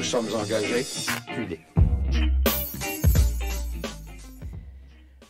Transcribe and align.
Nous 0.00 0.06
sommes 0.06 0.34
engagés 0.34 0.86
publics. 1.26 1.60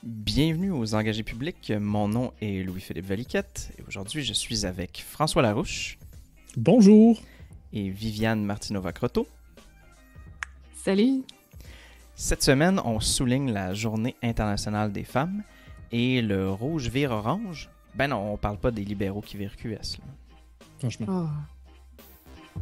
Bienvenue 0.05 0.71
aux 0.71 0.95
Engagés 0.95 1.25
publics. 1.25 1.73
Mon 1.77 2.07
nom 2.07 2.33
est 2.41 2.63
Louis-Philippe 2.63 3.07
Valiquette 3.07 3.73
et 3.77 3.83
aujourd'hui 3.89 4.23
je 4.23 4.33
suis 4.33 4.65
avec 4.65 5.05
François 5.05 5.43
Larouche. 5.43 5.99
Bonjour. 6.57 7.21
Et 7.73 7.91
Viviane 7.91 8.45
Martinova-Croteau. 8.45 9.27
Salut. 10.85 11.25
Cette 12.15 12.45
semaine, 12.45 12.81
on 12.85 13.01
souligne 13.01 13.51
la 13.51 13.75
Journée 13.75 14.15
internationale 14.23 14.93
des 14.93 15.03
femmes 15.03 15.43
et 15.91 16.23
le 16.23 16.49
rouge 16.49 16.89
vire 16.89 17.11
orange. 17.11 17.71
Ben 17.97 18.07
non, 18.07 18.35
on 18.35 18.37
parle 18.37 18.59
pas 18.59 18.71
des 18.71 18.85
libéraux 18.85 19.21
qui 19.21 19.37
virent 19.37 19.57
QS. 19.57 19.99
Franchement. 20.79 21.07
Oh. 21.11 22.61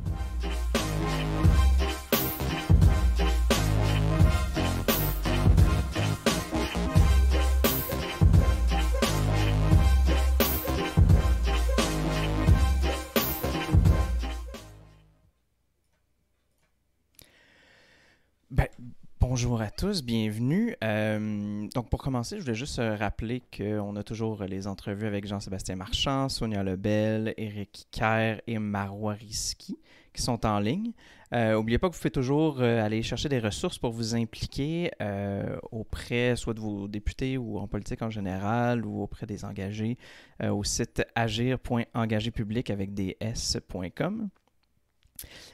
Bonjour 19.41 19.61
à 19.61 19.71
tous, 19.71 20.03
bienvenue. 20.03 20.75
Euh, 20.83 21.69
donc 21.73 21.89
pour 21.91 22.03
commencer, 22.03 22.39
je 22.39 22.43
voulais 22.43 22.57
juste 22.57 22.81
euh, 22.81 22.97
rappeler 22.97 23.41
qu'on 23.57 23.95
a 23.95 24.03
toujours 24.03 24.43
les 24.43 24.67
entrevues 24.67 25.07
avec 25.07 25.29
Jean-Sébastien 25.29 25.77
Marchand, 25.77 26.29
Sonia 26.29 26.65
Lebel, 26.65 27.35
Eric 27.37 27.87
Kerr 27.93 28.41
et 28.49 28.59
Marois 28.59 29.15
qui 29.15 29.77
sont 30.17 30.45
en 30.45 30.59
ligne. 30.59 30.91
Euh, 31.33 31.53
N'oubliez 31.53 31.79
pas 31.79 31.89
que 31.89 31.95
vous 31.95 32.01
pouvez 32.01 32.11
toujours 32.11 32.61
euh, 32.61 32.85
aller 32.85 33.05
chercher 33.05 33.29
des 33.29 33.39
ressources 33.39 33.79
pour 33.79 33.93
vous 33.93 34.17
impliquer 34.17 34.91
euh, 35.01 35.57
auprès 35.71 36.35
soit 36.35 36.55
de 36.55 36.61
vos 36.61 36.89
députés 36.89 37.39
ou 37.39 37.61
en 37.61 37.69
politique 37.69 38.03
en 38.03 38.11
général 38.11 38.85
ou 38.85 39.03
auprès 39.03 39.27
des 39.27 39.45
engagés 39.45 39.99
euh, 40.43 40.51
au 40.51 40.65
site 40.65 41.05
agir.engagépublic 41.15 42.71
avec 42.71 42.93
des. 42.93 43.17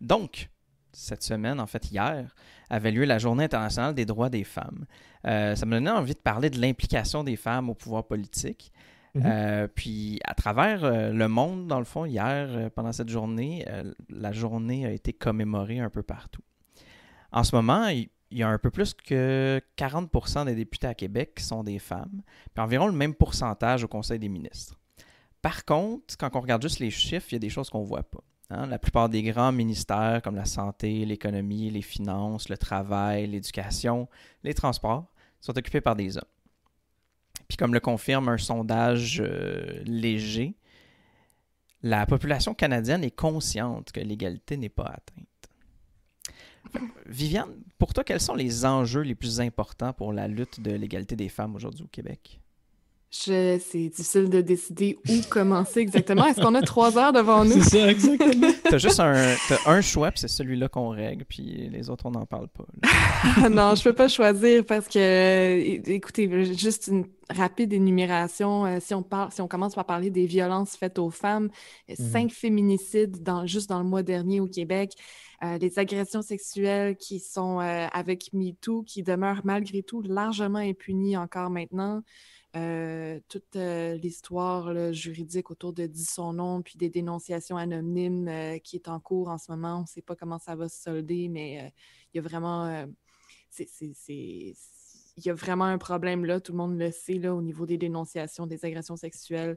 Donc, 0.00 0.48
cette 0.92 1.22
semaine, 1.22 1.60
en 1.60 1.66
fait 1.66 1.90
hier, 1.90 2.34
avait 2.68 2.90
lieu 2.90 3.04
la 3.04 3.18
Journée 3.18 3.44
internationale 3.44 3.94
des 3.94 4.06
droits 4.06 4.30
des 4.30 4.44
femmes. 4.44 4.86
Euh, 5.26 5.54
ça 5.54 5.66
me 5.66 5.72
donnait 5.72 5.90
envie 5.90 6.14
de 6.14 6.20
parler 6.20 6.50
de 6.50 6.60
l'implication 6.60 7.24
des 7.24 7.36
femmes 7.36 7.70
au 7.70 7.74
pouvoir 7.74 8.06
politique. 8.06 8.72
Mhm. 9.14 9.22
Euh, 9.26 9.68
puis 9.68 10.20
à 10.24 10.34
travers 10.34 10.84
euh, 10.84 11.10
le 11.10 11.28
monde, 11.28 11.66
dans 11.66 11.78
le 11.78 11.84
fond, 11.84 12.04
hier, 12.04 12.70
pendant 12.74 12.92
cette 12.92 13.08
journée, 13.08 13.64
la 14.08 14.32
journée 14.32 14.86
a 14.86 14.92
été 14.92 15.12
commémorée 15.12 15.80
un 15.80 15.90
peu 15.90 16.02
partout. 16.02 16.42
En 17.32 17.44
ce 17.44 17.54
moment, 17.54 17.88
il 17.88 18.08
il 18.30 18.38
y 18.38 18.42
a 18.42 18.48
un 18.48 18.58
peu 18.58 18.70
plus 18.70 18.94
que 18.94 19.60
40% 19.76 20.44
des 20.46 20.54
députés 20.54 20.86
à 20.86 20.94
Québec 20.94 21.32
qui 21.36 21.44
sont 21.44 21.64
des 21.64 21.78
femmes, 21.78 22.22
puis 22.54 22.62
environ 22.62 22.86
le 22.86 22.92
même 22.92 23.14
pourcentage 23.14 23.84
au 23.84 23.88
Conseil 23.88 24.18
des 24.18 24.28
ministres. 24.28 24.76
Par 25.42 25.64
contre, 25.64 26.16
quand 26.18 26.36
on 26.36 26.40
regarde 26.40 26.62
juste 26.62 26.78
les 26.78 26.90
chiffres, 26.90 27.26
il 27.30 27.34
y 27.34 27.36
a 27.36 27.40
des 27.40 27.48
choses 27.48 27.70
qu'on 27.70 27.80
ne 27.80 27.86
voit 27.86 28.02
pas. 28.02 28.20
hein. 28.50 28.66
La 28.66 28.78
plupart 28.78 29.08
des 29.08 29.22
grands 29.22 29.52
ministères 29.52 30.20
comme 30.22 30.36
la 30.36 30.44
santé, 30.44 31.04
l'économie, 31.04 31.70
les 31.70 31.82
finances, 31.82 32.48
le 32.48 32.58
travail, 32.58 33.26
l'éducation, 33.26 34.08
les 34.44 34.54
transports 34.54 35.06
sont 35.40 35.56
occupés 35.56 35.80
par 35.80 35.96
des 35.96 36.16
hommes. 36.16 36.24
Puis 37.48 37.56
comme 37.56 37.74
le 37.74 37.80
confirme 37.80 38.28
un 38.28 38.38
sondage 38.38 39.20
euh, 39.20 39.82
léger, 39.84 40.54
la 41.82 42.04
population 42.06 42.54
canadienne 42.54 43.02
est 43.02 43.10
consciente 43.10 43.90
que 43.90 44.00
l'égalité 44.00 44.56
n'est 44.56 44.68
pas 44.68 44.84
atteinte. 44.84 45.26
Viviane, 47.06 47.54
pour 47.78 47.92
toi, 47.92 48.04
quels 48.04 48.20
sont 48.20 48.34
les 48.34 48.64
enjeux 48.64 49.02
les 49.02 49.14
plus 49.14 49.40
importants 49.40 49.92
pour 49.92 50.12
la 50.12 50.28
lutte 50.28 50.60
de 50.60 50.72
l'égalité 50.72 51.16
des 51.16 51.28
femmes 51.28 51.54
aujourd'hui 51.54 51.84
au 51.84 51.88
Québec? 51.88 52.40
Je, 53.10 53.58
c'est 53.58 53.88
difficile 53.88 54.30
de 54.30 54.40
décider 54.40 54.96
où 55.08 55.12
commencer 55.28 55.80
exactement. 55.80 56.26
Est-ce 56.26 56.40
qu'on 56.40 56.54
a 56.54 56.62
trois 56.62 56.96
heures 56.96 57.12
devant 57.12 57.44
nous? 57.44 57.60
C'est 57.62 57.80
ça, 57.80 57.90
exactement. 57.90 58.52
T'as 58.62 58.78
juste 58.78 59.00
un, 59.00 59.80
choix, 59.80 60.12
puis 60.12 60.20
c'est 60.20 60.28
celui-là 60.28 60.68
qu'on 60.68 60.90
règle, 60.90 61.24
puis 61.24 61.68
les 61.72 61.90
autres, 61.90 62.06
on 62.06 62.12
n'en 62.12 62.26
parle 62.26 62.46
pas. 62.48 62.64
Ah 63.42 63.48
non, 63.48 63.74
je 63.74 63.82
peux 63.82 63.92
pas 63.92 64.06
choisir 64.06 64.64
parce 64.64 64.86
que, 64.86 65.90
écoutez, 65.90 66.54
juste 66.54 66.86
une 66.86 67.06
rapide 67.28 67.72
énumération. 67.72 68.64
euh, 68.66 68.78
si 68.80 68.94
on 68.94 69.02
parle, 69.02 69.32
si 69.32 69.40
on 69.40 69.48
commence 69.48 69.74
par 69.74 69.86
parler 69.86 70.10
des 70.10 70.26
violences 70.26 70.76
faites 70.76 70.98
aux 70.98 71.10
femmes, 71.10 71.48
euh, 71.90 71.94
cinq 71.96 72.30
féminicides 72.30 73.22
dans, 73.22 73.46
juste 73.46 73.68
dans 73.68 73.78
le 73.78 73.88
mois 73.88 74.02
dernier 74.02 74.40
au 74.40 74.46
Québec, 74.46 74.94
euh, 75.42 75.56
les 75.56 75.78
agressions 75.78 76.20
sexuelles 76.20 76.96
qui 76.96 77.18
sont 77.18 77.60
euh, 77.60 77.86
avec 77.92 78.30
MeToo, 78.34 78.82
qui 78.82 79.02
demeurent 79.02 79.40
malgré 79.44 79.82
tout 79.82 80.02
largement 80.02 80.58
impunies 80.58 81.16
encore 81.16 81.48
maintenant. 81.48 82.02
Euh, 82.56 83.20
toute 83.28 83.54
euh, 83.54 83.94
l'histoire 83.94 84.92
juridique 84.92 85.52
autour 85.52 85.72
de 85.72 85.86
Dis 85.86 86.04
son 86.04 86.32
nom, 86.32 86.62
puis 86.62 86.76
des 86.76 86.90
dénonciations 86.90 87.56
anonymes 87.56 88.26
euh, 88.26 88.58
qui 88.58 88.74
est 88.74 88.88
en 88.88 88.98
cours 88.98 89.28
en 89.28 89.38
ce 89.38 89.52
moment. 89.52 89.78
On 89.78 89.82
ne 89.82 89.86
sait 89.86 90.02
pas 90.02 90.16
comment 90.16 90.38
ça 90.40 90.56
va 90.56 90.68
se 90.68 90.82
solder, 90.82 91.28
mais 91.28 91.72
il 92.12 92.16
y 92.16 92.18
a 92.18 92.22
vraiment 92.22 92.86
il 94.06 94.54
y 95.16 95.30
a 95.30 95.34
vraiment 95.34 95.64
un 95.64 95.78
problème 95.78 96.24
là, 96.24 96.40
tout 96.40 96.52
le 96.52 96.58
monde 96.58 96.78
le 96.78 96.90
sait 96.90 97.18
là, 97.18 97.34
au 97.34 97.42
niveau 97.42 97.66
des 97.66 97.78
dénonciations, 97.78 98.46
des 98.46 98.64
agressions 98.64 98.96
sexuelles. 98.96 99.56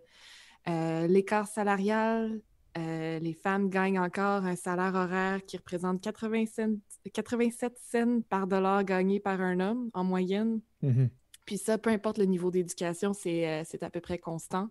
L'écart 0.68 1.48
salarial, 1.48 2.42
les 2.76 3.38
femmes 3.42 3.70
gagnent 3.70 4.00
encore 4.00 4.46
un 4.46 4.56
salaire 4.56 4.96
horaire 4.96 5.44
qui 5.46 5.58
représente 5.58 6.02
80 6.02 6.46
cents- 6.46 6.80
87 7.14 7.78
cents 7.80 8.22
par 8.22 8.48
dollar 8.48 8.84
gagné 8.84 9.20
par 9.20 9.42
un 9.42 9.60
homme 9.60 9.90
en 9.94 10.04
moyenne. 10.04 10.62
Mhm. 10.82 11.10
Puis 11.46 11.58
ça, 11.58 11.78
peu 11.78 11.90
importe 11.90 12.18
le 12.18 12.26
niveau 12.26 12.52
d'éducation, 12.52 13.14
c'est 13.14 13.48
euh, 13.48 13.64
à 13.82 13.90
peu 13.90 14.02
près 14.02 14.18
constant. 14.18 14.70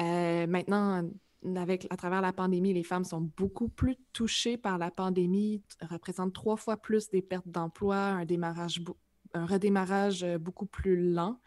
Euh, 0.00 0.46
maintenant, 0.46 1.08
avec, 1.56 1.86
à 1.90 1.96
travers 1.96 2.20
la 2.20 2.32
pandémie, 2.32 2.72
les 2.72 2.84
femmes 2.84 3.04
sont 3.04 3.20
beaucoup 3.20 3.68
plus 3.68 3.96
touchées 4.12 4.56
par 4.56 4.78
la 4.78 4.90
pandémie, 4.90 5.62
représentent 5.80 6.34
trois 6.34 6.56
fois 6.56 6.76
plus 6.76 7.10
des 7.10 7.22
pertes 7.22 7.48
d'emploi, 7.48 7.96
un 9.34 9.46
redémarrage 9.46 10.24
euh, 10.24 10.38
beaucoup 10.38 10.66
plus 10.66 10.96
lent. 11.12 11.40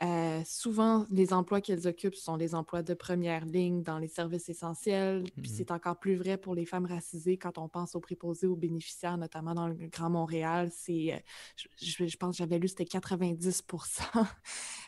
Euh, 0.00 0.42
souvent, 0.44 1.06
les 1.10 1.32
emplois 1.32 1.60
qu'elles 1.60 1.88
occupent 1.88 2.14
sont 2.14 2.36
les 2.36 2.54
emplois 2.54 2.84
de 2.84 2.94
première 2.94 3.44
ligne 3.44 3.82
dans 3.82 3.98
les 3.98 4.06
services 4.06 4.48
essentiels. 4.48 5.32
Puis 5.42 5.50
Mhm. 5.50 5.56
c'est 5.56 5.70
encore 5.72 5.98
plus 5.98 6.14
vrai 6.14 6.38
pour 6.38 6.54
les 6.54 6.66
femmes 6.66 6.86
racisées 6.86 7.36
quand 7.36 7.58
on 7.58 7.68
pense 7.68 7.96
aux 7.96 8.00
préposés, 8.00 8.46
aux 8.46 8.54
bénéficiaires, 8.56 9.18
notamment 9.18 9.54
dans 9.54 9.66
le 9.66 9.74
Grand 9.88 10.08
Montréal. 10.10 10.70
C'est, 10.72 11.14
euh, 11.14 11.18
je, 11.56 11.66
je- 11.84 12.06
je 12.06 12.16
pense 12.16 12.36
que 12.36 12.38
j'avais 12.38 12.58
lu, 12.60 12.68
c'était 12.68 12.84
90% 12.84 14.26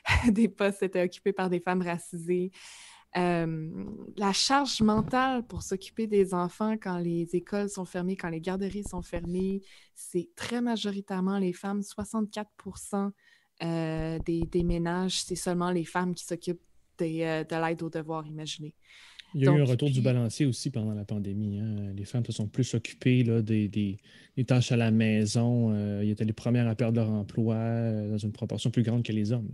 des 0.28 0.48
postes 0.48 0.82
étaient 0.82 1.02
occupés 1.02 1.32
par 1.32 1.50
des 1.50 1.60
femmes 1.60 1.82
racisées. 1.82 2.52
Euh, 3.16 3.84
la 4.16 4.32
charge 4.32 4.80
mentale 4.82 5.44
pour 5.46 5.62
s'occuper 5.62 6.06
des 6.06 6.32
enfants 6.34 6.76
quand 6.80 6.98
les 6.98 7.34
écoles 7.34 7.68
sont 7.68 7.84
fermées, 7.84 8.16
quand 8.16 8.28
les 8.28 8.40
garderies 8.40 8.84
sont 8.84 9.02
fermées, 9.02 9.62
c'est 9.96 10.30
très 10.36 10.60
majoritairement 10.60 11.38
les 11.38 11.52
femmes. 11.52 11.82
64 11.82 12.50
euh, 13.62 14.18
des, 14.20 14.40
des 14.42 14.62
ménages, 14.64 15.22
c'est 15.22 15.36
seulement 15.36 15.70
les 15.70 15.84
femmes 15.84 16.14
qui 16.14 16.24
s'occupent 16.24 16.60
des, 16.98 17.22
euh, 17.22 17.44
de 17.44 17.56
l'aide 17.56 17.82
aux 17.82 17.90
devoirs, 17.90 18.26
imaginez. 18.26 18.74
Il 19.34 19.44
y 19.44 19.48
a 19.48 19.52
eu 19.52 19.60
un 19.60 19.64
retour 19.64 19.90
du 19.90 20.00
balancier 20.00 20.44
aussi 20.44 20.70
pendant 20.70 20.92
la 20.92 21.04
pandémie. 21.04 21.60
hein. 21.60 21.92
Les 21.94 22.04
femmes 22.04 22.24
se 22.26 22.32
sont 22.32 22.48
plus 22.48 22.74
occupées 22.74 23.22
là, 23.22 23.42
des, 23.42 23.68
des- 23.68 23.98
des 24.36 24.44
tâches 24.44 24.72
à 24.72 24.76
la 24.76 24.90
maison. 24.90 25.70
Euh, 25.72 26.02
ils 26.04 26.10
étaient 26.10 26.24
les 26.24 26.32
premières 26.32 26.66
à 26.66 26.74
perdre 26.74 26.98
leur 27.00 27.10
emploi 27.10 27.54
euh, 27.54 28.10
dans 28.10 28.18
une 28.18 28.32
proportion 28.32 28.70
plus 28.70 28.82
grande 28.82 29.04
que 29.04 29.12
les 29.12 29.30
hommes. 29.30 29.48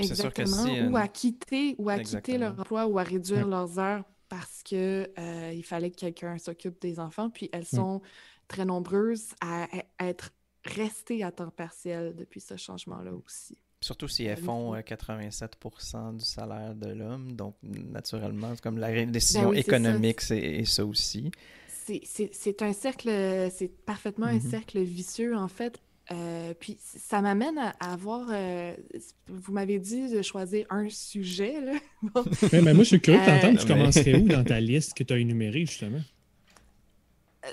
c'est 0.00 0.14
sûr 0.14 0.32
que 0.32 0.40
Exactement. 0.40 0.90
Ou 0.90 0.96
à 0.96 1.06
quitter, 1.06 1.74
ou 1.76 1.90
à 1.90 1.98
quitter 1.98 2.38
leur 2.38 2.52
Exactement. 2.52 2.60
emploi 2.62 2.86
ou 2.86 2.98
à 2.98 3.02
réduire 3.02 3.44
Ouais. 3.44 3.50
leurs 3.50 3.78
heures 3.78 4.04
parce 4.30 4.62
que 4.62 5.10
euh, 5.18 5.52
il 5.54 5.64
fallait 5.64 5.90
que 5.90 5.96
quelqu'un 5.96 6.38
s'occupe 6.38 6.80
des 6.80 6.98
enfants. 6.98 7.28
Puis 7.28 7.50
elles 7.52 7.66
sont 7.66 8.00
très 8.48 8.64
nombreuses 8.64 9.34
à, 9.42 9.66
à 9.98 10.06
être 10.08 10.30
restées 10.64 11.22
à 11.24 11.30
temps 11.32 11.50
partiel 11.50 12.14
depuis 12.16 12.40
ce 12.40 12.56
changement-là 12.56 13.12
aussi. 13.14 13.56
Surtout 13.82 14.08
si 14.08 14.24
elles 14.24 14.36
font 14.36 14.74
euh, 14.74 14.80
87% 14.80 16.16
du 16.16 16.24
salaire 16.24 16.74
de 16.74 16.88
l'homme, 16.90 17.32
donc 17.32 17.54
naturellement, 17.62 18.52
c'est 18.54 18.60
comme 18.62 18.78
la 18.78 19.06
décision 19.06 19.44
Ben 19.44 19.48
oui, 19.50 19.58
économique, 19.58 20.20
c'est 20.20 20.64
ça 20.66 20.84
aussi. 20.84 21.30
C'est- 21.68 22.62
un 22.62 22.72
cercle, 22.72 23.08
c'est 23.50 23.68
parfaitement 23.84 24.26
un 24.26 24.34
Mhm. 24.34 24.40
cercle 24.50 24.80
vicieux 24.80 25.34
en 25.36 25.48
fait. 25.48 25.80
Euh, 26.12 26.54
puis 26.58 26.76
ça 26.80 27.20
m'amène 27.22 27.56
à, 27.58 27.70
à 27.80 27.92
avoir. 27.92 28.26
euh, 28.30 28.74
vous 29.28 29.52
m'avez 29.52 29.78
dit 29.78 30.08
de 30.10 30.22
choisir 30.22 30.66
un 30.70 30.88
sujet 30.90 31.60
là. 31.60 31.72
Bon, 32.02 32.24
Ouais, 32.52 32.60
mais 32.62 32.74
moi, 32.74 32.82
je 32.84 32.88
suis 32.88 33.00
curieux 33.00 33.20
de 33.20 33.24
Euh, 33.24 33.40
t'entendre. 33.40 33.60
Tu 33.60 33.66
mais- 33.68 33.74
commencerais 33.74 34.14
où 34.16 34.26
dans 34.28 34.42
ta 34.44 34.60
liste 34.60 34.94
que 34.94 35.04
tu 35.04 35.14
as 35.14 35.18
énumérée, 35.18 35.60
justement? 35.66 36.00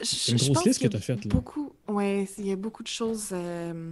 Je- 0.02 0.32
une 0.32 0.54
grosse 0.54 0.66
liste 0.66 0.82
que 0.82 0.88
a 0.88 0.90
t'as 0.90 1.00
faite. 1.00 1.28
Beaucoup, 1.28 1.72
ouais, 1.88 2.28
il 2.38 2.48
y 2.48 2.52
a 2.52 2.56
beaucoup 2.56 2.84
de 2.84 2.88
choses 2.88 3.30
euh, 3.32 3.92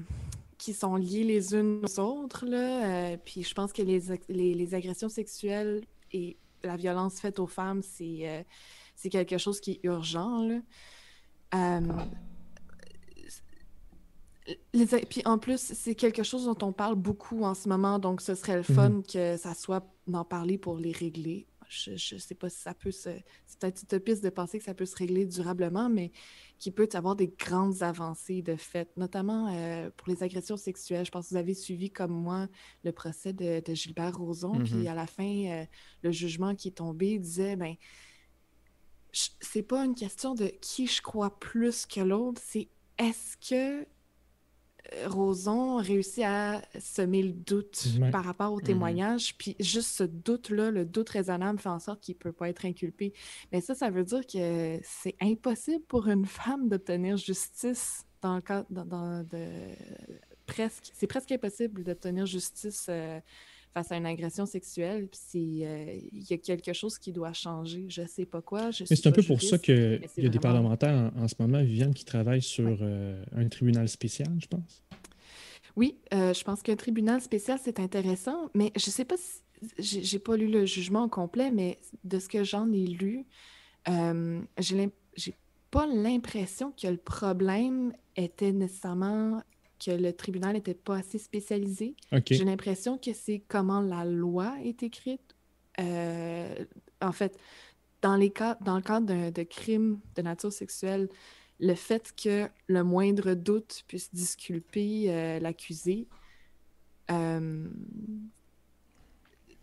qui 0.57 0.73
sont 0.73 0.95
liées 0.95 1.23
les 1.23 1.53
unes 1.53 1.81
aux 1.83 1.99
autres. 1.99 2.45
Là. 2.45 3.13
Euh, 3.13 3.17
puis 3.23 3.43
je 3.43 3.53
pense 3.53 3.73
que 3.73 3.81
les, 3.81 4.01
les, 4.29 4.73
agressions 4.73 5.09
sexuelles 5.09 5.83
et 6.11 6.37
la 6.63 6.75
violence 6.75 7.19
faite 7.19 7.39
aux 7.39 7.47
femmes, 7.47 7.81
c'est 7.81 8.27
euh, 8.27 8.43
c'est 8.95 9.09
quelque 9.09 9.37
chose 9.37 9.59
qui 9.59 9.71
est 9.71 9.79
urgent. 9.83 10.47
Là. 10.47 11.81
Les, 14.73 14.85
puis 14.85 15.21
en 15.25 15.39
plus, 15.39 15.59
c'est 15.59 15.95
quelque 15.95 16.21
chose 16.21 16.45
dont 16.45 16.67
on 16.67 16.71
parle 16.71 16.95
beaucoup 16.95 17.43
en 17.43 17.55
ce 17.55 17.67
moment, 17.67 17.97
donc 17.97 18.21
ce 18.21 18.35
serait 18.35 18.57
le 18.57 18.63
fun 18.63 18.89
mhm. 18.89 19.03
que 19.03 19.37
ça 19.37 19.55
soit 19.55 19.83
d'en 20.07 20.23
parler 20.23 20.57
pour 20.57 20.77
les 20.77 20.91
régler. 20.91 21.47
Je 21.67 21.91
ne 21.91 22.19
sais 22.19 22.35
pas 22.35 22.49
si 22.49 22.61
ça 22.61 22.73
peut 22.73 22.91
se. 22.91 23.09
C'est 23.45 23.59
peut-être 23.59 23.83
utopiste 23.83 24.23
de 24.23 24.29
penser 24.29 24.59
que 24.59 24.65
ça 24.65 24.73
peut 24.73 24.85
se 24.85 24.95
régler 24.95 25.25
durablement, 25.25 25.89
mais 25.89 26.11
qui 26.59 26.71
peut 26.71 26.89
avoir 26.93 27.15
des 27.15 27.27
grandes 27.27 27.83
avancées 27.83 28.41
de 28.41 28.55
fait, 28.55 28.89
notamment 28.97 29.53
euh, 29.53 29.89
pour 29.97 30.09
les 30.09 30.23
agressions 30.23 30.57
sexuelles. 30.57 31.05
Je 31.05 31.11
pense 31.11 31.25
que 31.25 31.29
vous 31.31 31.37
avez 31.37 31.53
suivi 31.53 31.89
comme 31.89 32.11
moi 32.11 32.47
le 32.83 32.91
procès 32.91 33.33
de, 33.33 33.61
Gilbert 33.73 34.17
Rozon, 34.17 34.63
puis 34.63 34.73
mm-hmm. 34.73 34.91
à 34.91 34.95
la 34.95 35.07
fin, 35.07 35.23
euh, 35.23 35.65
le 36.01 36.11
jugement 36.11 36.55
qui 36.55 36.69
est 36.69 36.77
tombé 36.77 37.19
disait 37.19 37.55
ben 37.55 37.75
c'est 39.39 39.63
pas 39.63 39.85
une 39.85 39.95
question 39.95 40.35
de 40.35 40.47
qui 40.61 40.87
je 40.87 41.01
crois 41.01 41.39
plus 41.39 41.85
que 41.85 42.01
l'autre, 42.01 42.41
c'est 42.43 42.67
est-ce 42.97 43.37
que 43.37 43.87
Roson 45.07 45.77
réussit 45.77 46.23
à 46.25 46.61
semer 46.79 47.23
le 47.23 47.33
doute 47.33 47.87
par 48.11 48.23
rapport 48.23 48.53
au 48.53 48.57
mhm. 48.57 48.63
témoignage. 48.63 49.37
Puis 49.37 49.55
juste 49.59 49.89
ce 49.89 50.03
doute-là, 50.03 50.71
le 50.71 50.85
doute 50.85 51.09
raisonnable, 51.09 51.59
fait 51.59 51.69
en 51.69 51.79
sorte 51.79 52.01
qu'il 52.01 52.15
ne 52.15 52.19
peut 52.19 52.31
pas 52.31 52.49
être 52.49 52.65
inculpé. 52.65 53.13
Mais 53.51 53.61
ça, 53.61 53.75
ça 53.75 53.89
veut 53.89 54.03
dire 54.03 54.25
que 54.25 54.79
c'est 54.83 55.15
impossible 55.21 55.83
pour 55.87 56.07
une 56.07 56.25
femme 56.25 56.69
d'obtenir 56.69 57.17
justice 57.17 58.05
dans 58.21 58.35
le 58.35 58.41
cas 58.41 58.65
de 58.69 58.81
presque. 60.45 60.91
C'est 60.93 61.07
presque 61.07 61.31
impossible 61.31 61.83
d'obtenir 61.83 62.25
justice. 62.25 62.87
Euh, 62.89 63.19
face 63.75 63.91
à 63.91 63.97
une 63.97 64.05
agression 64.05 64.45
sexuelle, 64.45 65.09
puis 65.09 65.65
euh, 65.65 65.99
il 66.13 66.23
y 66.29 66.33
a 66.33 66.37
quelque 66.37 66.71
chose 66.71 66.97
qui 66.97 67.11
doit 67.11 67.33
changer. 67.33 67.85
Je 67.89 68.03
ne 68.03 68.07
sais 68.07 68.25
pas 68.25 68.41
quoi. 68.41 68.69
mais 68.79 68.95
c'est 68.95 69.07
un 69.07 69.11
peu 69.11 69.21
pour 69.21 69.41
ça 69.41 69.57
qu'il 69.57 70.01
y 70.17 70.25
a 70.25 70.29
des 70.29 70.39
parlementaires 70.39 71.11
en, 71.17 71.27
ce 71.27 71.35
moment, 71.39 71.61
Viviane, 71.61 71.93
qui 71.93 72.05
travaillent 72.05 72.41
sur 72.41 72.77
euh, 72.81 73.21
un 73.35 73.49
tribunal 73.49 73.89
spécial, 73.89 74.29
je 74.39 74.47
pense. 74.47 74.81
Oui, 75.75 75.97
euh, 76.13 76.33
je 76.33 76.41
pense 76.45 76.61
qu'un 76.61 76.77
tribunal 76.77 77.19
spécial, 77.21 77.59
c'est 77.61 77.81
intéressant, 77.81 78.49
mais 78.53 78.71
je 78.77 78.87
ne 78.87 78.91
sais 78.91 79.05
pas 79.05 79.17
si. 79.17 79.41
J'ai 79.79 80.19
pas 80.19 80.37
lu 80.37 80.47
le 80.47 80.65
jugement 80.65 81.05
au 81.05 81.09
complet, 81.09 81.49
mais 81.49 81.79
de 82.03 82.19
ce 82.19 82.29
que 82.29 82.43
j'en 82.43 82.71
ai 82.71 82.85
lu, 82.85 83.25
j'ai 83.87 85.33
pas 85.71 85.87
l'impression 85.87 86.71
que 86.71 86.87
le 86.87 86.97
problème 86.97 87.93
était 88.15 88.51
nécessairement 88.51 89.41
que 89.83 89.91
le 89.91 90.13
tribunal 90.13 90.53
n'était 90.53 90.73
pas 90.73 90.97
assez 90.97 91.17
spécialisé. 91.17 91.95
J'ai 92.29 92.45
l'impression 92.45 92.97
que 92.97 93.13
c'est 93.13 93.43
comment 93.47 93.81
la 93.81 94.05
loi 94.05 94.55
est 94.63 94.83
écrite. 94.83 95.35
Euh, 95.79 96.65
en 97.01 97.11
fait, 97.11 97.37
dans, 98.01 98.15
les 98.15 98.29
cas, 98.29 98.57
dans 98.61 98.75
le 98.75 98.81
cadre 98.81 99.31
de 99.31 99.43
crimes 99.43 99.99
de 100.15 100.21
nature 100.21 100.51
sexuelle, 100.51 101.09
le 101.59 101.73
fait 101.73 102.13
que 102.21 102.49
le 102.67 102.83
moindre 102.83 103.33
doute 103.33 103.83
puisse 103.87 104.13
disculper 104.13 105.05
euh, 105.07 105.39
l'accusé, 105.39 106.07
euh, 107.11 107.67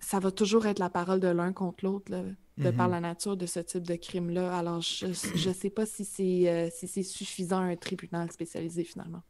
ça 0.01 0.19
va 0.19 0.31
toujours 0.31 0.67
être 0.67 0.79
la 0.79 0.91
parole 0.91 1.21
de 1.21 1.29
l'un 1.29 1.53
contre 1.53 1.85
l'autre, 1.85 2.11
de 2.59 2.71
par 2.71 2.87
mhm. 2.87 2.93
la 2.93 3.01
nature 3.01 3.37
de 3.37 3.47
ce 3.47 3.61
type 3.61 3.87
de 3.87 3.95
crime-là. 3.95 4.57
Alors, 4.57 4.81
je 4.81 5.07
ne 5.07 5.55
sais 5.55 5.71
pas 5.71 5.87
si 5.87 6.05
c'est 6.05 6.71
si 6.75 6.89
c'est 6.89 7.03
suffisant 7.03 7.61
un 7.61 7.77
tribunal 7.77 8.31
spécialisé 8.31 8.85
finalement. 8.85 9.23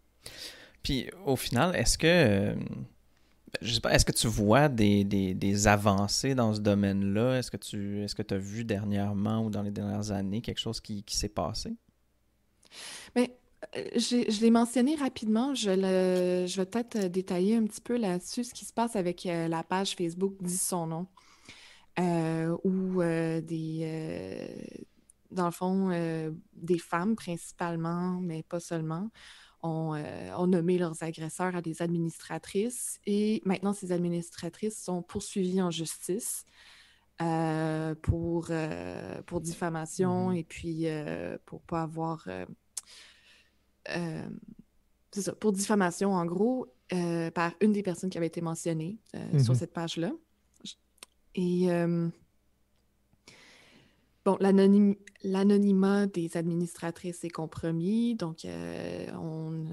Puis 0.83 1.09
au 1.25 1.37
final, 1.37 1.75
est-ce 1.77 1.97
que 1.97 2.07
euh, 2.07 2.55
je 3.61 3.75
sais 3.75 3.81
pas, 3.81 3.93
est-ce 3.93 4.05
que 4.05 4.13
tu 4.13 4.27
vois 4.29 4.69
des, 4.69 5.05
des, 5.05 5.67
avancées 5.67 6.35
dans 6.35 6.55
ce 6.55 6.61
domaine-là? 6.61 7.39
Est-ce 7.39 7.51
que 7.51 7.57
tu 7.57 8.03
est-ce 8.03 8.15
que 8.15 8.35
as 8.35 8.39
vu 8.39 8.65
dernièrement 8.65 9.45
ou 9.45 9.51
dans 9.51 9.63
les 9.63 9.71
dernières 9.71 10.11
années 10.11 10.41
quelque 10.41 10.61
chose 10.61 10.81
qui, 10.81 11.03
qui 11.03 11.17
s'est 11.17 11.29
passé? 11.29 11.77
Mais 13.15 13.37
euh, 13.77 13.85
je 13.95 14.41
l'ai 14.41 14.51
mentionné 14.51 14.97
rapidement, 14.97 15.55
je, 15.55 15.71
le, 15.71 16.47
je 16.47 16.57
vais 16.57 16.67
peut-être 16.67 16.99
détailler 17.09 17.57
un 17.57 17.65
petit 17.65 17.81
peu 17.81 17.97
là-dessus 17.97 18.45
ce 18.45 18.55
qui 18.55 18.65
se 18.65 18.73
passe 18.73 18.97
avec 18.97 19.27
euh, 19.27 19.49
la 19.49 19.63
page 19.63 19.95
Facebook 19.95 20.35
Dis 20.41 20.57
son 20.57 20.87
nom, 20.87 21.07
euh, 21.99 22.57
où 22.65 23.03
des, 23.03 24.49
dans 25.31 25.47
le 25.47 25.53
fond, 25.53 25.91
des 26.55 26.79
femmes 26.79 27.17
principalement, 27.17 28.19
mais 28.21 28.43
pas 28.43 28.61
seulement, 28.61 29.11
euh, 29.65 30.33
ont, 30.37 30.47
nommé 30.49 30.77
leurs 30.77 31.05
agresseurs 31.05 31.55
à 31.55 31.63
des 31.63 31.83
administratrices 31.83 32.99
et 33.07 33.41
maintenant 33.45 33.73
ces 33.73 33.93
administratrices 33.93 34.77
sont 34.77 35.03
poursuivies 35.03 35.63
en 35.63 35.71
justice 35.71 36.45
euh, 37.21 37.95
pour, 38.03 38.49
euh, 38.51 39.23
pour 39.23 39.41
diffamation 39.41 40.33
mm-hmm. 40.33 40.37
et 40.37 40.45
puis 40.45 40.87
pour 41.47 41.63
pas 41.63 41.83
avoir... 41.83 42.27
c'est 43.87 45.23
ça, 45.23 45.33
pour 45.35 45.53
diffamation 45.53 46.13
en 46.13 46.25
gros 46.25 46.75
par 47.35 47.53
une 47.61 47.73
des 47.73 47.85
personnes 47.85 48.11
qui 48.11 48.19
avait 48.19 48.27
été 48.27 48.41
mentionnées 48.41 48.99
sur 49.15 49.55
mm-hmm. 49.55 49.55
cette 49.55 49.73
page-là. 49.73 50.11
Et 51.37 51.69
Bon, 54.25 54.39
l'anonymat 54.41 56.07
des 56.07 56.37
administratrices 56.37 57.25
est 57.25 57.31
compromis, 57.31 58.15
donc 58.15 58.45
euh, 58.45 59.07
on, 59.15 59.67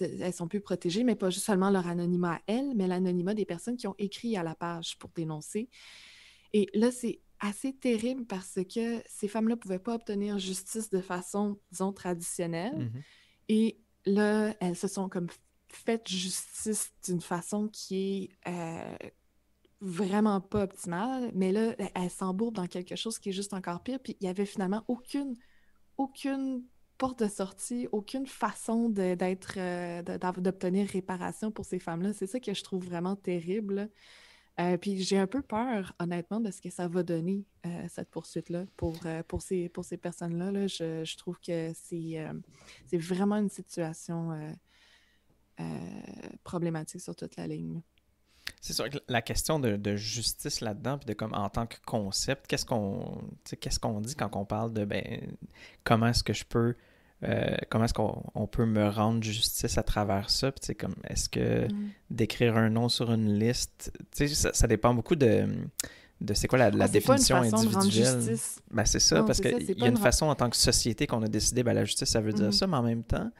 elles 0.00 0.32
sont 0.32 0.48
plus 0.48 0.60
protégées, 0.60 1.04
mais 1.04 1.14
pas 1.14 1.30
seulement 1.30 1.70
leur 1.70 1.86
anonymat 1.86 2.34
à 2.34 2.40
elles, 2.48 2.74
mais 2.74 2.88
l'anonymat 2.88 3.34
des 3.34 3.44
personnes 3.44 3.76
qui 3.76 3.86
ont 3.86 3.94
écrit 3.98 4.36
à 4.36 4.42
la 4.42 4.56
page 4.56 4.98
pour 4.98 5.10
dénoncer. 5.14 5.68
Et 6.52 6.68
là, 6.74 6.90
c'est 6.90 7.20
assez 7.38 7.72
terrible 7.72 8.24
parce 8.26 8.58
que 8.72 9.02
ces 9.06 9.28
femmes-là 9.28 9.54
ne 9.54 9.60
pouvaient 9.60 9.78
pas 9.78 9.94
obtenir 9.94 10.38
justice 10.38 10.90
de 10.90 11.00
façon, 11.00 11.58
disons, 11.70 11.92
traditionnelle. 11.92 12.90
Mm-hmm. 12.90 13.02
Et 13.48 13.78
là, 14.06 14.54
elles 14.60 14.76
se 14.76 14.88
sont 14.88 15.08
comme 15.08 15.28
faites 15.68 16.08
justice 16.08 16.92
d'une 17.04 17.20
façon 17.20 17.68
qui 17.68 18.30
est 18.46 18.48
euh, 18.50 19.08
vraiment 19.82 20.40
pas 20.40 20.62
optimale, 20.62 21.32
mais 21.34 21.50
là, 21.50 21.74
elle, 21.94 22.10
s'embourbe 22.10 22.54
dans 22.54 22.68
quelque 22.68 22.94
chose 22.94 23.18
qui 23.18 23.30
est 23.30 23.32
juste 23.32 23.52
encore 23.52 23.82
pire. 23.82 23.98
Puis 23.98 24.16
il 24.20 24.26
y 24.26 24.30
avait 24.30 24.46
finalement 24.46 24.84
aucune, 24.86 25.34
aucune 25.98 26.62
porte 26.98 27.18
de 27.24 27.28
sortie, 27.28 27.88
aucune 27.90 28.26
façon 28.26 28.88
d'être, 28.88 29.54
euh, 29.56 30.02
d'obtenir 30.38 30.88
réparation 30.88 31.50
pour 31.50 31.64
ces 31.64 31.80
femmes-là. 31.80 32.12
C'est 32.12 32.28
ça 32.28 32.38
que 32.38 32.54
je 32.54 32.62
trouve 32.62 32.84
vraiment 32.84 33.16
terrible. 33.16 33.90
Euh, 34.60 34.76
puis 34.76 35.02
j'ai 35.02 35.18
un 35.18 35.26
peu 35.26 35.42
peur, 35.42 35.94
honnêtement, 35.98 36.38
de 36.38 36.52
ce 36.52 36.60
que 36.60 36.70
ça 36.70 36.86
va 36.86 37.02
donner, 37.02 37.44
euh, 37.66 37.86
cette 37.88 38.10
poursuite-là, 38.10 38.66
pour, 38.76 39.00
pour 39.26 39.42
ces, 39.42 39.68
pour 39.68 39.84
ces 39.84 39.96
personnes-là. 39.96 40.52
Là. 40.52 40.66
Je, 40.68 41.04
je, 41.04 41.16
trouve 41.16 41.40
que 41.40 41.72
c'est, 41.74 42.24
c'est 42.86 42.98
vraiment 42.98 43.36
une 43.36 43.50
situation 43.50 44.30
problématique 46.44 47.00
sur 47.00 47.16
toute 47.16 47.34
la 47.36 47.48
ligne. 47.48 47.82
C'est 48.62 48.74
sûr 48.74 48.88
que 48.88 48.98
la 49.08 49.22
question 49.22 49.58
de, 49.58 49.96
justice 49.96 50.60
là-dedans, 50.60 50.96
puis 50.96 51.06
de 51.06 51.14
comme 51.14 51.34
en 51.34 51.48
tant 51.48 51.66
que 51.66 51.76
concept, 51.84 52.46
qu'est-ce 52.46 52.64
qu'on 52.64 53.20
qu'est-ce 53.60 53.80
qu'on 53.80 54.00
dit 54.00 54.14
quand 54.14 54.30
on 54.36 54.44
parle 54.44 54.72
de 54.72 54.84
ben 54.84 55.02
comment 55.82 56.06
est-ce 56.06 56.22
que 56.22 56.32
je 56.32 56.44
peux 56.44 56.76
euh, 57.24 57.56
comment 57.70 57.86
est-ce 57.86 57.94
qu'on 57.94 58.46
peut 58.46 58.64
me 58.64 58.88
rendre 58.88 59.20
justice 59.22 59.78
à 59.78 59.82
travers 59.82 60.30
ça? 60.30 60.52
Puis, 60.52 60.76
comme, 60.76 60.94
est-ce 61.08 61.28
que 61.28 61.66
mm. 61.66 61.90
d'écrire 62.10 62.56
un 62.56 62.70
nom 62.70 62.88
sur 62.88 63.12
une 63.12 63.36
liste, 63.36 63.92
ça, 64.12 64.52
ça 64.52 64.66
dépend 64.68 64.94
beaucoup 64.94 65.16
de, 65.16 65.46
de 66.20 66.34
c'est 66.34 66.46
quoi 66.46 66.58
la, 66.58 66.70
la 66.70 66.88
définition 66.88 67.36
individuelle. 67.36 68.36
Ben, 68.70 68.84
c'est 68.84 69.00
ça, 69.00 69.22
parce 69.24 69.40
qu'il 69.40 69.78
y 69.78 69.84
a 69.84 69.88
une 69.88 69.96
façon 69.96 70.26
en 70.26 70.34
tant 70.34 70.50
que 70.50 70.56
société 70.56 71.06
qu'on 71.06 71.22
a 71.22 71.28
décidé, 71.28 71.62
ben, 71.62 71.74
la 71.74 71.84
justice, 71.84 72.08
ça 72.08 72.20
veut 72.20 72.32
dire 72.32 72.48
mm-hmm. 72.48 72.52
ça, 72.52 72.66
mais 72.68 72.76
en 72.76 72.82
même 72.82 73.04
temps, 73.04 73.30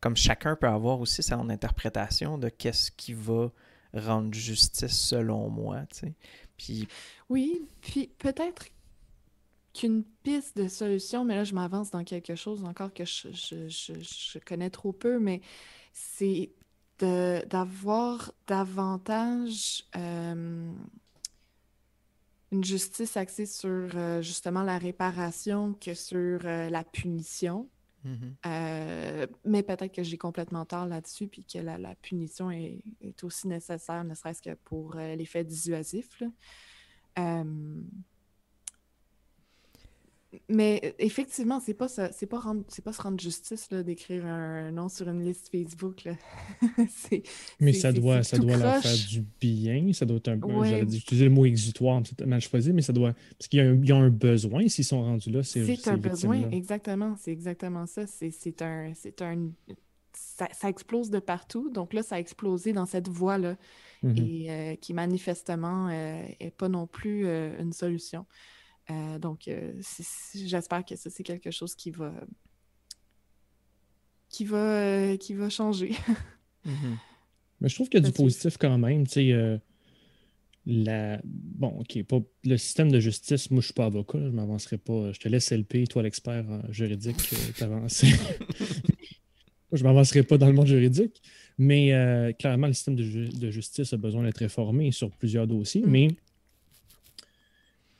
comme 0.00 0.16
chacun 0.16 0.56
peut 0.56 0.68
avoir 0.68 1.00
aussi 1.00 1.22
son 1.22 1.48
interprétation 1.50 2.38
de 2.38 2.48
qu'est-ce 2.48 2.90
qui 2.90 3.14
va 3.14 3.50
rendre 3.94 4.32
justice 4.34 4.98
selon 4.98 5.48
moi. 5.48 5.84
Tu 5.92 5.98
sais. 5.98 6.14
Puis... 6.56 6.88
Oui, 7.28 7.62
puis 7.80 8.10
peut-être 8.18 8.66
qu'une 9.72 10.04
piste 10.22 10.56
de 10.56 10.68
solution, 10.68 11.24
mais 11.24 11.36
là 11.36 11.44
je 11.44 11.54
m'avance 11.54 11.90
dans 11.90 12.04
quelque 12.04 12.34
chose 12.34 12.64
encore 12.64 12.92
que 12.92 13.04
je, 13.04 14.38
connais 14.40 14.70
trop 14.70 14.92
peu, 14.92 15.18
mais 15.18 15.40
c'est 15.92 16.50
d'avoir 16.98 18.32
davantage 18.46 19.84
euh, 19.96 20.70
une 22.52 22.64
justice 22.64 23.16
axée 23.16 23.46
sur 23.46 23.90
euh, 23.94 24.20
justement 24.20 24.62
la 24.62 24.76
réparation 24.76 25.74
que 25.74 25.94
sur 25.94 26.40
euh, 26.44 26.68
la 26.68 26.84
punition. 26.84 27.68
Mm-hmm. 28.04 28.34
Euh, 28.46 29.26
mais 29.44 29.62
peut-être 29.62 29.94
que 29.94 30.02
j'ai 30.02 30.18
complètement 30.18 30.64
tort 30.64 30.86
là-dessus, 30.86 31.26
puis 31.26 31.44
que 31.44 31.58
la, 31.58 31.94
punition 31.96 32.50
est, 32.50 32.82
aussi 33.22 33.48
nécessaire, 33.48 34.04
ne 34.04 34.14
serait-ce 34.14 34.42
que 34.42 34.54
pour 34.54 34.96
euh, 34.96 35.14
l'effet 35.16 35.44
dissuasif. 35.44 36.22
Euh, 37.18 37.82
mais 40.48 40.80
euh, 40.84 40.90
effectivement, 40.98 41.58
c'est 41.60 41.74
pas 41.74 41.88
c'est 41.88 42.26
pas 42.26 42.38
rendre, 42.38 42.62
c'est 42.68 42.84
pas 42.84 42.92
se 42.92 43.02
rendre 43.02 43.20
justice 43.20 43.68
là, 43.70 43.82
d'écrire 43.82 44.24
un 44.26 44.70
nom 44.70 44.88
sur 44.88 45.08
une 45.08 45.24
liste 45.24 45.48
Facebook. 45.50 46.04
Là. 46.04 46.14
mais 47.60 47.72
ça 47.72 47.92
doit, 47.92 48.22
ça 48.22 48.38
doit 48.38 48.56
leur 48.56 48.80
faire 48.80 49.08
du 49.08 49.24
bien. 49.40 49.92
Ça 49.92 50.06
doit 50.06 50.18
être 50.18 50.28
un 50.28 50.38
ouais. 50.38 50.70
J'allais 50.70 50.96
utiliser 50.96 51.24
le 51.24 51.30
mot 51.30 51.44
exutoire, 51.44 52.00
mal 52.24 52.40
choisi, 52.40 52.72
mais 52.72 52.82
ça 52.82 52.92
doit. 52.92 53.14
Parce 53.38 53.48
qu'il 53.48 53.58
y 53.58 53.62
a 53.62 53.70
un, 53.70 53.84
y 53.84 53.92
a 53.92 53.96
un 53.96 54.10
besoin 54.10 54.68
s'ils 54.68 54.84
sont 54.84 55.02
rendus 55.02 55.30
là. 55.30 55.42
C'est, 55.42 55.64
c'est 55.76 55.90
un 55.90 55.96
besoin, 55.96 56.48
exactement. 56.50 57.16
C'est 57.18 57.32
exactement 57.32 57.86
ça. 57.86 58.06
C'est, 58.06 58.30
c'est 58.30 58.62
un. 58.62 58.92
C'est 58.94 59.22
un 59.22 59.50
ça, 60.12 60.48
ça, 60.52 60.68
explose 60.68 61.10
de 61.10 61.18
partout. 61.18 61.70
Donc 61.70 61.92
là, 61.92 62.02
ça 62.02 62.16
a 62.16 62.18
explosé 62.18 62.72
dans 62.72 62.86
cette 62.86 63.08
voie-là. 63.08 63.56
Mm-hmm. 64.02 64.26
Et 64.26 64.50
euh, 64.50 64.76
qui 64.76 64.94
manifestement 64.94 65.88
n'est 65.88 66.36
euh, 66.42 66.50
pas 66.56 66.68
non 66.68 66.86
plus 66.86 67.26
euh, 67.26 67.60
une 67.60 67.72
solution. 67.72 68.26
Euh, 68.90 69.18
donc, 69.18 69.48
euh, 69.48 69.72
j'espère 70.34 70.84
que 70.84 70.96
ça, 70.96 71.10
c'est 71.10 71.22
quelque 71.22 71.50
chose 71.50 71.74
qui 71.74 71.90
va 71.90 72.12
qui 74.28 74.44
va, 74.44 74.56
euh, 74.56 75.16
qui 75.16 75.34
va 75.34 75.48
changer. 75.48 75.92
Mhm. 76.66 76.98
Mais 77.62 77.70
je 77.70 77.74
trouve 77.74 77.88
qu'il 77.88 78.02
y 78.02 78.06
a 78.06 78.06
du 78.06 78.12
positif 78.12 78.58
quand 78.58 78.76
même. 78.76 79.06
Tu 79.06 79.12
sais, 79.14 79.60
la... 80.66 81.18
Bon, 81.24 81.68
OK, 81.80 82.02
pas... 82.02 82.20
le 82.44 82.58
système 82.58 82.92
de 82.92 83.00
justice, 83.00 83.50
moi, 83.50 83.62
je 83.62 83.68
suis 83.68 83.72
pas 83.72 83.86
avocat, 83.86 84.18
je 84.18 84.28
m'avancerai 84.28 84.76
pas. 84.76 85.10
Je 85.12 85.20
te 85.20 85.26
laisse 85.26 85.50
LP, 85.50 85.88
toi, 85.88 86.02
l'expert 86.02 86.44
juridique, 86.70 87.16
t'avancer. 87.56 88.08
je 89.72 89.82
m'avancerai 89.82 90.22
pas 90.22 90.36
dans 90.36 90.48
le 90.48 90.52
monde 90.52 90.66
juridique. 90.66 91.22
Mais 91.56 92.34
clairement, 92.38 92.66
le 92.66 92.74
système 92.74 92.96
de, 92.96 93.34
de, 93.34 93.50
justice 93.50 93.94
a 93.94 93.96
besoin 93.96 94.24
d'être 94.24 94.36
réformé 94.36 94.92
sur 94.92 95.10
plusieurs 95.10 95.46
dossiers. 95.46 95.80
Mm. 95.80 95.90
Mais 95.90 96.08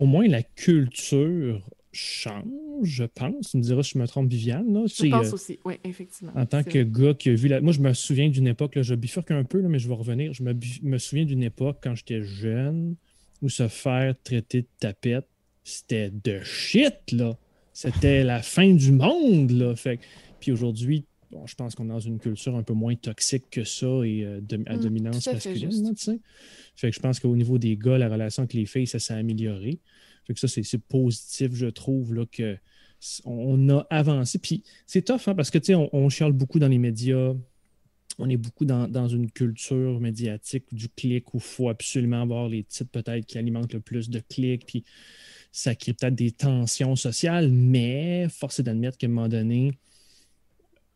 au 0.00 0.06
moins 0.06 0.26
la 0.26 0.42
culture 0.42 1.60
change, 1.92 2.44
je 2.82 3.04
pense. 3.04 3.50
Tu 3.50 3.58
me 3.58 3.62
diras 3.62 3.82
si 3.82 3.92
je 3.94 3.98
me 3.98 4.06
trompe, 4.06 4.30
Viviane. 4.30 4.72
Là. 4.72 4.84
Je 4.86 5.10
pense 5.10 5.28
euh, 5.28 5.32
aussi, 5.32 5.58
oui, 5.64 5.74
effectivement. 5.84 6.32
En 6.34 6.46
tant 6.46 6.62
que 6.62 6.82
gars 6.82 7.14
qui 7.14 7.30
a 7.30 7.34
vu 7.34 7.48
la. 7.48 7.60
Moi, 7.60 7.72
je 7.72 7.80
me 7.80 7.92
souviens 7.92 8.28
d'une 8.28 8.46
époque, 8.46 8.74
là, 8.76 8.82
je 8.82 8.94
bifurque 8.94 9.30
un 9.30 9.44
peu, 9.44 9.60
là, 9.60 9.68
mais 9.68 9.78
je 9.78 9.88
vais 9.88 9.94
revenir. 9.94 10.32
Je 10.32 10.42
me, 10.42 10.54
me 10.82 10.98
souviens 10.98 11.24
d'une 11.24 11.42
époque 11.42 11.78
quand 11.82 11.94
j'étais 11.94 12.22
jeune 12.22 12.96
où 13.42 13.48
se 13.48 13.68
faire 13.68 14.14
traiter 14.22 14.62
de 14.62 14.68
tapette, 14.78 15.28
c'était 15.64 16.10
de 16.10 16.40
shit, 16.42 17.12
là. 17.12 17.36
C'était 17.72 18.24
la 18.24 18.42
fin 18.42 18.72
du 18.72 18.92
monde, 18.92 19.50
là. 19.50 19.76
Fait... 19.76 20.00
Puis 20.40 20.52
aujourd'hui, 20.52 21.04
bon, 21.30 21.46
je 21.46 21.54
pense 21.54 21.74
qu'on 21.74 21.84
est 21.84 21.92
dans 21.92 22.00
une 22.00 22.18
culture 22.18 22.56
un 22.56 22.62
peu 22.62 22.74
moins 22.74 22.94
toxique 22.94 23.50
que 23.50 23.64
ça 23.64 23.86
et 24.04 24.24
euh, 24.24 24.40
à 24.66 24.76
mmh, 24.76 24.80
dominance 24.80 25.26
masculine. 25.26 25.94
fait 26.76 26.90
que 26.90 26.94
je 26.94 27.00
pense 27.00 27.20
qu'au 27.20 27.36
niveau 27.36 27.58
des 27.58 27.76
gars, 27.76 27.98
la 27.98 28.08
relation 28.08 28.42
avec 28.42 28.54
les 28.54 28.66
filles, 28.66 28.86
ça 28.86 28.98
s'est 28.98 29.14
amélioré. 29.14 29.78
Fait 30.26 30.34
que 30.34 30.40
ça, 30.40 30.48
c'est 30.48 30.78
positif, 30.78 31.54
je 31.54 31.66
trouve, 31.66 32.14
là, 32.14 32.24
que 32.30 32.56
on 33.24 33.68
a 33.70 33.86
avancé. 33.90 34.38
Puis 34.38 34.62
c'est 34.86 35.02
tough, 35.02 35.22
hein, 35.26 35.34
parce 35.34 35.50
que 35.50 35.58
tu 35.58 35.66
sais, 35.66 35.74
on, 35.74 35.88
on 35.94 36.08
chiale 36.08 36.32
beaucoup 36.32 36.58
dans 36.58 36.68
les 36.68 36.78
médias. 36.78 37.32
On 38.18 38.28
est 38.28 38.36
beaucoup 38.36 38.66
dans, 38.66 39.08
une 39.08 39.30
culture 39.30 39.98
médiatique 39.98 40.64
du 40.72 40.90
clic 40.90 41.32
où 41.32 41.38
il 41.38 41.42
faut 41.42 41.70
absolument 41.70 42.20
avoir 42.20 42.48
les 42.48 42.64
titres 42.64 42.90
peut-être 42.90 43.24
qui 43.24 43.38
alimentent 43.38 43.72
le 43.72 43.80
plus 43.80 44.10
de 44.10 44.20
clics. 44.20 44.66
Puis 44.66 44.84
ça 45.52 45.74
crée 45.74 45.94
peut-être 45.94 46.16
des 46.16 46.30
tensions 46.30 46.96
sociales, 46.96 47.50
mais 47.50 48.28
force 48.28 48.58
est 48.58 48.64
d'admettre 48.64 48.98
qu'à 48.98 49.06
un 49.06 49.10
moment 49.10 49.28
donné, 49.28 49.72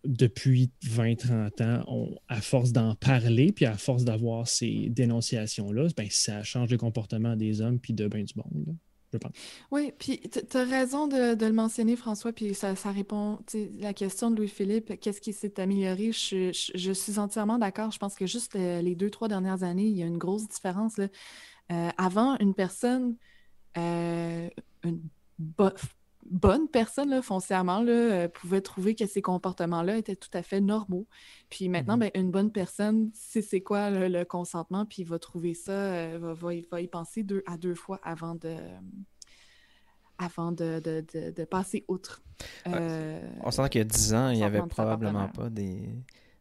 depuis 0.04 0.70
20-30 0.84 1.62
ans, 1.62 2.08
à 2.28 2.40
force 2.40 2.72
d'en 2.72 2.94
parler, 2.94 3.52
puis 3.52 3.64
à 3.64 3.76
force 3.76 4.04
d'avoir 4.04 4.48
ces 4.48 4.88
dénonciations-là, 4.90 5.88
ben, 5.96 6.06
ça 6.10 6.42
change 6.42 6.70
le 6.70 6.78
comportement 6.78 7.36
des 7.36 7.60
hommes 7.60 7.78
puis 7.78 7.94
de 7.94 8.06
bien 8.06 8.22
du 8.22 8.34
monde, 8.36 8.76
je 9.12 9.18
pense. 9.18 9.32
Oui, 9.70 9.92
puis 9.98 10.20
tu 10.20 10.56
as 10.56 10.64
raison 10.64 11.06
de, 11.06 11.44
le 11.44 11.52
mentionner, 11.52 11.96
François, 11.96 12.32
puis 12.32 12.54
ça, 12.54 12.76
ça 12.76 12.90
répond, 12.90 13.38
la 13.78 13.94
question 13.94 14.30
de 14.30 14.36
Louis-Philippe, 14.36 15.00
qu'est-ce 15.00 15.20
qui 15.20 15.32
s'est 15.32 15.60
amélioré? 15.60 16.12
Je, 16.12 16.92
suis 16.92 17.18
entièrement 17.18 17.58
d'accord. 17.58 17.90
Je 17.90 17.98
pense 17.98 18.14
que 18.14 18.26
juste 18.26 18.56
euh, 18.56 18.82
les 18.82 18.94
deux, 18.94 19.10
trois 19.10 19.28
dernières 19.28 19.62
années, 19.62 19.86
il 19.86 19.96
y 19.96 20.02
a 20.02 20.06
une 20.06 20.18
grosse 20.18 20.48
différence. 20.48 20.98
Euh, 21.72 21.90
avant, 21.96 22.36
une 22.38 22.54
personne, 22.54 23.16
euh, 23.78 24.48
une 24.82 25.00
bonne 26.30 26.68
personne, 26.68 27.10
là, 27.10 27.22
foncièrement, 27.22 27.80
là, 27.80 27.92
euh, 27.92 28.28
pouvait 28.28 28.60
trouver 28.60 28.94
que 28.94 29.06
ces 29.06 29.22
comportements-là 29.22 29.96
étaient 29.96 30.16
tout 30.16 30.30
à 30.32 30.42
fait 30.42 30.60
normaux. 30.60 31.06
Puis 31.50 31.68
maintenant, 31.68 31.96
mm-hmm. 31.96 32.12
ben, 32.14 32.22
une 32.22 32.30
bonne 32.30 32.52
personne 32.52 33.10
sait 33.14 33.42
c'est 33.42 33.60
quoi 33.60 33.90
le 33.90 34.24
consentement, 34.24 34.86
puis 34.86 35.04
va 35.04 35.18
trouver 35.18 35.54
ça, 35.54 35.72
euh, 35.72 36.18
va, 36.20 36.34
va, 36.70 36.80
y 36.80 36.88
penser 36.88 37.22
deux 37.22 37.42
à 37.46 37.56
deux 37.56 37.74
fois 37.74 38.00
avant 38.02 38.34
de 38.34 38.56
avant 40.18 40.52
de, 40.52 40.80
de, 40.80 41.04
de, 41.30 41.44
passer 41.44 41.84
outre. 41.88 42.22
Euh, 42.68 43.20
on 43.42 43.50
sent 43.50 43.68
qu'il 43.68 43.80
y 43.80 43.82
a 43.82 43.84
dix 43.84 44.14
ans, 44.14 44.30
il 44.30 44.36
n'y 44.36 44.44
avait 44.44 44.62
probablement 44.62 45.28
pas 45.28 45.50
des, 45.50 45.88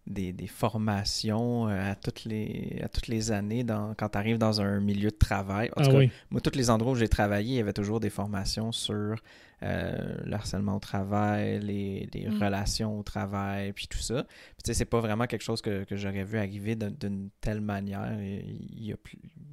des, 0.06 0.34
des, 0.34 0.48
formations 0.48 1.68
à, 1.68 1.96
toutes 1.96 2.26
les, 2.26 2.82
à 2.84 2.90
toutes 2.90 3.08
les 3.08 3.32
années 3.32 3.64
dans, 3.64 3.94
quand 3.96 4.10
tu 4.10 4.18
arrives 4.18 4.38
dans 4.38 4.62
un 4.62 4.80
milieu 4.80 5.10
de 5.10 5.16
travail. 5.16 5.70
En 5.78 5.84
tout 5.84 5.92
ah 5.96 6.06
cas, 6.06 6.12
moi, 6.30 6.42
tous 6.42 6.56
les 6.56 6.70
endroits 6.70 6.94
où 6.94 6.96
j'ai 6.96 7.08
travaillé, 7.08 7.56
il 7.56 7.58
y 7.58 7.62
avait 7.62 7.74
toujours 7.74 8.00
des 8.00 8.10
formations 8.10 8.72
sur 8.72 9.16
euh, 9.64 10.16
le 10.26 10.34
harcèlement 10.34 10.76
au 10.76 10.80
travail, 10.80 11.60
les, 11.62 12.28
mm. 12.28 12.44
relations 12.44 13.00
au 13.00 13.04
travail, 13.04 13.72
puis 13.72 13.88
tout 13.88 14.00
ça. 14.00 14.26
Puis, 14.62 14.76
c'est 14.76 14.86
pas 14.86 15.00
vraiment 15.00 15.26
quelque 15.26 15.44
chose 15.44 15.62
que, 15.62 15.86
j'aurais 15.92 16.26
vu 16.26 16.38
arriver 16.38 16.76
d'une 16.76 17.30
telle 17.40 17.62
manière 17.62 18.20
il 18.22 18.86
y 18.86 18.92
a, 18.92 18.98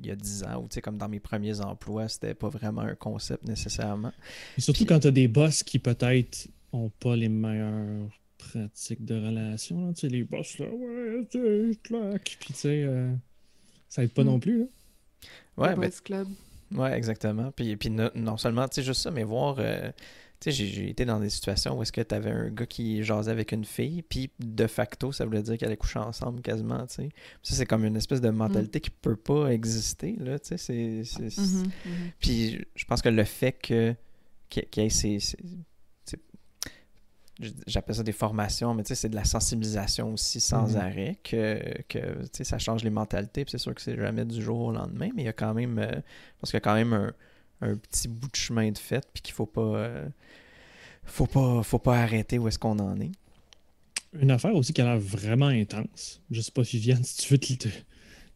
il 0.01 0.07
y 0.07 0.11
a 0.11 0.17
10 0.17 0.45
ans, 0.45 0.65
ou 0.65 0.81
comme 0.81 0.99
dans 0.99 1.09
mes 1.09 1.21
premiers 1.21 1.61
emplois, 1.61 2.09
c'était 2.09 2.35
pas 2.35 2.49
vraiment 2.49 2.83
un 2.83 2.97
concept 2.97 3.45
nécessairement. 3.45 4.13
Et 4.59 4.61
surtout 4.61 4.85
quand 4.85 4.99
tu 4.99 5.07
as 5.07 5.13
des 5.13 5.29
boss 5.29 5.63
qui 5.63 5.79
peut-être 5.79 6.49
ont 6.73 6.91
pas 7.01 7.15
les 7.15 7.29
meilleures 7.29 8.09
pratiques 8.41 9.05
de 9.05 9.15
relations. 9.15 9.93
Tu 9.93 10.01
sais, 10.01 10.09
les 10.09 10.25
boss, 10.25 10.59
là, 10.59 10.67
ouais, 10.67 11.27
tu 11.31 11.77
claque. 11.83 12.37
Puis, 12.41 12.53
tu 12.53 12.61
sais, 12.61 12.83
euh, 12.85 13.13
ça 13.89 14.03
aide 14.03 14.13
pas 14.13 14.23
mm. 14.23 14.27
non 14.27 14.41
plus. 14.41 14.59
Là. 14.61 14.67
Ouais, 15.57 15.77
mais... 15.77 15.91
club. 16.05 16.29
Ouais, 16.73 16.93
exactement. 16.93 17.51
Puis, 17.53 17.77
puis 17.77 17.91
non, 17.91 18.37
seulement, 18.37 18.69
tu 18.69 18.77
sais, 18.77 18.83
juste 18.83 19.03
ça, 19.03 19.11
mais 19.11 19.25
voir. 19.25 19.57
Euh, 19.59 19.91
tu 20.41 20.51
sais, 20.51 20.65
j'ai 20.65 20.89
été 20.89 21.05
dans 21.05 21.21
des 21.21 21.29
situations 21.29 21.79
où 21.79 21.83
est-ce 21.83 21.93
que 21.93 22.01
tu 22.01 22.15
avais 22.15 22.31
un 22.31 22.49
gars 22.49 22.65
qui 22.65 23.03
jasait 23.03 23.31
avec 23.31 23.53
une 23.53 23.67
fille, 23.67 24.01
puis 24.01 24.31
de 24.39 24.67
facto, 24.67 25.13
ça 25.13 25.27
voulait 25.27 25.43
dire 25.43 25.59
qu'elle 25.59 25.69
allait 25.69 25.77
coucher 25.77 25.99
ensemble 25.99 26.41
quasiment, 26.41 26.87
tu 26.87 26.95
sais. 26.95 27.09
Ça, 27.43 27.55
c'est 27.57 27.67
comme 27.67 27.85
une 27.85 27.97
espèce 27.97 28.23
de 28.23 28.31
mentalité 28.31 28.79
mm. 28.79 28.83
qui 28.83 28.91
peut 28.91 29.17
pas 29.17 29.53
exister, 29.53 30.17
là, 30.19 30.39
tu 30.39 30.57
sais. 30.57 30.57
C'est, 30.57 31.03
mm-hmm, 31.03 31.65
mm-hmm. 31.65 32.11
Puis 32.21 32.65
je 32.75 32.85
pense 32.87 33.03
que 33.03 33.11
le 33.11 33.25
fait 33.25 33.53
que 33.53 33.95
qu'il 34.49 34.83
y 34.83 34.87
ait 34.87 34.89
ces, 34.89 35.19
j'appelle 37.67 37.95
ça 37.95 38.03
des 38.03 38.13
formations, 38.13 38.75
mais 38.75 38.83
c'est 38.85 39.09
de 39.09 39.15
la 39.15 39.25
sensibilisation 39.25 40.13
aussi 40.13 40.41
sans 40.41 40.73
mhm. 40.73 40.77
arrêt, 40.77 41.19
que, 41.23 41.83
que 41.89 42.45
ça 42.45 42.59
change 42.59 42.85
les 42.85 42.91
mentalités. 42.91 43.45
c'est 43.49 43.59
sûr 43.59 43.75
que 43.75 43.81
c'est 43.81 43.97
jamais 43.97 44.25
du 44.25 44.41
jour 44.41 44.61
au 44.61 44.73
lendemain, 44.73 45.09
mais 45.15 45.23
il 45.23 45.27
y 45.27 45.29
a 45.29 45.33
quand 45.33 45.55
même, 45.55 45.79
euh, 45.79 45.91
parce 46.41 46.51
qu'il 46.51 46.55
y 46.55 46.57
a 46.57 46.61
quand 46.61 46.75
même 46.75 47.13
un, 47.61 47.77
petit 47.77 48.09
bout 48.09 48.31
de 48.31 48.37
chemin 48.37 48.71
de 48.71 48.79
fait, 48.79 49.07
puis 49.13 49.23
qu'il 49.23 49.35
faut 49.35 49.47
pas, 49.47 49.61
euh, 49.61 50.09
faut 51.05 51.27
pas, 51.27 51.63
faut 51.63 51.79
pas 51.79 51.99
arrêter 51.99 52.39
où 52.39 52.49
est-ce 52.49 52.59
qu'on 52.59 52.79
en 52.79 53.01
est. 53.01 53.13
Une 54.21 54.31
affaire 54.31 54.55
aussi 54.55 54.73
qui 54.73 54.81
a 54.81 54.85
l'air 54.85 54.99
vraiment 54.99 55.47
intense. 55.47 56.21
Je 56.31 56.41
sais 56.41 56.51
pas, 56.51 56.63
Viviane, 56.63 57.05
si 57.05 57.19
tu 57.19 57.33
veux 57.33 57.39
te, 57.39 57.69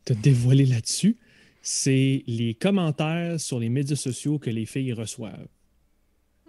te 0.05 0.13
dévoiler 0.13 0.67
là-dessus, 0.67 1.17
c'est 1.63 2.23
les 2.27 2.55
commentaires 2.55 3.41
sur 3.41 3.59
les 3.59 3.71
médias 3.71 3.97
sociaux 3.97 4.39
que 4.39 4.51
les 4.51 4.67
filles 4.67 4.93
reçoivent. 4.93 5.49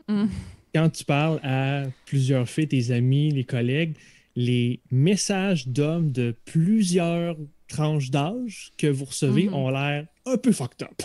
Mm 0.08 0.28
quand 0.76 0.90
tu 0.90 1.06
parles 1.06 1.40
à 1.42 1.84
plusieurs 2.06 2.50
filles, 2.50 2.68
tes 2.68 2.92
amis, 2.92 3.32
les 3.32 3.46
collègues, 3.46 3.96
les 4.36 4.82
messages 4.92 5.70
d'hommes 5.70 6.12
de 6.12 6.36
plusieurs 6.44 7.38
tranches 7.70 8.12
d'âge 8.12 8.74
que 8.78 8.88
vous 8.88 9.06
recevez 9.06 9.46
mm-hmm. 9.46 9.54
ont 9.54 9.70
l'air 9.70 10.06
un 10.26 10.36
peu 10.36 10.52
fucked 10.52 10.84
up. 10.84 11.02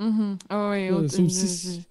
Mm-hmm. 0.00 0.38
Ah 0.48 0.70
oui, 0.70 1.84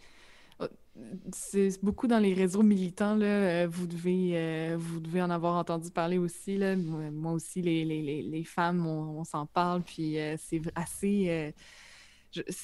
c'est 1.32 1.84
beaucoup 1.84 2.08
dans 2.08 2.18
les 2.18 2.34
réseaux 2.34 2.64
militants. 2.64 3.16
Là, 3.16 3.26
euh, 3.26 3.68
vous, 3.70 3.86
devez, 3.86 4.32
euh, 4.34 4.76
vous 4.80 5.00
devez 5.00 5.22
en 5.22 5.30
avoir 5.30 5.58
entendu 5.58 5.92
parler 5.92 6.18
aussi. 6.18 6.58
Là. 6.58 6.76
Moi 6.76 7.34
aussi, 7.34 7.62
les, 7.62 7.86
les, 7.86 8.24
les 8.24 8.44
femmes, 8.44 8.88
on, 8.88 9.24
s'en 9.26 9.46
parle. 9.46 9.84
Puis 9.84 10.18
euh, 10.18 10.38
c'est 10.40 10.62
assez. 10.74 11.54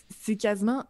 c'est 0.10 0.36
quasiment 0.36 0.86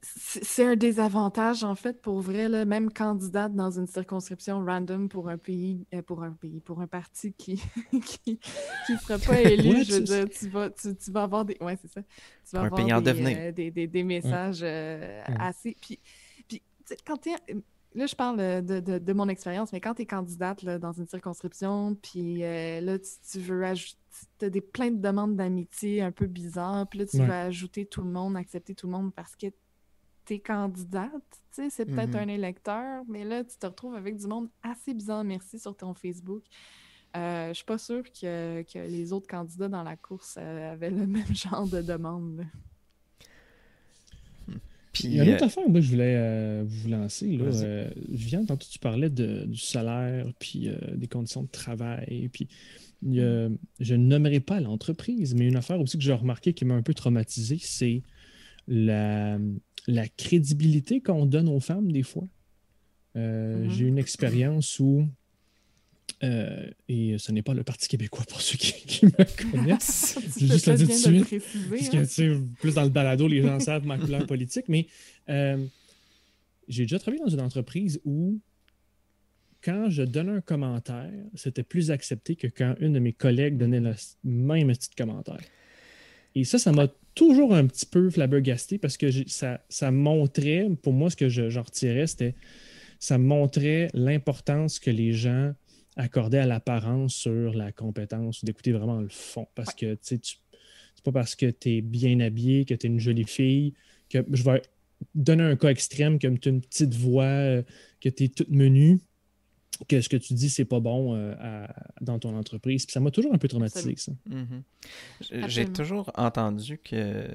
c'est 0.00 0.64
un 0.64 0.76
désavantage, 0.76 1.64
en 1.64 1.74
fait, 1.74 2.00
pour 2.00 2.20
vrai, 2.20 2.48
là, 2.48 2.64
même 2.64 2.92
candidate 2.92 3.54
dans 3.54 3.70
une 3.70 3.88
circonscription 3.88 4.64
random 4.64 5.08
pour 5.08 5.28
un 5.28 5.38
pays, 5.38 5.86
euh, 5.92 6.02
pour 6.02 6.22
un 6.22 6.30
pays, 6.30 6.60
pour 6.60 6.80
un 6.80 6.86
parti 6.86 7.32
qui 7.32 7.60
qui, 8.04 8.38
qui 8.38 8.96
sera 8.98 9.18
pas 9.18 9.40
élu, 9.42 9.82
je 9.82 9.94
veux 9.94 10.00
dire, 10.00 10.28
tu 10.28 10.48
vas, 10.48 10.70
tu, 10.70 10.94
tu, 10.94 11.10
vas 11.10 11.24
avoir 11.24 11.44
des. 11.44 11.56
Ouais, 11.60 11.76
c'est 11.82 11.90
ça. 11.90 12.02
Tu 12.02 12.56
vas 12.56 12.62
avoir 12.62 13.02
des, 13.02 13.12
euh, 13.12 13.52
des, 13.52 13.70
des, 13.72 13.86
des, 13.88 14.04
messages 14.04 14.60
euh, 14.62 15.20
assez. 15.38 15.76
Puis, 15.80 15.98
puis 16.46 16.62
quand 17.04 17.16
tu 17.16 17.30
Là, 17.94 18.06
je 18.06 18.14
parle 18.14 18.36
de, 18.36 18.80
de, 18.80 18.98
de 18.98 19.12
mon 19.14 19.28
expérience, 19.30 19.72
mais 19.72 19.80
quand 19.80 19.94
tu 19.94 20.02
es 20.02 20.06
candidate 20.06 20.62
là, 20.62 20.78
dans 20.78 20.92
une 20.92 21.08
circonscription, 21.08 21.96
puis 22.00 22.40
là, 22.40 22.98
tu, 22.98 23.10
tu 23.32 23.40
veux 23.40 23.64
ajouter 23.64 23.96
tu 24.38 24.44
as 24.44 24.50
des, 24.50 24.60
plein 24.60 24.90
de 24.90 25.00
demandes 25.00 25.36
d'amitié 25.36 26.02
un 26.02 26.12
peu 26.12 26.26
bizarres, 26.26 26.86
puis 26.88 27.00
là, 27.00 27.06
tu 27.06 27.18
veux 27.18 27.32
ajouter 27.32 27.86
tout 27.86 28.02
le 28.02 28.10
monde, 28.10 28.36
accepter 28.36 28.74
tout 28.74 28.86
le 28.86 28.92
monde 28.92 29.12
parce 29.14 29.34
que 29.34 29.46
t'es 30.28 30.38
candidate, 30.40 31.10
tu 31.54 31.62
sais, 31.62 31.70
c'est 31.70 31.86
peut-être 31.86 32.10
Mhm. 32.10 32.16
un 32.16 32.28
électeur, 32.28 33.02
mais 33.08 33.24
là, 33.24 33.42
tu 33.44 33.56
te 33.56 33.66
retrouves 33.66 33.94
avec 33.94 34.16
du 34.16 34.26
monde 34.26 34.48
assez 34.62 34.92
bizarre, 34.94 35.24
merci, 35.24 35.58
sur 35.58 35.74
ton 35.76 35.94
Facebook. 35.94 36.42
Euh, 37.16 37.48
je 37.48 37.54
suis 37.54 37.64
pas 37.64 37.78
sûre 37.78 38.02
que, 38.04 38.62
que 38.62 38.78
les 38.78 39.12
autres 39.14 39.26
candidats 39.26 39.68
dans 39.68 39.82
la 39.82 39.96
course 39.96 40.36
euh, 40.38 40.72
avaient 40.72 40.90
le 40.90 41.06
même 41.06 41.34
genre 41.34 41.66
de 41.66 41.80
demande. 41.80 42.36
là. 42.38 42.44
Puis, 44.92 45.04
Il 45.08 45.14
y 45.14 45.20
a 45.20 45.24
une 45.24 45.34
autre 45.34 45.44
euh, 45.44 45.46
affaire, 45.46 45.68
moi, 45.68 45.80
je 45.80 45.90
voulais 45.90 46.16
euh, 46.16 46.64
vous 46.66 46.88
lancer. 46.88 47.36
Là. 47.36 47.44
Euh, 47.44 47.90
Viviane, 48.08 48.46
tantôt, 48.46 48.66
tu 48.70 48.78
parlais 48.78 49.10
de- 49.10 49.44
du 49.46 49.58
salaire, 49.58 50.26
puis 50.38 50.68
euh, 50.68 50.76
des 50.96 51.06
conditions 51.06 51.42
de 51.42 51.48
travail. 51.48 52.28
Puis, 52.32 52.48
il 53.02 53.14
y 53.14 53.20
a- 53.20 53.48
je 53.80 53.94
ne 53.94 54.04
nommerai 54.04 54.40
pas 54.40 54.60
l'entreprise, 54.60 55.34
mais 55.34 55.46
une 55.46 55.56
affaire 55.56 55.80
aussi 55.80 55.98
que 55.98 56.04
j'ai 56.04 56.12
remarqué 56.12 56.52
qui 56.52 56.64
m'a 56.64 56.74
un 56.74 56.82
peu 56.82 56.94
traumatisé, 56.94 57.58
c'est 57.60 58.02
la, 58.66 59.38
la 59.88 60.06
crédibilité 60.06 61.00
qu'on 61.00 61.26
donne 61.26 61.48
aux 61.48 61.60
femmes, 61.60 61.90
des 61.90 62.04
fois. 62.04 62.28
Euh, 63.16 63.64
Mhm. 63.64 63.70
J'ai 63.70 63.84
une 63.86 63.98
expérience 63.98 64.78
où, 64.78 65.08
euh, 66.22 66.70
et 66.88 67.16
ce 67.18 67.32
n'est 67.32 67.42
pas 67.42 67.54
le 67.54 67.64
Parti 67.64 67.88
québécois 67.88 68.24
pour 68.28 68.40
ceux 68.40 68.58
qui, 68.58 68.72
qui 68.86 69.06
me 69.06 69.50
connaissent, 69.50 70.18
juste 70.38 70.66
le 70.66 70.74
dire 70.76 70.86
tout 70.86 70.92
de 70.92 71.24
suite. 71.24 71.42
parce 71.70 71.82
hein. 71.86 71.90
que, 71.90 72.04
tu 72.04 72.06
sais, 72.06 72.36
plus 72.60 72.74
dans 72.74 72.84
le 72.84 72.90
balado, 72.90 73.26
les 73.26 73.42
gens 73.42 73.58
savent 73.60 73.86
ma 73.86 73.98
couleur 73.98 74.26
politique, 74.26 74.66
mais 74.68 74.86
euh, 75.30 75.64
j'ai 76.68 76.84
déjà 76.84 76.98
travaillé 76.98 77.22
dans 77.22 77.30
une 77.30 77.40
entreprise 77.40 77.98
où, 78.04 78.38
quand 79.62 79.88
je 79.88 80.02
donnais 80.02 80.32
un 80.32 80.40
commentaire, 80.42 81.10
c'était 81.34 81.64
plus 81.64 81.90
accepté 81.90 82.36
que 82.36 82.46
quand 82.46 82.74
une 82.78 82.92
de 82.92 82.98
mes 82.98 83.14
collègues 83.14 83.56
donnait 83.56 83.80
le 83.80 83.94
même 84.22 84.68
petit 84.68 84.90
commentaire. 84.96 85.40
Et 86.38 86.44
ça, 86.44 86.58
ça 86.58 86.70
m'a 86.70 86.86
toujours 87.16 87.52
un 87.52 87.66
petit 87.66 87.84
peu 87.84 88.10
flabbergasté 88.10 88.78
parce 88.78 88.96
que 88.96 89.10
ça, 89.28 89.60
ça 89.68 89.90
montrait, 89.90 90.68
pour 90.82 90.92
moi, 90.92 91.10
ce 91.10 91.16
que 91.16 91.28
je- 91.28 91.50
j'en 91.50 91.62
retirais, 91.62 92.06
c'était 92.06 92.34
ça 93.00 93.18
montrait 93.18 93.90
l'importance 93.92 94.78
que 94.78 94.90
les 94.90 95.12
gens 95.12 95.52
accordaient 95.96 96.38
à 96.38 96.46
l'apparence 96.46 97.14
sur 97.14 97.54
la 97.54 97.72
compétence 97.72 98.42
ou 98.42 98.46
d'écouter 98.46 98.70
vraiment 98.70 99.00
le 99.00 99.08
fond. 99.08 99.48
Parce 99.56 99.74
que, 99.74 99.94
tu 99.94 100.00
sais, 100.02 100.20
c'est 100.22 101.04
pas 101.04 101.10
parce 101.12 101.34
que 101.34 101.46
tu 101.46 101.76
es 101.76 101.80
bien 101.80 102.20
habillé, 102.20 102.64
que 102.64 102.74
tu 102.74 102.86
es 102.86 102.90
une 102.90 103.00
jolie 103.00 103.24
fille, 103.24 103.74
que 104.08 104.18
je 104.30 104.42
vais 104.44 104.62
donner 105.14 105.42
un 105.42 105.56
cas 105.56 105.70
extrême 105.70 106.20
comme 106.20 106.38
tu 106.38 106.48
as 106.48 106.52
une 106.52 106.60
petite 106.60 106.94
voix, 106.94 107.24
euh, 107.24 107.62
que 108.00 108.08
tu 108.08 108.24
es 108.24 108.28
toute 108.28 108.50
menue, 108.50 109.00
que 109.88 110.00
ce 110.00 110.08
que 110.08 110.16
tu 110.16 110.34
dis, 110.34 110.50
c'est 110.50 110.64
pas 110.64 110.80
bon 110.80 111.14
euh, 111.14 111.34
à- 111.40 111.72
dans 112.00 112.18
ton 112.18 112.36
entreprise. 112.36 112.84
Puis 112.86 112.92
ça 112.92 113.00
m'a 113.00 113.10
toujours 113.10 113.32
un 113.34 113.38
peu 113.38 113.48
traumatisé, 113.48 113.94
ça. 113.96 114.12
Mhm. 114.28 114.62
J- 115.20 115.28
J'ai 115.48 115.66
toujours 115.72 116.10
entendu 116.16 116.78
que 116.78 117.26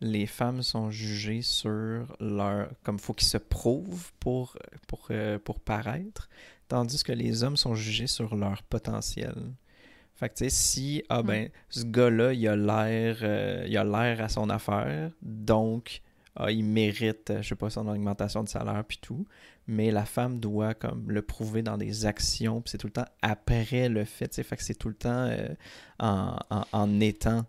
les 0.00 0.26
femmes 0.26 0.62
sont 0.62 0.90
jugées 0.90 1.42
sur 1.42 2.06
leur... 2.20 2.70
comme 2.82 2.98
faut 2.98 3.12
qu'ils 3.12 3.28
se 3.28 3.36
prouvent 3.36 4.10
pour, 4.18 4.56
pour, 4.86 5.08
euh, 5.10 5.38
pour 5.38 5.60
paraître, 5.60 6.28
tandis 6.68 7.02
que 7.02 7.12
les 7.12 7.44
hommes 7.44 7.56
sont 7.58 7.74
jugés 7.74 8.06
sur 8.06 8.34
leur 8.36 8.62
potentiel. 8.62 9.34
Fait 10.14 10.28
que 10.30 10.34
tu 10.34 10.44
sais, 10.44 10.50
si, 10.50 11.02
ah 11.10 11.22
Hmm. 11.22 11.26
ben, 11.26 11.48
ce 11.68 11.84
gars-là, 11.84 12.32
il 12.32 12.46
a 12.48 12.56
l'air 12.56 13.18
euh, 13.22 13.64
il 13.68 13.76
a 13.76 13.84
l'air 13.84 14.22
à 14.22 14.28
son 14.28 14.48
affaire, 14.50 15.10
donc 15.22 16.00
ah, 16.36 16.50
il 16.50 16.64
mérite, 16.64 17.30
euh, 17.30 17.42
je 17.42 17.48
sais 17.48 17.54
pas, 17.54 17.68
son 17.70 17.86
augmentation 17.88 18.42
de 18.42 18.48
salaire 18.48 18.84
puis 18.86 18.98
tout, 19.02 19.26
mais 19.70 19.90
la 19.90 20.04
femme 20.04 20.40
doit 20.40 20.74
comme 20.74 21.10
le 21.10 21.22
prouver 21.22 21.62
dans 21.62 21.78
des 21.78 22.04
actions, 22.06 22.60
puis 22.60 22.72
c'est 22.72 22.78
tout 22.78 22.88
le 22.88 22.92
temps 22.92 23.06
après 23.22 23.88
le 23.88 24.04
fait, 24.04 24.42
fait 24.42 24.56
que 24.56 24.62
c'est 24.62 24.74
tout 24.74 24.88
le 24.88 24.94
temps 24.94 25.08
euh, 25.30 25.48
en, 25.98 26.36
en, 26.50 26.64
en 26.72 27.00
étant. 27.00 27.44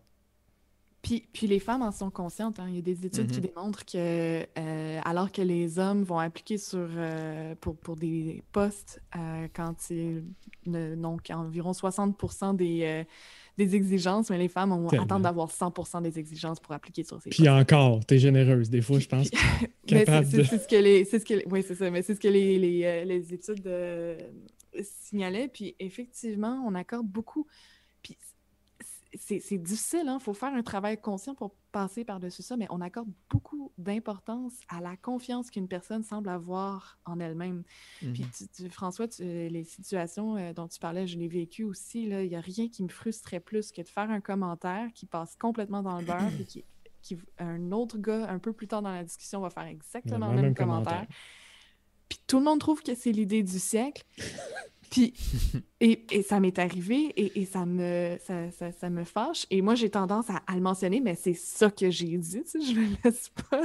Puis, 1.02 1.28
puis 1.34 1.48
les 1.48 1.60
femmes 1.60 1.82
en 1.82 1.92
sont 1.92 2.12
conscientes. 2.12 2.60
hein. 2.60 2.68
Il 2.70 2.76
y 2.76 2.78
a 2.78 2.82
des 2.84 3.08
études 3.08 3.32
qui 3.32 3.40
Mhm. 3.42 3.48
démontrent 3.48 3.86
que 3.86 4.46
euh, 4.60 5.00
alors 5.04 5.32
que 5.32 5.42
les 5.42 5.80
hommes 5.80 6.04
vont 6.04 6.20
appliquer 6.20 6.60
sur, 6.60 6.88
euh, 6.96 7.56
pour, 7.60 7.76
pour 7.76 7.96
des 7.96 8.44
postes 8.52 9.02
quand 9.56 9.90
ils 9.90 10.24
n'ont 10.68 11.18
qu'environ 11.18 11.74
60 11.74 12.56
des, 12.56 13.06
des 13.58 13.76
exigences, 13.76 14.30
mais 14.30 14.38
les 14.38 14.48
femmes 14.48 14.70
Tellement. 14.90 15.04
attendre 15.06 15.24
d'avoir 15.24 15.50
100% 15.52 16.02
des 16.02 16.18
exigences 16.18 16.60
pour 16.60 16.74
appliquer 16.74 17.04
sur 17.04 17.22
ces 17.22 17.30
Puis 17.30 17.40
postes. 17.44 17.50
encore, 17.50 18.06
tu 18.06 18.16
es 18.16 18.18
généreuse. 18.20 18.70
Des 18.70 18.82
fois, 18.82 19.00
je 19.00 19.08
pense. 19.08 19.30
Que 19.30 19.36
Mais 19.92 20.06
capable 20.06 20.26
c'est 20.28 20.38
de- 20.38 20.44
c'est- 20.44 20.50
c'est 20.58 20.64
ce 20.64 20.68
que 20.68 20.76
les, 20.82 21.06
c'est 21.06 21.20
ce 21.20 21.26
que 21.26 21.34
les- 21.36 21.46
oui, 21.50 21.64
c'est 21.68 21.76
ça, 21.76 21.90
mais 21.92 22.02
c'est 22.02 22.16
ce 22.16 22.20
que 22.20 22.28
les, 22.28 22.58
les, 22.58 22.84
euh, 22.86 23.04
les 23.04 23.34
études 23.34 23.68
euh, 23.68 24.18
signalaient. 24.82 25.48
Puis 25.48 25.76
effectivement, 25.80 26.64
on 26.68 26.76
accorde 26.76 27.08
beaucoup. 27.08 27.46
C'est 29.14 29.58
difficile, 29.58 30.04
il 30.08 30.18
faut 30.22 30.34
faire 30.34 30.54
un 30.54 30.64
travail 30.64 31.00
conscient 31.00 31.36
pour 31.36 31.54
passer 31.74 32.06
par-dessus 32.06 32.44
ça, 32.44 32.56
mais 32.56 32.66
on 32.70 32.80
accorde 32.80 33.10
beaucoup 33.30 33.74
d'importance 33.78 34.54
à 34.70 34.80
la 34.80 34.96
confiance 34.96 35.50
qu'une 35.52 35.68
personne 35.68 36.02
semble 36.04 36.30
avoir 36.30 36.98
en 37.06 37.20
elle-même. 37.20 37.64
Puis 38.14 38.26
tu- 38.38 38.48
tu- 38.48 38.70
François, 38.70 39.10
tu- 39.10 39.24
les 39.24 39.64
situations 39.66 40.38
euh, 40.38 40.54
dont 40.54 40.68
tu 40.70 40.80
parlais, 40.80 41.08
je 41.08 41.18
l'ai 41.18 41.28
vécu 41.28 41.64
aussi. 41.66 42.04
Il 42.04 42.30
n'y 42.30 42.36
a 42.38 42.40
rien 42.42 42.70
qui 42.70 42.84
me 42.84 42.88
frustrait 42.90 43.42
plus 43.42 43.74
que 43.74 43.82
de 43.82 43.88
faire 43.88 44.10
un 44.10 44.22
commentaire 44.22 44.88
qui 44.94 45.06
passe 45.06 45.36
complètement 45.36 45.84
dans 45.84 45.98
le 46.00 46.06
beurre 46.06 46.22
et 46.42 46.46
qui, 46.46 46.64
qui- 47.02 47.18
un 47.38 47.72
autre 47.74 47.98
gars, 47.98 48.30
un 48.30 48.40
peu 48.40 48.54
plus 48.54 48.68
tard 48.70 48.82
dans 48.82 48.92
la 48.94 49.04
discussion, 49.04 49.42
va 49.42 49.50
faire 49.50 49.64
exactement 49.66 50.28
le 50.30 50.36
même, 50.44 50.54
commentaire. 50.56 51.08
Puis 52.08 52.20
tout 52.28 52.40
le 52.40 52.46
monde 52.46 52.60
trouve 52.60 52.82
que 52.82 52.96
c'est 52.96 53.12
l'idée 53.12 53.44
du 53.44 53.60
siècle. 53.60 54.04
Puis, 54.92 55.16
et, 55.82 56.06
et 56.12 56.24
ça 56.24 56.42
m'est 56.42 56.60
arrivé 56.60 57.14
et, 57.18 57.42
et 57.42 57.46
ça, 57.46 57.66
me, 57.66 58.18
ça, 58.26 58.52
ça- 58.52 58.74
ça 58.74 58.92
me 58.92 59.06
fâche. 59.06 59.48
Et 59.52 59.64
moi, 59.64 59.76
j'ai 59.76 59.92
tendance 59.92 60.30
à, 60.32 60.44
à 60.48 60.56
le 60.56 60.62
mentionner, 60.62 61.02
mais 61.02 61.16
c'est 61.16 61.36
ça 61.36 61.72
que 61.72 61.92
j'ai 61.92 62.18
dit, 62.20 62.44
tu 62.44 62.50
sais, 62.50 62.62
je 62.62 62.80
me 62.80 62.88
laisse 63.06 63.30
pas. 63.52 63.62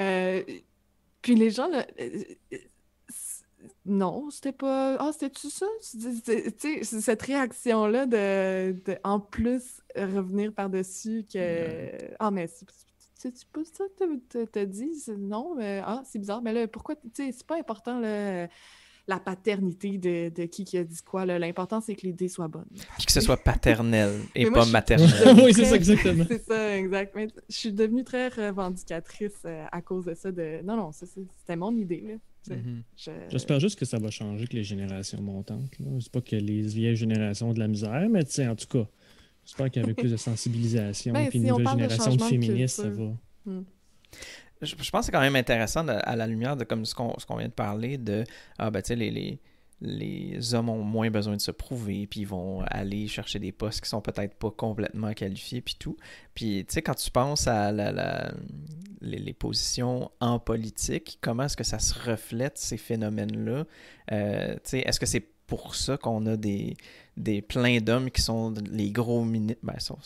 Euh, 0.00 0.44
puis 1.22 1.34
les 1.36 1.50
gens, 1.50 1.68
là, 1.68 1.86
euh, 2.00 2.24
euh, 2.54 2.58
non, 3.86 4.30
c'était 4.30 4.52
pas. 4.52 4.96
Ah, 4.98 5.10
c'était-tu 5.12 5.50
ça? 5.50 5.66
Tu 5.82 6.52
sais, 6.58 6.82
cette 6.84 7.22
réaction-là 7.22 8.06
de, 8.06 8.72
de, 8.84 8.98
en 9.04 9.20
plus, 9.20 9.80
revenir 9.96 10.52
par-dessus 10.52 11.26
que. 11.32 11.90
Ah, 12.18 12.30
mais 12.30 12.46
c'est 12.48 13.44
pas 13.52 13.60
ça 13.64 13.84
que 13.98 14.44
t'as- 14.46 14.64
dit? 14.66 14.90
Non, 15.18 15.54
mais 15.56 15.82
ah, 15.84 16.02
c'est 16.06 16.18
bizarre. 16.18 16.42
Mais 16.42 16.52
là, 16.52 16.66
pourquoi? 16.68 16.96
Tu 16.96 17.02
sais, 17.14 17.32
c'est 17.32 17.46
pas 17.46 17.58
important, 17.58 17.98
là, 18.00 18.48
la 19.08 19.18
paternité 19.18 19.98
de, 19.98 20.28
de 20.28 20.44
qui 20.46 20.64
qui 20.64 20.78
a 20.78 20.84
dit 20.84 20.98
quoi. 21.04 21.26
là. 21.26 21.38
L'important, 21.38 21.80
c'est 21.80 21.94
que 21.94 22.02
l'idée 22.06 22.28
soit 22.28 22.48
bonne. 22.48 22.66
Puis 22.96 23.06
que 23.06 23.12
ce 23.12 23.20
soit 23.20 23.36
paternel 23.36 24.20
et 24.34 24.44
moi, 24.44 24.60
pas 24.60 24.66
maternel. 24.66 25.08
oui, 25.44 25.52
c'est 25.54 25.64
ça, 25.64 25.76
exactement. 25.76 26.24
C'est 26.28 26.44
ça, 26.44 26.76
exact. 26.78 27.12
Mais 27.16 27.28
je 27.48 27.56
suis 27.56 27.72
devenue 27.72 28.04
très 28.04 28.28
revendicatrice 28.28 29.32
euh, 29.44 29.64
à 29.72 29.80
cause 29.82 30.04
de 30.04 30.14
ça. 30.14 30.30
De... 30.30 30.62
Non, 30.64 30.76
non, 30.76 30.90
c'était 30.92 31.56
mon 31.56 31.74
idée. 31.76 32.04
Là. 32.48 32.56
Mhm. 32.56 32.82
je- 32.96 33.10
J'espère 33.30 33.60
juste 33.60 33.78
que 33.78 33.84
ça 33.84 33.98
va 33.98 34.10
changer 34.10 34.38
avec 34.38 34.52
les 34.52 34.64
générations 34.64 35.20
montantes. 35.20 35.70
C'est 36.00 36.12
pas 36.12 36.20
que 36.22 36.36
les 36.36 36.62
vieilles 36.62 36.96
générations 36.96 37.50
ont 37.50 37.54
de 37.54 37.58
la 37.58 37.68
misère, 37.68 38.08
mais 38.10 38.24
tu 38.24 38.30
sais, 38.32 38.46
en 38.48 38.56
tout 38.56 38.66
cas, 38.66 38.88
j'espère 39.44 39.70
qu'avec 39.70 39.96
plus 39.98 40.10
de 40.12 40.16
sensibilisation 40.16 41.12
Ben, 41.12 41.28
et 41.30 41.36
une 41.36 41.44
si 41.44 41.52
on 41.52 41.58
nouvelle 41.58 41.72
génération 41.90 42.16
de 42.16 42.22
féministes, 42.22 42.76
ça 42.82 42.88
va. 42.88 43.12
Je, 44.62 44.74
pense 44.74 44.90
que 44.90 45.06
c'est 45.06 45.12
quand 45.12 45.20
même 45.20 45.36
intéressant 45.36 45.86
à 45.88 46.16
la 46.16 46.26
lumière 46.26 46.56
de 46.56 46.64
comme 46.64 46.84
ce 46.84 46.94
qu'on 46.94 47.36
vient 47.36 47.48
de 47.48 47.52
parler 47.52 47.96
de 47.98 48.24
ah 48.58 48.70
ben 48.70 48.82
tu 48.82 48.88
sais 48.88 48.96
les, 48.96 49.10
les 49.10 49.40
les 49.82 50.52
hommes 50.54 50.68
ont 50.68 50.82
moins 50.82 51.10
besoin 51.10 51.36
de 51.36 51.40
se 51.40 51.50
prouver 51.50 52.06
puis 52.06 52.20
ils 52.20 52.26
vont 52.26 52.60
aller 52.66 53.08
chercher 53.08 53.38
des 53.38 53.50
postes 53.52 53.80
qui 53.80 53.88
sont 53.88 54.02
peut-être 54.02 54.34
pas 54.34 54.50
complètement 54.50 55.14
qualifiés 55.14 55.62
puis 55.62 55.76
tout. 55.78 55.96
Puis 56.34 56.66
tu 56.68 56.74
sais 56.74 56.82
quand 56.82 56.94
tu 56.94 57.10
penses 57.10 57.46
à 57.48 57.72
la, 57.72 57.90
la- 57.90 58.34
les, 59.00 59.18
les 59.18 59.32
positions 59.32 60.10
en 60.20 60.38
politique 60.38 61.16
comment 61.22 61.44
est-ce 61.44 61.56
que 61.56 61.64
ça 61.64 61.78
se 61.78 61.94
reflète 62.10 62.58
ces 62.58 62.76
phénomènes 62.76 63.42
là 63.44 63.64
sais 64.64 64.80
est-ce 64.80 65.00
que 65.00 65.06
c'est 65.06 65.26
pour 65.46 65.74
ça 65.74 65.96
qu'on 65.96 66.26
a 66.26 66.36
des 66.36 66.76
des 67.16 67.40
plein 67.40 67.78
d'hommes 67.80 68.10
qui 68.10 68.20
sont 68.20 68.52
les 68.70 68.90
gros 68.90 69.24
mini 69.24 69.56
ben, 69.62 69.78
sont- 69.78 69.98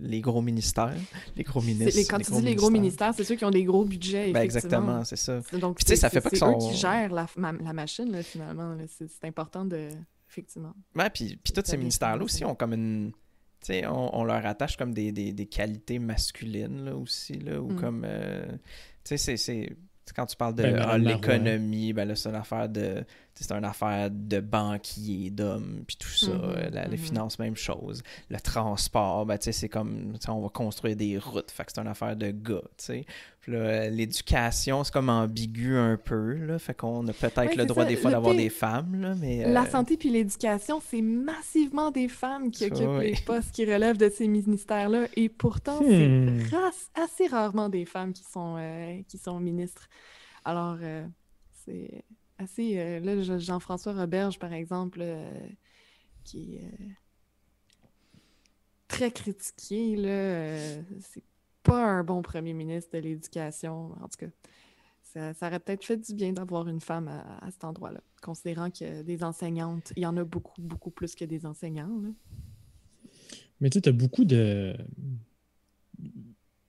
les 0.00 0.20
gros 0.20 0.42
ministères 0.42 0.94
les 1.36 1.44
gros 1.44 1.60
ministres 1.62 1.96
les- 1.98 2.04
quand 2.04 2.18
tu 2.18 2.32
dis 2.32 2.42
les 2.42 2.54
gros 2.54 2.70
ministères, 2.70 3.14
c'est 3.14 3.24
ceux 3.24 3.36
qui 3.36 3.44
ont 3.44 3.50
des 3.50 3.64
gros 3.64 3.84
budgets. 3.84 4.32
ben, 4.32 4.40
exactement 4.42 5.04
c'est 5.04 5.16
ça 5.16 5.40
C'est- 5.42 5.58
Donc, 5.58 5.76
Puis, 5.76 5.84
tu 5.84 5.90
sais, 5.90 5.96
ça 5.96 6.10
fait 6.10 6.20
pas 6.20 6.30
que 6.30 6.36
c'est 6.36 6.44
eux 6.46 6.58
qui 6.58 6.76
gèrent 6.76 7.12
la, 7.12 7.26
ma- 7.36 7.52
la 7.52 7.72
machine, 7.72 8.10
là, 8.12 8.22
finalement. 8.22 8.74
là. 8.74 8.84
C'est 8.88 9.24
important 9.26 9.64
de. 9.64 9.88
Effectivement. 10.30 10.74
Ouais, 10.94 11.08
puis, 11.08 11.38
puis 11.42 11.52
tous 11.54 11.62
ces 11.64 11.76
ministères-là 11.78 12.22
aussi 12.22 12.44
ont 12.44 12.54
comme 12.54 12.74
une. 12.74 13.12
Tu 13.60 13.66
sais, 13.72 13.86
on, 13.86 14.14
on 14.18 14.24
leur 14.24 14.44
attache 14.46 14.76
comme 14.76 14.92
des, 14.92 15.10
des, 15.10 15.32
des 15.32 15.46
qualités 15.46 15.98
masculines, 15.98 16.84
là, 16.84 16.94
aussi, 16.94 17.32
là, 17.38 17.60
ou 17.60 17.70
Mm. 17.72 17.76
comme. 17.80 18.02
euh, 18.06 18.44
tu 18.52 18.58
sais, 19.04 19.16
c'est- 19.16 19.36
c'est. 19.38 19.66
tu 19.68 19.74
sais, 20.04 20.12
Quand 20.14 20.26
tu 20.26 20.36
parles 20.36 20.54
de 20.54 20.62
Ben, 20.64 20.76
ah, 20.80 20.98
l'économie, 20.98 21.92
ben 21.94 22.06
là, 22.06 22.14
c'est 22.14 22.28
une 22.28 22.34
affaire 22.34 22.68
de. 22.68 23.04
C'est 23.44 23.52
une 23.52 23.64
affaire 23.64 24.10
de 24.10 24.40
banquier, 24.40 25.30
d'hommes, 25.30 25.82
puis 25.86 25.96
tout 25.96 26.08
ça. 26.08 26.32
Mhm, 26.32 26.40
Euh, 26.44 26.70
Les 26.88 26.96
mhm. 26.96 27.04
finances, 27.04 27.38
même 27.38 27.56
chose. 27.56 28.02
Le 28.30 28.38
transport, 28.40 29.26
ben, 29.26 29.38
tu 29.38 29.44
sais, 29.44 29.52
c'est 29.52 29.68
comme. 29.68 30.14
on 30.28 30.40
va 30.40 30.48
construire 30.48 30.96
des 30.96 31.18
routes, 31.18 31.50
fait 31.50 31.64
que 31.64 31.72
c'est 31.74 31.80
une 31.80 31.86
affaire 31.88 32.16
de 32.16 32.30
gars. 32.30 32.62
Puis 33.40 33.52
l'éducation, 33.90 34.84
c'est 34.84 34.92
comme 34.92 35.08
ambigu 35.08 35.76
un 35.76 35.96
peu, 35.96 36.34
là. 36.46 36.58
Fait 36.58 36.74
qu'on 36.74 37.06
a 37.08 37.12
peut-être 37.12 37.38
Ouais, 37.38 37.54
le 37.56 37.64
droit 37.66 37.84
ça. 37.84 37.88
des 37.88 37.96
fois 37.96 38.10
d'avoir 38.10 38.34
des 38.34 38.50
femmes, 38.50 39.00
là, 39.00 39.14
mais... 39.14 39.44
euh, 39.46 39.52
La 39.52 39.66
santé 39.66 39.96
puis 39.96 40.10
l'éducation, 40.10 40.80
c'est 40.86 41.00
massivement 41.02 41.90
des 41.90 42.08
femmes 42.08 42.50
qui 42.50 42.60
Ça, 42.60 42.66
occupent 42.66 42.98
oui. 42.98 43.10
les 43.12 43.20
postes 43.24 43.52
qui 43.52 43.64
relèvent 43.64 43.96
de 43.98 44.10
ces 44.10 44.28
ministères-là. 44.28 45.06
Et 45.16 45.28
pourtant, 45.28 45.80
Hmm. 45.82 45.86
c'est 45.88 46.54
ras- 46.56 47.04
assez 47.04 47.26
rarement 47.28 47.68
des 47.68 47.84
femmes 47.84 48.12
qui 48.12 48.24
sont, 48.24 48.56
euh, 48.58 49.00
qui 49.08 49.18
sont 49.18 49.38
ministres. 49.40 49.88
Alors, 50.44 50.76
euh, 50.82 51.06
c'est 51.64 52.02
assez... 52.38 52.78
euh, 52.78 53.00
là, 53.00 53.20
je- 53.20 53.38
Jean-François 53.38 53.92
Roberge, 53.92 54.38
par 54.38 54.52
exemple, 54.52 55.00
euh, 55.02 55.30
qui 56.24 56.56
est 56.56 56.64
euh, 56.64 56.88
très 58.88 59.10
critiqué, 59.10 59.96
là, 59.96 60.08
euh, 60.08 60.82
c'est 61.00 61.24
pas 61.62 61.84
un 61.84 62.04
bon 62.04 62.22
premier 62.22 62.54
ministre 62.54 62.90
de 62.94 62.98
l'Éducation. 62.98 63.92
En 64.00 64.08
tout 64.08 64.18
cas, 64.18 64.26
ça, 65.02 65.34
ça 65.34 65.48
aurait 65.48 65.60
peut-être 65.60 65.84
fait 65.84 65.96
du 65.96 66.14
bien 66.14 66.32
d'avoir 66.32 66.68
une 66.68 66.80
femme 66.80 67.08
à, 67.08 67.50
cet 67.50 67.64
endroit-là, 67.64 68.00
considérant 68.22 68.70
que 68.70 69.02
des 69.02 69.22
enseignantes, 69.22 69.92
il 69.96 70.02
y 70.02 70.06
en 70.06 70.16
a 70.16 70.24
beaucoup, 70.24 70.60
beaucoup 70.60 70.90
plus 70.90 71.14
que 71.14 71.24
des 71.24 71.46
enseignants. 71.46 72.00
là. 72.02 72.10
Mais 73.60 73.70
tu 73.70 73.78
sais, 73.78 73.82
tu 73.82 73.88
as 73.88 73.92
beaucoup 73.92 74.24
de. 74.24 74.76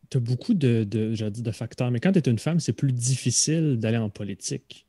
Tu 0.09 0.19
beaucoup 0.19 0.55
de, 0.55 0.83
de, 0.85 1.13
de 1.13 1.51
facteurs. 1.51 1.91
Mais 1.91 1.99
quand 1.99 2.11
tu 2.11 2.17
es 2.17 2.31
une 2.31 2.39
femme, 2.39 2.59
c'est 2.59 2.73
plus 2.73 2.91
difficile 2.91 3.77
d'aller 3.77 3.97
en 3.97 4.09
politique. 4.09 4.87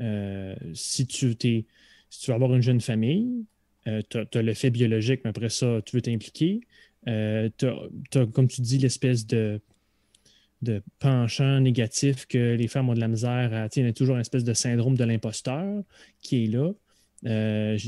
Euh, 0.00 0.54
si, 0.74 1.06
tu 1.06 1.36
t'es, 1.36 1.66
si 2.10 2.20
tu 2.20 2.30
veux 2.30 2.34
avoir 2.34 2.54
une 2.54 2.62
jeune 2.62 2.80
famille, 2.80 3.44
tu 3.84 4.18
as, 4.18 4.42
l'effet 4.42 4.70
biologique, 4.70 5.22
mais 5.24 5.30
après 5.30 5.48
ça, 5.48 5.80
tu 5.84 5.96
veux 5.96 6.02
t'impliquer. 6.02 6.60
Euh, 7.06 7.48
tu 7.56 7.66
as, 8.18 8.26
comme 8.26 8.48
tu 8.48 8.60
dis, 8.60 8.78
l'espèce 8.78 9.26
de, 9.26 9.60
de 10.62 10.82
penchant 10.98 11.60
négatif 11.60 12.26
que 12.26 12.54
les 12.54 12.68
femmes 12.68 12.88
ont 12.88 12.94
de 12.94 13.00
la 13.00 13.08
misère 13.08 13.52
à. 13.54 13.68
Il 13.74 13.84
y 13.84 13.88
a 13.88 13.92
toujours 13.92 14.16
une 14.16 14.20
espèce 14.20 14.44
de 14.44 14.52
syndrome 14.54 14.96
de 14.96 15.04
l'imposteur 15.04 15.82
qui 16.20 16.44
est 16.44 16.46
là. 16.48 16.72
Euh, 17.26 17.78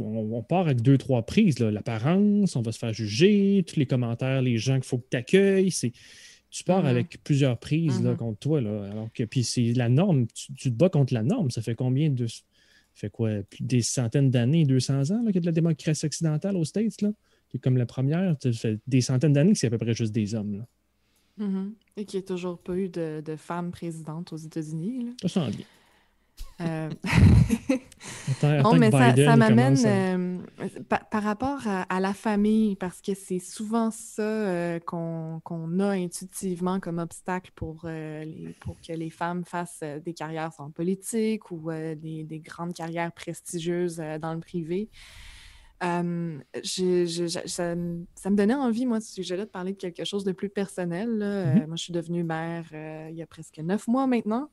on, 0.00 0.30
on 0.32 0.42
part 0.42 0.60
avec 0.60 0.80
deux, 0.80 0.96
trois 0.96 1.22
prises. 1.22 1.58
L'apparence, 1.58 2.56
on 2.56 2.62
va 2.62 2.72
se 2.72 2.78
faire 2.78 2.92
juger, 2.92 3.64
tous 3.66 3.78
les 3.78 3.86
commentaires, 3.86 4.42
les 4.42 4.58
gens 4.58 4.74
qu'il 4.74 4.84
faut 4.84 4.98
que 4.98 5.08
tu 5.10 5.16
accueilles. 5.16 5.70
Tu 6.50 6.64
pars 6.64 6.80
Mhm. 6.82 6.86
avec 6.88 7.22
plusieurs 7.24 7.58
prises 7.58 8.02
là, 8.02 8.12
Mhm. 8.12 8.16
contre 8.16 8.38
toi. 8.38 8.60
Là, 8.60 8.90
alors 8.90 9.12
que 9.12 9.22
puis 9.24 9.44
c'est 9.44 9.72
la 9.74 9.88
norme. 9.88 10.26
Tu, 10.28 10.52
tu 10.54 10.70
te 10.70 10.74
bats 10.76 10.88
contre 10.88 11.12
la 11.14 11.22
norme. 11.22 11.50
Ça 11.50 11.60
fait 11.62 11.74
combien 11.74 12.08
de. 12.10 12.26
Ça 12.26 12.42
fait 12.94 13.10
quoi? 13.10 13.30
Des 13.60 13.82
centaines 13.82 14.30
d'années, 14.30 14.64
200 14.64 15.10
ans 15.10 15.24
qu'il 15.26 15.34
y 15.34 15.38
a 15.38 15.40
de 15.40 15.46
la 15.46 15.52
démocratie 15.52 16.06
occidentale 16.06 16.56
aux 16.56 16.64
States, 16.64 17.00
là, 17.02 17.10
qui 17.48 17.58
est 17.58 17.60
comme 17.60 17.76
la 17.76 17.86
première. 17.86 18.34
Ça 18.42 18.50
fait 18.52 18.78
des 18.86 19.00
centaines 19.02 19.32
d'années 19.34 19.52
que 19.52 19.58
c'est 19.58 19.66
à 19.68 19.70
peu 19.70 19.78
près 19.78 19.94
juste 19.94 20.12
des 20.12 20.34
hommes. 20.34 20.58
Là. 20.58 20.66
Mhm. 21.46 21.74
Et 21.96 22.04
qu'il 22.04 22.18
n'y 22.18 22.24
a 22.24 22.26
toujours 22.26 22.58
pas 22.58 22.76
eu 22.76 22.88
de, 22.88 23.20
de 23.24 23.36
femmes 23.36 23.70
présidentes 23.70 24.32
aux 24.32 24.36
États-Unis. 24.38 25.04
là. 25.04 25.10
Ça 25.22 25.28
sent 25.28 25.56
bien. 25.56 25.66
Euh, 26.60 26.90
Attends, 28.30 28.62
Non, 28.62 28.74
mais 28.78 28.90
ça, 28.90 28.98
m'amène 29.36 29.76
à- 29.86 30.16
euh, 30.16 30.38
par, 30.88 31.08
par 31.08 31.22
rapport 31.22 31.66
à, 31.66 31.82
à 31.82 32.00
la 32.00 32.12
famille, 32.14 32.74
parce 32.76 33.00
que 33.00 33.14
c'est 33.14 33.38
souvent 33.38 33.90
ça 33.90 34.22
euh, 34.22 34.80
qu'on 34.80 35.40
qu'on 35.44 35.78
a 35.80 35.90
intuitivement 35.90 36.80
comme 36.80 36.98
obstacle 36.98 37.52
pour, 37.54 37.82
euh, 37.84 38.24
les- 38.24 38.54
pour 38.60 38.76
que 38.80 38.92
les 38.92 39.10
femmes 39.10 39.44
fassent 39.44 39.80
euh, 39.82 40.00
des 40.00 40.14
carrières 40.14 40.50
en 40.58 40.70
politique 40.70 41.50
ou 41.50 41.70
euh, 41.70 41.94
des, 41.94 42.24
des 42.24 42.40
grandes 42.40 42.74
carrières 42.74 43.12
prestigieuses 43.12 44.00
euh, 44.00 44.18
dans 44.18 44.34
le 44.34 44.40
privé. 44.40 44.88
Euh, 45.84 46.38
je- 46.64 47.04
je- 47.06 47.28
je- 47.28 47.46
ça, 47.48 47.76
me- 47.76 48.04
ça 48.16 48.30
me 48.30 48.36
donnait 48.36 48.54
envie, 48.54 48.84
moi, 48.84 49.00
ce 49.00 49.12
sujet-là, 49.12 49.44
de 49.44 49.50
parler 49.50 49.72
de 49.72 49.78
quelque 49.78 50.04
chose 50.04 50.24
de 50.24 50.32
plus 50.32 50.48
personnel. 50.48 51.08
là. 51.18 51.26
Euh, 51.26 51.54
Mhm. 51.54 51.66
moi, 51.68 51.76
je 51.76 51.82
suis 51.84 51.92
devenue 51.92 52.24
mère 52.24 52.64
euh, 52.72 53.08
il 53.10 53.16
y 53.16 53.22
a 53.22 53.26
presque 53.26 53.58
neuf 53.58 53.86
mois 53.86 54.08
maintenant. 54.08 54.50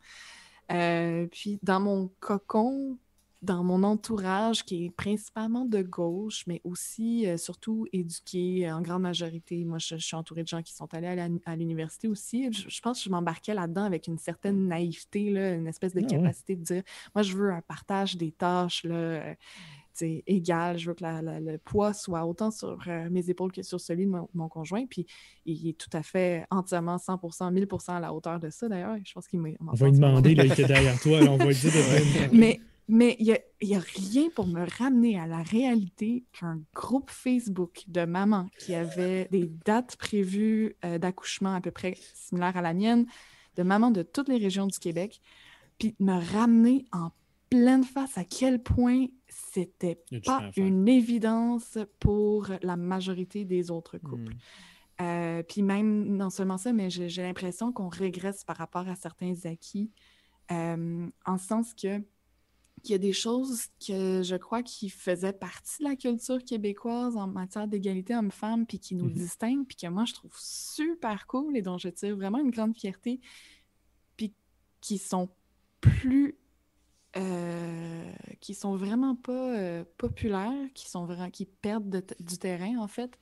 Euh, 0.72 1.28
puis 1.32 1.60
dans 1.64 1.80
mon 1.80 2.10
cocon, 2.20 2.98
dans 3.42 3.64
mon 3.64 3.84
entourage 3.84 4.64
qui 4.66 4.86
est 4.86 4.90
principalement 4.90 5.66
de 5.66 5.84
gauche, 5.84 6.46
mais 6.48 6.62
aussi 6.64 7.28
euh, 7.28 7.38
surtout 7.38 7.86
éduqué 7.94 8.72
en 8.72 8.82
grande 8.82 9.04
majorité. 9.04 9.64
Moi, 9.66 9.78
je, 9.78 9.98
je 9.98 10.06
suis 10.06 10.16
entourée 10.16 10.42
de 10.42 10.48
gens 10.48 10.64
qui 10.64 10.74
sont 10.74 10.92
allés 10.96 11.08
à 11.46 11.56
l'université 11.56 12.08
aussi. 12.08 12.52
Je, 12.52 12.68
je 12.68 12.82
pense 12.82 12.98
que 13.00 13.06
je 13.06 13.10
m'embarquais 13.12 13.54
là-dedans 13.54 13.84
avec 13.84 14.08
une 14.08 14.18
certaine 14.18 14.68
naïveté, 14.68 15.30
là, 15.30 15.54
une 15.54 15.68
espèce 15.68 15.94
de 15.94 16.02
Ah 16.10 16.18
ouais. 16.20 16.24
capacité 16.24 16.56
de 16.56 16.64
dire, 16.64 16.84
moi, 17.14 17.22
je 17.22 17.38
veux 17.38 17.52
un 17.52 17.62
partage 17.62 18.18
des 18.18 18.32
tâches 18.32 18.84
là, 18.84 18.96
euh, 18.96 19.36
égal. 20.02 20.78
Je 20.78 20.88
veux 20.88 20.94
que 20.94 21.04
la- 21.04 21.22
la- 21.22 21.40
le 21.40 21.58
poids 21.58 21.94
soit 21.94 22.26
autant 22.26 22.52
sur 22.52 22.78
euh, 22.88 23.10
mes 23.10 23.30
épaules 23.30 23.52
que 23.52 23.62
sur 23.62 23.80
celui 23.80 24.06
de 24.06 24.12
mon, 24.12 24.30
mon 24.34 24.50
conjoint. 24.50 24.86
Puis 24.86 25.06
il 25.46 25.68
est 25.68 25.78
tout 25.78 25.90
à 25.94 26.04
fait 26.04 26.46
entièrement 26.52 26.98
100%, 26.98 27.52
1000% 27.52 27.96
à 27.96 28.00
la 28.00 28.14
hauteur 28.14 28.40
de 28.40 28.50
ça, 28.50 28.68
d'ailleurs. 28.68 28.98
Je 29.04 29.14
pense 29.14 29.28
qu'il 29.28 29.40
m'a 29.40 29.50
On 29.60 29.74
va 29.74 29.86
lui 29.88 29.94
demander, 29.94 30.36
là, 30.36 30.46
il 30.46 30.52
était 30.52 30.66
derrière 30.66 31.00
toi, 31.00 31.20
on 31.30 31.38
va 31.38 31.46
lui 31.46 31.56
dire 31.56 31.72
de 31.72 32.36
mais 32.36 32.60
mais 32.88 33.16
il 33.20 33.36
n'y 33.64 33.76
a, 33.76 33.80
rien 33.80 34.30
pour 34.36 34.46
me 34.46 34.64
ramener 34.78 35.20
à 35.20 35.26
la 35.26 35.42
réalité 35.42 36.24
qu'un 36.34 36.62
groupe 36.74 37.10
Facebook 37.10 37.84
de 37.88 38.06
mamans 38.06 38.48
qui 38.60 38.76
avait 38.76 39.28
des 39.32 39.52
dates 39.66 39.96
prévues 39.96 40.76
euh, 40.86 41.00
d'accouchement 41.00 41.56
à 41.56 41.62
peu 41.62 41.72
près 41.72 41.96
similaires 42.14 42.58
à 42.58 42.62
la 42.62 42.74
mienne, 42.74 43.08
de 43.56 43.64
mamans 43.64 43.90
de 43.90 44.04
toutes 44.04 44.30
les 44.30 44.38
régions 44.38 44.68
du 44.68 44.78
Québec, 44.78 45.20
puis 45.80 45.96
me 46.00 46.14
ramener 46.34 46.86
en 46.92 47.10
pleine 47.50 47.84
face 47.84 48.18
à 48.18 48.24
quel 48.24 48.62
point 48.62 49.08
c'était 49.36 50.00
Il 50.12 50.22
pas 50.22 50.50
une 50.56 50.88
évidence 50.88 51.78
pour 52.00 52.50
la 52.62 52.78
majorité 52.78 53.44
des 53.46 53.70
autres 53.70 53.98
couples. 53.98 54.34
hmm. 54.34 55.02
Euh, 55.02 55.44
puis 55.44 55.62
même, 55.62 56.16
non 56.16 56.30
seulement 56.30 56.58
ça, 56.58 56.72
mais 56.72 56.90
j'ai 56.90 57.22
l'impression 57.22 57.74
qu'on 57.74 57.90
régresse 57.90 58.46
par 58.46 58.56
rapport 58.56 58.88
à 58.88 58.96
certains 58.96 59.34
acquis, 59.44 59.92
euh, 60.52 61.08
en 61.26 61.38
ce 61.38 61.48
sens 61.48 61.74
que 61.74 62.02
qu'il 62.84 62.92
y 62.92 62.96
a 62.96 63.00
des 63.00 63.14
choses 63.14 63.68
que 63.86 64.22
je 64.24 64.36
crois 64.36 64.62
qui 64.62 64.90
faisaient 64.90 65.34
partie 65.34 65.80
de 65.84 65.90
la 65.90 65.96
culture 65.96 66.44
québécoise 66.44 67.18
en 67.18 67.26
matière 67.28 67.68
d'égalité 67.68 68.16
homme-femme, 68.16 68.66
puis 68.68 68.80
qui 68.80 68.94
nous 68.96 69.08
Mhm. 69.08 69.14
distinguent, 69.14 69.66
puis 69.66 69.76
que 69.76 69.88
moi, 69.88 70.06
je 70.06 70.14
trouve 70.14 70.34
super 70.38 71.26
cool 71.26 71.58
et 71.58 71.62
dont 71.64 71.78
je 71.80 71.90
tire 71.90 72.16
vraiment 72.16 72.38
une 72.38 72.52
grande 72.52 72.76
fierté, 72.78 73.20
puis 74.16 74.34
qui 74.82 74.98
sont 74.98 75.30
plus... 75.82 76.38
euh, 77.18 78.12
qui 78.42 78.54
sont 78.54 78.76
vraiment 78.76 79.16
pas 79.16 79.58
euh, 79.58 79.84
populaires, 79.98 80.52
qui 80.74 80.90
sont 80.90 81.06
vraiment, 81.06 81.30
qui 81.30 81.46
perdent 81.46 81.90
de 81.90 82.04
du 82.20 82.38
terrain, 82.38 82.78
en 82.78 82.88
fait. 82.88 83.18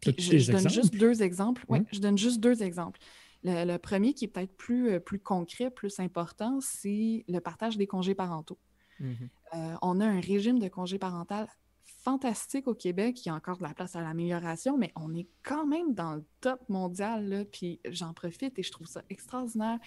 Puis 0.00 0.14
je, 0.18 0.50
donne 0.50 0.68
juste 0.68 0.94
deux 0.94 1.22
exemples. 1.22 1.64
Ouais. 1.68 1.82
je 1.92 2.00
donne 2.00 2.18
juste 2.18 2.40
deux 2.40 2.62
exemples. 2.62 3.00
Le, 3.44 3.64
le 3.64 3.78
premier, 3.78 4.14
qui 4.14 4.26
est 4.26 4.28
peut-être 4.28 4.56
plus, 4.56 4.90
euh, 4.90 5.00
plus 5.00 5.18
concret, 5.18 5.70
plus 5.70 5.98
important, 6.00 6.60
c'est 6.60 7.24
le 7.28 7.38
partage 7.40 7.76
des 7.76 7.86
congés 7.86 8.14
parentaux. 8.14 8.58
Mhm. 9.00 9.28
Euh, 9.54 9.74
on 9.82 10.00
a 10.00 10.06
un 10.06 10.20
régime 10.20 10.58
de 10.58 10.68
congé 10.68 10.98
parental 10.98 11.48
fantastique 11.84 12.66
au 12.66 12.74
Québec. 12.74 13.24
Il 13.24 13.28
y 13.28 13.30
a 13.30 13.34
encore 13.34 13.58
de 13.58 13.62
la 13.62 13.74
place 13.74 13.94
à 13.96 14.00
l'amélioration, 14.00 14.76
mais 14.76 14.92
on 14.96 15.14
est 15.14 15.28
quand 15.42 15.66
même 15.66 15.94
dans 15.94 16.14
le 16.16 16.24
top 16.40 16.68
mondial. 16.68 17.28
Là, 17.28 17.44
puis 17.44 17.80
j'en 17.84 18.12
profite 18.12 18.58
et 18.58 18.62
je 18.62 18.72
trouve 18.72 18.86
ça 18.86 19.02
extraordinaire. 19.08 19.78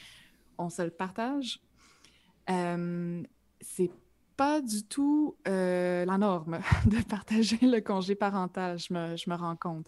On 0.58 0.70
se 0.70 0.82
le 0.82 0.92
partage. 0.92 1.60
Euh, 2.50 3.24
c'est 3.62 3.92
pas 4.38 4.62
du 4.62 4.84
tout 4.84 5.36
euh, 5.48 6.06
la 6.06 6.18
norme 6.18 6.60
de 6.86 7.02
partager 7.04 7.60
le 7.62 7.80
congé 7.80 8.16
parental, 8.16 8.78
je 8.78 8.94
me, 8.94 9.16
je 9.16 9.30
me 9.30 9.36
rends 9.36 9.56
compte. 9.56 9.88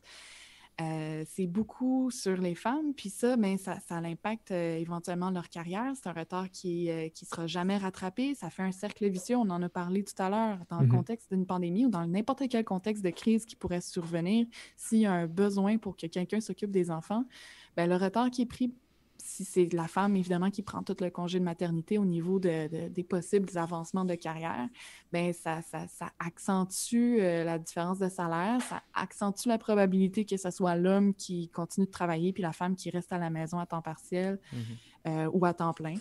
Euh, 0.80 1.24
c'est 1.28 1.48
beaucoup 1.48 2.12
sur 2.12 2.38
les 2.38 2.54
femmes, 2.54 2.94
puis 2.96 3.10
ça, 3.10 3.36
ben, 3.36 3.58
ça, 3.58 3.80
ça 3.80 3.96
impacte 3.96 4.52
euh, 4.52 4.78
éventuellement 4.78 5.32
leur 5.32 5.50
carrière. 5.50 5.92
C'est 5.96 6.08
un 6.08 6.14
retard 6.14 6.52
qui 6.52 6.86
ne 6.86 7.08
qui 7.08 7.26
sera 7.26 7.48
jamais 7.48 7.78
rattrapé. 7.78 8.36
Ça 8.36 8.52
fait 8.52 8.62
un 8.62 8.72
cercle 8.72 9.10
vicieux. 9.10 9.38
On 9.38 9.50
en 9.50 9.64
a 9.64 9.70
parlé 9.70 10.04
tout 10.04 10.14
à 10.22 10.30
l'heure 10.30 10.60
dans 10.70 10.80
le 10.80 10.86
Mhm. 10.86 10.92
contexte 10.92 11.34
d'une 11.34 11.48
pandémie 11.48 11.88
ou 11.88 11.90
dans 11.90 12.06
n'importe 12.06 12.44
quel 12.48 12.64
contexte 12.64 13.04
de 13.04 13.10
crise 13.10 13.44
qui 13.46 13.56
pourrait 13.56 13.82
survenir. 13.82 14.46
S'il 14.76 15.00
y 15.00 15.08
a 15.08 15.14
un 15.14 15.26
besoin 15.26 15.80
pour 15.80 15.98
que 15.98 16.06
quelqu'un 16.06 16.42
s'occupe 16.42 16.70
des 16.70 16.92
enfants, 16.92 17.24
ben, 17.76 17.90
le 17.90 17.96
retard 17.96 18.30
qui 18.30 18.44
est 18.44 18.46
pris, 18.46 18.72
si 19.28 19.44
c'est 19.44 19.72
la 19.74 19.88
femme, 19.88 20.16
évidemment, 20.16 20.50
qui 20.50 20.62
prend 20.62 20.82
tout 20.84 20.96
le 21.02 21.10
congé 21.10 21.38
de 21.40 21.44
maternité 21.44 21.98
au 21.98 22.06
niveau 22.06 22.40
de- 22.40 22.68
de- 22.70 22.88
des 22.88 23.04
possibles 23.04 23.50
avancements 23.58 24.06
de 24.06 24.16
carrière, 24.16 24.68
ben 25.12 25.34
ça, 25.34 25.62
ça, 25.62 25.86
ça 25.88 26.12
accentue 26.18 27.18
euh, 27.20 27.44
la 27.44 27.60
différence 27.60 28.00
de 28.00 28.08
salaire, 28.08 28.62
ça 28.62 28.82
accentue 28.94 29.50
la 29.50 29.58
probabilité 29.58 30.24
que 30.24 30.38
ce 30.38 30.50
soit 30.50 30.76
l'homme 30.78 31.14
qui 31.14 31.50
continue 31.50 31.86
de 31.86 31.92
travailler 31.92 32.32
puis 32.32 32.42
la 32.42 32.54
femme 32.54 32.76
qui 32.76 32.90
reste 32.90 33.12
à 33.12 33.18
la 33.18 33.30
maison 33.30 33.60
à 33.60 33.66
temps 33.66 33.82
partiel 33.82 34.40
Mhm. 34.54 34.60
euh, 35.08 35.30
ou 35.34 35.46
à 35.46 35.54
temps 35.54 35.74
plein. 35.74 35.96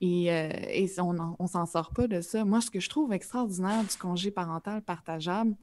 Et, 0.00 0.32
euh, 0.32 0.48
et 0.70 0.90
on 0.98 1.36
on 1.38 1.46
s'en 1.46 1.66
sort 1.66 1.90
pas 1.92 2.08
de 2.08 2.22
ça. 2.22 2.42
Moi, 2.46 2.62
ce 2.62 2.70
que 2.70 2.80
je 2.80 2.88
trouve 2.88 3.12
extraordinaire 3.12 3.84
du 3.84 3.96
congé 3.98 4.30
parental 4.30 4.80
partageable, 4.80 5.54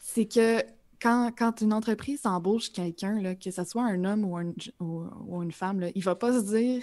c'est 0.00 0.26
que 0.26 0.62
quand, 1.00 1.30
quand 1.36 1.60
une 1.60 1.72
entreprise 1.72 2.24
embauche 2.26 2.70
quelqu'un, 2.72 3.34
que 3.34 3.50
ce 3.50 3.64
soit 3.64 3.84
un 3.84 4.04
homme 4.04 4.24
ou, 4.24 4.36
un- 4.36 4.52
ou- 4.80 5.04
ou 5.26 5.42
une 5.42 5.52
femme, 5.52 5.80
là, 5.80 5.88
il 5.94 6.02
va 6.02 6.14
pas 6.14 6.32
se 6.32 6.44
dire 6.46 6.82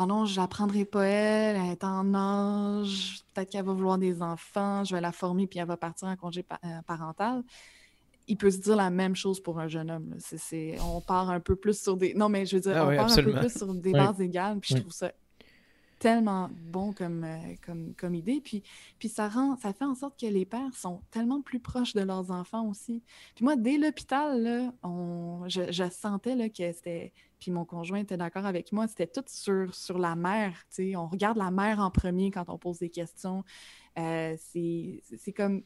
Oh 0.00 0.06
non, 0.06 0.24
je 0.26 0.40
l'apprendrai 0.40 0.84
pas 0.84 1.04
elle, 1.06 1.56
elle 1.56 1.70
est 1.70 1.84
en 1.84 2.12
âge, 2.14 3.20
peut-être 3.32 3.50
qu'elle 3.50 3.64
va 3.64 3.72
vouloir 3.72 3.96
des 3.96 4.22
enfants, 4.22 4.82
je 4.84 4.94
vais 4.94 5.00
la 5.00 5.12
former 5.12 5.46
puis 5.46 5.60
elle 5.60 5.68
va 5.68 5.76
partir 5.76 6.08
en 6.08 6.16
congé 6.16 6.42
pa- 6.42 6.58
euh, 6.64 6.82
parental. 6.84 7.44
il 8.26 8.36
peut 8.36 8.50
se 8.50 8.58
dire 8.58 8.74
la 8.74 8.90
même 8.90 9.14
chose 9.14 9.40
pour 9.40 9.60
un 9.60 9.68
jeune 9.68 9.90
homme. 9.90 10.16
On 10.82 11.00
part 11.00 11.30
un 11.30 11.40
peu 11.40 11.54
plus 11.56 11.80
sur 11.80 11.96
des. 11.96 12.12
Non, 12.14 12.28
mais 12.28 12.44
je 12.46 12.56
veux 12.56 12.62
dire, 12.62 12.72
Ah 12.76 12.86
on 12.86 12.88
oui, 12.88 12.96
part 12.96 13.12
un 13.12 13.22
peu 13.22 13.32
plus 13.34 13.56
sur 13.56 13.72
des 13.74 13.92
Oui. 13.92 13.98
bases 13.98 14.20
égales. 14.20 14.58
Puis 14.60 14.74
je 14.74 14.80
trouve 14.80 14.92
ça 14.92 15.12
tellement 15.98 16.50
bon 16.52 16.92
comme, 16.92 17.24
euh, 17.24 17.54
comme, 17.64 17.94
comme 17.94 18.14
idée. 18.14 18.40
Puis, 18.40 18.62
puis 18.98 19.08
ça 19.08 19.28
rend, 19.28 19.56
ça 19.56 19.72
fait 19.72 19.84
en 19.84 19.94
sorte 19.94 20.18
que 20.18 20.26
les 20.26 20.44
pères 20.44 20.74
sont 20.74 21.00
tellement 21.10 21.40
plus 21.42 21.60
proches 21.60 21.94
de 21.94 22.02
leurs 22.02 22.30
enfants 22.30 22.68
aussi. 22.68 23.02
Puis 23.34 23.44
moi, 23.44 23.56
dès 23.56 23.78
l'hôpital, 23.78 24.72
je, 25.46 25.72
je 25.72 25.90
sentais 25.90 26.36
là, 26.36 26.48
que 26.48 26.72
c'était. 26.72 27.12
Puis 27.40 27.50
mon 27.50 27.64
conjoint 27.64 27.98
était 27.98 28.16
d'accord 28.16 28.46
avec 28.46 28.72
moi, 28.72 28.86
c'était 28.88 29.06
tout 29.06 29.24
sur, 29.26 29.74
sur 29.74 29.98
la 29.98 30.16
mère. 30.16 30.52
tu 30.70 30.90
sais. 30.90 30.96
On 30.96 31.08
regarde 31.08 31.36
la 31.36 31.50
mère 31.50 31.78
en 31.78 31.90
premier 31.90 32.30
quand 32.30 32.48
on 32.48 32.58
pose 32.58 32.78
des 32.78 32.90
questions. 32.90 33.44
Euh, 33.98 34.36
c'est 34.38 35.32
comme. 35.36 35.62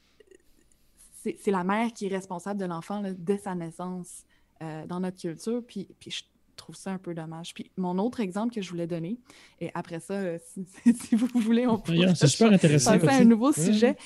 C'est 1.21 1.51
la 1.51 1.65
mère 1.65 1.93
qui 1.93 2.07
est 2.07 2.15
responsable 2.15 2.59
de 2.61 2.65
l'enfant 2.65 3.03
dès 3.19 3.39
sa 3.39 3.55
naissance 3.55 4.25
euh, 4.63 4.87
dans 4.87 5.01
notre 5.01 5.19
culture. 5.19 5.63
Puis, 5.67 5.89
puis 5.99 6.11
je 6.11 6.25
trouve 6.69 6.77
ça 6.77 6.91
un 6.93 6.99
peu 6.99 7.15
dommage. 7.15 7.55
Puis 7.55 7.71
mon 7.79 7.99
autre 7.99 8.21
exemple 8.21 8.55
que 8.55 8.61
je 8.61 8.69
voulais 8.69 8.87
donner, 8.87 9.19
et 9.61 9.71
après 9.75 10.01
ça, 10.01 10.15
euh, 10.15 10.39
si, 10.53 10.67
si 11.09 11.17
vous 11.17 11.29
voulez, 11.35 11.67
on 11.67 11.79
peut 11.79 11.93
D'ailleurs, 11.93 12.15
c'est 12.17 12.27
super 12.27 12.53
intéressant. 12.53 12.99
passer 12.99 13.09
à 13.09 13.17
un 13.21 13.25
nouveau 13.25 13.53
Ouais. 13.53 13.65
sujet. 13.65 13.97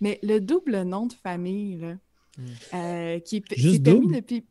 Mais 0.00 0.18
le 0.22 0.38
double 0.40 0.82
nom 0.82 1.06
de 1.06 1.14
famille, 1.14 1.78
là, 1.78 1.94
Mm. 2.36 2.42
euh, 2.74 3.18
qui 3.20 3.36
est, 3.36 3.40
qui 3.48 3.60
Juste 3.60 3.76
est 3.76 3.82
permis 3.84 4.00
double? 4.00 4.14
depuis. 4.16 4.44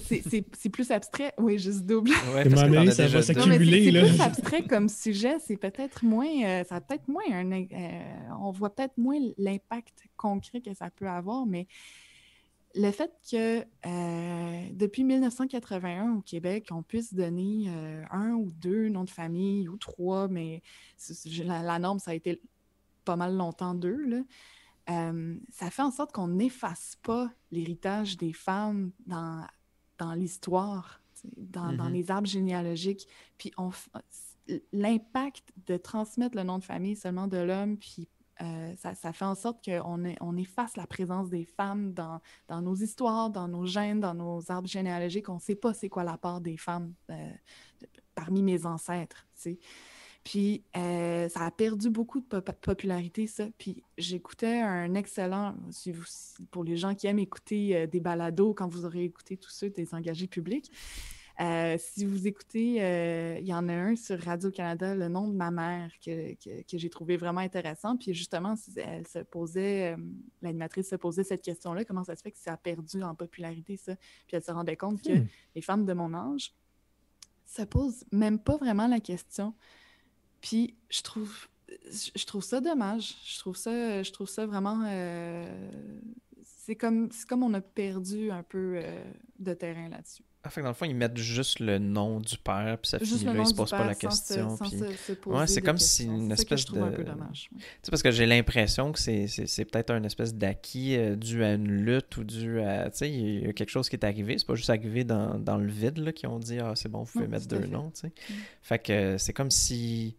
c'est- 0.00 0.68
plus 0.70 0.90
abstrait? 0.92 1.32
Oui, 1.38 1.58
juste 1.58 1.84
double. 1.84 2.10
Ouais, 2.34 2.48
parce 2.48 2.62
que 2.62 2.90
ça 2.92 3.08
va 3.08 3.22
s'accumuler. 3.22 3.90
C'est- 3.92 4.00
plus 4.08 4.20
abstrait 4.20 4.62
comme 4.64 4.88
sujet. 4.88 5.34
C'est 5.44 5.56
peut-être 5.56 6.04
moins. 6.04 6.28
euh, 6.44 6.64
ça 6.64 6.76
a 6.76 6.80
peut-être 6.80 7.08
moins 7.08 7.24
un. 7.30 7.50
euh, 7.52 7.64
on 8.40 8.50
voit 8.52 8.74
peut-être 8.74 8.96
moins 8.96 9.18
l'impact 9.38 10.04
concret 10.16 10.60
que 10.60 10.72
ça 10.74 10.88
peut 10.90 11.08
avoir, 11.08 11.46
mais 11.46 11.66
le 12.76 12.90
fait 12.90 13.10
que 13.30 13.60
euh, 13.86 14.68
depuis 14.72 15.02
1981 15.04 16.16
au 16.16 16.20
Québec, 16.20 16.68
on 16.70 16.82
puisse 16.82 17.14
donner 17.14 17.64
euh, 17.68 18.04
un 18.10 18.32
ou 18.32 18.50
deux 18.50 18.88
noms 18.88 19.04
de 19.04 19.10
famille 19.10 19.68
ou 19.68 19.76
trois, 19.78 20.28
mais 20.28 20.62
la, 21.44 21.62
la 21.62 21.78
norme, 21.78 21.98
ça 21.98 22.10
a 22.10 22.14
été 22.14 22.40
pas 23.04 23.16
mal 23.16 23.34
longtemps 23.36 23.74
deux, 23.74 24.04
là. 24.04 24.20
Euh, 24.88 25.36
ça 25.50 25.68
fait 25.70 25.82
en 25.82 25.90
sorte 25.90 26.12
qu'on 26.12 26.28
n'efface 26.28 26.96
pas 27.02 27.28
l'héritage 27.50 28.16
des 28.18 28.32
femmes 28.32 28.92
dans, 29.06 29.44
dans 29.98 30.14
l'histoire, 30.14 31.02
dans, 31.36 31.72
dans 31.72 31.86
Mhm. 31.86 31.92
les 31.92 32.10
arbres 32.12 32.28
généalogiques. 32.28 33.08
Puis 33.36 33.52
l'impact 34.72 35.52
de 35.66 35.76
transmettre 35.76 36.36
le 36.36 36.44
nom 36.44 36.58
de 36.58 36.64
famille 36.64 36.94
seulement 36.94 37.26
de 37.26 37.38
l'homme, 37.38 37.78
puis 37.78 38.08
euh, 38.42 38.74
ça, 38.76 39.12
fait 39.12 39.24
en 39.24 39.34
sorte 39.34 39.64
qu'on 39.64 40.36
efface 40.36 40.76
la 40.76 40.86
présence 40.86 41.30
des 41.30 41.44
femmes 41.44 41.92
dans, 41.94 42.20
nos 42.60 42.74
histoires, 42.74 43.30
dans 43.30 43.48
nos 43.48 43.66
gènes, 43.66 44.00
dans 44.00 44.14
nos 44.14 44.50
arbres 44.50 44.68
généalogiques. 44.68 45.28
On 45.28 45.36
ne 45.36 45.40
sait 45.40 45.54
pas 45.54 45.72
c'est 45.72 45.88
quoi 45.88 46.04
la 46.04 46.18
part 46.18 46.40
des 46.40 46.56
femmes 46.56 46.92
euh, 47.10 47.30
parmi 48.14 48.42
mes 48.42 48.66
ancêtres. 48.66 49.26
Puis 50.22 50.64
euh, 50.76 51.28
ça 51.28 51.46
a 51.46 51.50
perdu 51.50 51.88
beaucoup 51.88 52.20
de 52.20 52.26
pop- 52.26 52.60
popularité, 52.60 53.26
ça. 53.26 53.46
Puis 53.58 53.82
j'écoutais 53.96 54.60
un 54.60 54.94
excellent, 54.94 55.54
pour 56.50 56.64
les 56.64 56.76
gens 56.76 56.94
qui 56.94 57.06
aiment 57.06 57.20
écouter 57.20 57.86
des 57.86 58.00
balados 58.00 58.52
quand 58.54 58.68
vous 58.68 58.84
aurez 58.84 59.04
écouté 59.04 59.36
tous 59.36 59.50
ceux 59.50 59.70
des 59.70 59.94
engagés 59.94 60.26
publics. 60.26 60.70
Euh, 61.40 61.76
si 61.78 62.04
vous 62.06 62.26
écoutez, 62.26 62.82
euh, 62.82 63.38
il 63.40 63.46
y 63.46 63.52
en 63.52 63.68
a 63.68 63.72
un 63.74 63.96
sur 63.96 64.18
Radio-Canada, 64.20 64.94
Le 64.94 65.08
nom 65.08 65.28
de 65.28 65.34
ma 65.34 65.50
mère, 65.50 65.90
que, 66.04 66.32
que- 66.34 66.62
que 66.62 66.78
j'ai 66.78 66.88
trouvé 66.90 67.16
vraiment 67.16 67.40
intéressant. 67.40 67.96
Puis 67.96 68.14
justement, 68.14 68.54
elle 68.76 69.06
se 69.06 69.18
posait, 69.18 69.94
euh, 69.94 69.96
l'animatrice 70.42 70.88
se 70.88 70.96
posait 70.96 71.24
cette 71.24 71.42
question-là, 71.42 71.84
comment 71.84 72.04
ça 72.04 72.16
se 72.16 72.22
fait 72.22 72.30
que 72.32 72.38
ça 72.38 72.54
a 72.54 72.56
perdu 72.56 73.02
en 73.02 73.14
popularité, 73.14 73.76
ça? 73.76 73.96
Puis 74.26 74.36
elle 74.36 74.42
se 74.42 74.50
rendait 74.50 74.76
compte 74.76 75.02
que 75.02 75.12
Hmm. 75.18 75.26
les 75.54 75.60
femmes 75.62 75.84
de 75.84 75.92
mon 75.92 76.14
âge 76.14 76.54
se 77.44 77.62
posent 77.62 78.04
même 78.12 78.38
pas 78.38 78.56
vraiment 78.56 78.86
la 78.88 79.00
question. 79.00 79.54
Puis 80.40 80.74
je 80.88 81.02
trouve, 81.02 81.48
je 82.14 82.24
trouve 82.24 82.42
ça 82.44 82.60
dommage. 82.60 83.14
Je 83.24 83.38
trouve 83.38 83.56
ça, 83.56 84.02
je 84.02 84.10
trouve 84.12 84.28
ça 84.28 84.46
vraiment. 84.46 84.84
c'est 86.44 86.76
comme, 86.76 87.08
comme 87.28 87.42
on 87.44 87.54
a 87.54 87.60
perdu 87.60 88.30
un 88.30 88.42
peu 88.42 88.74
euh, 88.82 89.04
de 89.38 89.54
terrain 89.54 89.88
là-dessus. 89.88 90.24
Ah, 90.46 90.50
fait 90.50 90.60
que 90.60 90.64
dans 90.64 90.70
le 90.70 90.74
fond, 90.74 90.84
ils 90.84 90.94
mettent 90.94 91.16
juste 91.16 91.58
le 91.58 91.78
nom 91.78 92.20
du 92.20 92.38
père, 92.38 92.78
puis 92.80 92.88
ça 92.90 92.98
Juste 92.98 93.18
finit 93.18 93.34
là, 93.34 93.40
ils 93.40 93.46
se 93.48 93.54
posent 93.54 93.70
pas 93.70 93.84
la 93.84 93.94
question. 93.96 94.56
puis- 94.56 94.80
Ouais, 95.26 95.46
c'est 95.48 95.60
de 95.60 95.66
comme 95.66 95.78
si 95.78 96.04
une 96.04 96.30
espèce 96.30 96.64
trouve 96.64 96.82
un 96.84 96.90
de- 96.90 96.96
peu 96.96 97.04
dommage. 97.04 97.48
ouais. 97.52 97.58
Tu 97.58 97.64
sais, 97.82 97.90
parce 97.90 98.02
que 98.02 98.10
j'ai 98.12 98.26
l'impression 98.26 98.92
que 98.92 98.98
c'est, 99.00 99.26
peut-être 99.64 99.90
une 99.90 100.04
espèce 100.04 100.34
d'acquis 100.34 100.96
euh, 100.96 101.16
dû 101.16 101.42
à 101.42 101.54
une 101.54 101.66
lutte 101.68 102.16
ou 102.16 102.22
dû 102.24 102.60
à. 102.60 102.90
Tu 102.90 102.98
sais, 102.98 103.10
il 103.10 103.44
y 103.46 103.48
a 103.48 103.52
quelque 103.52 103.70
chose 103.70 103.88
qui 103.88 103.96
est 103.96 104.04
arrivé. 104.04 104.38
C'est 104.38 104.46
pas 104.46 104.54
juste 104.54 104.70
arrivé 104.70 105.02
dans, 105.02 105.38
dans 105.38 105.56
le 105.56 105.66
vide 105.68 105.98
là, 105.98 106.12
qui 106.12 106.26
ont 106.28 106.38
dit 106.38 106.60
Ah, 106.60 106.72
c'est 106.76 106.88
bon, 106.88 107.02
vous 107.02 107.10
pouvez 107.12 107.24
Non, 107.24 107.30
mettre 107.32 107.48
deux 107.48 107.66
noms. 107.66 107.90
Tu 107.90 108.02
sais. 108.02 108.06
Mm. 108.08 108.32
Fait 108.62 108.78
que 108.78 108.92
euh, 108.92 109.18
c'est 109.18 109.32
comme 109.32 109.50
si. 109.50 110.16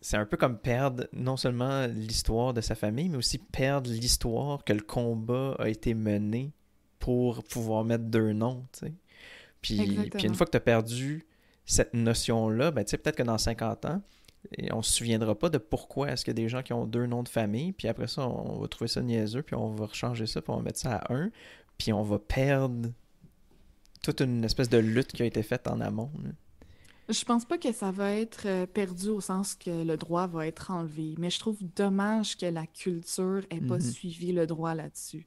C'est 0.00 0.16
un 0.18 0.26
peu 0.26 0.36
comme 0.36 0.58
perdre 0.58 1.06
non 1.12 1.36
seulement 1.36 1.86
l'histoire 1.86 2.52
de 2.52 2.60
sa 2.60 2.74
famille, 2.74 3.08
mais 3.08 3.16
aussi 3.16 3.38
perdre 3.38 3.90
l'histoire 3.90 4.62
que 4.62 4.72
le 4.74 4.82
combat 4.82 5.56
a 5.58 5.68
été 5.68 5.94
mené 5.94 6.52
pour 7.00 7.42
pouvoir 7.42 7.82
mettre 7.84 8.04
deux 8.04 8.32
noms. 8.32 8.64
Tu 8.72 8.86
sais. 8.86 8.92
Puis, 9.60 9.98
une 10.24 10.34
fois 10.36 10.46
que 10.46 10.52
tu 10.52 10.56
as 10.56 10.60
perdu 10.60 11.26
cette 11.66 11.92
notion-là, 11.94 12.70
ben, 12.70 12.84
tu 12.84 12.90
sais, 12.90 12.98
peut-être 12.98 13.16
que 13.16 13.22
dans 13.24 13.36
50 13.38 13.84
ans, 13.86 14.00
et 14.56 14.72
on 14.72 14.80
se 14.82 14.92
souviendra 14.92 15.34
pas 15.38 15.50
de 15.50 15.58
pourquoi 15.58 16.10
est-ce 16.12 16.24
qu'il 16.24 16.30
y 16.32 16.36
a 16.40 16.42
des 16.42 16.48
gens 16.48 16.62
qui 16.62 16.72
ont 16.72 16.86
deux 16.86 17.06
noms 17.06 17.22
de 17.22 17.28
famille, 17.28 17.72
puis 17.72 17.88
après 17.88 18.06
ça, 18.06 18.26
on 18.26 18.58
va 18.58 18.68
trouver 18.68 18.88
ça 18.88 19.02
niaiseux, 19.02 19.42
puis 19.42 19.54
on 19.56 19.74
va 19.74 19.86
rechanger 19.86 20.26
ça, 20.26 20.40
puis 20.40 20.50
on 20.52 20.56
va 20.58 20.62
mettre 20.62 20.78
ça 20.78 20.96
à 20.96 21.12
un, 21.12 21.30
puis 21.76 21.92
on 21.92 22.02
va 22.02 22.18
perdre 22.18 22.88
toute 24.02 24.20
une 24.20 24.44
espèce 24.44 24.70
de 24.70 24.78
lutte 24.78 25.12
qui 25.12 25.22
a 25.22 25.26
été 25.26 25.42
faite 25.42 25.68
en 25.68 25.80
amont. 25.80 26.10
là. 26.24 26.30
Je 27.10 27.24
pense 27.24 27.44
pas 27.44 27.58
que 27.58 27.72
ça 27.72 27.90
va 27.90 28.12
être 28.12 28.46
euh, 28.46 28.66
perdu 28.66 29.08
au 29.08 29.20
sens 29.20 29.56
que 29.56 29.82
le 29.84 29.96
droit 29.96 30.28
va 30.28 30.46
être 30.46 30.70
enlevé, 30.70 31.16
mais 31.18 31.28
je 31.28 31.40
trouve 31.40 31.58
dommage 31.74 32.36
que 32.36 32.46
la 32.46 32.66
culture 32.66 33.42
ait 33.50 33.60
pas 33.60 33.74
Mhm. 33.78 33.80
suivi 33.80 34.32
le 34.32 34.46
droit 34.46 34.74
là-dessus. 34.74 35.26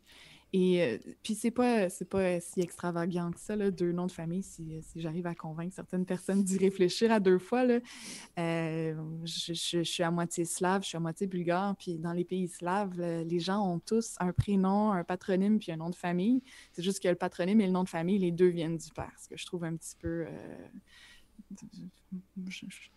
Et 0.55 0.83
euh, 0.83 0.97
puis 1.23 1.33
c'est 1.33 1.49
pas 1.49 1.89
c'est 1.89 2.07
pas 2.07 2.39
si 2.39 2.61
extravagant 2.61 3.31
que 3.31 3.39
ça 3.39 3.55
là, 3.55 3.71
deux 3.71 3.91
noms 3.91 4.05
de 4.05 4.11
famille. 4.11 4.43
Si, 4.43 4.63
si 4.83 5.01
j'arrive 5.01 5.25
à 5.25 5.33
convaincre 5.33 5.73
certaines 5.73 6.05
personnes 6.05 6.43
d'y 6.43 6.59
réfléchir 6.59 7.11
à 7.11 7.19
deux 7.19 7.39
fois 7.39 7.65
là, 7.65 7.79
euh, 8.37 8.93
je, 9.25 9.53
je- 9.53 9.81
suis 9.83 10.03
à 10.03 10.11
moitié 10.11 10.45
slave, 10.45 10.83
je 10.83 10.89
suis 10.89 10.97
à 10.97 10.99
moitié 10.99 11.25
bulgare. 11.25 11.75
Puis 11.75 11.97
dans 11.97 12.13
les 12.13 12.23
pays 12.23 12.47
slaves, 12.47 12.99
euh, 12.99 13.23
les 13.23 13.39
gens 13.39 13.67
ont 13.67 13.79
tous 13.79 14.15
un 14.19 14.31
prénom, 14.31 14.91
un 14.91 15.03
patronyme 15.03 15.57
puis 15.57 15.71
un 15.71 15.77
nom 15.77 15.89
de 15.89 15.95
famille. 15.95 16.43
C'est 16.71 16.83
juste 16.83 17.01
que 17.01 17.07
le 17.07 17.15
patronyme 17.15 17.59
et 17.59 17.65
le 17.65 17.71
nom 17.71 17.83
de 17.83 17.89
famille, 17.89 18.19
les 18.19 18.31
deux 18.31 18.49
viennent 18.49 18.77
du 18.77 18.89
père, 18.91 19.11
ce 19.19 19.27
que 19.27 19.35
je 19.37 19.45
trouve 19.47 19.63
un 19.63 19.75
petit 19.75 19.95
peu. 19.99 20.27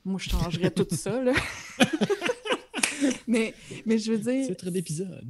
moi, 0.04 0.18
je 0.18 0.28
changerais 0.28 0.70
tout 0.70 0.86
ça, 0.90 1.22
là. 1.22 1.32
mais, 3.26 3.54
mais 3.84 3.98
je 3.98 4.12
veux 4.12 4.18
dire, 4.18 4.56
d'épisode. 4.70 5.26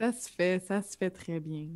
ça 0.00 0.12
se 0.12 0.28
fait, 0.30 0.62
ça 0.64 0.82
se 0.82 0.96
fait 0.96 1.10
très 1.10 1.40
bien. 1.40 1.68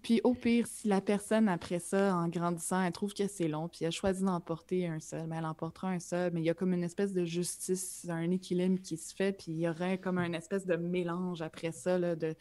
Puis 0.00 0.20
au 0.22 0.32
pire, 0.32 0.66
si 0.68 0.86
la 0.86 1.00
personne, 1.00 1.48
après 1.48 1.80
ça, 1.80 2.14
en 2.14 2.28
grandissant, 2.28 2.80
elle 2.82 2.92
trouve 2.92 3.12
que 3.14 3.26
c'est 3.26 3.48
long, 3.48 3.68
puis 3.68 3.84
elle 3.84 3.90
choisit 3.90 4.24
d'en 4.24 4.40
porter 4.40 4.86
un 4.86 5.00
seul, 5.00 5.26
mais 5.26 5.36
elle 5.38 5.44
en 5.44 5.54
portera 5.54 5.88
un 5.90 5.98
seul, 5.98 6.32
mais 6.32 6.40
il 6.40 6.44
y 6.44 6.50
a 6.50 6.54
comme 6.54 6.72
une 6.72 6.84
espèce 6.84 7.12
de 7.12 7.24
justice, 7.24 8.06
un 8.08 8.30
équilibre 8.30 8.80
qui 8.80 8.96
se 8.96 9.12
fait, 9.12 9.32
puis 9.32 9.46
il 9.52 9.58
y 9.58 9.68
aurait 9.68 9.98
comme 9.98 10.18
un 10.18 10.32
espèce 10.34 10.64
de 10.66 10.76
mélange 10.76 11.42
après 11.42 11.72
ça, 11.72 11.98
là, 11.98 12.14
de 12.14 12.36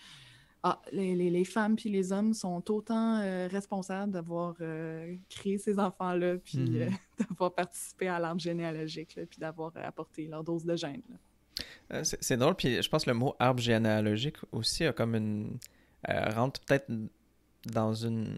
ah, 0.64 0.82
les, 0.92 1.16
les- 1.16 1.30
les 1.30 1.46
femmes 1.46 1.76
puis 1.76 1.90
les 1.90 2.12
hommes 2.12 2.34
sont 2.34 2.64
autant 2.72 3.20
euh, 3.22 3.48
responsables 3.48 4.12
d'avoir 4.12 4.56
euh, 4.62 5.16
créé 5.30 5.58
ces 5.58 5.80
enfants-là, 5.80 6.38
puis 6.38 6.58
Mhm. 6.60 6.76
euh, 6.82 6.90
d'avoir 7.30 7.56
participé 7.56 8.08
à 8.08 8.20
l'arbre 8.20 8.42
généalogique, 8.42 9.16
là, 9.16 9.26
puis 9.26 9.40
d'avoir 9.40 9.72
apporté 9.78 10.28
leur 10.28 10.44
dose 10.44 10.64
de 10.64 10.76
gène. 10.76 11.02
là. 11.10 11.16
Euh, 11.94 12.04
C'est 12.04 12.38
drôle, 12.38 12.56
puis 12.56 12.82
je 12.82 12.90
pense 12.90 13.06
que 13.06 13.10
le 13.10 13.16
mot 13.16 13.36
arbre 13.40 13.62
généalogique 13.62 14.38
aussi 14.52 14.86
a 14.86 14.94
comme 14.94 15.16
une. 15.16 15.58
euh, 16.10 16.30
rentre 16.36 16.62
peut-être 16.62 16.88
dans 17.66 17.94
une. 17.94 18.36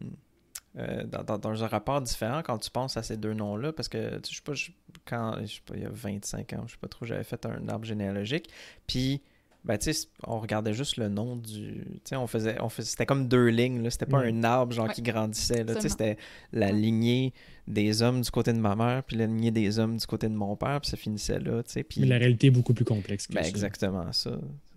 euh, 0.77 1.03
dans, 1.05 1.37
dans- 1.39 1.63
un 1.63 1.67
rapport 1.67 2.01
différent 2.01 2.41
quand 2.43 2.57
tu 2.59 2.69
penses 2.71 2.97
à 2.97 3.03
ces 3.03 3.17
deux 3.17 3.33
noms-là, 3.33 3.73
parce 3.73 3.89
que 3.89 4.21
je 4.29 4.35
sais 4.35 4.41
pas, 4.43 4.53
je- 4.53 4.71
quand 5.05 5.37
je 5.41 5.47
sais 5.55 5.61
pas, 5.65 5.75
il 5.77 5.83
y 5.83 5.85
a 5.85 5.89
25 5.91 6.53
ans, 6.53 6.63
je 6.67 6.73
sais 6.73 6.79
pas 6.79 6.87
trop, 6.89 7.05
j'avais 7.05 7.23
fait 7.23 7.45
un 7.47 7.67
arbre 7.69 7.85
généalogique, 7.85 8.49
puis 8.87 9.21
ben 9.65 9.77
tu 9.77 9.91
sais, 9.93 10.07
on 10.25 10.39
regardait 10.39 10.73
juste 10.73 10.97
le 10.97 11.09
nom 11.09 11.35
du, 11.35 11.83
tu 11.83 11.99
sais, 12.05 12.15
on 12.15 12.27
faisait, 12.27 12.59
on 12.61 12.69
faisait, 12.69 12.89
c'était 12.89 13.05
comme 13.05 13.27
deux 13.27 13.47
lignes, 13.47 13.83
là, 13.83 13.89
c'était 13.89 14.05
pas 14.05 14.19
Ouais. 14.19 14.29
un 14.31 14.43
arbre 14.43 14.73
genre 14.73 14.87
Ouais. 14.87 14.93
qui 14.93 15.01
grandissait, 15.01 15.63
là, 15.63 15.75
tu 15.75 15.81
sais, 15.81 15.87
Absolument. 15.87 15.89
c'était 15.97 16.17
la 16.53 16.67
Ouais. 16.67 16.73
lignée 16.73 17.33
des 17.67 18.01
hommes 18.01 18.21
du 18.21 18.31
côté 18.31 18.53
de 18.53 18.57
ma 18.59 18.75
mère, 18.75 19.03
puis 19.03 19.15
la 19.17 19.25
lignée 19.27 19.51
des 19.51 19.77
hommes 19.79 19.97
du 19.97 20.05
côté 20.07 20.27
de 20.29 20.33
mon 20.33 20.55
père, 20.55 20.79
puis 20.81 20.89
ça 20.89 20.97
finissait 20.97 21.39
là, 21.39 21.61
tu 21.63 21.71
sais, 21.73 21.83
puis 21.83 22.01
Mais 22.01 22.07
la 22.07 22.17
réalité 22.17 22.47
est 22.47 22.51
beaucoup 22.51 22.73
plus 22.73 22.85
complexe 22.85 23.27
que 23.27 23.33
ben, 23.33 23.43
ça. 23.43 23.49
exactement 23.49 24.11
ça. 24.13 24.31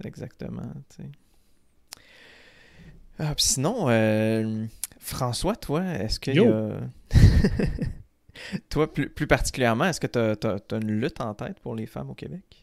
Exactement. 0.04 0.62
tu 0.90 1.02
sais. 1.02 1.08
Ah, 3.18 3.34
puis 3.34 3.44
sinon, 3.44 3.88
euh, 3.88 4.66
François, 4.98 5.54
toi, 5.56 5.84
est-ce 5.84 6.18
y 6.30 6.38
a. 6.40 6.80
toi, 8.70 8.92
plus, 8.92 9.10
plus 9.10 9.26
particulièrement, 9.26 9.84
est-ce 9.84 10.00
que 10.00 10.06
tu 10.06 10.46
as, 10.46 10.76
une 10.76 10.90
lutte 11.00 11.20
en 11.20 11.34
tête 11.34 11.60
pour 11.60 11.74
les 11.74 11.86
femmes 11.86 12.10
au 12.10 12.14
Québec? 12.14 12.61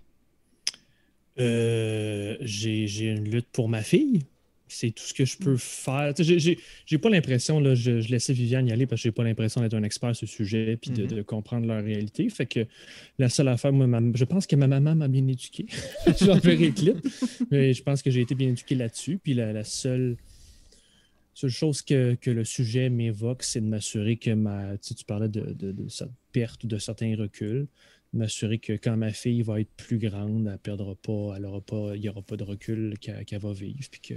Euh, 1.40 2.36
j'ai 2.42 3.06
une 3.06 3.30
lutte 3.30 3.48
pour 3.52 3.70
ma 3.70 3.82
fille. 3.82 4.22
c'est 4.72 4.92
tout 4.92 5.02
ce 5.04 5.16
que 5.16 5.26
je 5.26 5.36
peux 5.36 5.58
faire. 5.58 6.14
J'ai- 6.20 6.60
pas 7.00 7.10
l'impression, 7.10 7.60
là, 7.60 7.74
je, 7.74 8.02
je 8.02 8.10
laissais 8.12 8.34
Viviane 8.34 8.68
y 8.68 8.72
aller 8.72 8.86
parce 8.86 9.02
que 9.02 9.08
j'ai 9.10 9.12
pas 9.12 9.24
l'impression 9.24 9.62
d'être 9.62 9.74
un 9.74 9.82
expert 9.82 10.16
sur 10.16 10.26
le 10.26 10.30
sujet 10.32 10.78
puis 10.80 10.92
de, 10.92 11.04
Mhm. 11.04 11.08
de 11.08 11.22
comprendre 11.24 11.66
leur 11.66 11.84
réalité. 11.84 12.30
Fait 12.30 12.46
que 12.46 12.68
la 13.18 13.30
seule 13.30 13.48
affaire, 13.48 13.74
moi, 13.74 13.88
ma- 13.88 14.12
je 14.14 14.24
pense 14.26 14.46
que 14.46 14.56
ma 14.56 14.68
maman 14.68 14.94
m'a 14.94 15.08
bien 15.08 15.26
éduqué. 15.28 15.66
J'enverrai 16.22 16.68
le 16.68 16.72
clip. 16.74 16.98
Mais 17.50 17.74
je 17.74 17.82
pense 17.82 18.04
que 18.04 18.12
j'ai 18.12 18.22
été 18.22 18.36
bien 18.36 18.50
éduqué 18.50 18.76
là-dessus. 18.76 19.18
Puis 19.18 19.34
la, 19.34 19.54
la 19.54 19.64
seule, 19.64 20.18
seule 21.34 21.50
chose 21.50 21.82
que, 21.82 22.14
que 22.22 22.30
le 22.30 22.44
sujet 22.46 22.92
m'évoque, 22.92 23.42
c'est 23.42 23.62
de 23.62 23.66
m'assurer 23.66 24.18
que 24.18 24.32
ma. 24.32 24.74
Tu, 24.78 24.90
sais, 24.90 24.94
tu 24.94 25.06
parlais 25.06 25.30
de, 25.30 25.52
de, 25.54 25.72
de 25.72 25.88
cette 25.90 26.12
perte 26.32 26.64
ou 26.64 26.68
de 26.68 26.78
certains 26.78 27.16
reculs. 27.18 27.66
M'assurer 28.12 28.58
que 28.58 28.74
quand 28.74 28.98
ma 28.98 29.12
fille 29.12 29.42
va 29.44 29.60
être 29.62 29.70
plus 29.78 30.00
grande, 30.00 30.48
elle 30.52 30.58
perdra 30.58 30.96
pas, 30.96 31.36
elle 31.38 31.46
aura 31.46 31.62
pas, 31.62 31.92
il 31.96 32.02
n'y 32.02 32.10
aura 32.10 32.22
pas 32.24 32.38
de 32.38 32.44
recul 32.44 32.98
qu'elle 33.00 33.24
qu'elle 33.26 33.40
va 33.42 33.54
vivre. 33.54 33.88
Puis 33.92 34.02
que 34.02 34.14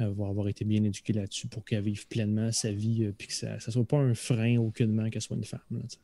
elle 0.00 0.10
va 0.10 0.28
avoir 0.28 0.46
été 0.46 0.64
bien 0.64 0.84
éduquée 0.84 1.12
là-dessus 1.12 1.48
pour 1.48 1.64
qu'elle 1.64 1.82
vive 1.82 2.06
pleinement 2.06 2.52
sa 2.52 2.70
vie, 2.70 3.04
euh, 3.04 3.12
puis 3.16 3.26
que 3.26 3.32
ça 3.34 3.54
ne 3.54 3.58
soit 3.72 3.84
pas 3.84 3.98
un 3.98 4.14
frein 4.14 4.56
aucunement 4.58 5.10
qu'elle 5.10 5.20
soit 5.22 5.36
une 5.36 5.42
femme. 5.44 5.60
sais. 5.88 5.98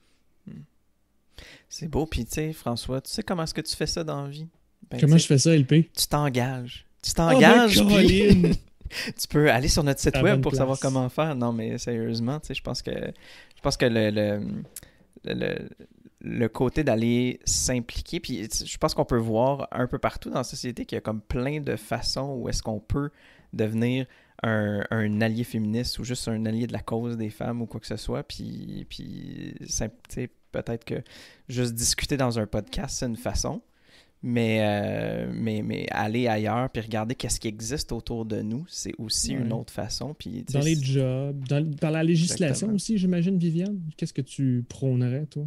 C'est 1.68 1.88
beau. 1.88 2.06
Puis, 2.06 2.24
tu 2.24 2.32
sais, 2.32 2.52
François, 2.52 3.00
tu 3.00 3.10
sais 3.10 3.22
comment 3.22 3.44
est-ce 3.44 3.54
que 3.54 3.60
tu 3.60 3.74
fais 3.74 3.86
ça 3.86 4.02
dans 4.04 4.24
la 4.24 4.30
vie? 4.30 4.46
Ben, 4.90 5.00
Comment 5.00 5.16
je 5.18 5.26
fais 5.26 5.38
ça, 5.38 5.54
LP? 5.56 5.90
Tu 5.96 6.06
t'engages. 6.08 6.86
Tu 7.02 7.10
Oh, 7.10 7.14
ben, 7.18 7.32
t'engages. 7.32 7.76
tu 9.20 9.28
peux 9.28 9.50
aller 9.50 9.68
sur 9.68 9.82
notre 9.84 10.00
site 10.00 10.14
À 10.16 10.22
web 10.22 10.40
pour 10.40 10.54
savoir 10.54 10.78
comment 10.80 11.08
faire. 11.08 11.34
Non, 11.34 11.52
mais 11.52 11.78
sérieusement, 11.78 12.40
tu 12.40 12.48
sais, 12.48 12.54
je 12.54 12.62
pense 12.62 12.82
que 12.82 12.90
je 12.92 13.62
pense 13.62 13.76
que 13.76 13.86
le, 13.86 14.10
le, 14.10 14.40
le- 15.24 15.68
le 16.26 16.48
côté 16.48 16.82
d'aller 16.84 17.38
s'impliquer, 17.44 18.18
puis 18.18 18.48
je 18.64 18.78
pense 18.78 18.94
qu'on 18.94 19.04
peut 19.04 19.18
voir 19.18 19.68
un 19.72 19.86
peu 19.86 19.98
partout 19.98 20.30
dans 20.30 20.38
la 20.38 20.44
société 20.44 20.86
qu'il 20.86 20.96
y 20.96 20.98
a 20.98 21.02
comme 21.02 21.20
plein 21.20 21.60
de 21.60 21.76
façons 21.76 22.36
où 22.38 22.48
est-ce 22.48 22.62
qu'on 22.62 22.80
peut 22.80 23.10
devenir 23.52 24.06
un, 24.42 24.84
un 24.90 25.20
allié 25.20 25.44
féministe 25.44 25.98
ou 25.98 26.04
juste 26.04 26.26
un 26.28 26.46
allié 26.46 26.66
de 26.66 26.72
la 26.72 26.80
cause 26.80 27.18
des 27.18 27.28
femmes 27.30 27.60
ou 27.60 27.66
quoi 27.66 27.78
que 27.78 27.86
ce 27.86 27.96
soit. 27.98 28.22
Puis, 28.22 28.86
puis 28.88 29.54
peut-être 30.50 30.84
que 30.84 31.02
juste 31.48 31.74
discuter 31.74 32.16
dans 32.16 32.38
un 32.38 32.46
podcast, 32.46 32.96
c'est 32.98 33.06
une 33.06 33.16
façon. 33.16 33.60
Mais, 34.26 34.60
euh, 34.62 35.30
mais, 35.34 35.60
mais 35.60 35.86
aller 35.90 36.26
ailleurs 36.28 36.70
puis 36.70 36.80
regarder 36.80 37.14
qu'est-ce 37.14 37.38
qui 37.38 37.48
existe 37.48 37.92
autour 37.92 38.24
de 38.24 38.40
nous, 38.40 38.64
c'est 38.68 38.94
aussi 38.96 39.36
Ouais. 39.36 39.42
une 39.42 39.52
autre 39.52 39.70
façon. 39.74 40.14
Puis, 40.14 40.42
Dans 40.50 40.60
les 40.60 40.76
jobs, 40.76 41.46
dans, 41.46 41.90
la 41.90 42.02
législation 42.02 42.46
Exactement. 42.46 42.74
aussi, 42.74 42.96
j'imagine, 42.96 43.36
Viviane. 43.36 43.78
Qu'est-ce 43.98 44.14
que 44.14 44.22
tu 44.22 44.64
prônerais, 44.66 45.26
toi? 45.26 45.46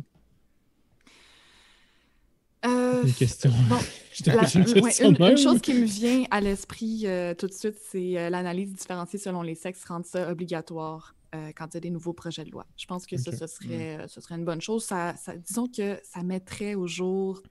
Euh, 2.65 3.03
Une 3.03 3.13
question. 3.13 3.51
bon, 3.69 3.77
La- 4.25 4.41
ouais, 4.81 5.37
chose 5.37 5.61
qui 5.61 5.73
me 5.75 5.85
vient 5.85 6.23
à 6.31 6.41
l'esprit 6.41 7.03
euh, 7.05 7.33
tout 7.35 7.47
de 7.47 7.53
suite, 7.53 7.75
c'est 7.91 8.17
euh, 8.17 8.29
l'analyse 8.31 8.73
différenciée 8.73 9.19
selon 9.19 9.43
les 9.43 9.53
sexes, 9.55 9.85
rendre 9.85 10.05
ça 10.05 10.29
obligatoire 10.31 11.13
quand 11.55 11.67
il 11.67 11.73
y 11.75 11.77
a 11.77 11.81
des 11.81 11.89
nouveaux 11.91 12.13
projets 12.13 12.43
de 12.45 12.49
loi. 12.49 12.65
Je 12.77 12.85
pense 12.87 13.05
que 13.05 13.15
ça, 13.17 13.31
ce 13.31 13.45
serait, 13.45 13.99
euh, 13.99 14.07
ce 14.07 14.21
serait 14.21 14.35
une 14.35 14.45
bonne 14.45 14.61
chose. 14.61 14.83
Ça, 14.85 15.13
ça- 15.17 15.35
disons 15.35 15.67
que 15.67 15.99
ça 16.03 16.23
mettrait 16.23 16.73
au 16.73 16.87
jour 16.87 17.43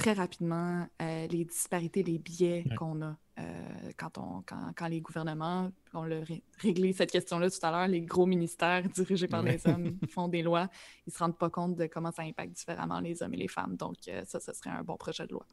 très 0.00 0.12
rapidement 0.14 0.86
euh, 1.02 1.26
les 1.26 1.44
disparités, 1.44 2.02
les 2.02 2.18
biais 2.18 2.64
Ouais. 2.68 2.74
qu'on 2.76 3.02
a 3.02 3.16
euh, 3.38 3.92
quand, 3.96 4.18
on, 4.18 4.42
quand, 4.46 4.72
quand 4.76 4.86
les 4.88 5.00
gouvernements, 5.00 5.70
on 5.94 6.04
l'a 6.04 6.20
ré- 6.20 6.42
réglé 6.58 6.92
cette 6.92 7.10
question-là 7.10 7.50
tout 7.50 7.58
à 7.62 7.70
l'heure, 7.70 7.88
les 7.88 8.00
gros 8.02 8.26
ministères 8.26 8.82
dirigés 8.94 9.28
par 9.28 9.42
Ouais. 9.44 9.52
les 9.64 9.66
hommes 9.70 9.96
font 10.08 10.28
des 10.28 10.42
lois, 10.42 10.68
ils 11.06 11.12
se 11.12 11.18
rendent 11.18 11.36
pas 11.38 11.50
compte 11.50 11.76
de 11.76 11.86
comment 11.86 12.12
ça 12.12 12.22
impacte 12.22 12.52
différemment 12.52 13.00
les 13.00 13.22
hommes 13.22 13.34
et 13.34 13.38
les 13.38 13.48
femmes. 13.48 13.76
Donc 13.76 13.96
euh, 14.08 14.22
ça, 14.26 14.40
ce 14.40 14.52
serait 14.52 14.70
un 14.70 14.82
bon 14.82 14.96
projet 14.96 15.26
de 15.26 15.32
loi. 15.32 15.46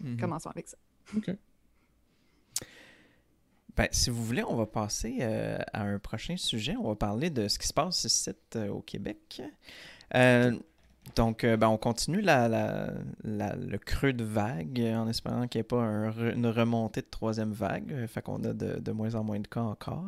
Mhm. 0.00 0.18
Commençons 0.18 0.50
avec 0.50 0.68
ça. 0.68 0.76
OK. 1.16 1.30
Ben, 3.76 3.88
si 3.92 4.10
vous 4.10 4.24
voulez, 4.24 4.42
on 4.44 4.56
va 4.56 4.66
passer 4.66 5.18
euh, 5.20 5.58
à 5.72 5.82
un 5.82 5.98
prochain 5.98 6.36
sujet. 6.36 6.76
On 6.76 6.88
va 6.88 6.96
parler 6.96 7.30
de 7.30 7.48
ce 7.48 7.58
qui 7.58 7.66
se 7.68 7.72
passe 7.72 8.04
ici 8.04 8.30
euh, 8.56 8.68
au 8.68 8.82
Québec. 8.82 9.40
Euh, 10.14 10.58
donc, 11.16 11.44
euh, 11.44 11.56
ben, 11.56 11.68
on 11.68 11.76
continue 11.76 12.20
la, 12.20 12.48
la- 12.48 12.92
la- 13.24 13.54
le 13.56 13.78
creux 13.78 14.12
de 14.12 14.24
vague 14.24 14.80
en 14.80 15.08
espérant 15.08 15.46
qu'il 15.48 15.58
n'y 15.58 15.60
ait 15.60 15.64
pas 15.64 15.80
un 15.82 16.10
une 16.32 16.46
remontée 16.46 17.00
de 17.02 17.06
troisième 17.10 17.52
vague. 17.52 17.92
Euh, 17.92 18.06
Fait 18.06 18.22
qu'on 18.22 18.42
a 18.44 18.52
de, 18.52 18.78
de 18.80 18.92
moins 18.92 19.14
en 19.14 19.24
moins 19.24 19.40
de 19.40 19.46
cas 19.46 19.60
encore. 19.62 20.04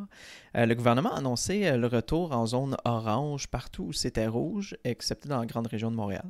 Euh, 0.57 0.65
le 0.65 0.75
gouvernement 0.75 1.13
a 1.13 1.17
annoncé 1.17 1.75
le 1.77 1.87
retour 1.87 2.31
en 2.31 2.45
zone 2.45 2.75
orange 2.85 3.47
partout 3.47 3.83
où 3.85 3.93
c'était 3.93 4.27
rouge, 4.27 4.75
excepté 4.83 5.29
dans 5.29 5.39
la 5.39 5.45
grande 5.45 5.67
région 5.67 5.89
de 5.91 5.95
Montréal. 5.95 6.25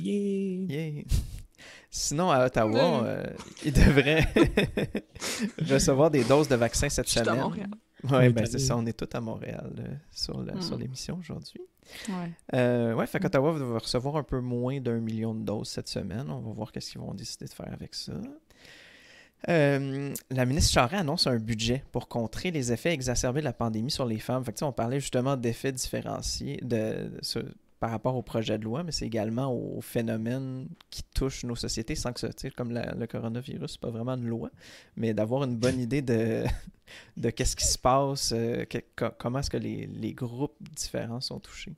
Yeah! 0.00 0.66
Yeah. 0.68 1.02
Sinon, 1.90 2.30
à 2.30 2.46
Ottawa, 2.46 3.02
Ouais. 3.02 3.08
euh, 3.08 3.24
ils 3.64 3.72
devraient 3.72 4.26
recevoir 5.68 6.10
des 6.10 6.24
doses 6.24 6.48
de 6.48 6.54
vaccins 6.56 6.88
cette 6.88 7.08
semaine. 7.08 7.40
Montréal. 7.40 7.68
Oui, 8.04 8.10
On 8.12 8.20
est 8.20 8.30
ben 8.30 8.46
c'est 8.46 8.58
ça, 8.58 8.76
on 8.76 8.86
est 8.86 8.94
tous 8.96 9.14
à 9.14 9.20
Montréal 9.20 9.70
euh, 9.78 9.94
sur, 10.10 10.38
Mm. 10.38 10.62
sur 10.62 10.78
l'émission 10.78 11.18
aujourd'hui. 11.18 11.60
Ouais. 12.08 12.30
Euh, 12.54 12.94
ouais, 12.94 13.06
fait 13.06 13.18
qu'Ottawa 13.20 13.52
va 13.52 13.78
recevoir 13.78 14.16
un 14.16 14.22
peu 14.22 14.40
moins 14.40 14.80
d'un 14.80 14.98
million 15.00 15.34
de 15.34 15.42
doses 15.44 15.68
cette 15.68 15.88
semaine. 15.88 16.26
On 16.30 16.40
va 16.40 16.52
voir 16.52 16.72
qu'est-ce 16.72 16.92
qu'ils 16.92 17.00
vont 17.00 17.14
décider 17.14 17.46
de 17.46 17.52
faire 17.52 17.72
avec 17.72 17.94
ça. 17.94 18.12
Euh, 19.48 20.12
la 20.30 20.44
ministre 20.44 20.70
Charest 20.72 21.00
annonce 21.00 21.26
un 21.26 21.36
budget 21.36 21.82
pour 21.92 22.08
contrer 22.08 22.50
les 22.50 22.72
effets 22.72 22.92
exacerbés 22.92 23.40
de 23.40 23.46
la 23.46 23.54
pandémie 23.54 23.90
sur 23.90 24.04
les 24.04 24.18
femmes. 24.18 24.44
Fait 24.44 24.52
que, 24.52 24.62
on 24.64 24.72
parlait 24.72 25.00
justement 25.00 25.36
d'effets 25.36 25.72
différenciés 25.72 26.58
de, 26.62 27.08
de- 27.08 27.18
sur- 27.22 27.44
par 27.80 27.90
rapport 27.90 28.14
au 28.14 28.22
projet 28.22 28.58
de 28.58 28.64
loi, 28.64 28.84
mais 28.84 28.92
c'est 28.92 29.06
également 29.06 29.52
aux 29.52 29.80
phénomènes 29.80 30.68
qui 30.90 31.02
touchent 31.02 31.44
nos 31.44 31.56
sociétés 31.56 31.94
sans 31.94 32.12
que 32.12 32.20
ça, 32.20 32.28
comme 32.54 32.72
le 32.72 33.06
coronavirus, 33.06 33.72
c'est 33.72 33.80
pas 33.80 33.90
vraiment 33.90 34.14
une 34.14 34.26
loi, 34.26 34.50
mais 34.96 35.14
d'avoir 35.14 35.44
une 35.44 35.56
bonne 35.56 35.80
idée 35.80 36.02
de, 36.02 36.44
de 37.16 37.30
qu'est-ce 37.30 37.56
qui 37.56 37.66
se 37.66 37.78
passe, 37.78 38.32
euh, 38.36 38.66
comment 39.18 39.38
est-ce 39.38 39.50
que 39.50 39.56
les, 39.56 39.86
les 39.86 40.12
groupes 40.12 40.56
différents 40.60 41.22
sont 41.22 41.40
touchés. 41.40 41.72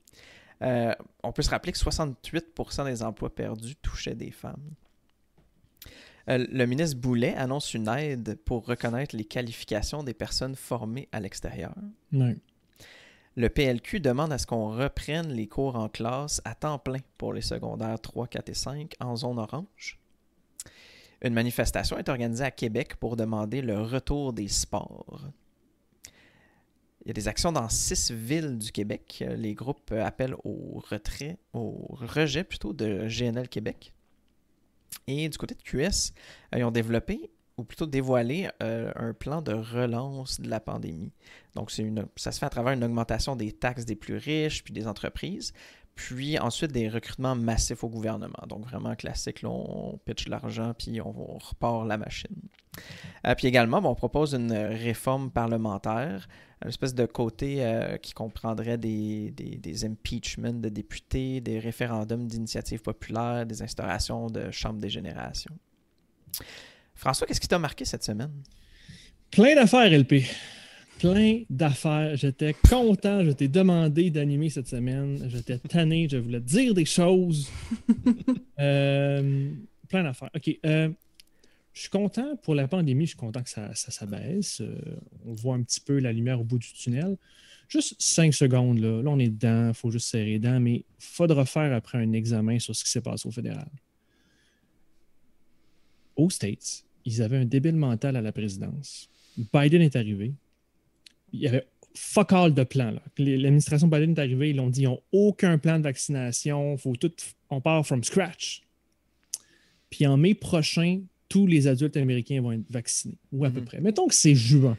Euh, 0.63 0.93
on 1.23 1.33
peut 1.33 1.43
se 1.43 1.51
rappeler 1.51 1.73
que 1.73 1.79
68% 1.79 2.85
des 2.85 3.03
emplois 3.05 3.33
perdus 3.33 3.77
touchaient 3.77 4.17
des 4.17 4.33
femmes. 4.33 4.75
Euh, 6.29 6.47
le 6.51 6.67
ministre 6.67 6.99
Boulet 6.99 7.35
annonce 7.35 7.75
une 7.75 7.89
aide 7.89 8.37
pour 8.45 8.67
reconnaître 8.67 9.17
les 9.17 9.25
qualifications 9.25 10.03
des 10.03 10.15
personnes 10.15 10.57
formées 10.57 11.09
à 11.13 11.21
l'extérieur. 11.21 11.75
Ouais. 12.13 12.37
Le 13.35 13.49
PLQ 13.49 14.01
demande 14.01 14.33
à 14.33 14.39
ce 14.39 14.47
qu'on 14.47 14.77
reprenne 14.77 15.33
les 15.33 15.47
cours 15.47 15.77
en 15.77 15.89
classe 15.89 16.43
à 16.45 16.55
temps 16.55 16.79
plein 16.79 17.01
pour 17.17 17.33
les 17.33 17.41
secondaires 17.41 17.99
3, 17.99 18.27
4 18.27 18.49
et 18.51 18.55
5 18.55 18.95
en 19.01 19.17
zone 19.17 19.39
orange. 19.39 19.99
Une 21.23 21.33
manifestation 21.33 21.97
est 21.97 22.11
organisée 22.11 22.45
à 22.45 22.51
Québec 22.51 22.97
pour 22.97 23.17
demander 23.17 23.63
le 23.63 23.81
retour 23.81 24.35
des 24.35 24.49
sports. 24.49 25.23
Il 27.05 27.09
y 27.09 27.11
a 27.11 27.15
des 27.15 27.27
actions 27.27 27.53
dans 27.53 27.69
six 27.69 28.11
villes 28.11 28.59
du 28.59 28.71
Québec. 28.71 29.25
Les 29.37 29.55
groupes 29.55 29.93
appellent 29.93 30.37
au 30.45 30.83
retrait, 30.91 31.39
au 31.55 31.87
rejet 31.91 32.45
plutôt 32.45 32.73
de 32.73 33.09
GNL 33.09 33.49
Québec. 33.49 33.95
Et 35.07 35.29
du 35.29 35.39
côté 35.39 35.55
de 35.55 35.63
QS, 35.63 36.13
euh, 36.55 36.59
ils 36.59 36.65
ont 36.65 36.71
développé, 36.71 37.31
ou 37.57 37.65
plutôt 37.65 37.87
dévoilé, 37.87 38.49
euh, 38.63 38.93
un 38.97 39.13
plan 39.13 39.43
de 39.43 39.53
relance 39.53 40.41
de 40.41 40.49
la 40.49 40.61
pandémie. 40.61 41.13
Donc, 41.55 41.71
ça 42.17 42.33
se 42.33 42.39
fait 42.39 42.47
à 42.47 42.51
travers 42.51 42.73
une 42.73 42.85
augmentation 42.85 43.37
des 43.37 43.53
taxes 43.53 43.85
des 43.85 43.97
plus 43.97 44.17
riches, 44.17 44.65
puis 44.65 44.73
des 44.73 44.87
entreprises, 44.87 45.53
puis 45.95 46.39
ensuite 46.39 46.73
des 46.73 46.89
recrutements 46.89 47.35
massifs 47.35 47.85
au 47.85 47.89
gouvernement. 47.89 48.43
Donc, 48.49 48.65
vraiment 48.65 48.95
classique, 48.95 49.43
là, 49.43 49.51
on 49.51 49.99
pitch 50.05 50.29
l'argent, 50.29 50.73
puis 50.77 51.01
on, 51.03 51.13
repart 51.39 51.87
la 51.87 51.99
machine. 51.99 52.35
Euh, 53.27 53.35
puis 53.35 53.49
également, 53.49 53.83
on 53.85 53.95
propose 53.95 54.35
une 54.35 54.53
réforme 54.53 55.31
parlementaire, 55.31 56.29
une 56.63 56.71
espèce 56.71 56.95
de 56.95 57.05
côté 57.05 57.65
euh, 57.65 57.99
qui 57.99 58.15
comprendrait 58.15 58.79
des, 58.79 59.31
des, 59.33 59.59
des 59.59 59.85
impeachments 59.85 60.55
de 60.55 60.71
députés, 60.71 61.43
des 61.43 61.59
référendums 61.59 62.27
d'initiatives 62.27 62.81
populaires, 62.81 63.45
des 63.45 63.61
instaurations 63.61 64.29
de 64.29 64.51
chambres 64.51 64.81
des 64.81 64.89
générations. 64.89 65.59
François, 67.03 67.27
qu'est-ce 67.27 67.41
qui 67.41 67.49
t'a 67.49 67.59
marqué 67.59 67.85
cette 67.85 68.05
semaine? 68.05 68.31
Plein 69.33 69.57
d'affaires, 69.57 69.91
LP. 69.91 70.23
Plein 71.01 71.43
d'affaires. 71.51 72.15
J'étais 72.15 72.55
content. 72.55 73.25
Je 73.25 73.33
t'ai 73.33 73.49
demandé 73.49 74.09
d'animer 74.09 74.51
cette 74.51 74.69
semaine. 74.69 75.19
J'étais 75.29 75.59
tanné. 75.59 76.07
Je 76.09 76.19
voulais 76.19 76.39
te 76.39 76.47
dire 76.47 76.75
des 76.75 76.85
choses. 76.85 77.51
Euh, 78.61 79.51
plein 79.89 80.05
d'affaires. 80.05 80.31
OK. 80.37 80.57
euh, 80.65 80.89
je 81.73 81.81
suis 81.81 81.91
content 81.91 82.37
pour 82.37 82.55
la 82.55 82.69
pandémie. 82.69 83.07
Je 83.07 83.11
suis 83.11 83.19
content 83.19 83.43
que 83.43 83.51
ça, 83.51 83.75
ça 83.75 83.91
s'abaisse. 83.91 84.61
Euh, 84.61 84.79
on 85.27 85.33
voit 85.33 85.57
un 85.57 85.63
petit 85.65 85.81
peu 85.81 85.99
la 85.99 86.13
lumière 86.13 86.41
au 86.41 86.45
bout 86.45 86.59
du 86.59 86.73
tunnel. 86.73 87.17
Juste 87.67 87.97
cinq 88.01 88.33
secondes. 88.33 88.79
Là, 88.79 89.03
là 89.03 89.11
on 89.11 89.19
est 89.19 89.31
dedans. 89.31 89.69
Il 89.69 89.75
faut 89.75 89.91
juste 89.91 90.07
serrer 90.07 90.27
les 90.27 90.39
dents. 90.39 90.61
Mais 90.61 90.75
il 90.75 90.85
faudra 91.01 91.45
faire 91.47 91.75
après 91.75 91.99
un 91.99 92.13
examen 92.13 92.61
sur 92.61 92.77
ce 92.77 92.85
qui 92.85 92.91
s'est 92.91 93.01
passé 93.01 93.27
au 93.27 93.33
fédéral. 93.33 93.67
Aux 96.15 96.31
States, 96.31 96.85
ils 97.05 97.23
avaient 97.23 97.39
un 97.39 97.45
débile 97.45 97.77
mental 97.77 98.17
à 98.17 98.21
la 98.23 98.33
présidence. 98.33 99.09
Biden 99.53 99.83
est 99.83 99.97
arrivé. 99.97 100.33
Il 101.33 101.41
y 101.41 101.49
avait 101.49 101.67
fuck 101.95 102.33
all 102.33 102.53
de 102.55 102.65
plan. 102.65 102.95
L'administration 103.19 103.89
Biden 103.89 104.13
est 104.13 104.19
arrivée, 104.19 104.51
ils 104.51 104.57
l'ont 104.57 104.71
dit, 104.71 104.83
ils 104.83 104.85
n'ont 104.85 105.01
aucun 105.13 105.59
plan 105.59 105.79
de 105.79 105.85
vaccination. 105.85 106.77
Faut 106.77 106.95
tout, 106.97 107.13
on 107.51 107.61
part 107.61 107.87
from 107.87 108.03
scratch. 108.05 108.63
Puis 109.91 110.07
en 110.07 110.17
mai 110.17 110.35
prochain, 110.35 111.01
tous 111.29 111.47
les 111.47 111.67
adultes 111.67 111.97
américains 111.97 112.41
vont 112.43 112.53
être 112.53 112.71
vaccinés, 112.71 113.17
ou 113.33 113.45
à 113.45 113.51
peu 113.51 113.61
Mhm. 113.61 113.65
près. 113.67 113.81
Mettons 113.81 114.07
que 114.07 114.15
c'est 114.15 114.35
juin. 114.35 114.77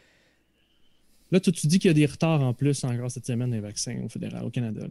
Là, 1.32 1.40
toi, 1.40 1.52
tu 1.52 1.66
dis 1.66 1.80
qu'il 1.80 1.90
y 1.90 1.92
a 1.92 1.96
des 1.96 2.06
retards 2.06 2.44
en 2.44 2.54
plus 2.54 2.84
encore 2.84 3.10
cette 3.10 3.26
semaine 3.26 3.50
des 3.50 3.60
vaccins 3.60 4.00
au 4.04 4.10
fédéral, 4.10 4.44
au 4.46 4.52
Canada. 4.52 4.86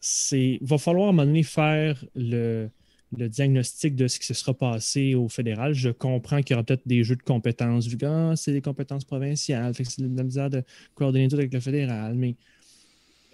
C'est, 0.00 0.58
va 0.62 0.78
falloir 0.78 1.06
à 1.06 1.08
un 1.10 1.12
moment 1.12 1.26
donné 1.26 1.42
faire 1.42 2.02
le, 2.14 2.68
le 3.16 3.28
diagnostic 3.28 3.96
de 3.96 4.06
ce 4.06 4.18
qui 4.20 4.26
se 4.26 4.34
sera 4.34 4.54
passé 4.54 5.14
au 5.14 5.28
fédéral. 5.28 5.74
Je 5.74 5.90
comprends 5.90 6.40
qu'il 6.42 6.52
y 6.52 6.54
aura 6.54 6.64
peut-être 6.64 6.86
des 6.86 7.02
jeux 7.04 7.16
de 7.16 7.22
compétences, 7.22 7.86
vu 7.88 7.96
que 7.96 8.06
ah, 8.06 8.34
c'est 8.36 8.52
des 8.52 8.60
compétences 8.62 9.04
provinciales, 9.04 9.74
fait 9.74 9.82
que 9.84 9.90
c'est 9.90 10.02
de 10.02 10.16
la 10.16 10.22
misère 10.22 10.48
de 10.50 10.62
coordonner 10.94 11.28
tout 11.28 11.36
avec 11.36 11.52
le 11.52 11.60
fédéral, 11.60 12.14
mais 12.14 12.36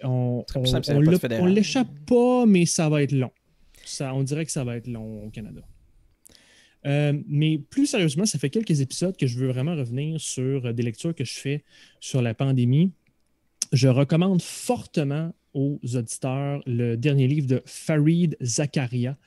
on 0.03 0.43
on- 0.55 0.99
on 1.41 1.45
l'échappe 1.45 1.87
pas, 2.05 2.45
mais 2.45 2.65
ça 2.65 2.89
va 2.89 3.01
être 3.03 3.11
long. 3.11 3.31
Ça, 3.85 4.13
on 4.13 4.23
dirait 4.23 4.45
que 4.45 4.51
ça 4.51 4.63
va 4.63 4.77
être 4.77 4.87
long 4.87 5.25
au 5.25 5.29
Canada. 5.29 5.61
Euh, 6.85 7.13
mais 7.27 7.57
plus 7.57 7.85
sérieusement, 7.87 8.25
ça 8.25 8.37
fait 8.39 8.49
quelques 8.49 8.81
épisodes 8.81 9.15
que 9.17 9.27
je 9.27 9.37
veux 9.37 9.47
vraiment 9.47 9.75
revenir 9.75 10.19
sur 10.21 10.65
euh, 10.67 10.73
des 10.73 10.83
lectures 10.83 11.13
que 11.13 11.25
je 11.25 11.33
fais 11.33 11.63
sur 11.99 12.21
la 12.21 12.33
pandémie. 12.33 12.91
Je 13.73 13.87
recommande 13.87 14.41
fortement 14.41 15.33
aux 15.53 15.79
auditeurs 15.95 16.61
le 16.67 16.95
dernier 16.95 17.27
livre 17.27 17.47
de 17.47 17.61
Farid 17.65 18.37
Zakaria, 18.41 19.17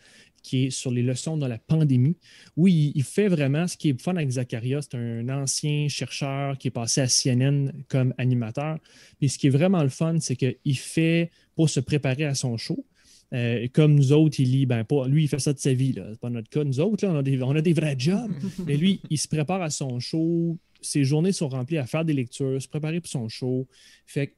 qui 0.43 0.67
est 0.67 0.71
sur 0.71 0.91
les 0.91 1.03
leçons 1.03 1.37
de 1.37 1.47
la 1.47 1.59
pandémie, 1.59 2.17
où 2.57 2.69
il, 2.69 2.93
il 2.95 3.03
fait 3.03 3.29
vraiment 3.29 3.67
ce 3.67 3.77
qui 3.77 3.91
est 3.91 4.01
fun 4.01 4.17
avec 4.17 4.31
Zakaria. 4.31 4.81
C'est 4.83 4.97
un 4.97 5.29
ancien 5.29 5.89
chercheur 5.89 6.57
qui 6.59 6.69
est 6.69 6.71
passé 6.73 7.01
à 7.01 7.07
CNN 7.07 7.73
comme 7.89 8.15
animateur. 8.19 8.79
Et 9.21 9.29
ce 9.29 9.39
qui 9.39 9.49
est 9.49 9.51
vraiment 9.51 9.83
le 9.83 9.89
fun, 9.89 10.19
c'est 10.21 10.37
qu'il 10.37 10.79
fait 10.79 11.31
pour 11.55 11.69
se 11.69 11.81
préparer 11.81 12.25
à 12.25 12.35
son 12.35 12.57
show. 12.57 12.85
euh, 13.33 13.69
comme 13.73 13.95
nous 13.95 14.13
autres, 14.13 14.41
il 14.41 14.51
lit, 14.51 14.67
ben 14.67 14.85
pas, 14.85 15.07
lui, 15.07 15.25
il 15.25 15.29
fait 15.29 15.39
ça 15.39 15.53
de 15.53 15.59
sa 15.59 15.73
vie, 15.73 15.95
c'est 15.95 16.19
pas 16.21 16.31
notre 16.31 16.49
cas. 16.49 16.65
Nous 16.65 16.81
autres, 16.81 17.07
là, 17.07 17.13
on, 17.13 17.19
a 17.19 17.23
des, 17.23 17.41
on 17.43 17.55
a 17.55 17.61
des 17.61 17.73
vrais 17.73 17.95
jobs. 17.99 18.33
Mais 18.67 18.77
lui, 18.77 19.01
il 19.11 19.19
se 19.19 19.29
prépare 19.29 19.63
à 19.63 19.71
son 19.71 20.01
show. 20.01 20.59
Ses 20.81 21.05
journées 21.05 21.33
sont 21.33 21.49
remplies 21.49 21.79
à 21.79 21.87
faire 21.87 22.05
des 22.05 22.13
lectures, 22.15 22.61
se 22.61 22.69
préparer 22.69 23.01
pour 23.01 23.11
son 23.11 23.29
show. 23.29 23.67
Fait 24.07 24.35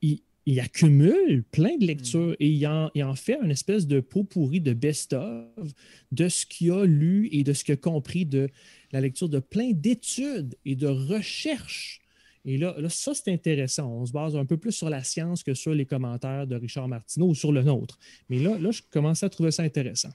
qu'il 0.00 0.20
il 0.46 0.60
accumule 0.60 1.42
plein 1.42 1.76
de 1.76 1.84
lectures 1.84 2.36
et 2.38 2.48
il 2.48 2.66
en, 2.66 2.90
il 2.94 3.02
en 3.02 3.16
fait 3.16 3.36
une 3.42 3.50
espèce 3.50 3.88
de 3.88 3.98
pot 3.98 4.22
pourri 4.22 4.60
de 4.60 4.72
best-of 4.72 5.72
de 6.12 6.28
ce 6.28 6.46
qu'il 6.46 6.70
a 6.70 6.84
lu 6.84 7.28
et 7.32 7.42
de 7.42 7.52
ce 7.52 7.64
qu'il 7.64 7.74
a 7.74 7.76
compris 7.76 8.24
de 8.24 8.48
la 8.92 9.00
lecture 9.00 9.28
de 9.28 9.40
plein 9.40 9.72
d'études 9.72 10.56
et 10.64 10.76
de 10.76 10.86
recherches. 10.86 12.00
Et 12.44 12.58
là, 12.58 12.76
là 12.78 12.88
ça, 12.88 13.12
c'est 13.12 13.32
intéressant. 13.32 13.90
On 13.90 14.06
se 14.06 14.12
base 14.12 14.36
un 14.36 14.46
peu 14.46 14.56
plus 14.56 14.70
sur 14.70 14.88
la 14.88 15.02
science 15.02 15.42
que 15.42 15.52
sur 15.52 15.74
les 15.74 15.84
commentaires 15.84 16.46
de 16.46 16.54
Richard 16.54 16.86
Martineau 16.86 17.30
ou 17.30 17.34
sur 17.34 17.50
le 17.50 17.64
nôtre. 17.64 17.98
Mais 18.28 18.38
là, 18.38 18.56
là 18.56 18.70
je 18.70 18.82
commence 18.88 19.24
à 19.24 19.28
trouver 19.28 19.50
ça 19.50 19.64
intéressant. 19.64 20.12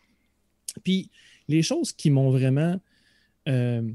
Puis, 0.85 1.11
les 1.49 1.61
choses 1.61 1.91
qui 1.91 2.09
m'ont 2.09 2.31
vraiment 2.31 2.79
euh, 3.49 3.91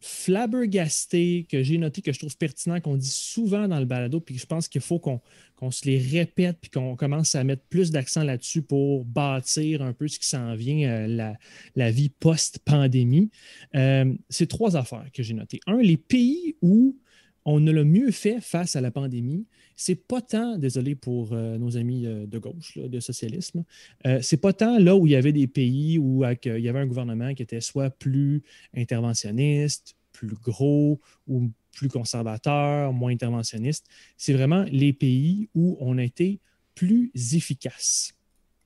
flabbergasté, 0.00 1.46
que 1.50 1.62
j'ai 1.62 1.76
noté, 1.78 2.02
que 2.02 2.12
je 2.12 2.18
trouve 2.18 2.36
pertinent, 2.36 2.80
qu'on 2.80 2.96
dit 2.96 3.10
souvent 3.10 3.66
dans 3.66 3.80
le 3.80 3.84
balado, 3.84 4.20
puis 4.20 4.38
je 4.38 4.46
pense 4.46 4.68
qu'il 4.68 4.80
faut 4.80 4.98
qu'on 4.98 5.70
se 5.70 5.86
les 5.86 5.98
répète, 5.98 6.58
puis 6.60 6.70
qu'on 6.70 6.94
commence 6.94 7.34
à 7.34 7.42
mettre 7.42 7.62
plus 7.64 7.90
d'accent 7.90 8.22
là-dessus 8.22 8.62
pour 8.62 9.04
bâtir 9.04 9.82
un 9.82 9.92
peu 9.92 10.06
ce 10.06 10.18
qui 10.18 10.28
s'en 10.28 10.54
vient, 10.54 10.88
euh, 10.88 11.06
la, 11.08 11.36
la 11.74 11.90
vie 11.90 12.10
post-pandémie. 12.10 13.30
Euh, 13.74 14.14
c'est 14.28 14.48
trois 14.48 14.76
affaires 14.76 15.06
que 15.12 15.22
j'ai 15.22 15.34
notées. 15.34 15.60
Un, 15.66 15.78
les 15.78 15.96
pays 15.96 16.56
où 16.62 16.96
on 17.44 17.66
a 17.66 17.72
le 17.72 17.84
mieux 17.84 18.10
fait 18.10 18.40
face 18.40 18.76
à 18.76 18.80
la 18.80 18.90
pandémie, 18.90 19.46
c'est 19.78 19.94
pas 19.94 20.20
tant, 20.20 20.58
désolé 20.58 20.96
pour 20.96 21.32
euh, 21.32 21.56
nos 21.56 21.76
amis 21.76 22.04
euh, 22.04 22.26
de 22.26 22.38
gauche, 22.38 22.76
de 22.76 22.98
socialisme, 22.98 23.64
euh, 24.06 24.18
c'est 24.20 24.36
pas 24.36 24.52
tant 24.52 24.76
là 24.76 24.96
où 24.96 25.06
il 25.06 25.12
y 25.12 25.16
avait 25.16 25.32
des 25.32 25.46
pays 25.46 25.98
où 25.98 26.24
il 26.24 26.60
y 26.60 26.68
avait 26.68 26.80
un 26.80 26.86
gouvernement 26.86 27.32
qui 27.32 27.44
était 27.44 27.60
soit 27.60 27.88
plus 27.88 28.42
interventionniste, 28.76 29.94
plus 30.12 30.34
gros 30.34 31.00
ou 31.28 31.50
plus 31.70 31.88
conservateur, 31.88 32.92
moins 32.92 33.12
interventionniste. 33.12 33.86
C'est 34.16 34.32
vraiment 34.32 34.64
les 34.72 34.92
pays 34.92 35.48
où 35.54 35.76
on 35.80 35.96
a 35.98 36.02
été 36.02 36.40
plus 36.74 37.12
efficace. 37.14 38.17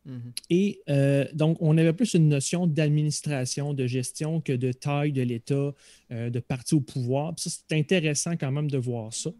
Mhm. 0.05 0.33
Et 0.51 0.81
euh, 0.89 1.27
donc, 1.33 1.57
on 1.61 1.77
avait 1.79 1.93
plus 1.93 2.15
une 2.15 2.29
notion 2.29 2.67
d'administration, 2.67 3.73
de 3.73 3.87
gestion 3.87 4.41
que 4.41 4.53
de 4.53 4.73
taille 4.73 5.13
de 5.13 5.23
l'État, 5.23 5.75
euh, 6.11 6.31
de 6.31 6.41
parti 6.41 6.75
au 6.75 6.81
pouvoir. 6.81 7.35
Ça, 7.37 7.51
c'est 7.51 7.77
intéressant 7.77 8.37
quand 8.37 8.51
même 8.51 8.71
de 8.71 8.79
voir 8.79 9.13
ça. 9.13 9.31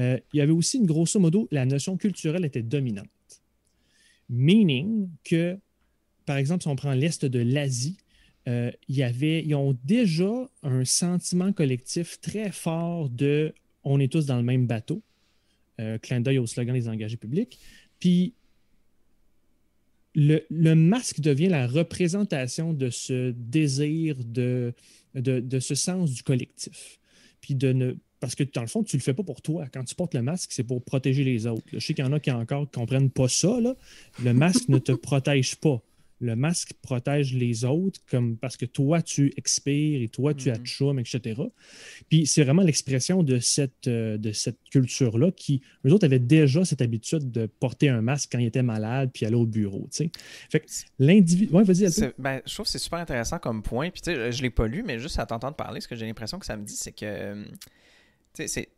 Euh, 0.00 0.18
il 0.32 0.38
y 0.38 0.40
avait 0.40 0.52
aussi, 0.52 0.78
une 0.78 0.86
grosso 0.86 1.20
modo, 1.20 1.48
la 1.50 1.66
notion 1.66 1.96
culturelle 1.96 2.44
était 2.44 2.62
dominante. 2.62 3.08
Meaning 4.28 5.08
que, 5.22 5.58
par 6.24 6.36
exemple, 6.36 6.62
si 6.62 6.68
on 6.68 6.76
prend 6.76 6.92
l'Est 6.92 7.24
de 7.24 7.38
l'Asie, 7.38 7.96
il 8.48 8.94
y 8.96 9.02
avait, 9.02 9.44
ils 9.44 9.56
ont 9.56 9.76
déjà 9.82 10.48
un 10.62 10.84
sentiment 10.84 11.52
collectif 11.52 12.20
très 12.20 12.52
fort 12.52 13.10
de 13.10 13.52
on 13.82 13.98
est 13.98 14.06
tous 14.06 14.24
dans 14.24 14.36
le 14.36 14.44
même 14.44 14.68
bateau. 14.68 15.02
Clin 16.00 16.20
d'œil 16.20 16.38
au 16.38 16.46
slogan 16.46 16.72
des 16.72 16.88
engagés 16.88 17.16
publics. 17.16 17.58
Puis 17.98 18.34
le, 20.16 20.74
masque 20.74 21.20
devient 21.20 21.48
la 21.48 21.66
représentation 21.66 22.72
de 22.72 22.88
ce 22.88 23.32
désir, 23.36 24.16
de, 24.24 24.72
de, 25.14 25.60
ce 25.60 25.74
sens 25.74 26.12
du 26.12 26.22
collectif. 26.22 26.98
Puis 27.40 27.54
de 27.54 27.72
ne. 27.72 27.94
Parce 28.18 28.34
que 28.34 28.44
dans 28.44 28.62
le 28.62 28.66
fond, 28.66 28.82
tu 28.82 28.96
ne 28.96 29.00
le 29.00 29.04
fais 29.04 29.12
pas 29.12 29.22
pour 29.22 29.42
toi. 29.42 29.66
Quand 29.72 29.84
tu 29.84 29.94
portes 29.94 30.14
le 30.14 30.22
masque, 30.22 30.50
c'est 30.52 30.64
pour 30.64 30.82
protéger 30.82 31.22
les 31.22 31.46
autres. 31.46 31.66
Je 31.70 31.78
sais 31.78 31.92
qu'il 31.92 32.04
y 32.04 32.08
en 32.08 32.12
a 32.12 32.18
qui 32.18 32.30
encore 32.30 32.62
ne 32.62 32.66
comprennent 32.66 33.10
pas 33.10 33.28
ça. 33.28 33.58
Le 34.24 34.32
masque 34.32 34.68
ne 34.68 34.78
te 34.78 34.92
protège 34.92 35.56
pas. 35.56 35.82
Le 36.20 36.34
masque 36.36 36.72
protège 36.80 37.34
les 37.34 37.64
autres 37.64 38.00
comme 38.10 38.36
parce 38.38 38.56
que 38.56 38.64
toi, 38.64 39.02
tu 39.02 39.32
expires 39.36 40.00
et 40.00 40.08
toi, 40.08 40.32
tu 40.34 40.48
Mhm. 40.48 40.54
atchoumes, 40.54 40.98
etc. 40.98 41.42
Puis 42.08 42.26
c'est 42.26 42.42
vraiment 42.42 42.62
l'expression 42.62 43.22
de 43.22 43.38
cette, 43.38 43.86
euh, 43.86 44.16
de 44.16 44.32
cette 44.32 44.58
culture-là 44.70 45.30
qui, 45.32 45.60
eux 45.86 45.92
autres, 45.92 46.04
avaient 46.06 46.18
déjà 46.18 46.64
cette 46.64 46.80
habitude 46.80 47.30
de 47.30 47.46
porter 47.46 47.88
un 47.90 48.00
masque 48.00 48.30
quand 48.32 48.38
ils 48.38 48.46
étaient 48.46 48.62
malades 48.62 49.10
puis 49.12 49.26
aller 49.26 49.34
au 49.36 49.46
bureau. 49.46 49.88
tu 49.92 50.04
sais. 50.04 50.10
Fait 50.50 50.60
que 50.60 50.66
l'individu. 50.98 51.52
Ouais, 51.52 51.64
vas-y, 51.64 51.86
ben, 52.18 52.40
je 52.46 52.54
trouve 52.54 52.64
que 52.66 52.72
c'est 52.72 52.78
super 52.78 52.98
intéressant 52.98 53.38
comme 53.38 53.62
point. 53.62 53.90
Puis, 53.90 54.00
tu 54.00 54.14
sais, 54.14 54.32
je 54.32 54.42
l'ai 54.42 54.50
pas 54.50 54.66
lu, 54.66 54.82
mais 54.86 54.98
juste 54.98 55.18
à 55.18 55.26
t'entendre 55.26 55.56
parler, 55.56 55.80
ce 55.80 55.88
que 55.88 55.96
j'ai 55.96 56.06
l'impression 56.06 56.38
que 56.38 56.46
ça 56.46 56.56
me 56.56 56.64
dit, 56.64 56.76
c'est 56.76 56.92
que, 56.92 57.44
tu 57.44 57.48
sais, 58.34 58.48
c'est 58.48 58.68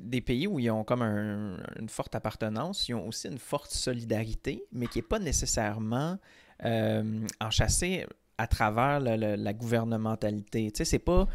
des 0.00 0.20
pays 0.20 0.46
où 0.46 0.58
ils 0.58 0.70
ont 0.70 0.82
comme 0.84 1.02
un- 1.02 1.58
une 1.78 1.88
forte 1.88 2.14
appartenance, 2.14 2.88
ils 2.88 2.94
ont 2.94 3.06
aussi 3.06 3.28
une 3.28 3.38
forte 3.38 3.70
solidarité, 3.72 4.64
mais 4.72 4.86
qui 4.86 4.98
n'est 4.98 5.02
pas 5.02 5.18
nécessairement 5.18 6.18
euh, 6.64 7.26
enchâssée 7.40 8.06
à 8.36 8.46
travers 8.46 9.00
le- 9.00 9.16
le- 9.16 9.36
la 9.36 9.52
gouvernementalité. 9.54 10.70
Tu 10.70 10.78
sais, 10.78 10.84
c'est 10.84 10.98
pas. 10.98 11.26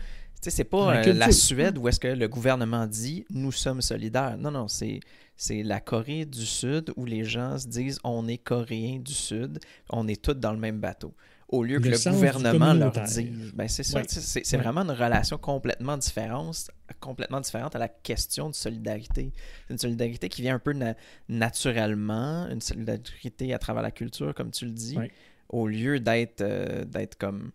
tu 0.41 0.49
sais, 0.49 0.57
C'est 0.57 0.63
pas 0.65 0.93
La 0.93 1.07
euh, 1.07 1.13
la 1.13 1.31
Suède 1.31 1.77
où 1.77 1.87
est-ce 1.87 1.99
que 1.99 2.07
le 2.07 2.27
gouvernement 2.27 2.85
dit 2.85 3.25
nous 3.31 3.51
sommes 3.51 3.81
solidaires. 3.81 4.37
Non, 4.37 4.51
non, 4.51 4.67
c'est 4.67 4.99
c'est 5.35 5.63
la 5.63 5.79
Corée 5.81 6.25
du 6.25 6.45
Sud 6.45 6.93
où 6.95 7.05
les 7.05 7.23
gens 7.23 7.57
se 7.57 7.67
disent 7.67 7.99
on 8.03 8.27
est 8.27 8.37
Coréens 8.37 8.99
du 8.99 9.13
Sud, 9.13 9.59
on 9.89 10.07
est 10.07 10.21
tous 10.21 10.33
dans 10.35 10.53
le 10.53 10.59
même 10.59 10.79
bateau. 10.79 11.13
Au 11.47 11.63
lieu 11.63 11.79
que 11.79 11.89
Le 11.89 12.11
gouvernement 12.11 12.73
leur 12.73 12.91
dise. 12.91 13.51
Ben 13.53 13.67
c'est 13.67 13.83
ça, 13.83 13.99
Ouais. 13.99 14.05
c'est 14.07 14.51
Ouais. 14.57 14.63
vraiment 14.63 14.81
une 14.81 14.89
relation 14.91 15.37
complètement 15.37 15.95
différente, 15.95 16.71
complètement 16.99 17.39
différente 17.39 17.75
à 17.75 17.79
la 17.79 17.87
question 17.87 18.49
de 18.49 18.55
solidarité. 18.55 19.31
C'est 19.67 19.73
une 19.73 19.77
solidarité 19.79 20.27
qui 20.27 20.41
vient 20.41 20.55
un 20.55 20.59
peu 20.59 20.73
na- 20.73 20.95
naturellement, 21.29 22.47
une 22.49 22.61
solidarité 22.61 23.53
à 23.53 23.59
travers 23.59 23.83
la 23.83 23.91
culture, 23.91 24.33
comme 24.33 24.49
tu 24.49 24.65
le 24.65 24.71
dis, 24.71 24.97
Ouais. 24.97 25.11
au 25.49 25.67
lieu 25.67 25.99
d'être 25.99 26.41
euh, 26.41 26.83
d'être 26.83 27.15
comme, 27.17 27.51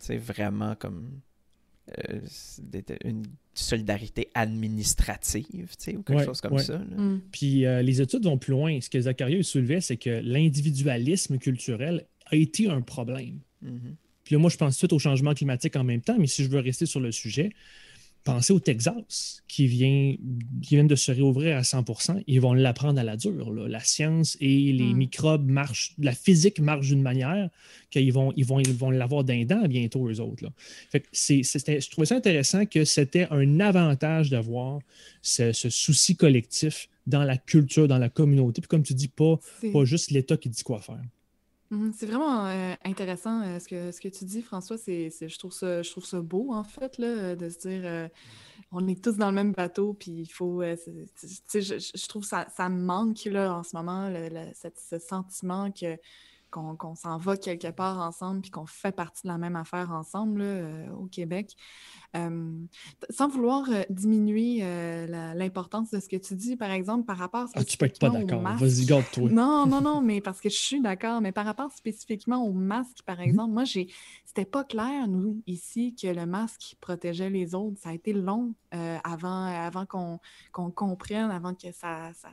tu 0.00 0.06
sais, 0.06 0.16
vraiment 0.16 0.74
comme 0.74 1.20
euh, 1.98 2.20
une 3.04 3.22
solidarité 3.54 4.28
administrative, 4.34 5.74
tu 5.78 5.84
sais, 5.84 5.96
ou 5.96 6.02
quelque 6.02 6.18
Ouais, 6.18 6.24
chose 6.26 6.40
comme 6.40 6.54
ouais. 6.54 6.62
ça. 6.62 6.78
Mm. 6.78 7.20
Puis 7.32 7.64
euh, 7.66 7.82
les 7.82 8.00
études 8.02 8.24
vont 8.24 8.36
plus 8.38 8.50
loin. 8.52 8.78
Ce 8.80 8.90
que 8.90 9.00
Zacharia 9.00 9.42
soulevait, 9.42 9.80
c'est 9.80 9.96
que 9.96 10.10
l'individualisme 10.22 11.38
culturel 11.38 12.04
a 12.30 12.36
été 12.36 12.68
un 12.68 12.80
problème. 12.80 13.40
Mhm. 13.62 13.96
Puis 14.24 14.34
là, 14.34 14.38
moi, 14.40 14.50
je 14.50 14.56
pense 14.56 14.74
tout 14.74 14.76
de 14.76 14.78
suite 14.88 14.92
au 14.92 14.98
changement 14.98 15.32
climatique 15.34 15.74
en 15.76 15.84
même 15.84 16.02
temps, 16.02 16.16
mais 16.18 16.26
si 16.26 16.44
je 16.44 16.48
veux 16.50 16.60
rester 16.60 16.84
sur 16.86 17.00
le 17.00 17.12
sujet, 17.12 17.50
pensez 18.24 18.52
au 18.52 18.60
Texas, 18.60 19.42
qui 19.48 19.66
vient, 19.66 20.14
qui 20.60 20.74
vient 20.74 20.84
de 20.84 20.94
se 20.96 21.10
réouvrir 21.10 21.56
à 21.56 21.62
100% 21.62 22.22
Ils 22.26 22.40
vont 22.42 22.52
l'apprendre 22.52 23.00
à 23.00 23.04
la 23.04 23.16
dure. 23.16 23.50
là. 23.52 23.68
La 23.68 23.80
science 23.80 24.36
et 24.40 24.70
les 24.72 24.92
Mm. 24.92 24.96
microbes 24.98 25.48
marchent, 25.48 25.94
la 25.98 26.12
physique 26.12 26.60
marche 26.60 26.88
d'une 26.88 27.00
manière 27.00 27.48
qu'ils 27.90 28.12
vont, 28.12 28.34
ils 28.36 28.44
vont, 28.44 28.60
ils 28.60 28.74
vont 28.74 28.90
l'avoir 28.90 29.24
d'un 29.24 29.44
dent 29.46 29.66
bientôt, 29.66 30.06
eux 30.10 30.20
autres. 30.20 30.44
là. 30.44 30.50
Fait 30.90 31.00
que 31.00 31.06
je 31.14 31.90
trouvais 31.90 32.06
ça 32.06 32.16
intéressant 32.16 32.66
que 32.66 32.84
c'était 32.84 33.26
un 33.30 33.60
avantage 33.60 34.28
d'avoir 34.28 34.80
ce, 35.22 35.52
ce 35.52 35.70
souci 35.70 36.14
collectif 36.16 36.90
dans 37.06 37.24
la 37.24 37.38
culture, 37.38 37.88
dans 37.88 37.96
la 37.98 38.10
communauté. 38.10 38.60
Puis 38.60 38.68
comme 38.68 38.82
tu 38.82 38.92
dis, 38.92 39.08
pas, 39.08 39.40
pas 39.72 39.84
juste 39.86 40.10
l'État 40.10 40.36
qui 40.36 40.50
dit 40.50 40.62
quoi 40.62 40.80
faire. 40.82 41.00
Mhm, 41.70 41.92
C'est 41.94 42.06
vraiment 42.06 42.46
euh, 42.46 42.74
intéressant 42.84 43.42
euh, 43.42 43.58
ce 43.58 43.68
que, 43.68 43.92
ce 43.92 44.00
que 44.00 44.08
tu 44.08 44.24
dis, 44.24 44.40
François. 44.42 44.78
C'est, 44.78 45.10
je, 45.10 45.38
trouve 45.38 45.52
ça, 45.52 45.82
je 45.82 45.90
trouve 45.90 46.04
ça 46.06 46.20
beau, 46.20 46.52
en 46.52 46.64
fait, 46.64 46.96
là, 46.98 47.36
de 47.36 47.48
se 47.50 47.58
dire 47.58 47.82
euh, 47.84 48.08
on 48.72 48.86
est 48.88 49.02
tous 49.02 49.16
dans 49.16 49.28
le 49.28 49.34
même 49.34 49.52
bateau, 49.52 49.94
puis 49.94 50.12
il 50.12 50.26
faut. 50.28 50.62
je, 50.62 52.08
trouve 52.08 52.22
que 52.22 52.28
ça, 52.28 52.46
ça 52.56 52.68
me 52.70 52.80
manque 52.82 53.24
là, 53.26 53.54
en 53.54 53.62
ce 53.64 53.76
moment, 53.76 54.08
le- 54.10 54.52
ce 54.76 54.98
sentiment 54.98 55.70
que 55.70 55.98
qu'on 56.50 56.94
s'en 56.94 57.18
va 57.18 57.36
quelque 57.36 57.70
part 57.70 57.98
ensemble 57.98 58.40
puis 58.40 58.50
qu'on 58.50 58.66
fait 58.66 58.92
partie 58.92 59.22
de 59.24 59.28
la 59.28 59.38
même 59.38 59.56
affaire 59.56 59.90
ensemble 59.92 60.40
euh, 60.42 60.90
au 60.92 61.06
Québec. 61.06 61.54
Euh, 62.16 62.52
sans 63.10 63.28
vouloir 63.28 63.68
euh, 63.70 63.82
diminuer 63.90 64.60
l'importance 65.34 65.90
de 65.90 66.00
ce 66.00 66.08
que 66.08 66.16
tu 66.16 66.34
dis, 66.34 66.56
par 66.56 66.70
exemple, 66.70 67.04
par 67.04 67.18
rapport 67.18 67.48
ah, 67.54 67.64
tu 67.64 67.76
peux 67.76 67.86
être 67.86 67.98
pas 67.98 68.10
d'accord. 68.10 68.42
Vas-y, 68.42 68.86
garde-toi. 68.86 69.30
Non, 69.30 69.66
non, 69.66 69.80
non, 69.80 70.00
mais 70.00 70.20
parce 70.20 70.40
que 70.40 70.48
je 70.48 70.56
suis 70.56 70.80
d'accord, 70.80 71.20
mais 71.20 71.32
par 71.32 71.44
rapport 71.44 71.70
spécifiquement 71.72 72.44
au 72.44 72.52
masque, 72.52 73.02
par 73.04 73.18
mhm. 73.18 73.24
exemple, 73.24 73.52
moi, 73.52 73.64
j'ai 73.64 73.88
c'était 74.24 74.44
pas 74.44 74.64
clair, 74.64 75.08
nous, 75.08 75.42
ici, 75.46 75.94
que 75.94 76.08
le 76.08 76.26
masque 76.26 76.76
protégeait 76.80 77.30
les 77.30 77.54
autres. 77.54 77.78
Ça 77.80 77.90
a 77.90 77.94
été 77.94 78.12
long 78.12 78.54
avant, 79.04 79.44
avant 79.44 79.86
qu'on 79.86 80.70
comprenne, 80.70 81.30
avant 81.30 81.54
que 81.54 81.72
ça, 81.72 82.12
ça 82.14 82.28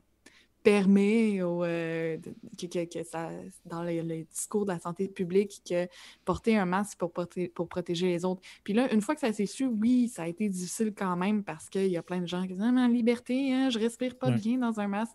permet 0.65 1.37
euh, 1.41 2.17
que, 2.59 3.03
ça, 3.03 3.29
dans 3.65 3.83
le, 3.83 4.23
discours 4.23 4.65
de 4.65 4.71
la 4.71 4.79
santé 4.79 5.07
publique 5.07 5.61
que 5.69 5.87
porter 6.25 6.57
un 6.57 6.65
masque 6.65 6.97
pour, 6.97 7.13
pour 7.53 7.67
protéger 7.69 8.07
les 8.07 8.25
autres. 8.25 8.41
Puis 8.63 8.73
là, 8.73 8.91
une 8.91 9.01
fois 9.01 9.13
que 9.13 9.21
ça 9.21 9.31
s'est 9.31 9.45
su, 9.45 9.65
oui, 9.65 10.09
ça 10.09 10.23
a 10.23 10.27
été 10.27 10.49
difficile 10.49 10.91
quand 10.97 11.15
même 11.15 11.43
parce 11.43 11.69
qu'il 11.69 11.87
y 11.87 11.97
a 11.97 12.01
plein 12.01 12.19
de 12.19 12.25
gens 12.25 12.41
qui 12.47 12.55
disent 12.55 12.63
ah, 12.63 12.87
liberté, 12.87 13.53
hein, 13.53 13.69
je 13.69 13.77
respire 13.77 14.17
pas 14.17 14.31
bien 14.31 14.57
dans 14.57 14.79
un 14.79 14.87
masque. 14.87 15.13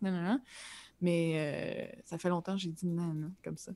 Mais 1.02 1.32
euh, 1.34 2.00
ça 2.04 2.16
fait 2.16 2.28
longtemps 2.28 2.54
que 2.54 2.60
j'ai 2.60 2.70
dit 2.70 2.86
non, 2.86 3.12
non, 3.12 3.32
comme 3.42 3.56
ça. 3.56 3.72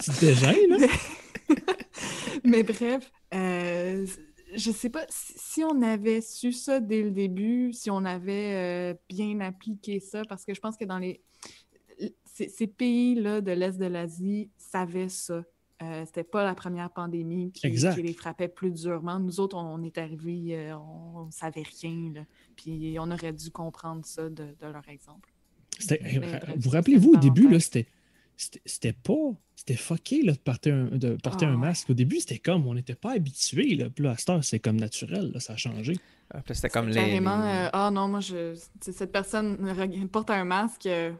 C'était 0.00 0.34
gêne, 0.34 0.70
là? 0.70 0.86
Mais 2.44 2.62
bref, 2.62 3.12
euh, 3.34 4.06
je 4.54 4.70
sais 4.70 4.90
pas 4.90 5.04
si 5.08 5.64
on 5.64 5.82
avait 5.82 6.20
su 6.20 6.52
ça 6.52 6.80
dès 6.80 7.02
le 7.02 7.10
début, 7.10 7.72
si 7.72 7.90
on 7.90 8.04
avait 8.04 8.54
euh, 8.54 8.94
bien 9.08 9.40
appliqué 9.40 10.00
ça, 10.00 10.22
parce 10.28 10.44
que 10.44 10.54
je 10.54 10.60
pense 10.60 10.76
que 10.76 10.84
dans 10.84 10.98
les 10.98 11.22
ces, 12.24 12.66
pays-là 12.66 13.40
de 13.40 13.52
l'Est 13.52 13.78
de 13.78 13.86
l'Asie 13.86 14.50
savaient 14.56 15.08
ça. 15.08 15.44
Euh, 15.82 16.04
c'était 16.06 16.24
pas 16.24 16.44
la 16.44 16.54
première 16.54 16.90
pandémie 16.90 17.52
qui, 17.52 17.68
les 17.68 18.12
frappait 18.12 18.48
plus 18.48 18.70
durement. 18.70 19.18
Nous 19.18 19.40
autres, 19.40 19.56
on, 19.56 19.82
est 19.82 19.98
arrivés, 19.98 20.56
euh, 20.56 20.76
on, 20.76 21.26
ne 21.26 21.30
savait 21.30 21.64
rien. 21.80 22.12
Puis 22.56 22.96
on 22.98 23.10
aurait 23.10 23.32
dû 23.32 23.50
comprendre 23.50 24.06
ça 24.06 24.30
de, 24.30 24.54
leur 24.60 24.88
exemple. 24.88 25.32
vous 26.56 26.70
rappelez-vous, 26.70 27.14
au 27.14 27.16
début, 27.16 27.58
c'était 27.60 27.86
c'était 28.64 28.92
pas. 28.92 29.32
C'était 29.54 29.76
fucké 29.76 30.22
là, 30.22 30.32
de 30.32 30.38
porter, 30.38 30.72
un, 30.72 30.86
de 30.86 31.14
porter 31.22 31.46
un 31.46 31.54
ah. 31.54 31.56
masque. 31.56 31.90
Au 31.90 31.94
début, 31.94 32.18
c'était 32.18 32.38
comme 32.38 32.66
on 32.66 32.74
n'était 32.74 32.96
pas 32.96 33.12
habitué. 33.12 33.76
Là. 33.76 33.90
Puis 33.90 34.04
là, 34.04 34.12
à 34.12 34.16
cette 34.16 34.30
heure, 34.30 34.42
c'est 34.42 34.58
comme 34.58 34.76
naturel. 34.76 35.30
Là, 35.32 35.40
ça 35.40 35.52
a 35.52 35.56
changé. 35.56 35.94
Ah, 36.34 36.40
c'était 36.50 36.68
comme 36.68 36.88
les. 36.88 36.94
Carrément, 36.94 37.42
euh, 37.42 37.68
ah 37.72 37.90
non, 37.92 38.08
moi, 38.08 38.20
je, 38.20 38.58
cette 38.80 39.12
personne 39.12 39.58
porte 40.10 40.30
un 40.30 40.44
masque. 40.44 40.86
Euh, 40.86 41.12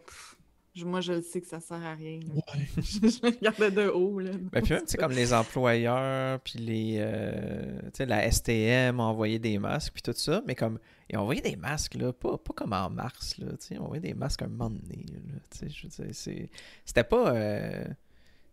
moi, 0.76 1.02
je 1.02 1.12
le 1.12 1.22
sais 1.22 1.40
que 1.40 1.46
ça 1.46 1.60
sert 1.60 1.82
à 1.82 1.94
rien. 1.94 2.20
Ouais. 2.34 2.66
je, 2.78 3.20
regardais 3.22 3.70
de 3.70 3.88
haut. 3.88 4.18
Là. 4.18 4.30
Puis 4.52 4.72
même, 4.72 4.82
c'est 4.86 4.96
comme 4.96 5.12
les 5.12 5.32
employeurs, 5.32 6.40
puis 6.40 6.58
les. 6.58 6.96
Euh, 6.98 7.80
tu 7.84 7.98
sais, 7.98 8.06
la 8.06 8.30
STM 8.30 8.98
a 8.98 9.04
envoyé 9.04 9.38
des 9.38 9.58
masques, 9.58 9.92
puis 9.92 10.02
tout 10.02 10.18
ça, 10.18 10.42
mais 10.46 10.54
comme. 10.54 10.78
Ils 11.12 11.18
ont 11.18 11.22
envoyé 11.22 11.42
des 11.42 11.56
masques, 11.56 11.94
là, 11.94 12.12
pas, 12.12 12.38
pas 12.38 12.54
comme 12.54 12.72
en 12.72 12.88
mars, 12.88 13.36
là. 13.38 13.50
Tu 13.52 13.66
sais, 13.66 13.74
ils 13.74 13.78
ont 13.78 13.84
envoyé 13.84 14.00
des 14.00 14.14
masques 14.14 14.42
un 14.42 14.48
moment 14.48 14.70
donné, 14.70 15.04
là. 15.12 15.68
Je 15.68 15.86
veux 15.86 16.46
c'était 16.84 17.04
pas. 17.04 17.34
Euh, 17.34 17.84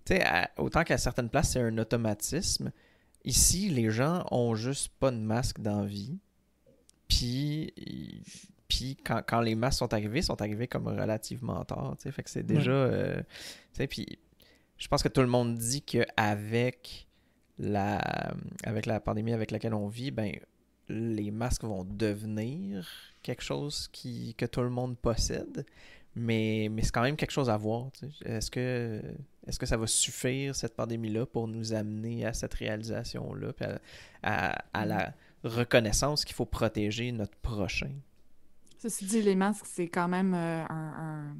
tu 0.05 0.15
sais, 0.15 0.25
autant 0.57 0.83
qu'à 0.83 0.97
certaines 0.97 1.29
places, 1.29 1.51
c'est 1.51 1.61
un 1.61 1.77
automatisme. 1.77 2.71
Ici, 3.23 3.69
les 3.69 3.89
gens 3.89 4.25
ont 4.31 4.55
juste 4.55 4.89
pas 4.99 5.11
de 5.11 5.17
masque 5.17 5.61
dans 5.61 5.83
vie. 5.83 6.19
Puis 7.07 7.73
puis 8.69 8.97
quand, 9.03 9.41
les 9.41 9.55
masques 9.55 9.79
sont 9.79 9.93
arrivés, 9.93 10.19
ils 10.19 10.23
sont 10.23 10.41
arrivés 10.41 10.67
comme 10.67 10.87
relativement 10.87 11.65
tard. 11.65 11.95
Fait 11.99 12.23
que 12.23 12.29
c'est 12.29 12.43
déjà. 12.43 12.71
Euh, 12.71 13.21
puis 13.89 14.19
je 14.77 14.87
pense 14.87 15.01
que 15.01 15.09
tout 15.09 15.21
le 15.21 15.27
monde 15.27 15.55
dit 15.55 15.81
qu'avec 15.81 17.07
la, 17.57 18.31
avec 18.63 18.85
la 18.85 18.99
pandémie 18.99 19.33
avec 19.33 19.51
laquelle 19.51 19.73
on 19.73 19.87
vit, 19.87 20.11
ben, 20.11 20.31
les 20.89 21.31
masques 21.31 21.63
vont 21.63 21.83
devenir 21.83 22.87
quelque 23.21 23.43
chose 23.43 23.87
qui, 23.91 24.33
que 24.35 24.45
tout 24.45 24.61
le 24.61 24.69
monde 24.69 24.97
possède. 24.97 25.65
Mais, 26.15 26.67
mais 26.71 26.81
c'est 26.81 26.91
quand 26.91 27.03
même 27.03 27.15
quelque 27.15 27.31
chose 27.31 27.49
à 27.49 27.57
voir. 27.57 27.91
Est-ce 28.25 28.49
que, 28.49 29.01
est 29.47 29.57
que 29.57 29.65
ça 29.65 29.77
va 29.77 29.87
suffire, 29.87 30.55
cette 30.55 30.75
pandémie-là, 30.75 31.25
pour 31.25 31.47
nous 31.47 31.73
amener 31.73 32.25
à 32.25 32.33
cette 32.33 32.53
réalisation-là, 32.55 33.53
à, 34.23 34.63
à, 34.73 34.85
la 34.85 35.13
reconnaissance 35.43 36.25
qu'il 36.25 36.35
faut 36.35 36.45
protéger 36.45 37.11
notre 37.11 37.37
prochain? 37.37 37.91
Ceci 38.79 39.05
dit, 39.05 39.21
les 39.21 39.35
masques, 39.35 39.65
c'est 39.67 39.87
quand 39.87 40.07
même 40.07 40.33
euh, 40.33 40.63
un, 40.69 41.35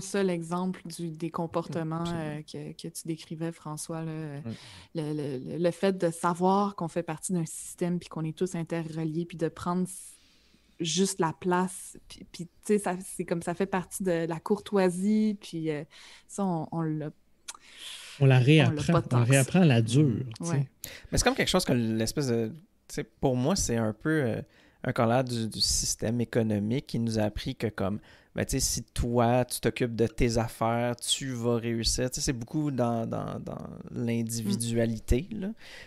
seul 0.00 0.30
exemple 0.30 0.80
du, 0.86 1.10
des 1.10 1.30
comportements 1.30 2.04
euh, 2.06 2.42
que, 2.42 2.88
tu 2.88 3.06
décrivais, 3.06 3.52
François. 3.52 4.04
Le, 4.94 5.70
fait 5.70 5.96
de 5.96 6.10
savoir 6.10 6.76
qu'on 6.76 6.88
fait 6.88 7.02
partie 7.02 7.32
d'un 7.32 7.46
système, 7.46 7.98
puis 7.98 8.08
qu'on 8.08 8.24
est 8.24 8.36
tous 8.36 8.54
interreliés, 8.54 9.24
puis 9.24 9.36
de 9.36 9.48
prendre 9.48 9.86
juste 10.80 11.20
la 11.20 11.32
place, 11.32 11.96
puis, 12.08 12.48
tu 12.66 12.78
sais, 12.78 12.98
c'est 13.04 13.24
comme 13.24 13.42
ça 13.42 13.54
fait 13.54 13.66
partie 13.66 14.02
de 14.02 14.26
la 14.26 14.40
courtoisie, 14.40 15.38
puis 15.40 15.70
euh, 15.70 15.84
ça, 16.26 16.44
on, 16.44 16.82
l'a 16.82 17.10
on 18.20 18.26
la 18.26 18.38
réapprend. 18.38 19.00
On, 19.12 19.24
réapprend 19.24 19.64
la 19.64 19.82
dure. 19.82 20.24
Mais 20.40 20.68
c'est 21.12 21.22
comme 21.22 21.34
quelque 21.34 21.48
chose 21.48 21.64
que 21.64 21.72
l'espèce 21.72 22.28
de. 22.28 22.52
Pour 23.20 23.34
moi, 23.34 23.56
c'est 23.56 23.76
un 23.76 23.92
peu 23.92 24.36
un 24.84 24.92
collage 24.92 25.48
du, 25.48 25.60
système 25.60 26.20
économique 26.20 26.86
qui 26.86 26.98
nous 26.98 27.18
a 27.18 27.22
appris 27.22 27.56
que 27.56 27.66
comme 27.66 27.98
ben, 28.34 28.44
si 28.48 28.82
toi, 28.82 29.44
tu 29.44 29.60
t'occupes 29.60 29.94
de 29.94 30.08
tes 30.08 30.38
affaires, 30.38 30.96
tu 30.96 31.28
vas 31.32 31.56
réussir. 31.56 32.08
C'est 32.12 32.32
beaucoup 32.32 32.72
dans, 32.72 33.06
dans, 33.06 33.38
dans 33.38 33.68
l'individualité. 33.92 35.28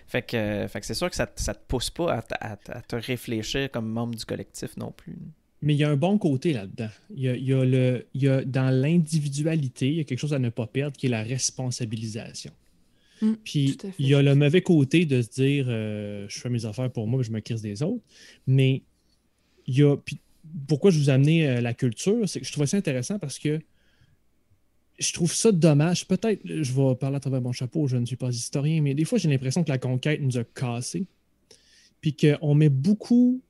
Fait 0.07 0.21
que, 0.21 0.65
fait 0.69 0.79
que 0.79 0.85
c'est 0.85 0.93
sûr 0.93 1.09
que 1.09 1.15
ça 1.15 1.25
ne 1.25 1.53
te 1.53 1.59
pousse 1.67 1.89
pas 1.89 2.23
à, 2.39 2.53
à, 2.53 2.81
te 2.81 2.95
réfléchir 2.95 3.69
comme 3.69 3.89
membre 3.89 4.15
du 4.15 4.23
collectif 4.23 4.77
non 4.77 4.91
plus. 4.91 5.17
Mais 5.61 5.73
il 5.73 5.77
y 5.77 5.83
a 5.83 5.89
un 5.89 5.97
bon 5.97 6.17
côté 6.17 6.53
là-dedans. 6.53 6.89
Il 7.13 7.23
y 7.23 7.29
a, 7.29 7.35
il 7.35 7.43
y 7.43 7.53
a 7.53 7.65
le, 7.65 8.05
il 8.13 8.21
y 8.21 8.29
a, 8.29 8.45
dans 8.45 8.69
l'individualité, 8.69 9.89
il 9.89 9.95
y 9.95 9.99
a 9.99 10.03
quelque 10.03 10.19
chose 10.19 10.33
à 10.33 10.39
ne 10.39 10.49
pas 10.49 10.67
perdre 10.67 10.95
qui 10.95 11.07
est 11.07 11.09
la 11.09 11.23
responsabilisation. 11.23 12.51
Mm, 13.21 13.33
puis 13.43 13.77
il 13.99 14.07
y 14.07 14.13
a 14.13 14.21
le 14.21 14.35
mauvais 14.35 14.61
côté 14.61 15.05
de 15.05 15.21
se 15.21 15.29
dire 15.29 15.65
euh, 15.67 16.27
je 16.29 16.39
fais 16.39 16.49
mes 16.49 16.65
affaires 16.65 16.91
pour 16.91 17.07
moi, 17.07 17.23
je 17.23 17.31
me 17.31 17.39
crise 17.39 17.61
des 17.61 17.81
autres. 17.83 18.03
Mais 18.45 18.83
il 19.65 19.79
y 19.79 19.83
a. 19.83 19.97
pourquoi 20.67 20.91
je 20.91 20.99
vous 20.99 21.09
ai 21.09 21.13
amené 21.13 21.47
euh, 21.47 21.61
la 21.61 21.73
culture, 21.73 22.27
c'est 22.27 22.39
que 22.39 22.45
je 22.45 22.51
trouvais 22.51 22.67
ça 22.67 22.77
intéressant 22.77 23.19
parce 23.19 23.39
que 23.39 23.59
je 24.99 25.13
trouve 25.13 25.33
ça 25.33 25.51
dommage. 25.51 26.07
Peut-être, 26.07 26.41
je 26.45 26.73
vais 26.73 26.95
parler 26.95 27.17
à 27.17 27.19
travers 27.19 27.41
mon 27.41 27.51
chapeau, 27.51 27.87
je 27.87 27.97
ne 27.97 28.05
suis 28.05 28.15
pas 28.15 28.29
historien, 28.29 28.81
mais 28.81 28.93
des 28.93 29.05
fois, 29.05 29.17
j'ai 29.17 29.29
l'impression 29.29 29.63
que 29.63 29.69
la 29.69 29.77
conquête 29.77 30.21
nous 30.21 30.37
a 30.37 30.43
cassés. 30.43 31.05
Puis 32.01 32.15
qu'on 32.15 32.55
met 32.55 32.69
beaucoup 32.69 33.41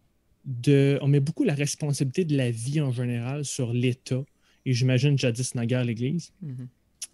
de. 0.45 0.97
On 1.01 1.07
met 1.07 1.19
beaucoup 1.19 1.43
la 1.43 1.53
responsabilité 1.53 2.25
de 2.25 2.35
la 2.37 2.49
vie 2.49 2.79
en 2.79 2.91
général 2.91 3.43
sur 3.45 3.73
l'État. 3.73 4.23
Et 4.65 4.73
j'imagine 4.73 5.17
jadis 5.17 5.55
naguère 5.55 5.83
l'Église. 5.83 6.31
Mm-hmm 6.43 6.67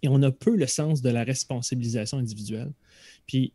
et 0.04 0.08
on 0.08 0.22
a 0.22 0.30
peu 0.30 0.54
le 0.54 0.66
sens 0.66 1.00
de 1.00 1.08
la 1.08 1.24
responsabilisation 1.24 2.18
individuelle. 2.18 2.70
Puis 3.26 3.54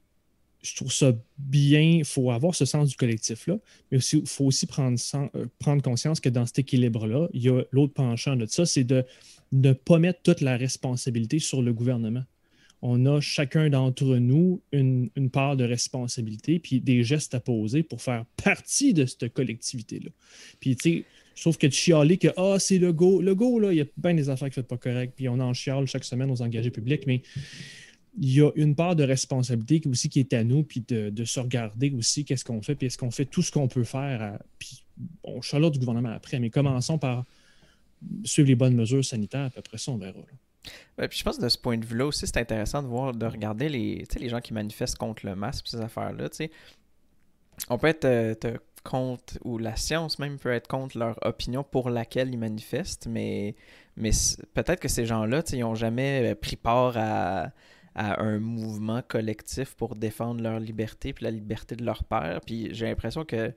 je 0.62 0.76
trouve 0.76 0.91
ça 0.91 1.14
bien, 1.38 1.82
il 1.82 2.05
faut 2.05 2.32
avoir 2.32 2.53
ce 2.53 2.66
sens 2.66 2.89
du 2.89 2.95
collectif-là, 2.95 3.57
mais 3.91 3.97
il 3.97 4.28
faut 4.28 4.45
aussi 4.45 4.66
prendre, 4.66 4.99
euh, 5.36 5.45
prendre 5.57 5.82
conscience 5.82 6.20
que 6.20 6.30
dans 6.30 6.45
cet 6.45 6.60
équilibre-là, 6.60 7.30
il 7.34 7.43
y 7.43 7.49
a 7.49 7.64
l'autre 7.72 7.93
penchant 7.93 8.36
de 8.36 8.45
ça, 8.45 8.66
c'est 8.66 8.84
de 8.84 9.05
ne 9.51 9.74
pas 9.74 9.99
mettre 9.99 10.22
toute 10.22 10.41
la 10.41 10.57
responsabilité 10.57 11.39
sur 11.39 11.62
le 11.62 11.74
gouvernement. 11.74 12.24
On 12.82 13.05
a 13.05 13.20
chacun 13.20 13.70
d'entre 13.70 14.05
nous 14.18 14.62
une, 14.72 15.10
part 15.32 15.57
de 15.57 15.66
responsabilité, 15.66 16.60
puis 16.60 16.80
des 16.80 17.03
gestes 17.03 17.36
à 17.36 17.39
poser 17.39 17.84
pour 17.84 18.01
faire 18.01 18.26
partie 18.41 18.93
de 18.93 19.05
cette 19.05 19.34
collectivité-là. 19.34 20.12
Puis, 20.60 20.76
tu 20.76 20.91
sais, 20.91 21.05
Sauf 21.36 21.57
que 21.57 21.68
de 21.68 21.72
chialer 21.72 22.18
que 22.18 22.28
ah, 22.36 22.57
c'est 22.60 22.80
le 22.80 22.91
go. 22.91 23.22
Le 23.22 23.34
go, 23.34 23.60
là, 23.60 23.72
il 23.72 23.78
y 23.78 23.82
a 23.82 23.86
bien 23.95 24.14
des 24.14 24.30
affaires 24.30 24.49
qui 24.49 24.60
ne 24.60 24.64
sont 24.64 24.68
pas 24.68 24.76
correctes, 24.76 25.14
puis 25.16 25.30
on 25.30 25.39
en 25.39 25.53
chiale 25.53 25.88
chaque 25.88 26.03
semaine 26.03 26.30
aux 26.30 26.41
engagés 26.41 26.70
publics, 26.70 27.07
mais 27.07 27.22
il 28.22 28.34
y 28.34 28.41
a 28.41 28.51
une 28.55 28.76
part 28.76 28.95
de 28.95 29.03
responsabilité 29.03 29.82
aussi 29.89 30.09
qui 30.09 30.20
est 30.20 30.34
à 30.34 30.43
nous, 30.43 30.63
puis 30.63 30.82
de, 30.82 31.24
se 31.24 31.39
regarder 31.39 31.91
aussi 31.91 32.26
qu'est-ce 32.26 32.43
qu'on 32.43 32.61
fait, 32.61 32.76
puis 32.76 32.88
est-ce 32.88 32.97
qu'on 32.97 33.11
fait 33.11 33.26
tout 33.26 33.41
ce 33.41 33.51
qu'on 33.51 33.67
peut 33.67 33.86
faire. 33.86 34.38
puis 34.57 34.84
on 35.24 35.41
chiale 35.41 35.70
du 35.72 35.80
gouvernement 35.80 36.11
après, 36.11 36.39
mais 36.39 36.49
commençons 36.49 36.97
par 36.97 37.24
suivre 38.26 38.49
les 38.49 38.55
bonnes 38.55 38.76
mesures 38.76 39.05
sanitaires, 39.05 39.49
puis 39.51 39.59
après 39.59 39.78
ça, 39.78 39.91
on 39.91 39.97
verra. 39.97 40.20
puis 40.97 41.17
je 41.17 41.24
pense 41.24 41.38
que 41.38 41.43
de 41.43 41.49
ce 41.49 41.57
point 41.57 41.78
de 41.78 41.86
vue-là 41.86 42.07
aussi, 42.07 42.28
c'est 42.28 42.38
intéressant 42.38 42.84
de 42.84 42.88
voir, 42.88 43.13
de 43.13 43.26
regarder 43.26 43.70
les, 43.70 44.03
les 44.17 44.30
gens 44.30 44.41
qui 44.41 44.53
manifestent 44.53 44.97
contre 44.97 45.26
le 45.26 45.36
masque, 45.36 45.67
ces 45.70 45.80
affaires-là. 45.80 46.28
On 47.70 47.78
peut 47.78 47.88
être 47.88 48.05
euh, 48.05 48.36
contre, 48.84 49.38
ou 49.43 49.57
la 49.57 49.76
science 49.78 50.20
même 50.20 50.38
peut 50.39 50.51
être 50.51 50.67
contre 50.67 50.97
leur 50.97 51.17
opinion 51.26 51.63
pour 51.63 51.89
laquelle 51.89 52.34
ils 52.34 52.38
manifestent, 52.38 53.07
mais, 53.07 53.55
mais 53.95 54.11
peut-être 54.53 54.80
que 54.82 54.89
ces 54.89 55.05
gens-là, 55.05 55.43
ils 55.53 55.59
n'ont 55.59 55.76
jamais 55.76 56.32
euh, 56.32 56.36
pris 56.36 56.57
part 56.57 56.97
à, 56.97 57.51
un 57.95 58.39
mouvement 58.39 59.01
collectif 59.01 59.75
pour 59.75 59.95
défendre 59.95 60.41
leur 60.41 60.59
liberté 60.59 61.13
puis 61.13 61.23
la 61.25 61.31
liberté 61.31 61.75
de 61.75 61.83
leur 61.83 62.03
père. 62.03 62.41
Puis 62.45 62.69
j'ai 62.73 62.85
l'impression 62.85 63.25
que 63.25 63.53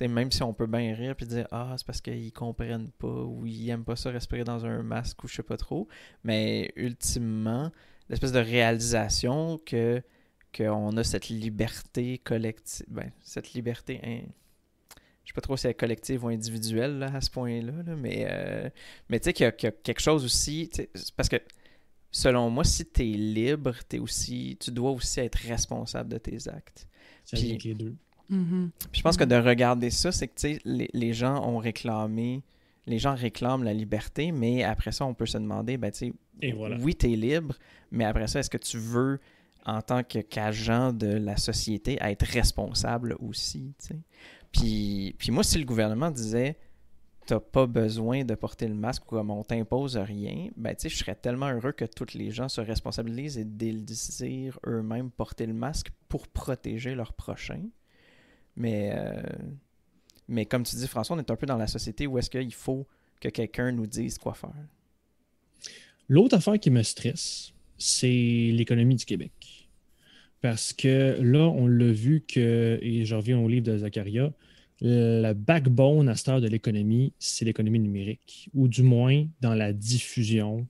même 0.00 0.30
si 0.30 0.42
on 0.42 0.52
peut 0.52 0.66
bien 0.66 0.94
rire 0.94 1.16
puis 1.16 1.26
dire 1.26 1.46
Ah, 1.50 1.74
c'est 1.76 1.86
parce 1.86 2.00
qu'ils 2.00 2.32
comprennent 2.32 2.90
pas 2.98 3.22
ou 3.22 3.46
ils 3.46 3.70
aiment 3.70 3.84
pas 3.84 3.96
ça 3.96 4.10
respirer 4.10 4.44
dans 4.44 4.66
un 4.66 4.82
masque 4.82 5.24
ou 5.24 5.28
je 5.28 5.36
sais 5.36 5.42
pas 5.42 5.56
trop. 5.56 5.88
Mais 6.24 6.72
ultimement, 6.76 7.70
l'espèce 8.08 8.32
de 8.32 8.40
réalisation 8.40 9.58
que 9.64 10.02
qu'on 10.56 10.96
a 10.96 11.04
cette 11.04 11.28
liberté 11.28 12.18
collective. 12.18 12.86
Ben, 12.88 13.10
cette 13.20 13.52
liberté. 13.52 14.00
Je 15.24 15.30
sais 15.30 15.34
pas 15.34 15.40
trop 15.40 15.56
si 15.56 15.66
elle 15.66 15.72
est 15.72 15.74
collective 15.74 16.24
ou 16.24 16.28
individuelle 16.28 17.02
à 17.02 17.20
ce 17.20 17.30
point-là, 17.30 17.72
là, 17.84 17.96
mais, 17.96 18.26
euh, 18.30 18.70
mais 19.08 19.18
tu 19.18 19.24
sais 19.24 19.32
qu'il 19.32 19.44
y, 19.44 19.66
a 19.66 19.72
quelque 19.72 20.00
chose 20.00 20.24
aussi. 20.24 20.70
Parce 21.16 21.28
que 21.28 21.36
selon 22.16 22.48
moi, 22.48 22.64
si 22.64 22.86
tu 22.86 23.02
es 23.02 23.12
libre, 23.12 23.74
es 23.92 23.98
aussi, 23.98 24.56
tu 24.58 24.70
dois 24.70 24.90
aussi 24.90 25.20
être 25.20 25.36
responsable 25.36 26.08
de 26.08 26.16
tes 26.16 26.48
actes. 26.48 26.88
Puis, 27.30 27.58
les 27.62 27.74
deux. 27.74 27.94
Mm-hmm. 28.32 28.70
je 28.92 29.02
pense 29.02 29.16
que 29.16 29.24
de 29.24 29.36
regarder 29.36 29.90
ça, 29.90 30.10
c'est 30.10 30.26
que 30.26 30.58
les, 30.64 30.88
les 30.92 31.12
gens 31.12 31.46
ont 31.46 31.58
réclamé, 31.58 32.42
les 32.86 32.98
gens 32.98 33.14
réclament 33.14 33.64
la 33.64 33.74
liberté, 33.74 34.32
mais 34.32 34.64
après 34.64 34.92
ça, 34.92 35.04
on 35.04 35.12
peut 35.12 35.26
se 35.26 35.36
demander, 35.36 35.76
ben, 35.76 35.90
tu 35.90 36.14
sais, 36.40 36.52
voilà. 36.52 36.78
oui, 36.80 36.94
tu 36.94 37.12
es 37.12 37.16
libre, 37.16 37.54
mais 37.90 38.04
après 38.04 38.26
ça, 38.28 38.40
est-ce 38.40 38.50
que 38.50 38.56
tu 38.56 38.78
veux, 38.78 39.20
en 39.66 39.82
tant 39.82 40.02
qu'agent 40.02 40.94
de 40.94 41.08
la 41.08 41.36
société, 41.36 41.98
être 42.00 42.24
responsable 42.24 43.14
aussi, 43.20 43.74
tu 43.78 43.88
sais? 43.88 44.00
Puis, 44.52 45.14
puis 45.18 45.30
moi, 45.30 45.44
si 45.44 45.58
le 45.58 45.66
gouvernement 45.66 46.10
disait, 46.10 46.56
t'as 47.26 47.40
pas 47.40 47.66
besoin 47.66 48.24
de 48.24 48.34
porter 48.34 48.68
le 48.68 48.74
masque 48.74 49.04
ou 49.06 49.16
comme 49.16 49.30
on 49.30 49.42
t'impose 49.42 49.96
rien, 49.96 50.48
ben 50.56 50.74
tu 50.74 50.82
sais, 50.82 50.88
je 50.88 50.96
serais 50.96 51.16
tellement 51.16 51.50
heureux 51.50 51.72
que 51.72 51.84
tous 51.84 52.14
les 52.14 52.30
gens 52.30 52.48
se 52.48 52.60
responsabilisent 52.60 53.36
et 53.36 53.44
désirent 53.44 54.58
eux-mêmes 54.66 55.10
porter 55.10 55.46
le 55.46 55.52
masque 55.52 55.90
pour 56.08 56.28
protéger 56.28 56.94
leurs 56.94 57.12
prochains. 57.12 57.64
Mais, 58.54 58.92
euh, 58.94 59.22
mais 60.28 60.46
comme 60.46 60.62
tu 60.62 60.76
dis, 60.76 60.86
François, 60.86 61.16
on 61.16 61.18
est 61.18 61.30
un 61.30 61.36
peu 61.36 61.46
dans 61.46 61.56
la 61.56 61.66
société 61.66 62.06
où 62.06 62.16
est-ce 62.18 62.30
qu'il 62.30 62.54
faut 62.54 62.86
que 63.20 63.28
quelqu'un 63.28 63.72
nous 63.72 63.86
dise 63.86 64.18
quoi 64.18 64.34
faire. 64.34 64.54
L'autre 66.08 66.36
affaire 66.36 66.58
qui 66.58 66.70
me 66.70 66.82
stresse, 66.82 67.52
c'est 67.76 68.06
l'économie 68.52 68.94
du 68.94 69.04
Québec. 69.04 69.68
Parce 70.40 70.72
que 70.72 71.18
là, 71.20 71.48
on 71.48 71.66
l'a 71.66 71.90
vu 71.90 72.22
que, 72.26 72.78
et 72.80 73.04
je 73.04 73.14
reviens 73.14 73.38
au 73.38 73.48
livre 73.48 73.66
de 73.66 73.78
Zacharia, 73.78 74.32
le 74.80 75.32
backbone 75.32 76.08
à 76.08 76.14
cette 76.14 76.28
heure 76.28 76.40
de 76.40 76.48
l'économie, 76.48 77.12
c'est 77.18 77.44
l'économie 77.44 77.80
numérique, 77.80 78.50
ou 78.54 78.68
du 78.68 78.82
moins 78.82 79.26
dans 79.40 79.54
la 79.54 79.72
diffusion 79.72 80.66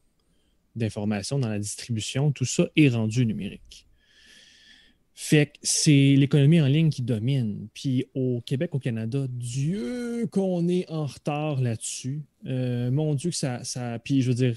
d'informations, 0.76 1.38
dans 1.38 1.48
la 1.48 1.58
distribution, 1.58 2.32
tout 2.32 2.44
ça 2.44 2.68
est 2.76 2.88
rendu 2.88 3.26
numérique. 3.26 3.86
Fait 5.18 5.46
que 5.46 5.52
c'est 5.62 6.14
l'économie 6.14 6.60
en 6.60 6.66
ligne 6.66 6.90
qui 6.90 7.00
domine. 7.00 7.68
Puis 7.72 8.04
au 8.14 8.42
Québec, 8.44 8.74
au 8.74 8.78
Canada, 8.78 9.24
Dieu 9.30 10.26
qu'on 10.30 10.68
est 10.68 10.88
en 10.90 11.06
retard 11.06 11.62
là-dessus. 11.62 12.20
Euh, 12.44 12.90
mon 12.90 13.14
Dieu 13.14 13.30
que 13.30 13.36
ça. 13.36 13.62
Puis 14.04 14.20
je 14.20 14.28
veux 14.28 14.34
dire, 14.34 14.56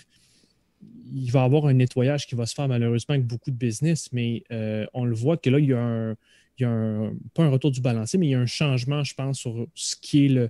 il 1.13 1.31
va 1.31 1.43
y 1.43 1.45
avoir 1.45 1.65
un 1.65 1.73
nettoyage 1.73 2.27
qui 2.27 2.35
va 2.35 2.45
se 2.45 2.53
faire 2.53 2.67
malheureusement 2.67 3.15
avec 3.15 3.25
beaucoup 3.25 3.51
de 3.51 3.55
business, 3.55 4.09
mais 4.11 4.43
euh, 4.51 4.85
on 4.93 5.05
le 5.05 5.15
voit 5.15 5.37
que 5.37 5.49
là, 5.49 5.59
il 5.59 5.65
y 5.69 5.73
a 5.73 5.81
un, 5.81 6.17
il 6.59 6.63
y 6.63 6.65
a 6.65 6.69
un, 6.69 7.13
pas 7.33 7.43
un 7.43 7.49
retour 7.49 7.71
du 7.71 7.81
balancier, 7.81 8.19
mais 8.19 8.27
il 8.27 8.31
y 8.31 8.35
a 8.35 8.39
un 8.39 8.45
changement, 8.45 9.03
je 9.03 9.13
pense, 9.13 9.39
sur 9.39 9.67
ce 9.75 9.95
qui 9.95 10.25
est 10.25 10.29
le, 10.29 10.49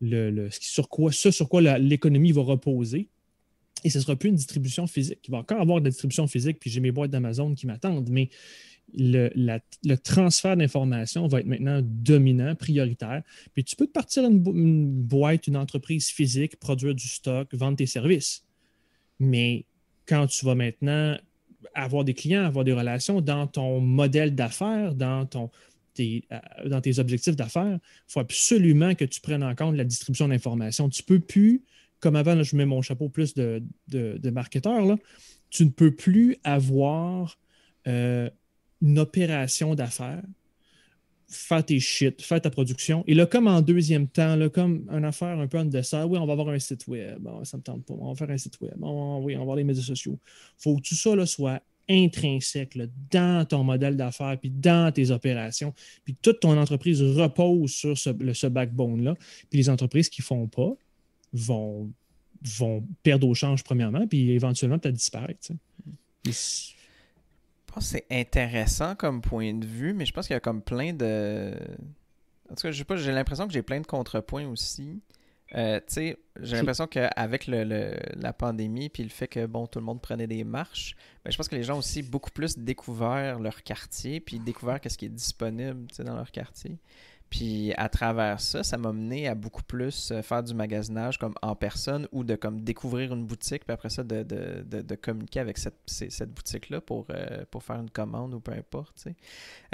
le, 0.00 0.48
sur 0.50 0.88
quoi, 0.88 1.12
ce 1.12 1.30
sur 1.30 1.48
quoi 1.48 1.60
l'économie 1.78 2.32
va 2.32 2.42
reposer. 2.42 3.08
Et 3.84 3.90
ce 3.90 3.98
ne 3.98 4.02
sera 4.02 4.16
plus 4.16 4.28
une 4.28 4.34
distribution 4.34 4.86
physique. 4.86 5.20
Il 5.26 5.30
va 5.30 5.38
encore 5.38 5.60
avoir 5.60 5.80
de 5.80 5.84
la 5.84 5.90
distribution 5.90 6.26
physique, 6.26 6.58
puis 6.60 6.70
j'ai 6.70 6.80
mes 6.80 6.90
boîtes 6.90 7.10
d'Amazon 7.10 7.54
qui 7.54 7.66
m'attendent, 7.66 8.10
mais 8.10 8.28
le, 8.92 9.30
le 9.36 9.96
transfert 9.96 10.56
d'informations 10.56 11.28
va 11.28 11.40
être 11.40 11.46
maintenant 11.46 11.80
dominant, 11.82 12.54
prioritaire. 12.54 13.22
Puis 13.54 13.64
tu 13.64 13.76
peux 13.76 13.86
te 13.86 13.92
partir 13.92 14.24
une, 14.24 14.42
une, 14.46 14.90
boîte, 14.90 15.46
une 15.46 15.56
entreprise 15.56 16.08
physique, 16.08 16.56
produire 16.56 16.94
du 16.94 17.06
stock, 17.06 17.54
vendre 17.54 17.76
tes 17.76 17.86
services. 17.86 18.44
Mais 19.18 19.64
quand 20.06 20.26
tu 20.26 20.44
vas 20.44 20.54
maintenant 20.54 21.16
avoir 21.74 22.04
des 22.04 22.14
clients, 22.14 22.44
avoir 22.44 22.64
des 22.64 22.72
relations 22.72 23.20
dans 23.20 23.46
ton 23.46 23.80
modèle 23.80 24.34
d'affaires, 24.34 24.94
dans, 24.94 25.26
ton, 25.26 25.50
tes, 25.94 26.24
euh, 26.32 26.68
dans 26.68 26.80
tes 26.80 26.98
objectifs 26.98 27.36
d'affaires, 27.36 27.78
il 27.82 28.12
faut 28.12 28.20
absolument 28.20 28.94
que 28.94 29.04
tu 29.04 29.20
prennes 29.20 29.42
en 29.42 29.54
compte 29.54 29.76
la 29.76 29.84
distribution 29.84 30.28
d'informations. 30.28 30.88
Tu 30.88 31.02
ne 31.02 31.06
peux 31.06 31.20
plus, 31.20 31.62
comme 32.00 32.16
avant, 32.16 32.42
je 32.42 32.56
mets 32.56 32.66
mon 32.66 32.82
chapeau 32.82 33.08
plus 33.08 33.34
de, 33.34 33.62
de, 33.88 34.30
marketeur, 34.30 34.96
tu 35.50 35.64
ne 35.64 35.70
peux 35.70 35.94
plus 35.94 36.36
avoir 36.44 37.38
euh, 37.86 38.30
une 38.80 38.98
opération 38.98 39.74
d'affaires 39.74 40.22
faire 41.30 41.64
tes 41.64 41.78
shit, 41.78 42.20
faire 42.20 42.40
ta 42.40 42.50
production. 42.50 43.04
Et 43.06 43.14
là, 43.14 43.24
comme 43.24 43.46
en 43.46 43.62
deuxième 43.62 44.08
temps, 44.08 44.36
comme 44.50 44.84
une 44.90 45.04
affaire 45.04 45.38
un 45.38 45.46
peu 45.46 45.58
en 45.58 45.64
dessert, 45.64 46.10
oui, 46.10 46.18
on 46.18 46.26
va 46.26 46.32
avoir 46.32 46.48
un 46.48 46.58
site 46.58 46.86
web. 46.88 47.26
ça 47.44 47.56
ne 47.56 47.60
me 47.60 47.62
tente 47.62 47.84
pas. 47.84 47.94
On 47.98 48.08
va 48.08 48.14
faire 48.14 48.30
un 48.30 48.38
site 48.38 48.60
web. 48.60 48.74
oui, 48.76 48.82
on 48.82 49.38
va 49.38 49.40
avoir 49.40 49.56
les 49.56 49.64
médias 49.64 49.82
sociaux. 49.82 50.18
Faut 50.58 50.76
que 50.76 50.82
tout 50.82 50.96
ça 50.96 51.14
là, 51.14 51.26
soit 51.26 51.62
intrinsèque 51.88 52.78
dans 53.10 53.44
ton 53.46 53.64
modèle 53.64 53.96
d'affaires, 53.96 54.38
puis 54.38 54.50
dans 54.50 54.92
tes 54.92 55.10
opérations, 55.10 55.74
puis 56.04 56.14
toute 56.20 56.40
ton 56.40 56.56
entreprise 56.56 57.02
repose 57.02 57.72
sur 57.72 57.98
ce, 57.98 58.10
ce 58.32 58.46
backbone-là. 58.46 59.14
Puis 59.48 59.58
les 59.58 59.68
entreprises 59.68 60.08
qui 60.08 60.20
ne 60.22 60.24
font 60.24 60.46
pas 60.46 60.72
vont, 61.32 61.90
vont 62.58 62.84
perdre 63.02 63.26
au 63.28 63.34
change, 63.34 63.64
premièrement, 63.64 64.06
puis 64.06 64.30
éventuellement 64.30 64.78
peut-être 64.78 64.94
disparaître. 64.94 65.48
Je 67.70 67.74
pense 67.74 67.92
que 67.92 67.98
c'est 67.98 68.06
intéressant 68.10 68.96
comme 68.96 69.22
point 69.22 69.54
de 69.54 69.64
vue, 69.64 69.92
mais 69.92 70.04
je 70.04 70.12
pense 70.12 70.26
qu'il 70.26 70.34
y 70.34 70.36
a 70.36 70.40
comme 70.40 70.60
plein 70.60 70.92
de. 70.92 71.54
En 72.50 72.56
tout 72.56 72.62
cas, 72.62 72.72
sais 72.72 72.82
pas, 72.82 72.96
j'ai 72.96 73.12
l'impression 73.12 73.46
que 73.46 73.52
j'ai 73.52 73.62
plein 73.62 73.80
de 73.80 73.86
contrepoints 73.86 74.48
aussi. 74.48 75.00
Euh, 75.54 75.78
tu 75.86 75.94
sais, 75.94 76.18
j'ai 76.40 76.56
l'impression 76.56 76.88
qu'avec 76.88 77.46
le, 77.46 77.96
la 78.16 78.32
pandémie 78.32 78.88
puis 78.88 79.04
le 79.04 79.08
fait 79.08 79.28
que 79.28 79.46
bon 79.46 79.66
tout 79.66 79.78
le 79.78 79.84
monde 79.84 80.00
prenait 80.00 80.26
des 80.26 80.42
marches, 80.42 80.96
ben, 81.24 81.30
je 81.30 81.36
pense 81.36 81.48
que 81.48 81.54
les 81.54 81.62
gens 81.62 81.76
ont 81.76 81.78
aussi 81.78 82.02
beaucoup 82.02 82.30
plus 82.30 82.58
découvert 82.58 83.38
leur 83.38 83.62
quartier 83.62 84.20
puis 84.20 84.40
découvert 84.40 84.80
qu'est-ce 84.80 84.98
qui 84.98 85.06
est 85.06 85.08
disponible 85.08 85.86
dans 85.98 86.16
leur 86.16 86.30
quartier. 86.32 86.76
Puis 87.30 87.72
à 87.76 87.88
travers 87.88 88.40
ça, 88.40 88.64
ça 88.64 88.76
m'a 88.76 88.92
mené 88.92 89.28
à 89.28 89.36
beaucoup 89.36 89.62
plus 89.62 90.10
euh, 90.10 90.20
faire 90.20 90.42
du 90.42 90.52
magasinage 90.52 91.16
comme 91.16 91.34
en 91.42 91.54
personne 91.54 92.08
ou 92.10 92.24
de 92.24 92.34
comme 92.34 92.62
découvrir 92.62 93.14
une 93.14 93.24
boutique, 93.24 93.64
puis 93.64 93.72
après 93.72 93.88
ça, 93.88 94.02
de, 94.02 94.24
de, 94.24 94.82
de, 94.82 94.94
communiquer 94.96 95.38
avec 95.38 95.56
cette, 95.56 95.78
cette 95.86 96.32
boutique-là 96.34 96.80
pour, 96.80 97.06
euh, 97.10 97.44
pour 97.52 97.62
faire 97.62 97.76
une 97.76 97.90
commande 97.90 98.34
ou 98.34 98.40
peu 98.40 98.52
importe. 98.52 98.96
Tu 98.96 99.02
sais, 99.02 99.16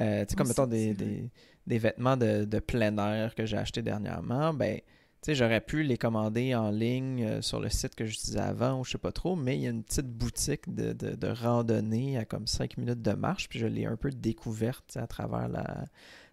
euh, 0.03 0.25
comme 0.37 0.49
mettons 0.49 0.67
des, 0.67 0.93
des, 0.93 1.31
des, 1.67 1.79
vêtements 1.79 2.19
de, 2.19 2.45
de 2.45 2.59
plein 2.59 2.97
air 2.99 3.35
que 3.35 3.47
j'ai 3.47 3.57
acheté 3.57 3.81
dernièrement, 3.81 4.53
ben 4.53 4.77
tu 4.77 5.33
sais, 5.33 5.35
j'aurais 5.35 5.63
pu 5.63 5.83
les 5.83 5.97
commander 5.97 6.55
en 6.55 6.71
ligne 6.71 7.41
sur 7.41 7.59
le 7.59 7.71
site 7.71 7.95
que 7.95 8.05
j'utilisais 8.05 8.39
avant 8.39 8.81
ou 8.81 8.85
je 8.85 8.93
sais 8.93 8.99
pas 8.99 9.13
trop, 9.13 9.35
mais 9.35 9.57
il 9.57 9.63
y 9.63 9.67
a 9.67 9.71
une 9.71 9.83
petite 9.83 10.07
boutique 10.07 10.73
de, 10.73 10.93
de, 10.93 11.15
de 11.15 11.27
randonnée 11.27 12.19
à 12.19 12.27
comme 12.27 12.47
5 12.47 12.77
minutes 12.77 13.01
de 13.01 13.13
marche, 13.13 13.49
puis 13.49 13.59
je 13.59 13.67
l'ai 13.67 13.87
un 13.87 13.97
peu 13.97 14.11
découverte 14.11 14.99
à 14.99 15.07
travers 15.07 15.49
la 15.49 15.87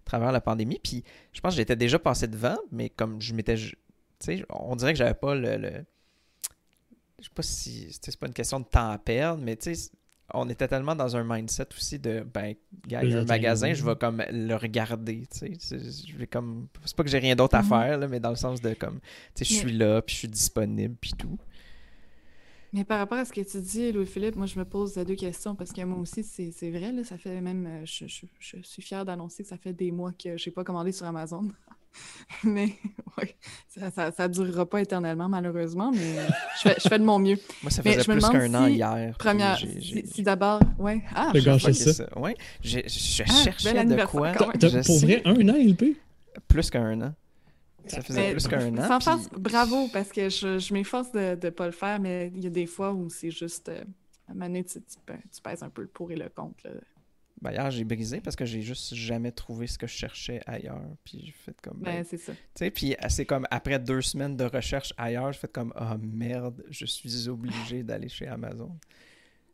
travers 0.05 0.31
la 0.31 0.41
pandémie. 0.41 0.79
Puis 0.83 1.03
je 1.31 1.41
pense 1.41 1.53
que 1.53 1.57
j'étais 1.57 1.75
déjà 1.75 1.99
passé 1.99 2.27
devant, 2.27 2.57
mais 2.71 2.89
comme 2.89 3.21
je 3.21 3.33
m'étais. 3.33 3.55
Tu 3.55 3.75
sais, 4.19 4.45
on 4.49 4.75
dirait 4.75 4.93
que 4.93 4.99
j'avais 4.99 5.13
pas 5.13 5.35
le, 5.35 5.83
Je 7.19 7.25
sais 7.25 7.31
pas 7.33 7.43
si. 7.43 7.87
C'est 8.01 8.17
pas 8.17 8.27
une 8.27 8.33
question 8.33 8.59
de 8.59 8.65
temps 8.65 8.91
à 8.91 8.97
perdre, 8.97 9.43
mais 9.43 9.55
tu 9.55 9.75
sais, 9.75 9.91
on 10.33 10.49
était 10.49 10.67
tellement 10.67 10.95
dans 10.95 11.15
un 11.15 11.23
mindset 11.23 11.67
aussi 11.75 11.99
de 11.99 12.25
ben 12.33 12.55
il 12.85 12.91
y 12.91 12.95
a 12.95 12.99
un 12.99 13.25
magasin 13.25 13.73
je 13.73 13.83
vais 13.83 13.95
comme 13.95 14.23
le 14.31 14.55
regarder 14.55 15.27
tu 15.29 15.55
sais 15.59 15.79
je 16.07 16.17
vais 16.17 16.27
comme 16.27 16.67
c'est 16.85 16.95
pas 16.95 17.03
que 17.03 17.09
j'ai 17.09 17.19
rien 17.19 17.35
d'autre 17.35 17.55
à 17.55 17.61
mm-hmm. 17.61 17.67
faire 17.67 17.97
là, 17.97 18.07
mais 18.07 18.19
dans 18.19 18.29
le 18.29 18.35
sens 18.35 18.61
de 18.61 18.73
comme 18.73 18.99
tu 19.35 19.43
sais 19.43 19.53
je 19.53 19.59
suis 19.59 19.73
là 19.73 20.01
puis 20.01 20.13
je 20.13 20.19
suis 20.19 20.27
disponible 20.27 20.95
puis 20.99 21.11
tout 21.17 21.37
mais 22.74 22.84
par 22.84 22.97
rapport 22.97 23.19
à 23.19 23.26
ce 23.26 23.32
que 23.32 23.41
tu 23.41 23.61
dis, 23.61 23.91
Louis-Philippe, 23.91 24.36
moi, 24.36 24.47
je 24.47 24.57
me 24.57 24.65
pose 24.65 24.95
deux 24.95 25.15
questions 25.15 25.53
parce 25.53 25.71
que 25.71 25.82
moi 25.84 25.99
aussi, 25.99 26.24
c'est 26.24 26.71
vrai, 26.71 26.91
là, 26.91 27.03
ça 27.03 27.19
fait 27.19 27.39
même. 27.39 27.67
Euh, 27.67 27.86
je, 27.86 28.05
suis 28.63 28.82
fière 28.82 29.05
d'annoncer 29.05 29.43
que 29.43 29.49
ça 29.49 29.57
fait 29.57 29.74
des 29.74 29.91
mois 29.91 30.11
que 30.11 30.38
je 30.38 30.49
n'ai 30.49 30.53
pas 30.53 30.63
commandé 30.63 30.91
sur 30.91 31.05
Amazon. 31.05 31.47
mais 32.43 32.69
oui, 33.19 33.36
ça 33.67 34.11
ne 34.28 34.34
durera 34.34 34.65
pas 34.65 34.82
éternellement, 34.82 35.30
malheureusement, 35.30 35.91
mais 35.91 36.15
je 36.57 36.61
fais, 36.61 36.76
je 36.84 36.89
fais 36.89 36.97
de 36.97 37.03
mon 37.03 37.19
mieux. 37.19 37.38
Moi, 37.61 37.69
ça 37.69 37.84
faisait 37.84 38.03
plus 38.03 38.28
qu'un 38.28 38.53
an 38.55 38.65
hier. 38.65 39.15
Première, 39.19 39.59
si, 39.59 40.24
d'abord. 40.24 40.59
Ouais. 40.80 41.03
Ah, 41.13 41.32
je 41.36 41.74
ça. 41.74 41.93
ça. 41.93 42.19
Ouais. 42.19 42.36
Je, 42.63 42.80
je 42.80 43.24
ah, 43.28 43.43
cherchais 43.43 43.86
de 43.86 44.05
quoi. 44.05 44.32
Pour 44.32 44.99
vrai, 44.99 45.21
un 45.26 45.49
an, 45.49 45.55
LP? 45.55 45.95
Plus 46.47 46.71
qu'un 46.71 46.99
an. 47.01 47.13
Ça 47.88 48.01
faisait 48.01 48.31
plus 48.31 48.47
qu'un 48.47 48.77
an. 48.77 48.99
Sans 48.99 49.29
bravo, 49.38 49.88
parce 49.91 50.11
que 50.11 50.29
je, 50.29 50.59
je 50.59 50.73
m'efforce 50.73 51.11
de 51.11 51.38
ne 51.41 51.49
pas 51.49 51.65
le 51.65 51.71
faire, 51.71 51.99
mais 51.99 52.31
il 52.36 52.43
y 52.43 52.47
a 52.47 52.49
des 52.49 52.65
fois 52.65 52.93
où 52.93 53.09
c'est 53.09 53.31
juste. 53.31 53.69
Euh, 53.69 53.84
à 54.27 54.31
un 54.31 54.36
moment 54.36 54.45
donné, 54.45 54.63
tu, 54.63 54.79
tu, 54.81 55.41
pèses 55.41 55.63
un 55.63 55.69
peu 55.69 55.81
le 55.81 55.88
pour 55.88 56.11
et 56.11 56.15
le 56.15 56.29
contre. 56.29 56.65
Là. 56.65 56.71
Ben, 57.43 57.51
hier, 57.51 57.71
j'ai 57.71 57.84
brisé 57.84 58.21
parce 58.21 58.38
que 58.38 58.45
j'ai 58.45 58.61
juste 58.61 58.95
jamais 58.95 59.34
trouvé 59.34 59.67
ce 59.67 59.77
que 59.77 59.86
je 59.86 59.93
cherchais 59.93 60.39
ailleurs. 60.45 60.81
Puis 61.03 61.23
j'ai 61.25 61.31
fait 61.34 61.55
comme. 61.61 61.79
Ben, 61.79 61.95
ben 61.95 62.05
c'est 62.09 62.17
ça. 62.17 62.31
Tu 62.31 62.39
sais, 62.55 62.71
puis 62.71 62.93
euh, 62.93 63.07
c'est 63.09 63.25
comme 63.25 63.45
après 63.51 63.79
deux 63.79 64.01
semaines 64.01 64.38
de 64.38 64.45
recherche 64.45 64.93
ailleurs, 64.97 65.34
j'ai 65.34 65.39
fait 65.39 65.51
comme 65.51 65.73
Ah 65.75 65.95
oh, 65.95 65.99
merde, 66.01 66.63
je 66.69 66.86
suis 66.86 67.27
obligé 67.27 67.84
d'aller 67.84 68.07
chez 68.07 68.27
Amazon. 68.27 68.71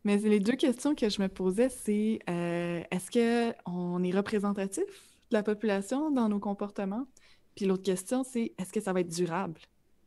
Mais 0.04 0.18
les 0.18 0.40
deux 0.40 0.56
questions 0.56 0.94
que 0.94 1.10
je 1.10 1.20
me 1.20 1.28
posais, 1.28 1.70
c'est 1.70 2.20
euh, 2.30 2.84
est-ce 2.92 3.10
qu'on 3.12 4.04
est 4.04 4.16
représentatif 4.16 4.86
de 5.32 5.36
la 5.36 5.44
population 5.44 6.12
dans 6.12 6.30
nos 6.30 6.40
comportements? 6.40 7.08
Puis 7.56 7.66
l'autre 7.66 7.84
question, 7.84 8.24
c'est 8.24 8.54
est-ce 8.58 8.72
que 8.72 8.80
ça 8.82 8.94
va 8.94 9.02
être 9.02 9.14
durable? 9.14 9.60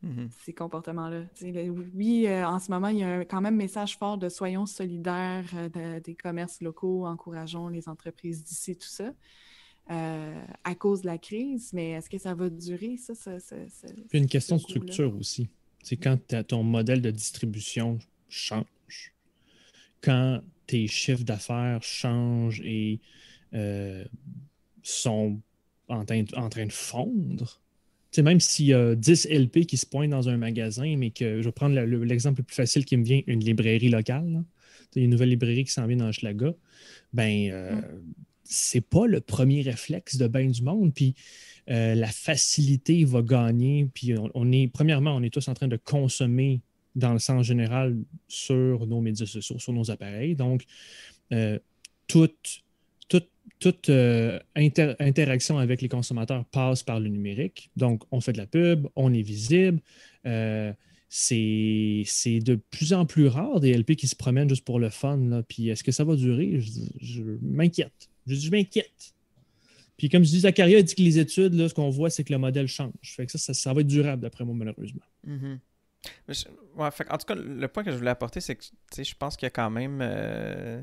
Mhm. 0.05 0.27
ces 0.43 0.51
comportements-là? 0.51 1.23
Oui, 1.95 2.27
euh, 2.27 2.45
en 2.45 2.59
ce 2.59 2.69
moment, 2.69 2.89
il 2.89 2.97
y 2.97 3.03
a 3.03 3.19
un- 3.19 3.23
quand 3.23 3.39
même 3.39 3.53
un 3.53 3.57
message 3.57 3.97
fort 3.97 4.17
de 4.17 4.27
soyons 4.27 4.65
solidaires 4.65 5.45
euh, 5.55 5.69
de- 5.69 5.99
des 6.03 6.13
commerces 6.13 6.59
locaux, 6.59 7.05
encourageons 7.07 7.69
les 7.69 7.87
entreprises 7.87 8.43
d'ici, 8.43 8.75
tout 8.75 8.85
ça, 8.89 9.13
euh, 9.91 10.45
à 10.65 10.75
cause 10.75 11.03
de 11.03 11.05
la 11.05 11.17
crise. 11.17 11.71
Mais 11.71 11.91
est-ce 11.91 12.09
que 12.09 12.17
ça 12.17 12.33
va 12.35 12.49
durer, 12.49 12.97
ça? 12.97 13.15
ça, 13.15 13.39
ça, 13.39 13.55
ça- 13.69 13.87
Puis 14.09 14.19
une 14.19 14.27
question 14.27 14.57
de 14.57 14.61
structure 14.61 15.15
aussi. 15.15 15.47
C'est 15.81 15.95
quand 15.95 16.17
ton 16.49 16.63
modèle 16.63 17.01
de 17.01 17.09
distribution 17.11 17.97
change, 18.27 19.13
quand 20.01 20.41
tes 20.67 20.87
chiffres 20.87 21.23
d'affaires 21.23 21.81
changent 21.81 22.59
et 22.65 22.99
sont 24.81 25.39
en 25.89 26.05
train, 26.05 26.23
en 26.35 26.49
train 26.49 26.65
de 26.65 26.71
fondre. 26.71 27.59
Même 28.17 28.39
s'il 28.39 28.67
y 28.67 28.73
a 28.73 28.93
10 28.95 29.25
LP 29.29 29.65
qui 29.65 29.75
se 29.77 29.87
pointent 29.87 30.11
dans 30.11 30.29
un 30.29 30.37
magasin, 30.37 30.95
mais 30.97 31.09
que 31.09 31.41
je 31.41 31.45
vais 31.45 31.51
prendre 31.51 31.73
le- 31.75 31.85
le- 31.85 32.03
l'exemple 32.03 32.41
le 32.41 32.43
plus 32.43 32.55
facile 32.55 32.85
qui 32.85 32.95
me 32.95 33.03
vient, 33.03 33.21
une 33.27 33.39
librairie 33.43 33.89
locale. 33.89 34.43
une 34.95 35.09
nouvelle 35.09 35.29
librairie 35.29 35.63
qui 35.63 35.71
s'en 35.71 35.87
vient 35.87 35.97
dans 35.97 36.11
Schlaga. 36.11 36.53
Ben, 37.13 37.49
euh, 37.51 37.81
c'est 38.43 38.81
pas 38.81 39.07
le 39.07 39.21
premier 39.21 39.63
réflexe 39.63 40.17
de 40.17 40.27
bien 40.27 40.45
du 40.45 40.61
monde. 40.61 40.93
Puis 40.93 41.15
euh, 41.71 41.95
la 41.95 42.07
facilité 42.09 43.03
va 43.03 43.23
gagner. 43.23 43.89
Puis 43.91 44.15
on, 44.15 44.29
on 44.35 44.51
est, 44.51 44.67
premièrement, 44.67 45.15
on 45.15 45.23
est 45.23 45.33
tous 45.33 45.47
en 45.47 45.55
train 45.55 45.67
de 45.67 45.77
consommer 45.77 46.61
dans 46.95 47.11
le 47.13 47.17
sens 47.17 47.43
général 47.47 47.97
sur 48.27 48.85
nos 48.85 49.01
médias 49.01 49.25
sociaux, 49.25 49.57
sur 49.57 49.73
nos 49.73 49.89
appareils. 49.89 50.35
Donc, 50.35 50.65
euh, 51.31 51.57
toute, 52.05 52.62
toute, 53.63 53.89
euh, 53.89 54.39
inter- 54.55 54.95
interaction 54.99 55.57
avec 55.57 55.81
les 55.81 55.87
consommateurs 55.87 56.43
passe 56.45 56.83
par 56.83 56.99
le 56.99 57.07
numérique. 57.07 57.71
Donc, 57.77 58.03
on 58.11 58.19
fait 58.19 58.33
de 58.33 58.37
la 58.37 58.45
pub, 58.45 58.87
on 58.97 59.13
est 59.13 59.21
visible. 59.21 59.79
Euh, 60.25 60.73
c'est 61.07 62.03
de 62.41 62.55
plus 62.55 62.91
en 62.91 63.05
plus 63.05 63.27
rare 63.27 63.61
des 63.61 63.71
LP 63.71 63.95
qui 63.95 64.07
se 64.07 64.15
promènent 64.15 64.49
juste 64.49 64.65
pour 64.65 64.79
le 64.79 64.89
fun. 64.89 65.43
Puis 65.47 65.69
est-ce 65.69 65.83
que 65.83 65.91
ça 65.91 66.03
va 66.03 66.15
durer? 66.15 66.59
Je, 66.59 67.21
m'inquiète. 67.41 68.09
Je, 68.27 68.49
m'inquiète. 68.49 69.13
Puis 69.95 70.09
comme 70.09 70.23
je 70.23 70.29
dis, 70.29 70.39
Zacharia 70.39 70.81
dit 70.81 70.95
que 70.95 71.01
les 71.01 71.19
études, 71.19 71.53
là, 71.53 71.69
ce 71.69 71.73
qu'on 71.73 71.89
voit, 71.89 72.09
c'est 72.09 72.23
que 72.23 72.33
le 72.33 72.39
modèle 72.39 72.67
change. 72.67 72.91
Que 73.17 73.37
ça, 73.37 73.53
ça, 73.53 73.73
va 73.73 73.81
être 73.81 73.87
durable 73.87 74.23
d'après 74.23 74.43
moi, 74.43 74.55
malheureusement. 74.55 75.05
Mhm. 75.23 75.59
Que, 76.27 76.33
en 77.09 77.17
tout 77.17 77.25
cas, 77.27 77.35
le 77.35 77.67
point 77.67 77.83
que 77.83 77.91
je 77.91 77.95
voulais 77.95 78.09
apporter, 78.09 78.41
c'est 78.41 78.55
que 78.55 78.63
je 78.97 79.15
pense 79.15 79.37
qu'il 79.37 79.45
y 79.45 79.47
a 79.47 79.51
quand 79.51 79.69
même, 79.69 79.99
euh, 80.01 80.81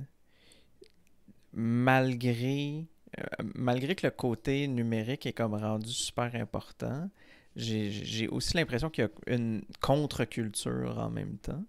malgré, 1.52 2.86
euh, 3.18 3.22
malgré 3.54 3.94
que 3.94 4.06
le 4.06 4.10
côté 4.10 4.66
numérique 4.68 5.26
est 5.26 5.32
comme 5.32 5.54
rendu 5.54 5.90
super 5.92 6.34
important, 6.34 7.10
j'ai 7.56 8.28
aussi 8.28 8.56
l'impression 8.56 8.90
qu'il 8.90 9.04
y 9.04 9.06
a 9.06 9.34
une 9.34 9.62
contre-culture 9.80 10.98
en 10.98 11.10
même 11.10 11.36
temps. 11.38 11.64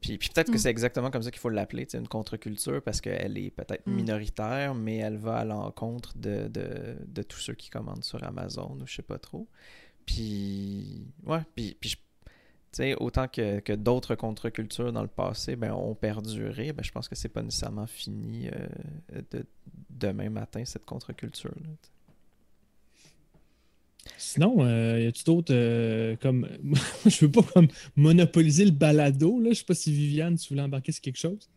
Puis, 0.00 0.16
puis 0.16 0.28
peut-être 0.32 0.50
que 0.50 0.54
Mm. 0.56 0.58
c'est 0.58 0.70
exactement 0.70 1.10
comme 1.10 1.22
ça 1.22 1.30
qu'il 1.32 1.40
faut 1.40 1.48
l'appeler, 1.48 1.86
une 1.92 2.06
contre-culture, 2.06 2.80
parce 2.82 3.00
qu'elle 3.00 3.36
est 3.36 3.50
peut-être 3.50 3.84
Mm. 3.86 3.94
minoritaire, 3.94 4.74
mais 4.74 4.96
elle 4.98 5.16
va 5.16 5.38
à 5.38 5.44
l'encontre 5.44 6.16
de, 6.16 6.46
de, 6.48 6.96
de 7.04 7.22
tous 7.22 7.40
ceux 7.40 7.54
qui 7.54 7.68
commandent 7.68 8.04
sur 8.04 8.22
Amazon 8.22 8.78
ou 8.80 8.86
je 8.86 8.94
sais 8.94 9.02
pas 9.02 9.18
trop. 9.18 9.48
Puis, 10.06 11.04
ouais, 11.26 11.40
puis, 11.54 11.76
puis 11.80 11.90
je- 11.90 11.96
autant 12.98 13.28
que, 13.28 13.60
que 13.60 13.72
d'autres 13.72 14.14
contre-cultures 14.14 14.92
dans 14.92 15.02
le 15.02 15.08
passé 15.08 15.56
ben, 15.56 15.72
ont 15.72 15.94
perduré, 15.94 16.72
ben, 16.72 16.82
je 16.82 16.92
pense 16.92 17.08
que 17.08 17.14
c'est 17.14 17.28
pas 17.28 17.42
nécessairement 17.42 17.86
fini 17.86 18.48
euh, 18.48 19.22
de, 19.32 19.44
demain 19.90 20.30
matin, 20.30 20.64
cette 20.64 20.84
contre-culture-là. 20.84 21.70
Sinon, 24.16 24.56
euh, 24.60 25.00
y 25.00 25.06
a-tu 25.06 25.24
d'autres 25.24 25.52
euh, 25.52 26.16
comme. 26.20 26.48
je 27.06 27.26
veux 27.26 27.30
pas 27.30 27.42
comme 27.42 27.68
monopoliser 27.94 28.64
le 28.64 28.70
balado. 28.70 29.38
Là. 29.40 29.50
Je 29.50 29.58
sais 29.58 29.64
pas 29.64 29.74
si 29.74 29.92
Viviane, 29.92 30.36
tu 30.36 30.48
voulais 30.48 30.62
embarquer 30.62 30.92
sur 30.92 31.02
quelque 31.02 31.18
chose. 31.18 31.48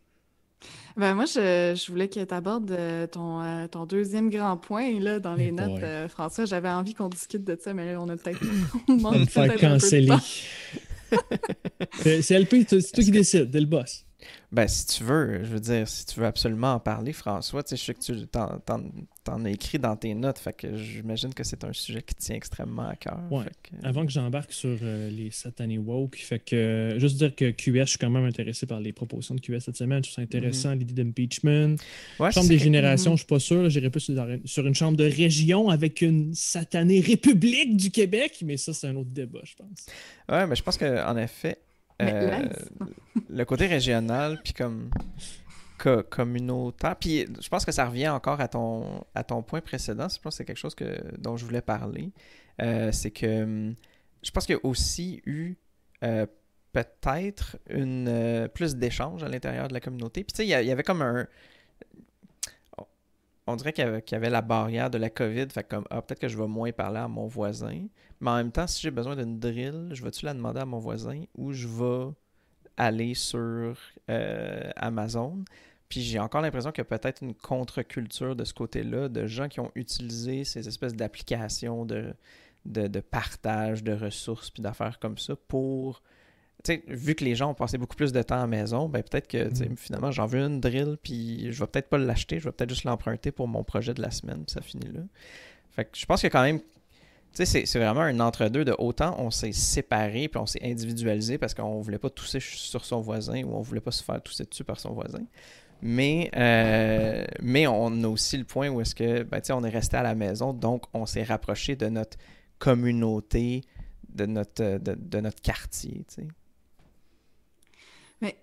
Ben, 0.96 1.14
moi, 1.14 1.24
je, 1.24 1.74
je 1.74 1.90
voulais 1.90 2.08
que 2.08 2.22
tu 2.22 2.34
abordes 2.34 2.76
ton, 3.10 3.42
euh, 3.42 3.66
ton 3.66 3.86
deuxième 3.86 4.28
grand 4.28 4.56
point 4.56 5.00
là, 5.00 5.18
dans 5.20 5.34
les 5.34 5.50
notes, 5.50 5.82
euh, 5.82 6.08
François. 6.08 6.44
J'avais 6.44 6.68
envie 6.68 6.94
qu'on 6.94 7.08
discute 7.08 7.44
de 7.44 7.56
ça, 7.58 7.72
mais 7.72 7.92
là, 7.92 8.00
on 8.00 8.08
a 8.08 8.16
peut-être 8.16 8.40
On 8.88 9.04
on 9.04 9.18
me 9.18 9.24
faire 9.24 9.56
canceller. 9.56 10.10
C'est 12.00 12.38
LP, 12.38 12.66
c'est 12.68 12.92
toi 12.92 13.04
qui 13.04 13.10
décides, 13.10 13.50
t'es 13.50 13.60
le 13.60 13.66
boss. 13.66 14.04
Ben, 14.52 14.68
si 14.68 14.86
tu 14.86 15.04
veux, 15.04 15.42
je 15.44 15.48
veux 15.48 15.60
dire, 15.60 15.88
si 15.88 16.04
tu 16.06 16.20
veux 16.20 16.26
absolument 16.26 16.74
en 16.74 16.80
parler, 16.80 17.12
François, 17.12 17.62
tu 17.62 17.70
sais, 17.70 17.76
je 17.76 17.82
sais 17.84 17.94
que 17.94 18.00
tu 18.20 18.26
t'en, 18.26 18.58
t'en- 18.58 18.84
t'en 19.24 19.44
as 19.46 19.50
écrit 19.50 19.78
dans 19.78 19.96
tes 19.96 20.14
notes, 20.14 20.38
fait 20.38 20.52
que 20.52 20.76
j'imagine 20.76 21.32
que 21.32 21.42
c'est 21.44 21.64
un 21.64 21.72
sujet 21.72 22.02
qui 22.02 22.14
tient 22.14 22.36
extrêmement 22.36 22.86
à 22.88 22.96
cœur. 22.96 23.18
Ouais. 23.30 23.44
que- 23.62 23.86
Avant 23.86 24.04
que 24.04 24.12
j'embarque 24.12 24.52
sur 24.52 24.76
euh, 24.82 25.08
les 25.10 25.30
satanés 25.30 25.78
woke, 25.78 26.16
fait 26.16 26.38
que 26.38 26.54
euh, 26.56 26.98
juste 26.98 27.16
dire 27.16 27.34
que 27.34 27.50
QS, 27.50 27.72
je 27.84 27.84
suis 27.90 27.98
quand 27.98 28.10
même 28.10 28.24
intéressé 28.26 28.66
par 28.66 28.80
les 28.80 28.92
propositions 28.92 29.34
de 29.34 29.40
QS 29.40 29.60
cette 29.60 29.76
semaine. 29.76 30.04
Je 30.04 30.10
trouve 30.10 30.16
ça 30.16 30.22
intéressant, 30.22 30.74
l'idée 30.74 31.02
d'impeachment. 31.02 31.76
Ouais, 32.20 32.30
chambre 32.30 32.46
c'est 32.46 32.48
des 32.48 32.58
générations, 32.58 33.12
Mhm. 33.12 33.16
je 33.16 33.20
suis 33.22 33.26
pas 33.28 33.38
sûr. 33.40 33.62
là, 33.62 33.68
J'irais 33.70 33.90
plus 33.90 34.00
sur, 34.00 34.14
sur 34.44 34.66
une 34.66 34.74
chambre 34.74 34.96
de 34.98 35.04
région 35.04 35.68
avec 35.70 36.02
une 36.02 36.34
satanée 36.34 37.00
république 37.00 37.76
du 37.76 37.90
Québec, 37.90 38.42
mais 38.44 38.56
ça, 38.56 38.72
c'est 38.74 38.88
un 38.88 38.96
autre 38.96 39.10
débat, 39.10 39.40
je 39.44 39.54
pense. 39.54 39.86
Ouais, 40.28 40.46
mais 40.46 40.56
je 40.56 40.62
pense 40.62 40.76
qu'en 40.76 41.16
effet, 41.16 41.58
euh, 42.08 42.48
le 43.30 43.44
côté 43.44 43.66
régional, 43.66 44.40
puis 44.42 44.52
comme 44.52 44.90
co- 45.78 46.02
communautaire, 46.02 46.96
puis 46.96 47.26
je 47.40 47.48
pense 47.48 47.64
que 47.64 47.72
ça 47.72 47.86
revient 47.86 48.08
encore 48.08 48.40
à 48.40 48.48
ton, 48.48 49.04
à 49.14 49.24
ton 49.24 49.42
point 49.42 49.60
précédent, 49.60 50.08
je 50.08 50.18
pense 50.20 50.34
que 50.34 50.36
c'est 50.38 50.44
quelque 50.44 50.56
chose 50.58 50.74
que, 50.74 50.98
dont 51.18 51.36
je 51.36 51.44
voulais 51.44 51.62
parler, 51.62 52.10
Euh, 52.60 52.92
c'est 52.92 53.10
que 53.10 53.42
hum, 53.44 53.74
je 54.22 54.30
pense 54.30 54.44
qu'il 54.46 54.54
y 54.54 54.58
a 54.58 54.64
aussi 54.66 55.22
eu 55.24 55.54
euh, 56.04 56.26
peut-être 56.72 57.56
une 57.70 58.48
plus 58.54 58.76
d'échanges 58.76 59.22
à 59.24 59.28
l'intérieur 59.28 59.68
de 59.68 59.72
la 59.74 59.80
communauté. 59.80 60.22
Puis 60.22 60.32
tu 60.32 60.36
sais, 60.38 60.46
il 60.46 60.50
y 60.50 60.54
a- 60.54 60.60
il 60.62 60.68
y 60.68 60.70
avait 60.70 60.82
comme 60.82 61.00
un... 61.02 61.26
On 63.46 63.56
dirait 63.56 63.72
qu'il 63.72 63.84
y, 63.84 64.14
avait, 64.14 64.30
la 64.30 64.40
barrière 64.40 64.88
de 64.88 64.98
la 64.98 65.10
COVID, 65.10 65.48
fait 65.50 65.64
comme, 65.64 65.84
ah, 65.90 66.00
peut-être 66.00 66.20
que 66.20 66.28
je 66.28 66.38
vais 66.38 66.46
moins 66.46 66.70
parler 66.70 67.00
à 67.00 67.08
mon 67.08 67.26
voisin, 67.26 67.86
mais 68.20 68.30
en 68.30 68.36
même 68.36 68.52
temps, 68.52 68.68
si 68.68 68.80
j'ai 68.80 68.92
besoin 68.92 69.16
d'une 69.16 69.40
drill, 69.40 69.88
je 69.92 70.04
vais-tu 70.04 70.24
la 70.26 70.34
demander 70.34 70.60
à 70.60 70.64
mon 70.64 70.78
voisin 70.78 71.24
ou 71.34 71.52
je 71.52 71.66
vais 71.66 72.12
aller 72.76 73.14
sur 73.14 73.76
euh, 74.08 74.70
Amazon? 74.76 75.44
Puis 75.88 76.02
j'ai 76.02 76.20
encore 76.20 76.40
l'impression 76.40 76.70
qu'il 76.70 76.82
y 76.82 76.86
a 76.86 76.98
peut-être 76.98 77.22
une 77.22 77.34
contre-culture 77.34 78.36
de 78.36 78.44
ce 78.44 78.54
côté-là, 78.54 79.08
de 79.08 79.26
gens 79.26 79.48
qui 79.48 79.60
ont 79.60 79.72
utilisé 79.74 80.44
ces 80.44 80.66
espèces 80.68 80.94
d'applications 80.94 81.84
de, 81.84 82.14
de, 82.64 82.86
de 82.86 83.00
partage 83.00 83.82
de 83.82 83.92
ressources 83.92 84.50
puis 84.50 84.62
d'affaires 84.62 84.98
comme 84.98 85.18
ça 85.18 85.34
pour. 85.36 86.02
Vu 86.86 87.14
que 87.16 87.24
les 87.24 87.34
gens 87.34 87.50
ont 87.50 87.54
passé 87.54 87.76
beaucoup 87.78 87.96
plus 87.96 88.12
de 88.12 88.22
temps 88.22 88.36
à 88.36 88.40
la 88.42 88.46
maison, 88.46 88.88
ben 88.88 89.02
peut-être 89.02 89.26
que 89.26 89.48
Mhm. 89.48 89.76
finalement 89.76 90.10
j'en 90.12 90.26
veux 90.26 90.38
une 90.40 90.60
drill 90.60 90.96
puis 91.02 91.52
je 91.52 91.58
vais 91.60 91.66
peut-être 91.66 91.88
pas 91.88 91.98
l'acheter, 91.98 92.38
je 92.38 92.44
vais 92.44 92.52
peut-être 92.52 92.70
juste 92.70 92.84
l'emprunter 92.84 93.32
pour 93.32 93.48
mon 93.48 93.64
projet 93.64 93.94
de 93.94 94.00
la 94.02 94.10
semaine, 94.12 94.44
puis 94.44 94.52
ça 94.54 94.60
finit 94.62 94.86
là. 94.92 95.00
Fait 95.70 95.84
que 95.86 95.90
je 95.98 96.06
pense 96.06 96.24
a 96.24 96.30
quand 96.30 96.42
même. 96.42 96.60
Tu 96.60 97.46
sais, 97.46 97.64
c'est- 97.64 97.78
vraiment 97.78 98.02
un 98.02 98.20
entre-deux 98.20 98.64
de 98.64 98.74
autant 98.78 99.16
on 99.18 99.30
s'est 99.30 99.52
séparé 99.52 100.28
puis 100.28 100.38
on 100.38 100.46
s'est 100.46 100.62
individualisé 100.62 101.38
parce 101.38 101.54
qu'on 101.54 101.80
voulait 101.80 101.98
pas 101.98 102.10
tousser 102.10 102.38
sur 102.40 102.84
son 102.84 103.00
voisin 103.00 103.42
ou 103.44 103.54
on 103.54 103.62
voulait 103.62 103.80
pas 103.80 103.90
se 103.90 104.04
faire 104.04 104.20
tousser 104.22 104.44
dessus 104.44 104.64
par 104.64 104.78
son 104.78 104.92
voisin. 104.92 105.22
Mais, 105.80 106.30
euh, 106.36 107.24
mais 107.40 107.66
on 107.66 108.04
a 108.04 108.06
aussi 108.06 108.36
le 108.36 108.44
point 108.44 108.68
où 108.68 108.80
est-ce 108.80 108.94
que 108.94 109.22
ben, 109.24 109.40
tu 109.40 109.46
sais, 109.48 109.52
on 109.52 109.64
est 109.64 109.70
resté 109.70 109.96
à 109.96 110.02
la 110.04 110.14
maison, 110.14 110.52
donc 110.52 110.84
on 110.94 111.06
s'est 111.06 111.24
rapproché 111.24 111.74
de 111.74 111.86
notre 111.88 112.18
communauté, 112.58 113.62
de 114.08 114.26
notre, 114.26 114.78
de, 114.78 114.94
de 114.94 115.20
notre 115.20 115.40
quartier. 115.42 116.04
tu 116.08 116.22
sais. 116.22 116.28
Mais 118.22 118.36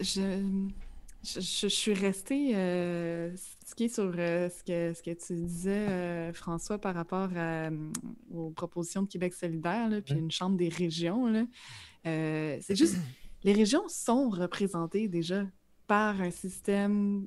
je, 0.00 0.42
je, 1.22 1.40
je- 1.40 1.66
suis 1.68 1.94
restée 1.94 2.56
euh, 2.56 3.30
sur 3.88 4.12
euh, 4.18 4.48
ce, 4.48 4.64
que, 4.64 4.92
ce 4.94 5.02
que 5.02 5.10
tu 5.10 5.34
disais, 5.34 5.86
euh, 5.88 6.32
François, 6.32 6.78
par 6.78 6.94
rapport 6.94 7.28
à, 7.36 7.68
aux 8.32 8.50
propositions 8.50 9.02
de 9.02 9.08
Québec 9.08 9.34
solidaire, 9.34 9.88
là, 9.88 10.00
puis 10.00 10.14
une 10.14 10.30
chambre 10.30 10.56
des 10.56 10.68
régions. 10.70 11.26
là. 11.26 11.44
C'est 12.04 12.74
juste, 12.76 12.96
les 13.44 13.52
régions 13.52 13.86
sont 13.88 14.28
représentées 14.30 15.06
déjà 15.08 15.44
par 15.86 16.20
un 16.20 16.30
système 16.30 17.26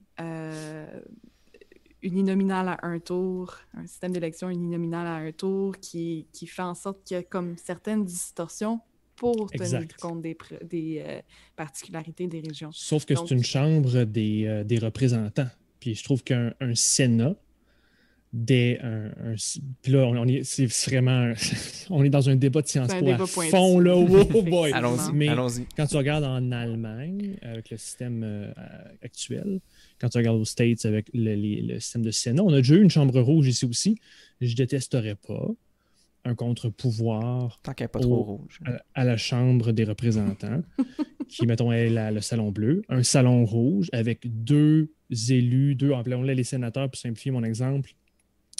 uninominal 2.01 2.70
à 2.70 2.78
un 2.84 2.99
tour, 2.99 3.57
un 3.74 3.86
système 3.86 4.12
d'élection 4.14 4.49
uninominal 4.49 5.05
à 5.05 5.16
un 5.16 5.32
tour 5.32 5.78
qui, 5.78 6.28
qui 6.32 6.47
fait 6.47 6.62
en 6.62 6.76
sorte 6.76 7.03
qu'il 7.03 7.16
y 7.16 7.20
a 7.20 7.24
comme 7.24 7.57
certaines 7.57 8.05
distorsions 8.05 8.80
pour 9.20 9.51
tenir 9.51 9.88
compte 9.99 10.22
des, 10.22 11.03
euh, 11.05 11.20
particularités 11.55 12.28
des 12.28 12.39
régions. 12.39 12.70
Sauf 12.72 13.05
que 13.05 13.13
c'est 13.15 13.32
une 13.32 13.43
chambre 13.43 14.03
des, 14.05 14.45
euh, 14.45 14.63
des 14.63 14.80
représentants. 14.80 15.49
Puis 15.80 15.95
je 15.95 16.03
trouve 16.03 16.24
qu'un 16.24 16.53
un 16.59 16.76
Sénat, 16.76 17.36
des, 18.32 18.78
un, 18.84 19.07
un- 19.32 19.36
puis 19.82 19.91
là, 19.91 20.05
on, 20.05 20.15
on 20.15 20.28
est, 20.28 20.43
c'est 20.43 20.67
vraiment, 20.89 21.34
on 21.89 22.03
est 22.03 22.09
dans 22.11 22.30
un 22.30 22.36
débat 22.36 22.61
de 22.61 22.67
Sciences 22.67 22.93
Po 22.93 23.07
à 23.09 23.26
fond, 23.26 23.80
là. 23.80 23.95
Oh 24.36 24.41
boy! 24.43 24.72
Allons-y, 24.72 25.13
Mais 25.13 25.30
allons-y. 25.30 25.65
quand 25.76 25.88
tu 25.88 25.97
regardes 25.97 26.24
en 26.26 26.51
Allemagne 26.51 27.38
avec 27.41 27.72
le 27.72 27.78
système 27.78 28.22
euh, 28.24 28.51
actuel, 29.01 29.59
quand 29.99 30.09
tu 30.09 30.17
regardes 30.20 30.38
aux 30.39 30.45
States 30.45 30.86
avec 30.86 31.07
le, 31.13 31.34
les- 31.34 31.61
le 31.63 31.80
système 31.80 32.03
de 32.03 32.11
Sénat, 32.11 32.43
on 32.43 32.53
a 32.53 32.57
déjà 32.57 32.76
eu 32.76 32.84
une 32.84 32.91
chambre 32.91 33.20
rouge 33.20 33.47
ici 33.47 33.65
aussi. 33.65 33.97
Je 34.41 34.55
détesterais 34.55 35.15
pas. 35.15 35.47
Un 36.26 36.36
contre-pouvoir 36.36 37.59
Tant 37.63 37.74
qu'elle 37.74 37.86
n'est 37.86 37.89
pas 37.89 37.99
trop 37.99 38.24
rouge. 38.24 38.59
à, 38.65 38.82
à 39.01 39.03
la 39.03 39.17
Chambre 39.17 39.72
des 39.72 39.84
représentants, 39.84 40.61
qui, 41.28 41.45
mettons, 41.45 41.72
est 41.72 41.89
la- 41.89 42.11
le 42.11 42.22
salon 42.22 42.51
bleu, 42.51 42.82
un 42.89 43.03
salon 43.03 43.45
rouge 43.45 43.89
avec 43.93 44.22
deux 44.43 44.89
élus, 45.30 45.76
deux, 45.76 45.93
appelons-les 45.93 46.36
les 46.36 46.43
sénateurs, 46.43 46.89
pour 46.89 46.99
simplifier 46.99 47.32
mon 47.32 47.43
exemple, 47.43 47.91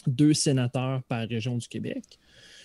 deux 0.08 0.34
sénateurs 0.34 1.04
par 1.04 1.28
région 1.28 1.58
du 1.58 1.68
Québec. 1.68 2.04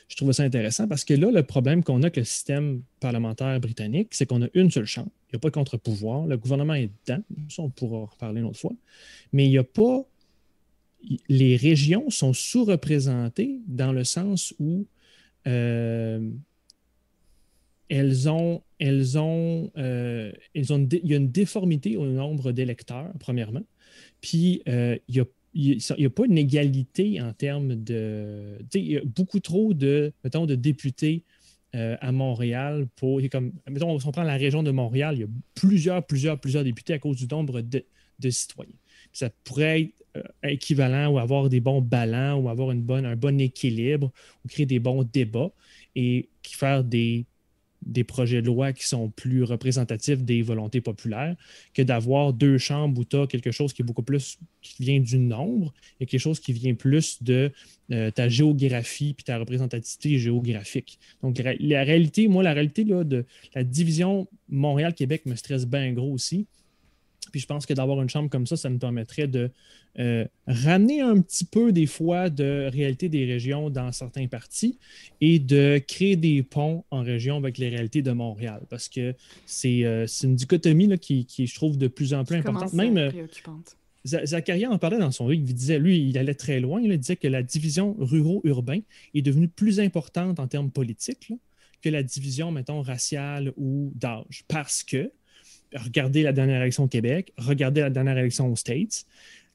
Je 0.08 0.16
trouve 0.16 0.32
ça 0.32 0.42
intéressant 0.42 0.86
parce 0.86 1.02
que 1.04 1.14
là, 1.14 1.30
le 1.30 1.42
problème 1.42 1.82
qu'on 1.82 1.96
a 2.02 2.06
avec 2.06 2.16
le 2.18 2.24
système 2.24 2.82
parlementaire 3.00 3.58
britannique, 3.58 4.08
c'est 4.12 4.26
qu'on 4.26 4.42
a 4.42 4.48
une 4.54 4.70
seule 4.70 4.84
chambre. 4.84 5.08
Il 5.28 5.34
n'y 5.34 5.36
a 5.36 5.40
pas 5.40 5.48
de 5.48 5.54
contre-pouvoir. 5.54 6.26
Le 6.26 6.36
gouvernement 6.36 6.74
est 6.74 6.90
dedans. 7.06 7.22
Ça, 7.48 7.62
on 7.62 7.70
pourra 7.70 7.98
en 7.98 8.04
reparler 8.04 8.40
une 8.42 8.46
autre 8.46 8.60
fois. 8.60 8.72
Mais 9.32 9.46
il 9.46 9.50
n'y 9.50 9.58
a 9.58 9.64
pas. 9.64 10.04
Les 11.28 11.56
régions 11.56 12.10
sont 12.10 12.32
sous-représentées 12.32 13.60
dans 13.66 13.92
le 13.92 14.04
sens 14.04 14.54
où 14.58 14.86
euh, 15.46 16.30
elles 17.88 18.28
ont, 18.28 18.62
elles 18.78 19.18
ont, 19.18 19.70
euh, 19.76 20.32
elles 20.54 20.72
ont 20.72 20.78
une 20.78 20.88
il 20.90 21.10
y 21.10 21.14
a 21.14 21.16
une 21.16 21.30
déformité 21.30 21.96
au 21.96 22.06
nombre 22.06 22.52
d'électeurs, 22.52 23.12
premièrement. 23.20 23.62
Puis, 24.20 24.62
euh, 24.68 24.96
il 25.06 25.26
n'y 25.98 26.06
a 26.06 26.10
pas 26.10 26.24
une 26.26 26.38
égalité 26.38 27.20
en 27.20 27.32
termes 27.32 27.76
de. 27.76 28.58
Il 28.74 28.92
y 28.92 28.96
a 28.96 29.02
beaucoup 29.04 29.40
trop 29.40 29.74
de, 29.74 30.12
mettons, 30.24 30.46
de 30.46 30.54
députés 30.54 31.22
à 31.72 32.12
Montréal 32.12 32.86
pour. 32.96 33.20
Comme, 33.30 33.52
mettons, 33.68 33.98
si 33.98 34.06
on 34.06 34.12
prend 34.12 34.22
la 34.22 34.36
région 34.36 34.62
de 34.62 34.70
Montréal, 34.70 35.16
il 35.16 35.20
y 35.20 35.24
a 35.24 35.28
plusieurs, 35.54 36.04
plusieurs, 36.06 36.40
plusieurs 36.40 36.64
députés 36.64 36.94
à 36.94 36.98
cause 36.98 37.16
du 37.16 37.26
nombre 37.26 37.60
de, 37.60 37.84
de 38.18 38.30
citoyens. 38.30 38.74
Ça 39.12 39.30
pourrait 39.44 39.82
être 39.82 40.03
équivalent 40.42 41.12
ou 41.12 41.18
avoir 41.18 41.48
des 41.48 41.60
bons 41.60 41.80
ballons 41.80 42.36
ou 42.40 42.48
avoir 42.48 42.70
une 42.70 42.82
bonne, 42.82 43.04
un 43.04 43.16
bon 43.16 43.40
équilibre 43.40 44.12
ou 44.44 44.48
créer 44.48 44.66
des 44.66 44.78
bons 44.78 45.02
débats 45.02 45.50
et 45.96 46.28
faire 46.42 46.84
des, 46.84 47.24
des 47.86 48.04
projets 48.04 48.40
de 48.40 48.46
loi 48.46 48.72
qui 48.72 48.86
sont 48.86 49.10
plus 49.10 49.42
représentatifs 49.42 50.22
des 50.22 50.42
volontés 50.42 50.80
populaires 50.80 51.36
que 51.74 51.82
d'avoir 51.82 52.32
deux 52.32 52.58
chambres 52.58 53.00
où 53.00 53.04
tu 53.04 53.16
as 53.16 53.26
quelque 53.26 53.50
chose 53.50 53.72
qui 53.72 53.82
est 53.82 53.84
beaucoup 53.84 54.02
plus 54.02 54.38
qui 54.62 54.82
vient 54.82 55.00
du 55.00 55.18
nombre 55.18 55.72
et 56.00 56.06
quelque 56.06 56.20
chose 56.20 56.40
qui 56.40 56.52
vient 56.52 56.74
plus 56.74 57.22
de 57.22 57.52
euh, 57.92 58.10
ta 58.10 58.28
géographie 58.28 59.14
puis 59.14 59.24
ta 59.24 59.38
représentativité 59.38 60.18
géographique. 60.18 60.98
Donc, 61.22 61.38
la, 61.38 61.54
la 61.60 61.84
réalité, 61.84 62.28
moi, 62.28 62.42
la 62.42 62.52
réalité 62.52 62.84
là, 62.84 63.04
de 63.04 63.24
la 63.54 63.64
division 63.64 64.26
Montréal-Québec 64.48 65.26
me 65.26 65.34
stresse 65.34 65.66
bien 65.66 65.92
gros 65.92 66.12
aussi. 66.12 66.46
Puis 67.30 67.40
je 67.40 67.46
pense 67.46 67.66
que 67.66 67.74
d'avoir 67.74 68.00
une 68.00 68.08
chambre 68.08 68.30
comme 68.30 68.46
ça, 68.46 68.56
ça 68.56 68.70
nous 68.70 68.78
permettrait 68.78 69.26
de 69.26 69.50
euh, 69.98 70.24
ramener 70.46 71.00
un 71.00 71.20
petit 71.20 71.44
peu 71.44 71.72
des 71.72 71.86
fois 71.86 72.30
de 72.30 72.68
réalité 72.72 73.08
des 73.08 73.24
régions 73.24 73.70
dans 73.70 73.90
certains 73.92 74.26
partis 74.28 74.78
et 75.20 75.38
de 75.38 75.78
créer 75.78 76.16
des 76.16 76.42
ponts 76.42 76.84
en 76.90 77.02
région 77.02 77.36
avec 77.36 77.58
les 77.58 77.68
réalités 77.68 78.02
de 78.02 78.12
Montréal. 78.12 78.62
Parce 78.70 78.88
que 78.88 79.14
c'est 79.46 79.84
euh, 79.84 80.06
une 80.22 80.36
dichotomie 80.36 80.86
là, 80.86 80.96
qui, 80.96 81.26
qui, 81.26 81.46
je 81.46 81.54
trouve, 81.54 81.76
de 81.78 81.88
plus 81.88 82.14
en 82.14 82.24
plus 82.24 82.36
importante. 82.36 82.72
Même 82.72 82.94
c'est 82.94 83.00
euh, 83.00 83.10
préoccupante. 83.10 83.76
Z- 84.06 84.26
Zacharias 84.26 84.68
en 84.70 84.78
parlait 84.78 84.98
dans 84.98 85.10
son 85.10 85.28
livre. 85.28 85.44
Il 85.48 85.54
disait, 85.54 85.78
lui, 85.78 86.08
il 86.08 86.18
allait 86.18 86.34
très 86.34 86.60
loin. 86.60 86.80
il 86.80 86.96
disait 86.98 87.16
que 87.16 87.28
la 87.28 87.42
division 87.42 87.96
ruraux-urbain 87.98 88.80
est 89.14 89.22
devenue 89.22 89.48
plus 89.48 89.80
importante 89.80 90.38
en 90.38 90.46
termes 90.46 90.70
politiques 90.70 91.30
là, 91.30 91.36
que 91.82 91.88
la 91.88 92.02
division, 92.02 92.50
mettons, 92.50 92.82
raciale 92.82 93.52
ou 93.56 93.92
d'âge. 93.94 94.44
Parce 94.48 94.82
que, 94.82 95.10
regardez 95.74 96.22
la 96.22 96.32
dernière 96.32 96.60
élection 96.62 96.84
au 96.84 96.88
Québec, 96.88 97.32
regardez 97.38 97.80
la 97.80 97.90
dernière 97.90 98.18
élection 98.18 98.50
aux 98.50 98.56
States, 98.56 99.04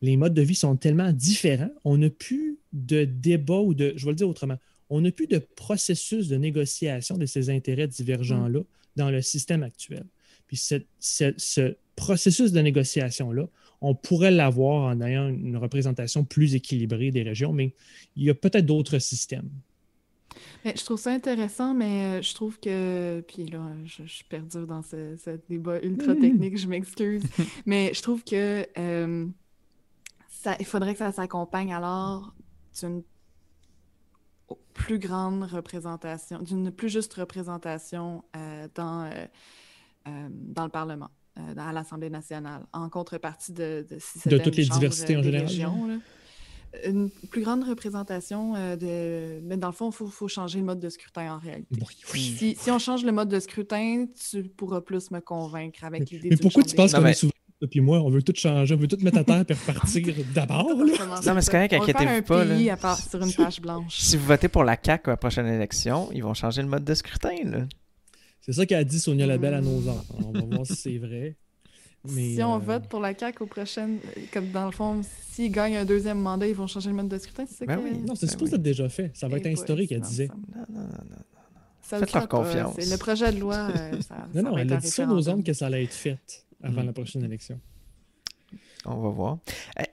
les 0.02 0.16
modes 0.18 0.34
de 0.34 0.42
vie 0.42 0.56
sont 0.56 0.76
tellement 0.76 1.12
différents. 1.12 1.72
On 1.84 1.98
n'a 1.98 2.10
plus 2.10 2.58
de 2.74 3.04
débat 3.06 3.60
ou 3.60 3.74
de, 3.74 3.94
je 3.96 4.06
vais 4.06 4.12
le 4.12 4.16
dire 4.16 4.30
autrement, 4.30 4.58
on 4.90 5.02
n'a 5.02 5.12
plus 5.12 5.28
de 5.28 5.40
processus 5.56 6.28
de 6.30 6.38
négociation 6.38 7.18
de 7.18 7.26
ces 7.26 7.50
intérêts 7.50 7.88
divergents-là 7.88 8.62
dans 8.96 9.12
le 9.12 9.22
système 9.22 9.64
actuel. 9.64 10.06
Puis 10.48 10.58
ce- 10.58 10.82
ce 11.00 11.76
processus 11.96 12.52
de 12.52 12.60
négociation-là, 12.62 13.48
on 13.82 13.94
pourrait 13.94 14.32
l'avoir 14.32 14.90
en 14.92 15.00
ayant 15.02 15.30
une 15.30 15.58
représentation 15.58 16.24
plus 16.24 16.56
équilibrée 16.56 17.12
des 17.12 17.22
régions, 17.24 17.54
mais 17.54 17.74
il 18.16 18.24
y 18.24 18.30
a 18.30 18.34
peut-être 18.34 18.66
d'autres 18.66 19.00
systèmes. 19.00 19.50
Mais 20.66 20.74
je 20.78 20.84
trouve 20.84 21.00
ça 21.00 21.12
intéressant, 21.12 21.74
mais 21.74 22.20
euh, 22.20 22.22
je 22.22 22.34
trouve 22.34 22.60
que. 22.60 23.22
Puis 23.28 23.46
là, 23.46 23.62
je, 23.86 24.04
je 24.04 24.12
suis 24.12 24.24
perdue 24.26 24.66
dans 24.66 24.82
ce, 24.82 25.16
ce 25.16 25.32
débat 25.50 25.80
ultra 25.82 26.16
technique, 26.16 26.58
je 26.58 26.68
m'excuse. 26.68 27.24
mais 27.66 27.94
je 27.94 28.02
trouve 28.02 28.24
que 28.24 28.66
euh, 28.78 29.28
ça, 30.30 30.56
il 30.60 30.66
faudrait 30.66 30.94
que 30.94 31.00
ça 31.00 31.12
s'accompagne 31.12 31.74
alors 31.74 32.34
d'une 32.80 33.04
plus 34.74 35.00
grande 35.00 35.44
représentation, 35.44 36.40
d'une 36.42 36.72
plus 36.72 36.90
juste 36.90 37.14
représentation 37.14 38.24
euh, 38.36 38.68
dans, 38.76 39.10
euh, 40.08 40.30
dans 40.30 40.64
le 40.64 40.70
Parlement, 40.70 41.10
dans- 41.38 41.68
à 41.68 41.74
l'Assemblée 41.74 42.10
nationale, 42.10 42.66
en 42.74 42.90
contrepartie 42.90 43.52
de, 43.54 43.86
de, 43.90 43.98
si 44.00 44.28
De 44.30 44.38
toutes 44.38 44.56
les 44.56 44.66
diversités 44.66 45.18
en 45.18 45.24
général, 45.24 45.46
régions, 45.48 45.88
là. 45.88 45.96
Une 46.86 47.10
plus 47.32 47.42
grande 47.42 47.64
représentation 47.64 48.56
euh, 48.56 48.76
de. 48.76 49.42
Mais 49.44 49.58
dans 49.58 49.68
le 49.70 49.74
fond, 49.74 49.90
il 49.90 49.94
faut, 49.96 50.08
faut 50.08 50.28
changer 50.28 50.60
le 50.60 50.66
mode 50.66 50.80
de 50.80 50.90
scrutin 50.90 51.34
en 51.34 51.40
réalité. 51.40 51.68
Oui, 51.80 51.96
oui. 52.14 52.36
Si, 52.38 52.56
si 52.60 52.70
on 52.72 52.78
change 52.80 53.04
le 53.04 53.12
mode 53.12 53.30
de 53.30 53.40
scrutin, 53.40 54.06
tu 54.30 54.44
pourras 54.44 54.82
plus 54.82 55.10
me 55.12 55.20
convaincre 55.20 55.84
avec 55.84 56.10
l'idée 56.12 56.30
Mais 56.30 56.38
pourquoi 56.38 56.64
tu 56.64 56.76
penses 56.76 56.94
qu'on 56.94 57.02
mais- 57.02 57.12
est 57.12 57.14
souvent 57.16 57.32
puis 57.70 57.82
moi, 57.82 58.00
on 58.00 58.10
veut 58.10 58.22
tout 58.24 58.32
changer, 58.34 58.74
on 58.74 58.78
veut 58.78 58.88
tout 58.88 58.96
mettre 59.04 59.18
à 59.18 59.24
terre 59.26 59.44
et 59.50 59.54
repartir 59.54 60.16
d'abord. 60.34 60.70
là. 60.76 61.20
Non, 61.26 61.34
mais 61.36 61.42
c'est 61.42 61.52
correct, 61.52 61.74
inquiétez-vous 61.74 62.10
un 62.10 62.22
pas, 62.22 62.46
là. 62.46 62.56
pays 62.56 62.70
à 62.70 62.78
part 62.78 62.98
sur 62.98 63.22
une 63.22 63.34
page 63.34 63.60
blanche. 63.60 63.98
Si 64.00 64.16
vous 64.16 64.26
votez 64.28 64.48
pour 64.48 64.64
la 64.64 64.78
CAQ 64.82 65.10
à 65.10 65.14
la 65.14 65.18
prochaine 65.18 65.46
élection, 65.46 66.10
ils 66.14 66.24
vont 66.24 66.34
changer 66.34 66.62
le 66.62 66.70
mode 66.70 66.86
de 66.86 66.94
scrutin. 66.94 67.36
Là. 67.44 67.66
C'est 68.40 68.54
ça 68.54 68.66
qu'a 68.66 68.82
dit 68.86 68.98
Sonia 68.98 69.26
Labelle 69.28 69.56
à 69.56 69.60
nos 69.62 69.82
Hmm. 69.82 69.90
enfants. 69.90 70.16
On 70.26 70.32
va 70.32 70.42
voir 70.56 70.66
si 70.66 70.76
c'est 70.76 70.98
vrai. 71.00 71.36
Mais, 72.06 72.36
si 72.36 72.44
on 72.44 72.56
euh, 72.56 72.60
vote 72.60 72.88
pour 72.88 73.00
la 73.02 73.18
CAQ 73.18 73.44
aux 73.44 73.48
prochaines, 73.48 73.98
euh, 74.18 74.22
comme 74.32 74.50
dans 74.52 74.66
le 74.66 74.72
fond, 74.72 75.02
s'ils 75.32 75.52
gagnent 75.52 75.76
un 75.78 75.86
deuxième 75.86 76.20
mandat, 76.20 76.48
ils 76.48 76.56
vont 76.56 76.68
changer 76.68 76.90
le 76.90 76.96
mode 76.96 77.10
de 77.10 77.18
scrutin, 77.18 77.46
c'est 77.46 77.56
ça 77.56 77.66
Ben 77.66 77.78
que... 77.78 77.84
oui. 77.84 77.98
Non, 78.00 78.16
c'est 78.16 78.26
Ben 78.28 78.32
supposé 78.32 78.52
oui. 78.54 78.56
être 78.56 78.62
déjà 78.64 78.88
fait. 78.90 79.12
Ça 79.16 79.28
va 79.28 79.38
Eh 79.38 79.40
être 79.42 79.48
historique, 79.52 79.92
elle 79.92 80.02
disait. 80.02 80.28
ça- 80.28 80.34
Non, 80.34 80.66
non, 80.70 80.82
non, 80.82 80.88
non. 80.88 81.16
ça 81.82 82.00
le 82.00 82.06
Faites 82.06 82.14
leur 82.14 82.28
pas. 82.28 82.38
confiance. 82.38 82.76
C'est 82.80 82.90
le 82.90 82.98
projet 82.98 83.32
de 83.34 83.40
loi, 83.40 83.56
euh, 83.76 84.02
ça, 84.02 84.16
Non, 84.16 84.34
ça 84.34 84.42
non, 84.44 84.54
va 84.56 84.62
elle 84.62 84.68
être 84.72 84.78
a 84.78 84.82
dit 84.82 84.90
sur 84.92 85.08
nos 85.08 85.28
ondes 85.30 85.44
que 85.44 85.54
ça 85.54 85.66
allait 85.66 85.84
être 85.84 85.94
fait 85.94 86.20
avant 86.64 86.84
Mm. 86.84 86.86
la 86.86 86.94
prochaine 86.94 87.24
élection. 87.26 87.60
On 88.86 88.96
va 89.02 89.10
voir. 89.10 89.38
Eh, 89.78 89.84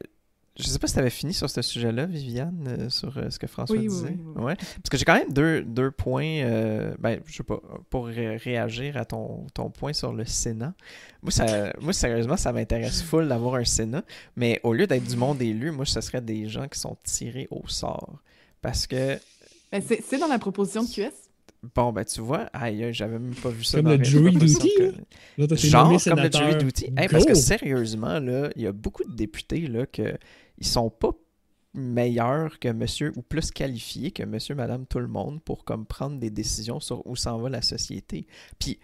je 0.59 0.65
sais 0.65 0.79
pas 0.79 0.87
si 0.87 0.95
tu 0.95 0.99
avais 1.01 1.11
fini 1.11 1.33
sur 1.35 1.51
ce 1.51 1.61
sujet-là, 1.63 2.07
Viviane, 2.07 2.65
euh, 2.67 2.89
sur 2.91 3.17
euh, 3.19 3.29
ce 3.31 3.39
que 3.39 3.47
François 3.47 3.77
Oui, 3.77 3.89
disait. 3.89 4.09
oui, 4.09 4.19
oui. 4.37 4.43
Ouais. 4.45 4.57
Parce 4.57 4.89
que 4.91 4.97
j'ai 4.97 5.05
quand 5.05 5.15
même 5.15 5.33
deux, 5.33 5.63
deux 5.63 5.91
points, 5.91 6.25
euh, 6.43 6.95
ben, 6.99 7.21
je 7.27 7.37
sais 7.37 7.43
pas, 7.43 7.61
pour 7.91 8.07
ré- 8.07 8.37
réagir 8.37 8.97
à 8.97 9.05
ton, 9.05 9.47
ton 9.55 9.71
point 9.71 9.93
sur 9.93 10.13
le 10.13 10.25
Sénat. 10.25 10.75
Moi, 11.23 11.31
ça, 11.31 11.73
moi 11.81 11.93
sérieusement, 11.93 12.37
ça 12.37 12.53
m'intéresse 12.53 13.03
full 13.03 13.29
d'avoir 13.29 13.57
un 13.57 13.65
Sénat, 13.65 14.03
mais 14.37 14.61
au 14.63 14.73
lieu 14.73 14.87
d'être 14.87 15.05
du 15.05 15.17
monde 15.17 15.43
élu, 15.43 15.71
moi, 15.71 15.85
ce 15.85 16.01
serait 16.01 16.21
des 16.23 16.49
gens 16.49 16.69
qui 16.69 16.79
sont 16.79 16.97
tirés 17.05 17.49
au 17.51 17.63
sort. 17.69 18.21
Parce 18.63 18.87
que, 18.87 19.19
Mais 19.73 19.81
c'est 19.83 20.19
dans 20.19 20.27
la 20.29 20.39
proposition 20.39 20.83
de 20.83 20.89
QS. 20.89 21.13
bon, 21.75 21.93
ben, 21.93 22.05
tu 22.05 22.21
vois, 22.21 22.49
aïe, 22.53 22.83
aïe, 22.85 22.95
j'avais 22.95 23.19
même 23.19 23.35
pas 23.35 23.51
vu 23.51 23.63
ça. 23.65 23.79
Comme 23.79 23.87
dans 23.87 23.91
le. 23.93 23.99
Là, 23.99 25.47
t'as 25.47 25.55
été 25.55 25.69
Genre 25.69 25.83
comme 26.05 26.21
le 26.21 26.31
jury 26.33 26.57
duty. 26.65 26.85
Hey, 26.97 27.09
parce 27.09 27.25
que 27.27 27.35
sérieusement, 27.35 28.19
là, 28.21 28.51
il 28.57 28.63
y 28.63 28.67
a 28.67 28.73
beaucoup 28.73 29.05
de 29.05 29.15
députés 29.15 29.67
là, 29.69 29.85
que 29.87 30.17
ils 30.59 30.67
sont 30.67 30.91
pas 30.91 31.13
meilleurs 31.75 32.59
que 32.59 32.69
monsieur 32.69 33.13
ou 33.17 33.23
plus 33.23 33.51
qualifiés 33.51 34.11
que 34.11 34.23
monsieur, 34.23 34.55
madame, 34.55 34.87
tout 34.87 34.99
le 34.99 35.09
monde 35.09 35.43
pour 35.43 35.65
comme 35.65 35.87
prendre 35.87 36.19
des 36.19 36.31
décisions 36.31 36.81
sur 36.81 37.07
où 37.07 37.17
s'en 37.17 37.39
va 37.39 37.51
la 37.51 37.63
société. 37.63 38.27
Puis 38.59 38.79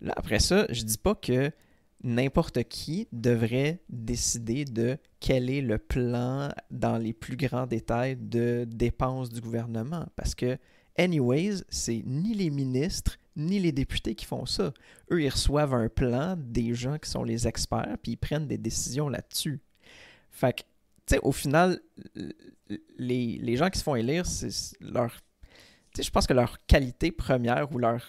là, 0.00 0.14
après 0.16 0.40
ça, 0.40 0.66
je 0.70 0.82
dis 0.82 0.98
pas 0.98 1.14
que 1.14 1.52
n'importe 2.02 2.62
qui 2.64 3.08
devrait 3.12 3.80
décider 3.88 4.64
de 4.64 4.96
quel 5.20 5.50
est 5.50 5.60
le 5.60 5.78
plan 5.78 6.48
dans 6.70 6.96
les 6.96 7.12
plus 7.12 7.36
grands 7.36 7.66
détails 7.66 8.16
de 8.16 8.64
dépenses 8.68 9.30
du 9.30 9.40
gouvernement. 9.40 10.06
Parce 10.16 10.34
que, 10.34 10.58
anyways, 10.96 11.64
c'est 11.68 12.02
ni 12.06 12.34
les 12.34 12.50
ministres 12.50 13.18
ni 13.38 13.60
les 13.60 13.72
députés 13.72 14.16
qui 14.16 14.24
font 14.24 14.46
ça. 14.46 14.72
Eux, 15.12 15.22
ils 15.22 15.28
reçoivent 15.28 15.74
un 15.74 15.88
plan 15.88 16.36
des 16.36 16.74
gens 16.74 16.98
qui 16.98 17.08
sont 17.08 17.22
les 17.22 17.46
experts, 17.46 17.96
puis 18.02 18.12
ils 18.12 18.16
prennent 18.16 18.48
des 18.48 18.58
décisions 18.58 19.08
là-dessus. 19.08 19.60
Fait 20.30 20.52
que, 20.52 20.62
sais, 21.14 21.20
au 21.22 21.32
final, 21.32 21.80
les, 22.98 23.38
les 23.40 23.56
gens 23.56 23.70
qui 23.70 23.78
se 23.78 23.84
font 23.84 23.94
élire, 23.94 24.26
c'est 24.26 24.48
leur. 24.80 25.10
Tu 25.12 25.48
sais, 25.96 26.02
je 26.02 26.10
pense 26.10 26.26
que 26.26 26.34
leur 26.34 26.64
qualité 26.66 27.10
première 27.12 27.72
ou 27.72 27.78
leur. 27.78 28.02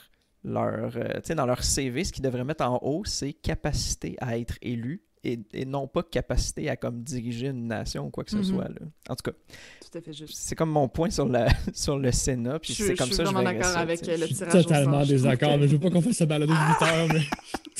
leur 0.43 0.95
euh, 0.97 1.14
tu 1.16 1.20
sais, 1.26 1.36
dans 1.36 1.45
leur 1.45 1.64
CV, 1.64 2.04
ce 2.04 2.12
qu'ils 2.14 2.24
devraient 2.24 2.43
mettre 2.43 2.64
en 2.66 2.80
haut, 2.82 3.04
c'est 3.06 3.34
capacité 3.34 4.16
à 4.20 4.38
être 4.38 4.56
élu 4.62 5.02
et, 5.24 5.38
et 5.54 5.66
non 5.66 5.86
pas 5.88 6.02
capacité 6.04 6.70
à 6.70 6.78
comme 6.78 7.04
diriger 7.04 7.47
une 7.47 7.68
nation 7.68 8.06
ou 8.06 8.10
quoi 8.10 8.24
que 8.24 8.32
ce 8.32 8.38
Mhm. 8.38 8.43
soit. 8.43 8.70
Là. 8.70 8.86
En 9.10 9.16
tout 9.16 9.32
cas, 9.32 9.38
Tout 9.82 9.97
à 9.97 10.02
fait 10.02 10.14
juste. 10.14 10.34
c'est 10.38 10.56
comme 10.56 10.70
mon 10.72 10.88
point 10.88 11.10
sur, 11.10 11.28
la, 11.28 11.47
sur 11.74 11.97
le 12.00 12.12
Sénat, 12.14 12.60
puis 12.60 12.74
Je, 12.74 12.84
c'est 12.84 12.91
je 12.91 12.97
comme 12.97 13.08
suis 13.08 13.16
ça 13.16 13.26
je 13.26 13.32
d'accord 13.34 13.78
avec 13.78 14.06
le 14.08 14.16
Je 14.18 14.26
suis 14.26 14.36
totalement. 14.36 15.04
Je 15.04 15.10
désaccord, 15.10 15.58
je 15.62 15.66
veux 15.68 15.80
pas 15.80 15.89
qu'on 15.89 16.02
fasse 16.02 16.18
ce 16.18 16.24
balado 16.24 16.54
de 16.54 16.58
8 16.58 16.82
heures, 16.88 17.08
mais 17.14 17.22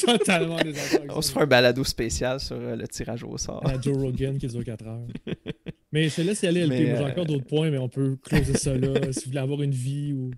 totalement 0.18 0.58
désaccord. 0.62 1.18
On 1.18 1.22
se 1.22 1.32
fera 1.32 1.44
un 1.44 1.48
balado 1.48 1.84
spécial 1.84 2.40
sur 2.40 2.56
euh, 2.56 2.76
le 2.76 2.88
tirage 2.88 3.24
au 3.24 3.38
sort. 3.38 3.64
La 3.66 3.80
Joe 3.80 3.98
Rogan 3.98 4.38
qui 4.38 4.48
dure 4.48 4.64
4 4.64 4.88
heures. 4.88 5.08
Mais 5.92 6.08
te 6.10 6.22
laisse 6.22 6.44
y 6.44 6.48
aller, 6.48 6.66
LP. 6.66 6.76
J'ai 6.76 6.92
euh, 6.92 7.08
encore 7.08 7.26
d'autres 7.26 7.48
points, 7.48 7.72
mais 7.72 7.80
on 7.80 7.90
peut 7.90 8.16
closer 8.24 8.56
ça 8.56 8.76
là. 8.76 8.94
si 9.12 9.22
vous 9.22 9.32
voulez 9.32 9.40
avoir 9.40 9.62
une 9.64 9.72
vie 9.72 10.14
ou. 10.14 10.32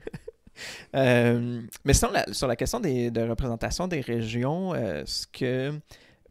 Euh, 0.96 1.62
mais 1.84 1.94
sinon, 1.94 2.12
la- 2.12 2.32
sur 2.34 2.48
la 2.48 2.56
question 2.56 2.80
des, 2.80 3.12
de 3.12 3.22
représentation 3.22 3.88
des 3.88 4.00
régions, 4.00 4.74
euh, 4.74 5.04
ce 5.06 5.28
que 5.28 5.74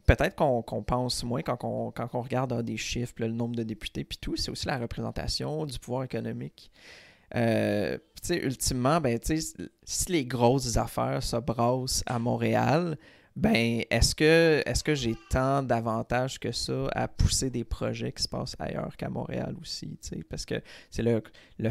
peut-être 0.07 0.35
qu'on 0.35 0.83
pense 0.83 1.23
moins 1.23 1.41
quand 1.41 1.63
on, 1.63 1.91
quand 1.91 2.09
on 2.13 2.21
regarde 2.21 2.53
ah, 2.53 2.63
des 2.63 2.77
chiffres, 2.77 3.13
là, 3.19 3.27
le 3.27 3.33
nombre 3.33 3.55
de 3.55 3.63
députés, 3.63 4.03
puis 4.03 4.17
tout, 4.19 4.35
c'est 4.35 4.49
aussi 4.51 4.67
la 4.67 4.77
représentation 4.77 5.65
du 5.65 5.77
pouvoir 5.77 6.03
économique. 6.03 6.71
Euh, 7.35 7.97
ultimement, 8.29 8.99
ben, 8.99 9.19
si 9.21 10.11
les 10.11 10.25
grosses 10.25 10.77
affaires 10.77 11.23
se 11.23 11.37
brassent 11.37 12.03
à 12.05 12.19
Montréal, 12.19 12.97
ben, 13.35 13.83
est-ce 13.89 14.13
que, 14.13 14.61
est 14.65 14.83
que 14.83 14.93
j'ai 14.93 15.15
tant 15.29 15.63
d'avantages 15.63 16.37
que 16.37 16.51
ça 16.51 16.87
à 16.93 17.07
pousser 17.07 17.49
des 17.49 17.63
projets 17.63 18.11
qui 18.11 18.23
se 18.23 18.27
passent 18.27 18.57
ailleurs 18.59 18.97
qu'à 18.97 19.09
Montréal 19.09 19.55
aussi, 19.61 19.97
parce 20.29 20.45
que 20.45 20.55
c'est 20.89 21.01
le, 21.01 21.21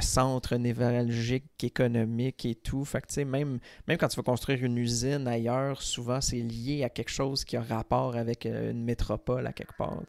centre 0.00 0.56
névralgique 0.56 1.62
économique 1.62 2.46
et 2.46 2.54
tout. 2.54 2.84
Fait 2.86 3.04
que, 3.04 3.20
même, 3.24 3.58
même 3.86 3.98
quand 3.98 4.08
tu 4.08 4.16
vas 4.16 4.22
construire 4.22 4.64
une 4.64 4.78
usine 4.78 5.28
ailleurs, 5.28 5.82
souvent, 5.82 6.22
c'est 6.22 6.40
lié 6.40 6.82
à 6.82 6.88
quelque 6.88 7.10
chose 7.10 7.44
qui 7.44 7.58
a 7.58 7.62
rapport 7.62 8.16
avec 8.16 8.46
euh, 8.46 8.70
une 8.70 8.82
métropole 8.82 9.46
à 9.46 9.52
quelque 9.52 9.76
part. 9.76 10.02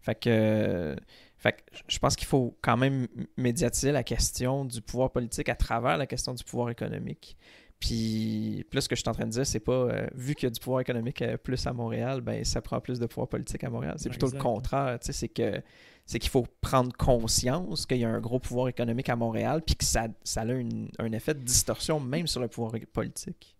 Fait 0.00 0.16
que... 0.16 0.96
fait 1.36 1.52
que 1.52 1.62
je 1.86 1.98
pense 2.00 2.16
qu'il 2.16 2.26
faut 2.26 2.58
quand 2.60 2.76
même 2.76 3.06
médiatiser 3.36 3.92
la 3.92 4.02
question 4.02 4.64
du 4.64 4.82
pouvoir 4.82 5.12
politique 5.12 5.48
à 5.48 5.54
travers 5.54 5.96
la 5.96 6.06
question 6.06 6.34
du 6.34 6.42
pouvoir 6.42 6.70
économique. 6.70 7.36
Puis, 7.80 8.64
plus 8.70 8.80
ce 8.82 8.88
que 8.88 8.96
je 8.96 9.00
suis 9.02 9.08
en 9.08 9.12
train 9.12 9.26
de 9.26 9.30
dire, 9.30 9.46
c'est 9.46 9.60
pas, 9.60 9.72
euh, 9.72 10.06
vu 10.14 10.34
qu'il 10.34 10.46
y 10.46 10.48
a 10.48 10.50
du 10.50 10.58
pouvoir 10.60 10.80
économique 10.80 11.22
euh, 11.22 11.36
plus 11.36 11.64
à 11.66 11.72
Montréal, 11.72 12.20
ben 12.20 12.44
ça 12.44 12.60
prend 12.60 12.80
plus 12.80 12.98
de 12.98 13.06
pouvoir 13.06 13.28
politique 13.28 13.62
à 13.62 13.70
Montréal. 13.70 13.94
C'est 13.98 14.08
plutôt 14.10 14.26
le 14.26 14.32
contraire, 14.42 14.98
tu 15.00 15.06
sais, 15.06 15.12
c'est 15.12 15.28
que 15.28 15.62
c'est 16.04 16.18
qu'il 16.18 16.30
faut 16.30 16.46
prendre 16.60 16.90
conscience 16.96 17.84
qu'il 17.86 17.98
y 17.98 18.04
a 18.04 18.08
un 18.08 18.20
gros 18.20 18.40
pouvoir 18.40 18.68
économique 18.68 19.08
à 19.10 19.16
Montréal, 19.16 19.62
puis 19.64 19.76
que 19.76 19.84
ça, 19.84 20.08
ça 20.24 20.40
a 20.40 20.52
une- 20.52 20.90
un 20.98 21.12
effet 21.12 21.34
de 21.34 21.40
distorsion 21.42 22.00
même 22.00 22.26
sur 22.26 22.40
le 22.40 22.48
pouvoir 22.48 22.72
politique. 22.92 23.54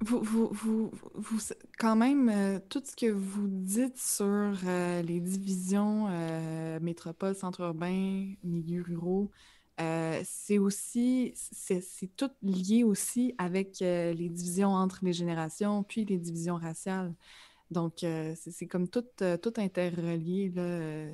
Vous, 0.00 0.22
vous, 0.22 0.48
vous, 0.52 0.92
vous- 1.14 1.40
quand 1.76 1.96
même, 1.96 2.28
euh, 2.28 2.60
tout 2.68 2.80
ce 2.84 2.94
que 2.94 3.10
vous 3.10 3.48
dites 3.48 3.98
sur 3.98 4.54
euh, 4.64 5.02
les 5.02 5.18
divisions 5.20 6.06
euh, 6.08 6.78
métropole, 6.80 7.34
centre 7.34 7.60
urbain, 7.62 8.32
milieux 8.44 8.82
ruraux, 8.86 9.30
euh, 9.80 10.20
c'est 10.24 10.58
aussi, 10.58 11.32
c'est 11.34 12.16
tout 12.16 12.30
lié 12.42 12.84
aussi 12.84 13.34
avec 13.38 13.80
euh, 13.82 14.12
les 14.12 14.28
divisions 14.28 14.70
entre 14.70 15.04
les 15.04 15.12
générations, 15.12 15.82
puis 15.82 16.04
les 16.04 16.18
divisions 16.18 16.56
raciales. 16.56 17.14
Donc, 17.70 18.02
euh, 18.02 18.34
c'est 18.34 18.66
comme 18.66 18.88
tout, 18.88 19.04
tout 19.42 19.52
interrelié, 19.58 20.50
là. 20.50 21.10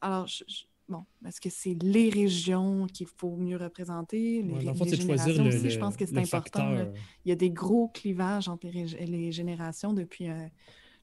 Alors, 0.00 0.26
je- 0.26 0.44
je- 0.48 0.64
bon, 0.88 1.04
est-ce 1.24 1.40
que 1.40 1.48
c'est 1.48 1.76
les 1.82 2.10
régions 2.10 2.86
qu'il 2.86 3.06
faut 3.06 3.36
mieux 3.36 3.56
représenter, 3.56 4.42
les, 4.42 4.52
Ouais, 4.52 4.74
les 4.84 4.96
générations 4.96 5.44
le, 5.44 5.48
aussi? 5.48 5.70
Je 5.70 5.78
pense 5.78 5.96
que 5.96 6.04
c'est 6.04 6.18
important. 6.18 6.74
Il 7.24 7.28
y 7.28 7.32
a 7.32 7.36
des 7.36 7.50
gros 7.50 7.88
clivages 7.88 8.48
entre 8.48 8.66
les, 8.66 9.32
générations 9.32 9.92
depuis 9.92 10.26
un, 10.26 10.50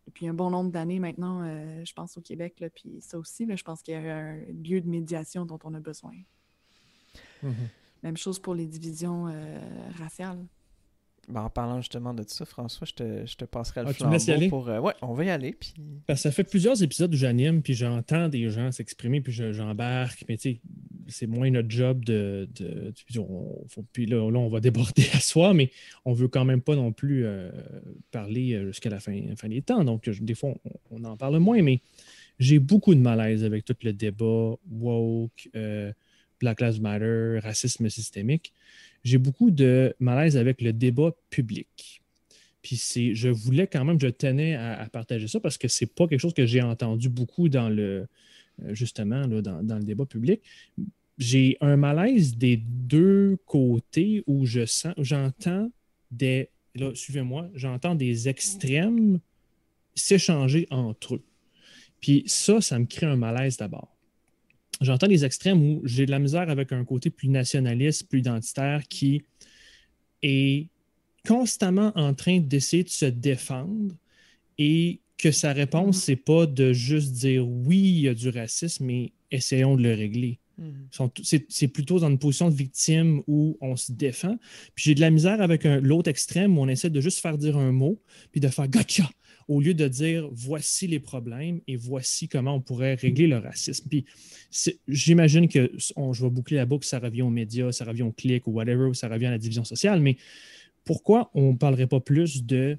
depuis 0.05 0.27
un 0.27 0.33
bon 0.33 0.49
nombre 0.49 0.71
d'années 0.71 0.99
maintenant, 0.99 1.41
euh, 1.43 1.83
je 1.85 1.93
pense 1.93 2.17
au 2.17 2.21
Québec. 2.21 2.59
Là, 2.59 2.69
puis 2.69 2.97
ça 2.99 3.17
aussi, 3.17 3.45
là, 3.45 3.55
je 3.55 3.63
pense 3.63 3.81
qu'il 3.81 3.93
y 3.93 3.97
a 3.97 4.17
un 4.17 4.35
lieu 4.63 4.81
de 4.81 4.89
médiation 4.89 5.45
dont 5.45 5.59
on 5.63 5.73
a 5.73 5.79
besoin. 5.79 6.13
Mhm. 7.43 7.53
Même 8.03 8.17
chose 8.17 8.39
pour 8.39 8.55
les 8.55 8.65
divisions 8.65 9.27
euh, 9.27 9.57
raciales. 9.97 10.39
Ben, 11.27 11.41
en 11.43 11.49
parlant 11.49 11.79
justement 11.79 12.13
de 12.15 12.23
ça, 12.25 12.43
François, 12.43 12.87
je 12.87 12.93
te, 12.93 13.25
je 13.27 13.35
te 13.35 13.45
passerai 13.45 13.81
le 13.81 13.87
Ah, 13.89 13.91
y 13.91 13.93
flambeau 13.93 14.31
aller? 14.31 14.49
pour... 14.49 14.67
euh, 14.67 14.79
ouais, 14.79 14.93
on 15.03 15.13
va 15.13 15.25
y 15.25 15.29
aller, 15.29 15.51
puis... 15.53 15.75
Parce 16.07 16.19
que 16.19 16.23
ça 16.23 16.31
fait 16.31 16.43
plusieurs 16.43 16.81
épisodes 16.81 17.13
où 17.13 17.17
j'anime, 17.17 17.61
puis 17.61 17.75
j'entends 17.75 18.29
des 18.29 18.49
gens 18.49 18.71
s'exprimer, 18.71 19.21
puis 19.21 19.31
je- 19.31 19.53
j'embarque. 19.53 20.25
Mais 20.27 20.37
tu 20.37 20.53
sais, 20.53 20.59
c'est 21.07 21.27
moins 21.27 21.51
notre 21.51 21.69
job 21.69 22.03
de. 22.03 22.47
de- 22.55 22.91
puis 23.05 23.19
on, 23.19 23.63
faut- 23.67 23.85
puis 23.93 24.07
là, 24.07 24.31
là, 24.31 24.39
on 24.39 24.49
va 24.49 24.59
déborder 24.59 25.03
à 25.13 25.19
soi, 25.19 25.53
mais 25.53 25.69
on 26.03 26.13
veut 26.13 26.29
quand 26.29 26.45
même 26.45 26.61
pas 26.61 26.75
non 26.75 26.91
plus 26.93 27.25
euh, 27.25 27.51
parler 28.09 28.65
jusqu'à 28.67 28.89
la 28.89 28.99
fin, 28.99 29.19
fin 29.35 29.49
des 29.49 29.61
temps. 29.61 29.83
Donc, 29.83 30.09
je- 30.09 30.23
des 30.23 30.33
fois, 30.35 30.53
on, 30.65 30.71
on 30.89 31.03
en 31.03 31.15
parle 31.15 31.37
moins, 31.37 31.61
mais 31.61 31.81
j'ai 32.39 32.57
beaucoup 32.57 32.95
de 32.95 33.01
malaise 33.01 33.43
avec 33.43 33.65
tout 33.65 33.75
le 33.83 33.93
débat 33.93 34.55
woke, 34.71 35.49
euh, 35.55 35.91
Black 36.39 36.61
Lives 36.61 36.81
Matter, 36.81 37.39
racisme 37.41 37.89
systémique. 37.89 38.53
J'ai 39.03 39.17
beaucoup 39.17 39.51
de 39.51 39.95
malaise 39.99 40.37
avec 40.37 40.61
le 40.61 40.73
débat 40.73 41.11
public. 41.29 42.01
Puis 42.61 42.75
c'est, 42.75 43.15
je 43.15 43.29
voulais 43.29 43.67
quand 43.67 43.85
même, 43.85 43.99
je 43.99 44.07
tenais 44.07 44.55
à, 44.55 44.87
partager 44.91 45.27
ça 45.27 45.39
parce 45.39 45.57
que 45.57 45.67
c'est 45.67 45.85
pas 45.85 46.07
quelque 46.07 46.19
chose 46.19 46.33
que 46.33 46.45
j'ai 46.45 46.61
entendu 46.61 47.09
beaucoup 47.09 47.47
dans 47.47 47.69
le, 47.69 48.07
euh, 48.63 48.73
justement, 48.73 49.25
là, 49.27 49.41
dans, 49.41 49.77
le 49.77 49.83
débat 49.83 50.05
public. 50.05 50.41
J'ai 51.17 51.57
un 51.61 51.77
malaise 51.77 52.37
des 52.37 52.57
deux 52.57 53.37
côtés 53.45 54.23
où 54.27 54.45
je 54.45 54.65
sens, 54.65 54.93
j'entends 54.97 55.71
des, 56.11 56.49
là, 56.75 56.93
suivez-moi, 56.93 57.49
j'entends 57.55 57.95
des 57.95 58.29
extrêmes 58.29 59.19
s'échanger 59.95 60.67
entre 60.69 61.15
eux. 61.15 61.23
Puis 62.01 62.23
ça, 62.25 62.61
ça 62.61 62.79
me 62.79 62.85
crée 62.85 63.05
un 63.05 63.17
malaise 63.17 63.57
d'abord. 63.57 63.95
J'entends 64.81 65.07
des 65.07 65.25
extrêmes 65.25 65.61
où 65.61 65.81
j'ai 65.85 66.05
de 66.05 66.11
la 66.11 66.19
misère 66.19 66.49
avec 66.49 66.71
un 66.71 66.85
côté 66.85 67.09
plus 67.09 67.27
nationaliste, 67.29 68.07
plus 68.07 68.19
identitaire 68.19 68.83
qui 68.87 69.23
est 70.23 70.67
constamment 71.27 71.91
en 71.95 72.13
train 72.13 72.39
d'essayer 72.39 72.83
de 72.83 72.89
se 72.89 73.05
défendre 73.05 73.93
et 74.57 74.99
que 75.17 75.31
sa 75.31 75.51
réponse, 75.51 75.97
Mhm. 75.97 76.01
c'est 76.01 76.15
pas 76.15 76.45
de 76.45 76.71
juste 76.71 77.11
dire 77.11 77.47
oui, 77.47 77.77
il 77.77 77.99
y 78.01 78.07
a 78.07 78.13
du 78.13 78.29
racisme, 78.29 78.85
mais 78.85 79.11
essayons 79.31 79.75
de 79.75 79.83
le 79.83 79.93
régler. 79.93 80.39
T- 81.13 81.45
C'est 81.49 81.67
plutôt 81.69 81.99
dans 81.99 82.09
une 82.09 82.19
position 82.19 82.49
de 82.49 82.55
victime 82.55 83.21
où 83.27 83.57
on 83.61 83.77
se 83.77 83.93
défend. 83.93 84.37
Puis 84.75 84.85
j'ai 84.85 84.95
de 84.95 84.99
la 84.99 85.09
misère 85.09 85.41
avec 85.41 85.63
l'autre 85.63 86.09
extrême 86.09 86.57
où 86.57 86.61
on 86.61 86.67
essaie 86.67 86.89
de 86.89 86.99
juste 86.99 87.19
faire 87.19 87.37
dire 87.37 87.55
un 87.57 87.71
mot, 87.71 88.01
puis 88.31 88.41
de 88.41 88.47
faire 88.49 88.67
gotcha, 88.67 89.09
au 89.49 89.59
lieu 89.59 89.73
de 89.73 89.87
dire 89.87 90.29
voici 90.31 90.87
les 90.87 90.99
problèmes 90.99 91.59
et 91.67 91.75
voici 91.75 92.29
comment 92.29 92.53
on 92.55 92.61
pourrait 92.61 92.93
régler 92.93 93.27
le 93.27 93.39
racisme. 93.39 93.89
Puis 93.89 94.05
j'imagine 94.87 95.49
que 95.49 95.71
on- 95.95 96.13
je 96.13 96.23
vais 96.23 96.29
boucler 96.29 96.57
la 96.57 96.65
boucle, 96.65 96.85
ça 96.85 96.99
revient 96.99 97.23
aux 97.23 97.31
médias, 97.31 97.71
ça 97.71 97.83
revient 97.83 98.03
aux 98.03 98.11
clics 98.11 98.45
ou 98.47 98.51
whatever, 98.51 98.93
ça 98.93 99.09
revient 99.09 99.25
à 99.25 99.31
la 99.31 99.37
division 99.39 99.63
sociale, 99.65 99.99
mais 100.01 100.17
pourquoi 100.85 101.31
on 101.33 101.53
ne 101.53 101.57
parlerait 101.57 101.87
pas 101.87 101.99
plus 101.99 102.45
de 102.45 102.77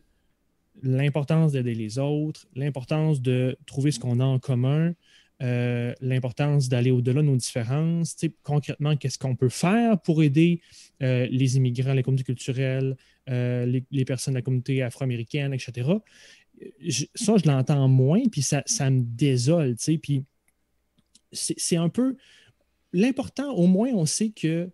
l'importance 0.82 1.52
d'aider 1.52 1.74
les 1.74 1.98
autres, 1.98 2.46
l'importance 2.54 3.20
de 3.20 3.58
trouver 3.66 3.90
ce 3.90 3.98
qu'on 3.98 4.20
a 4.20 4.24
en 4.24 4.38
commun, 4.38 4.94
euh, 5.42 5.94
l'importance 6.00 6.68
d'aller 6.68 6.90
au-delà 6.90 7.22
de 7.22 7.26
nos 7.26 7.36
différences, 7.36 8.16
concrètement, 8.42 8.96
qu'est-ce 8.96 9.18
qu'on 9.18 9.36
peut 9.36 9.48
faire 9.48 10.00
pour 10.00 10.22
aider 10.22 10.60
euh, 11.02 11.26
les 11.30 11.56
immigrants, 11.56 11.94
les 11.94 12.02
communautés 12.02 12.24
culturelles, 12.24 12.96
euh, 13.28 13.64
les, 13.64 13.84
les 13.90 14.04
personnes 14.04 14.34
de 14.34 14.38
la 14.38 14.42
communauté 14.42 14.82
afro-américaine, 14.82 15.54
etc. 15.54 15.88
Ça, 17.14 17.36
je 17.36 17.48
l'entends 17.48 17.88
moins, 17.88 18.22
puis 18.30 18.42
ça, 18.42 18.62
ça 18.66 18.90
me 18.90 19.02
désole, 19.02 19.76
tu 19.76 19.84
sais, 19.84 19.98
puis 19.98 20.24
c'est 21.32 21.58
c'est 21.58 21.76
un 21.76 21.88
peu... 21.88 22.16
L'important, 22.92 23.52
au 23.52 23.66
moins, 23.66 23.90
on 23.94 24.04
sait 24.04 24.30
que 24.30 24.70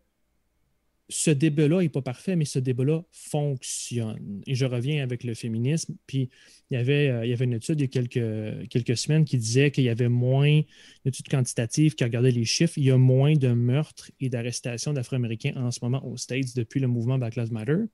ce 1.08 1.30
débat-là 1.30 1.82
n'est 1.82 1.88
pas 1.88 2.02
parfait, 2.02 2.34
mais 2.34 2.44
ce 2.44 2.58
débat-là 2.58 3.04
fonctionne. 3.12 4.42
Et 4.46 4.54
je 4.54 4.64
reviens 4.64 5.02
avec 5.02 5.22
le 5.22 5.34
féminisme. 5.34 5.94
Puis 6.06 6.30
il 6.70 6.74
y 6.74 6.76
avait, 6.76 7.08
euh, 7.08 7.24
il 7.24 7.30
y 7.30 7.32
avait 7.32 7.44
une 7.44 7.52
étude 7.52 7.78
il 7.78 7.82
y 7.82 7.84
a 7.84 7.88
quelques, 7.88 8.68
quelques 8.68 8.96
semaines 8.96 9.24
qui 9.24 9.38
disait 9.38 9.70
qu'il 9.70 9.84
y 9.84 9.88
avait 9.88 10.08
moins, 10.08 10.48
une 10.48 10.64
étude 11.04 11.28
quantitative 11.28 11.94
qui 11.94 12.02
regardait 12.02 12.32
les 12.32 12.44
chiffres, 12.44 12.74
il 12.76 12.84
y 12.84 12.90
a 12.90 12.96
moins 12.96 13.34
de 13.34 13.48
meurtres 13.48 14.10
et 14.18 14.28
d'arrestations 14.28 14.92
d'Afro-Américains 14.92 15.52
en 15.56 15.70
ce 15.70 15.78
moment 15.82 16.04
aux 16.04 16.16
States 16.16 16.56
depuis 16.56 16.80
le 16.80 16.88
mouvement 16.88 17.18
Black 17.18 17.36
Lives 17.36 17.52
Matter. 17.52 17.84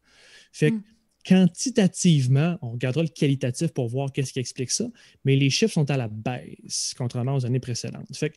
Fait 0.53 0.71
que 0.71 0.77
Mm. 0.77 0.83
Quantitativement, 1.25 2.59
on 2.63 2.73
regardera 2.73 3.03
le 3.03 3.09
qualitatif 3.09 3.69
pour 3.73 3.89
voir 3.89 4.13
qu'est-ce 4.13 4.33
qui 4.33 4.41
explique 4.41 4.71
ça, 4.71 4.87
mais 5.25 5.37
les 5.37 5.51
chiffres 5.51 5.73
sont 5.73 5.91
à 5.91 5.97
la 5.97 6.09
baisse, 6.09 6.95
contrairement 6.97 7.37
aux 7.37 7.47
années 7.47 7.61
précédentes. 7.61 8.15
Fait 8.17 8.35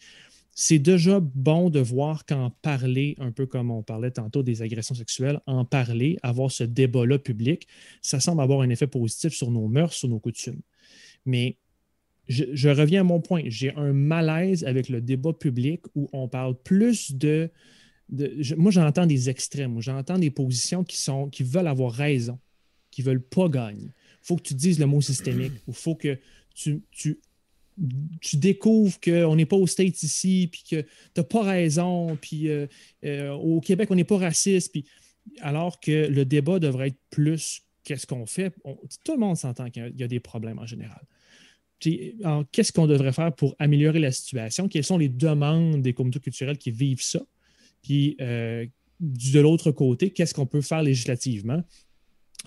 c'est 0.57 0.79
déjà 0.79 1.19
bon 1.19 1.69
de 1.69 1.81
voir 1.81 2.25
qu'en 2.25 2.49
parler, 2.61 3.15
un 3.19 3.33
peu 3.33 3.45
comme 3.45 3.71
on 3.71 3.83
parlait 3.83 4.11
tantôt 4.11 4.41
des 4.41 4.61
agressions 4.61 4.95
sexuelles, 4.95 5.41
en 5.47 5.65
parler, 5.65 6.17
avoir 6.23 6.49
ce 6.49 6.63
débat-là 6.63 7.19
public, 7.19 7.67
ça 8.01 8.21
semble 8.21 8.41
avoir 8.41 8.61
un 8.61 8.69
effet 8.69 8.87
positif 8.87 9.33
sur 9.33 9.51
nos 9.51 9.67
mœurs, 9.67 9.91
sur 9.91 10.07
nos 10.07 10.19
coutumes. 10.19 10.61
Mais 11.25 11.57
je, 12.29 12.69
reviens 12.69 13.01
à 13.01 13.03
mon 13.03 13.19
point, 13.19 13.43
j'ai 13.47 13.75
un 13.75 13.91
malaise 13.91 14.63
avec 14.63 14.87
le 14.87 15.01
débat 15.01 15.33
public 15.33 15.81
où 15.93 16.09
on 16.13 16.29
parle 16.29 16.55
plus 16.63 17.13
de... 17.13 17.51
moi, 18.55 18.71
j'entends 18.71 19.05
des 19.05 19.29
extrêmes, 19.29 19.81
j'entends 19.81 20.17
des 20.17 20.31
positions 20.31 20.85
qui, 20.85 20.95
sont, 20.97 21.27
qui 21.29 21.43
veulent 21.43 21.67
avoir 21.67 21.91
raison, 21.91 22.39
qui 22.95 23.01
veulent 23.01 23.21
pas 23.23 23.49
gagner. 23.49 23.87
Il 23.87 24.27
faut 24.27 24.35
que 24.37 24.43
tu 24.43 24.53
dises 24.53 24.79
le 24.79 24.85
mot 24.85 25.01
systémique, 25.01 25.51
il 25.67 25.73
faut 25.73 25.95
que 25.95 26.17
tu, 26.53 26.81
tu 26.91 27.19
tu 28.21 28.37
découvres 28.37 28.97
qu'on 29.01 29.35
n'est 29.35 29.45
pas 29.45 29.57
aux 29.57 29.67
States 29.67 30.01
ici, 30.01 30.47
puis 30.49 30.63
que 30.63 30.79
tu 30.81 30.87
n'as 31.17 31.23
pas 31.23 31.43
raison, 31.43 32.15
puis 32.21 32.47
euh, 32.47 32.67
euh, 33.03 33.31
au 33.33 33.59
Québec, 33.59 33.89
on 33.91 33.95
n'est 33.95 34.05
pas 34.05 34.17
raciste, 34.17 34.73
alors 35.41 35.81
que 35.81 36.07
le 36.07 36.23
débat 36.23 36.59
devrait 36.59 36.87
être 36.87 36.99
plus 37.09 37.63
qu'est-ce 37.83 38.07
qu'on 38.07 38.25
fait. 38.25 38.53
Tout 39.03 39.11
le 39.11 39.19
monde 39.19 39.35
s'entend 39.35 39.69
qu'il 39.69 39.81
y 39.83 39.85
a- 39.85 39.89
il 39.89 39.99
y 39.99 40.03
a 40.03 40.07
des 40.07 40.21
problèmes 40.21 40.57
en 40.59 40.65
général. 40.65 41.01
qu'est-ce 42.51 42.71
qu'on 42.71 42.87
devrait 42.87 43.11
faire 43.11 43.35
pour 43.35 43.55
améliorer 43.59 43.99
la 43.99 44.11
situation? 44.11 44.67
Quelles 44.69 44.85
sont 44.85 44.97
les 44.97 45.09
demandes 45.09 45.81
des 45.81 45.93
communautés 45.93 46.21
culturelles 46.21 46.57
qui 46.57 46.71
vivent 46.71 47.03
ça? 47.03 47.21
Puis, 47.83 48.15
euh, 48.21 48.65
de 49.01 49.39
l'autre 49.41 49.71
côté, 49.71 50.11
qu'est-ce 50.11 50.33
qu'on 50.33 50.45
peut 50.47 50.61
faire 50.61 50.81
législativement? 50.81 51.61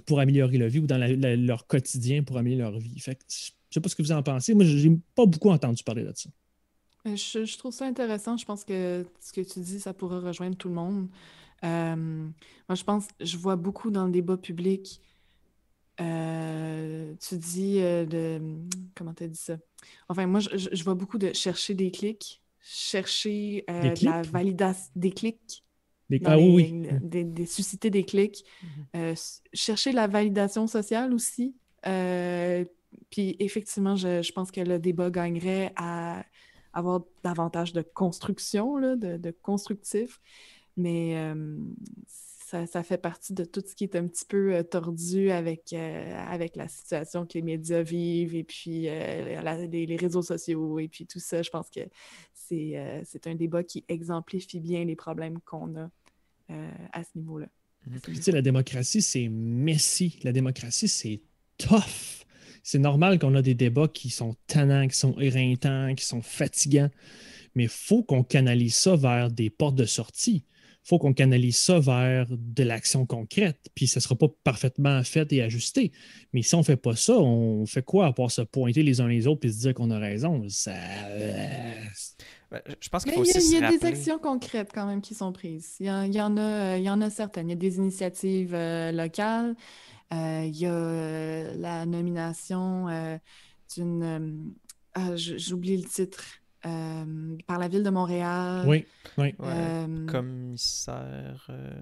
Pour 0.07 0.20
améliorer 0.20 0.59
leur 0.59 0.68
vie 0.68 0.78
ou 0.78 0.86
dans 0.86 0.99
leur 0.99 1.66
quotidien 1.66 2.22
pour 2.22 2.38
améliorer 2.38 2.70
leur 2.70 2.80
vie? 2.80 2.99
Fait 2.99 3.14
que, 3.14 3.24
je 3.28 3.34
ne 3.34 3.74
sais 3.74 3.80
pas 3.80 3.88
ce 3.88 3.96
que 3.96 4.03
vous 4.03 4.12
en 4.12 4.22
pensez. 4.22 4.55
Moi, 4.55 4.64
je 4.64 4.88
n'ai 4.88 4.99
pas 5.14 5.26
beaucoup 5.26 5.51
entendu 5.51 5.82
parler 5.82 6.05
de 6.05 6.12
ça. 6.14 6.30
Euh, 7.07 7.16
je, 7.16 7.59
trouve 7.59 7.72
ça 7.72 7.86
intéressant. 7.86 8.36
Je 8.36 8.44
pense 8.44 8.64
que 8.64 9.05
ce 9.20 9.32
que 9.32 9.40
tu 9.40 9.61
dis, 9.61 9.80
ça 9.80 9.94
pourrait 9.94 10.18
rejoindre 10.18 10.57
tout 10.57 10.68
le 10.68 10.74
monde. 10.74 11.09
Euh, 11.64 11.96
moi, 11.96 12.74
je 12.74 12.84
pense, 12.84 13.09
je 13.20 13.36
vois 13.36 13.57
beaucoup 13.57 13.90
dans 13.90 14.07
le 14.07 14.12
débat 14.12 14.36
public 14.36 15.01
euh, 16.01 17.14
tu 17.20 17.36
dis 17.36 17.80
euh, 17.80 18.05
de. 18.05 18.40
Comment 18.94 19.14
tu 19.14 19.24
as 19.24 19.28
dit 19.28 19.38
ça? 19.38 19.57
Enfin, 20.09 20.26
moi, 20.26 20.40
je, 20.40 20.84
vois 20.84 20.94
beaucoup 20.94 21.18
de 21.18 21.32
chercher 21.32 21.74
des 21.74 21.90
clics, 21.90 22.42
chercher 22.61 23.64
la 24.03 24.22
validation 24.22 24.90
des 24.94 25.11
clics. 25.11 25.64
Des... 26.11 26.20
Ah, 26.24 26.38
oui, 26.38 26.86
Des, 27.02 27.46
susciter 27.46 27.90
des 27.90 28.04
clics. 28.04 28.44
Mhm. 28.94 29.14
chercher 29.52 29.92
la 29.92 30.06
validation 30.06 30.66
sociale 30.66 31.12
aussi. 31.12 31.54
puis 31.82 33.36
effectivement, 33.38 33.96
je, 33.96 34.32
pense 34.32 34.50
que 34.50 34.61
le 34.61 34.78
débat 34.78 35.11
gagnerait 35.11 35.72
à 35.76 36.24
avoir 36.72 37.02
davantage 37.24 37.72
de 37.72 37.82
construction, 37.82 38.76
là, 38.76 38.96
de, 38.96 39.16
de 39.16 39.30
constructif. 39.42 40.20
Mais 40.76 41.16
ça, 42.49 42.82
fait 42.82 42.99
partie 42.99 43.34
de 43.34 43.44
tout 43.44 43.62
ce 43.66 43.74
qui 43.74 43.84
est 43.84 43.94
un 43.94 44.07
petit 44.07 44.24
peu 44.24 44.55
euh, 44.55 44.62
tordu 44.62 45.30
avec, 45.30 45.72
euh, 45.72 46.26
avec 46.28 46.57
la 46.57 46.68
situation 46.68 47.26
que 47.26 47.34
les 47.34 47.42
médias 47.42 47.82
vivent 47.82 48.34
et 48.34 48.44
puis 48.44 48.88
euh, 48.88 49.66
les, 49.70 49.96
réseaux 49.96 50.22
sociaux 50.22 50.78
et 50.78 50.88
puis 50.88 51.07
tout 51.07 51.18
ça. 51.18 51.42
Je 51.42 51.51
pense 51.51 51.68
que 51.68 51.80
c'est 52.32 53.26
un 53.26 53.34
débat 53.34 53.62
qui 53.62 53.84
exemplifie 53.88 54.61
bien 54.61 54.84
les 54.84 54.96
problèmes 54.96 55.38
qu'on 55.44 55.76
a 55.76 55.90
à 56.92 57.05
ce 57.05 57.11
niveau-là. 57.16 57.46
Mhm. 57.86 58.01
Tu 58.01 58.14
sais, 58.22 58.32
la 58.32 58.40
démocratie, 58.40 59.03
c'est 59.03 59.28
messy. 59.28 60.18
La 60.22 60.32
démocratie, 60.32 60.88
c'est 60.88 61.20
tough. 61.59 62.24
C'est 62.62 62.78
normal 62.78 63.18
qu'on 63.18 63.34
a 63.34 63.42
des 63.42 63.55
débats 63.55 63.88
qui 63.88 64.09
sont 64.09 64.34
tannants, 64.46 64.88
qui 64.88 64.96
sont 64.96 65.18
éreintants, 65.20 65.94
qui 65.94 66.07
sont 66.07 66.22
fatigants, 66.22 66.90
mais 67.55 67.64
il 67.64 67.68
faut 67.68 68.03
qu'on 68.03 68.24
canalise 68.24 68.74
ça 68.74 68.96
vers 68.96 69.30
des 69.30 69.51
portes 69.51 69.74
de 69.74 69.84
sortie 69.84 70.44
faut 70.89 70.99
qu'on 70.99 71.12
canalise 71.12 71.59
ça 71.59 71.78
vers 71.78 72.26
de 72.30 72.62
l'action 72.62 73.05
concrète, 73.05 73.68
puis 73.74 73.86
ça 73.86 74.01
ne 74.01 74.03
sera 74.03 74.14
pas 74.16 74.28
parfaitement 74.43 75.03
fait 75.05 75.30
et 75.34 75.43
ajusté. 75.43 75.93
Mais 76.32 76.41
si 76.41 76.55
on 76.55 76.61
ne 76.61 76.64
fait 76.64 76.78
pas 76.78 76.97
ça, 76.97 77.12
on 77.18 77.66
fait 77.66 77.82
quoi 77.82 78.07
à 78.07 78.12
part 78.14 78.30
se 78.30 78.41
pointer 78.41 78.82
les 78.82 79.03
uns 79.03 79.07
les 79.07 79.26
autres 79.26 79.47
et 79.47 79.53
se 79.53 79.59
dire 79.59 79.74
qu'on 79.74 79.91
a 79.91 79.99
raison? 79.99 80.43
Ça... 80.49 80.72
Ben, 82.51 82.62
je 82.80 82.89
pense 82.89 83.05
qu'il 83.05 83.12
faut 83.12 83.20
aussi 83.20 83.39
Il 83.39 83.61
y 83.61 83.62
a, 83.62 83.70
des 83.70 83.84
actions 83.84 84.18
concrètes 84.18 84.70
quand 84.72 84.86
même 84.86 85.03
qui 85.03 85.14
sont 85.14 85.30
prises. 85.30 85.76
Il 85.80 85.86
y, 85.86 85.91
en, 85.91 86.36
a, 86.39 86.78
il 86.78 86.84
y 86.84 86.89
en 86.89 87.03
a 87.03 87.11
certaines. 87.11 87.49
Il 87.49 87.51
y 87.51 87.53
a 87.53 87.57
des 87.57 87.76
initiatives 87.76 88.55
euh, 88.55 88.91
locales. 88.91 89.55
Euh, 90.14 90.45
il 90.47 90.57
y 90.57 90.64
a 90.64 90.72
euh, 90.72 91.55
la 91.59 91.84
nomination 91.84 92.86
d'une... 93.76 94.55
Ah, 94.95 95.14
j'oublie 95.16 95.76
le 95.76 95.86
titre. 95.86 96.24
Euh, 96.66 97.36
par 97.46 97.61
la 97.61 97.68
ville 97.68 97.84
de 97.84 97.90
Montréal. 97.90 98.64
Oui, 98.66 98.84
oui. 99.16 99.32
Euh, 99.40 100.06
commissaire. 100.06 101.46
Euh, 101.50 101.80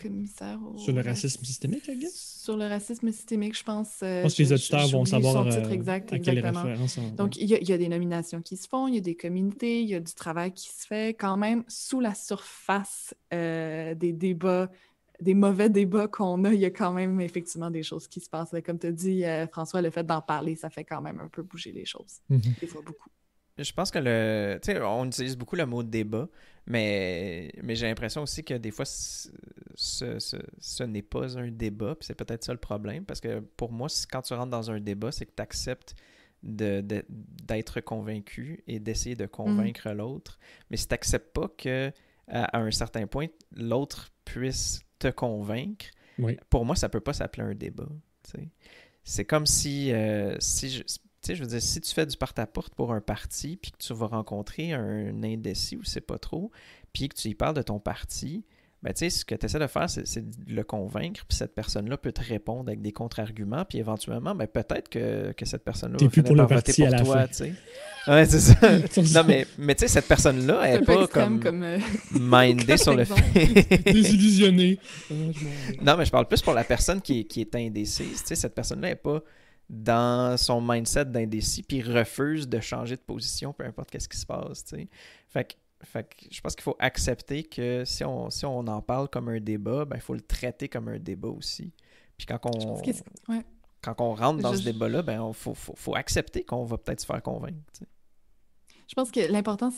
commissaire 0.00 0.60
Sur 0.76 0.94
le 0.94 1.00
racisme 1.00 1.44
systémique, 1.44 1.88
I 1.88 1.98
guess? 1.98 2.40
Sur 2.40 2.56
le 2.56 2.68
racisme 2.68 3.10
systémique, 3.10 3.58
je 3.58 3.64
pense. 3.64 3.96
je 4.00 4.22
pense 4.22 4.34
que 4.36 4.42
les 4.42 4.52
auditeurs 4.52 4.86
vont 4.88 5.04
savoir 5.04 5.48
titre 5.48 5.72
exact, 5.72 6.12
à 6.12 6.20
quelle 6.20 6.38
référence. 6.38 7.00
Donc, 7.16 7.36
il 7.36 7.48
y, 7.48 7.72
a 7.72 7.78
des 7.78 7.88
nominations 7.88 8.42
qui 8.42 8.56
se 8.56 8.68
font, 8.68 8.86
il 8.86 8.94
y 8.94 8.98
a 8.98 9.00
des 9.00 9.16
communautés, 9.16 9.82
il 9.82 9.88
y 9.88 9.96
a 9.96 10.00
du 10.00 10.14
travail 10.14 10.52
qui 10.52 10.68
se 10.68 10.86
fait 10.86 11.14
quand 11.14 11.36
même 11.36 11.64
sous 11.66 11.98
la 11.98 12.14
surface 12.14 13.14
des 13.32 14.12
débats 14.12 14.70
des 15.20 15.34
mauvais 15.34 15.70
débats 15.70 16.08
qu'on 16.08 16.44
a, 16.44 16.52
il 16.52 16.58
y 16.58 16.64
a 16.64 16.70
quand 16.70 16.92
même 16.92 17.20
effectivement 17.20 17.70
des 17.70 17.84
choses 17.84 18.08
qui 18.08 18.18
se 18.18 18.28
passent. 18.28 18.54
Comme 18.66 18.78
tu 18.78 18.88
as 18.88 18.92
dit, 18.92 19.22
François, 19.52 19.80
le 19.80 19.90
fait 19.90 20.04
d'en 20.04 20.20
parler, 20.20 20.56
ça 20.56 20.68
fait 20.68 20.84
quand 20.84 21.00
même 21.00 21.20
un 21.20 21.28
peu 21.28 21.42
bouger 21.42 21.70
les 21.70 21.84
choses. 21.84 22.18
Mm-hmm. 22.28 22.60
Des 22.60 22.66
fois, 22.66 22.82
beaucoup. 22.84 23.08
Je 23.58 23.72
pense 23.72 23.90
que 23.90 23.98
le. 23.98 24.58
Tu 24.62 24.72
sais, 24.72 24.80
on 24.80 25.04
utilise 25.06 25.36
beaucoup 25.36 25.56
le 25.56 25.66
mot 25.66 25.82
débat, 25.82 26.28
mais, 26.66 27.52
mais 27.62 27.74
j'ai 27.74 27.86
l'impression 27.86 28.22
aussi 28.22 28.44
que 28.44 28.54
des 28.54 28.70
fois, 28.70 28.86
ce, 28.86 29.36
ce, 30.18 30.82
n'est 30.84 31.02
pas 31.02 31.38
un 31.38 31.50
débat, 31.50 31.94
puis 31.94 32.06
c'est 32.06 32.14
peut-être 32.14 32.44
ça 32.44 32.52
le 32.52 32.58
problème, 32.58 33.04
parce 33.04 33.20
que 33.20 33.40
pour 33.40 33.72
moi, 33.72 33.88
quand 34.10 34.22
tu 34.22 34.32
rentres 34.34 34.50
dans 34.50 34.70
un 34.70 34.80
débat, 34.80 35.12
c'est 35.12 35.26
que 35.26 35.32
tu 35.36 35.42
acceptes 35.42 35.94
d'être 36.42 37.80
convaincu 37.80 38.64
et 38.66 38.80
d'essayer 38.80 39.14
de 39.14 39.26
convaincre 39.26 39.90
mm. 39.90 39.96
l'autre. 39.96 40.38
Mais 40.70 40.76
si 40.76 40.88
tu 40.88 40.94
n'acceptes 40.94 41.32
pas 41.32 41.48
que 41.48 41.92
à, 42.28 42.58
un 42.58 42.70
certain 42.70 43.06
point, 43.06 43.26
l'autre 43.54 44.10
puisse 44.24 44.80
te 44.98 45.08
convaincre, 45.08 45.86
pour 46.48 46.64
moi, 46.64 46.76
ça 46.76 46.88
peut 46.88 47.00
pas 47.00 47.12
s'appeler 47.12 47.44
un 47.44 47.54
débat. 47.54 47.88
C'est 49.04 49.24
comme 49.24 49.46
si, 49.46 49.92
euh, 49.92 50.36
si 50.38 50.70
je, 50.70 50.82
sais, 51.26 51.34
je 51.34 51.42
veux 51.42 51.48
dire, 51.48 51.62
si 51.62 51.80
tu 51.80 51.92
fais 51.92 52.06
du 52.06 52.16
porte-à-porte 52.16 52.74
pour 52.74 52.92
un 52.92 53.00
parti, 53.00 53.56
puis 53.56 53.72
que 53.72 53.78
tu 53.78 53.92
vas 53.94 54.06
rencontrer 54.06 54.72
un 54.72 55.22
indécis 55.22 55.76
ou 55.76 55.84
c'est 55.84 56.00
pas 56.00 56.18
trop, 56.18 56.50
puis 56.92 57.08
que 57.08 57.14
tu 57.14 57.28
y 57.28 57.34
parles 57.34 57.54
de 57.54 57.62
ton 57.62 57.78
parti, 57.78 58.44
ben, 58.82 58.92
tu 58.92 58.98
sais, 58.98 59.10
ce 59.10 59.24
que 59.24 59.36
tu 59.36 59.46
essaies 59.46 59.60
de 59.60 59.66
faire, 59.68 59.88
c'est 59.88 60.28
de 60.28 60.52
le 60.52 60.64
convaincre, 60.64 61.24
puis 61.28 61.36
cette 61.38 61.54
personne-là 61.54 61.96
peut 61.96 62.10
te 62.10 62.20
répondre 62.20 62.68
avec 62.68 62.82
des 62.82 62.90
contre-arguments, 62.90 63.64
puis 63.64 63.78
éventuellement, 63.78 64.34
ben, 64.34 64.48
peut-être 64.48 64.88
que, 64.88 65.30
que, 65.32 65.44
cette 65.44 65.62
personne-là 65.62 65.98
va 66.00 66.10
finir 66.10 66.34
par 66.34 66.48
voter 66.48 66.88
pour 66.88 67.04
toi, 67.04 67.28
tu 67.28 67.34
sais. 67.34 67.52
Ouais, 68.08 68.24
c'est 68.24 68.40
ça. 68.40 68.56
non, 69.20 69.24
mais, 69.24 69.46
mais 69.56 69.76
tu 69.76 69.82
sais, 69.82 69.88
cette 69.88 70.08
personne-là, 70.08 70.62
elle 70.64 70.80
n'est 70.80 70.84
pas 70.86 71.06
comme, 71.06 71.38
comme 71.38 71.62
euh, 71.62 71.78
mindée 72.18 72.76
sur 72.76 72.96
le 72.96 73.04
fait. 73.04 73.84
Désillusionnée. 73.92 74.80
non, 75.80 75.96
mais 75.96 76.04
je 76.04 76.10
parle 76.10 76.26
plus 76.26 76.42
pour 76.42 76.54
la 76.54 76.64
personne 76.64 77.00
qui, 77.00 77.24
qui 77.24 77.42
est 77.42 77.54
indécise. 77.54 78.22
Tu 78.22 78.28
sais, 78.28 78.34
cette 78.34 78.54
personne-là 78.54 78.88
n'est 78.88 78.96
pas 78.96 79.22
dans 79.68 80.36
son 80.36 80.60
mindset 80.60 81.06
d'indécis, 81.06 81.62
puis 81.62 81.82
refuse 81.82 82.48
de 82.48 82.60
changer 82.60 82.96
de 82.96 83.00
position, 83.00 83.52
peu 83.52 83.64
importe 83.64 83.90
qu'est-ce 83.90 84.08
qui 84.08 84.18
se 84.18 84.26
passe. 84.26 84.64
Fait 85.28 85.44
que, 85.44 85.54
fait 85.84 86.04
que 86.04 86.26
je 86.30 86.40
pense 86.40 86.54
qu'il 86.54 86.62
faut 86.62 86.76
accepter 86.78 87.42
que 87.42 87.84
si 87.84 88.04
on, 88.04 88.30
si 88.30 88.44
on 88.44 88.60
en 88.60 88.82
parle 88.82 89.08
comme 89.08 89.28
un 89.28 89.40
débat, 89.40 89.84
ben, 89.84 89.96
il 89.96 90.02
faut 90.02 90.14
le 90.14 90.20
traiter 90.20 90.68
comme 90.68 90.88
un 90.88 90.98
débat 90.98 91.28
aussi. 91.28 91.72
Puis 92.16 92.26
quand 92.26 92.40
on, 92.44 92.82
quand 93.80 94.00
on 94.00 94.14
rentre 94.14 94.42
dans 94.42 94.54
ce 94.54 94.62
débat-là, 94.62 95.00
il 95.00 95.04
ben, 95.04 95.32
faut, 95.32 95.54
faut, 95.54 95.74
faut, 95.74 95.94
accepter 95.96 96.44
qu'on 96.44 96.64
va 96.64 96.78
peut-être 96.78 97.00
se 97.00 97.06
faire 97.06 97.22
convaincre. 97.22 97.58
Je 98.86 98.94
pense 98.94 99.10
que 99.10 99.20
l'important, 99.20 99.72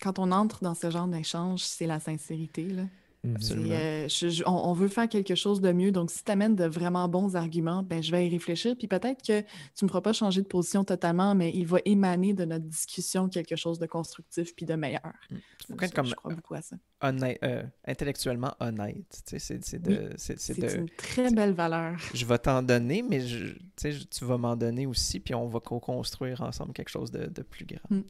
quand 0.00 0.18
on 0.18 0.30
entre 0.30 0.62
dans 0.62 0.74
ce 0.74 0.90
genre 0.90 1.08
d'échange, 1.08 1.60
c'est 1.60 1.86
la 1.86 1.98
sincérité. 1.98 2.68
Là. 2.68 2.84
Mhm. 3.22 3.36
Euh, 3.70 4.08
on, 4.46 4.72
veut 4.72 4.88
faire 4.88 5.08
quelque 5.08 5.34
chose 5.34 5.60
de 5.60 5.72
mieux. 5.72 5.92
Donc, 5.92 6.10
si 6.10 6.24
tu 6.24 6.32
amènes 6.32 6.56
de 6.56 6.64
vraiment 6.64 7.06
bons 7.06 7.36
arguments, 7.36 7.82
ben, 7.82 8.02
je 8.02 8.10
vais 8.10 8.26
y 8.26 8.30
réfléchir. 8.30 8.74
Puis 8.78 8.88
peut-être 8.88 9.20
que 9.20 9.40
tu 9.40 9.46
ne 9.82 9.86
me 9.86 9.88
feras 9.88 10.00
pas 10.00 10.14
changer 10.14 10.40
de 10.40 10.46
position 10.46 10.84
totalement, 10.84 11.34
mais 11.34 11.50
il 11.54 11.66
va 11.66 11.78
émaner 11.84 12.32
de 12.32 12.46
notre 12.46 12.64
discussion 12.64 13.28
quelque 13.28 13.56
chose 13.56 13.78
de 13.78 13.84
constructif 13.84 14.54
puis 14.56 14.64
de 14.64 14.74
meilleur. 14.74 15.12
Mm. 15.30 15.36
je 15.68 16.14
crois 16.14 16.34
beaucoup 16.34 16.54
à 16.54 16.62
ça. 16.62 16.76
Honnête, 17.02 17.38
euh, 17.44 17.62
intellectuellement 17.86 18.54
honnête. 18.58 19.22
C'est 19.38 20.58
une 20.58 20.88
très 20.96 21.30
belle 21.30 21.52
valeur. 21.52 21.98
Je 22.14 22.24
vais 22.24 22.38
t'en 22.38 22.62
donner, 22.62 23.02
mais 23.02 23.20
je, 23.20 23.54
tu 23.76 24.24
vas 24.24 24.38
m'en 24.38 24.56
donner 24.56 24.86
aussi, 24.86 25.20
puis 25.20 25.34
on 25.34 25.46
va 25.46 25.60
co-construire 25.60 26.40
ensemble 26.40 26.72
quelque 26.72 26.88
chose 26.88 27.10
de, 27.10 27.42
plus 27.42 27.66
grand. 27.66 27.90
Mm. 27.90 28.02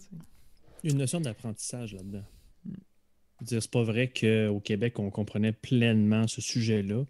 Une 0.85 0.99
notion 0.99 1.20
d'apprentissage 1.20 1.95
là-dedans. 1.95 2.24
C'est 3.47 3.71
pas 3.71 3.83
vrai 3.83 4.09
qu'au 4.09 4.61
Québec, 4.61 4.99
on 4.99 5.11
comprenait 5.11 5.53
pleinement 5.53 6.27
ce 6.27 6.41
sujet-là. 6.41 7.05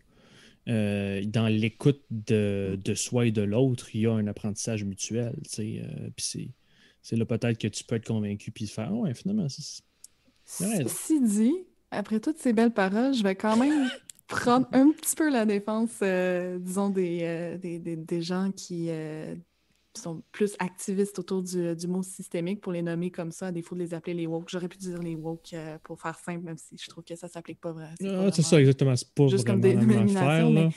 Euh, 0.68 1.24
dans 1.24 1.48
l'écoute 1.48 2.02
de, 2.10 2.78
soi 2.94 3.26
et 3.26 3.32
de 3.32 3.42
l'autre, 3.42 3.94
il 3.94 4.02
y 4.02 4.06
a 4.06 4.12
un 4.12 4.26
apprentissage 4.26 4.84
mutuel. 4.84 5.34
Euh, 5.58 6.08
c'est 7.02 7.16
là 7.16 7.24
peut-être 7.24 7.58
que 7.58 7.68
tu 7.68 7.82
peux 7.84 7.96
être 7.96 8.06
convaincu 8.06 8.50
puis 8.50 8.66
faire 8.66 8.90
oh, 8.92 9.04
ouais, 9.04 9.14
finalement, 9.14 9.48
c'est. 9.48 9.82
Ceci 10.44 11.20
dit, 11.20 11.54
après 11.90 12.20
toutes 12.20 12.38
ces 12.38 12.52
belles 12.52 12.72
paroles, 12.72 13.14
je 13.14 13.22
vais 13.22 13.36
quand 13.36 13.56
même 13.56 13.88
prendre 14.26 14.68
un 14.72 14.90
petit 14.90 15.16
peu 15.16 15.30
la 15.30 15.46
défense, 15.46 15.90
euh, 16.02 16.58
disons, 16.58 16.90
des, 16.90 17.58
des, 17.58 18.22
gens 18.22 18.50
qui 18.50 18.90
sont 20.00 20.22
plus 20.32 20.54
activistes 20.58 21.18
autour 21.18 21.42
du, 21.42 21.76
du, 21.76 21.86
mot 21.86 22.02
systémique 22.02 22.60
pour 22.60 22.72
les 22.72 22.82
nommer 22.82 23.10
comme 23.10 23.30
ça, 23.30 23.48
à 23.48 23.52
défaut 23.52 23.74
de 23.74 23.80
les 23.80 23.94
appeler 23.94 24.14
les 24.14 24.26
woke. 24.26 24.48
J'aurais 24.48 24.68
pu 24.68 24.78
dire 24.78 24.98
les 24.98 25.14
woke 25.14 25.52
euh, 25.52 25.78
pour 25.82 26.00
faire 26.00 26.18
simple, 26.18 26.44
même 26.44 26.56
si 26.56 26.76
je 26.76 26.88
trouve 26.88 27.04
que 27.04 27.14
ça 27.14 27.26
ne 27.26 27.32
s'applique 27.32 27.60
pas 27.60 27.72
vraiment. 27.72 28.26
Ah, 28.26 28.30
c'est 28.32 28.42
ça, 28.42 28.60
exactement. 28.60 28.96
C'est 28.96 29.12
pas 29.14 29.28
juste 29.28 29.46
comme 29.46 29.60
des 29.60 29.74
dénominations. 29.74 30.72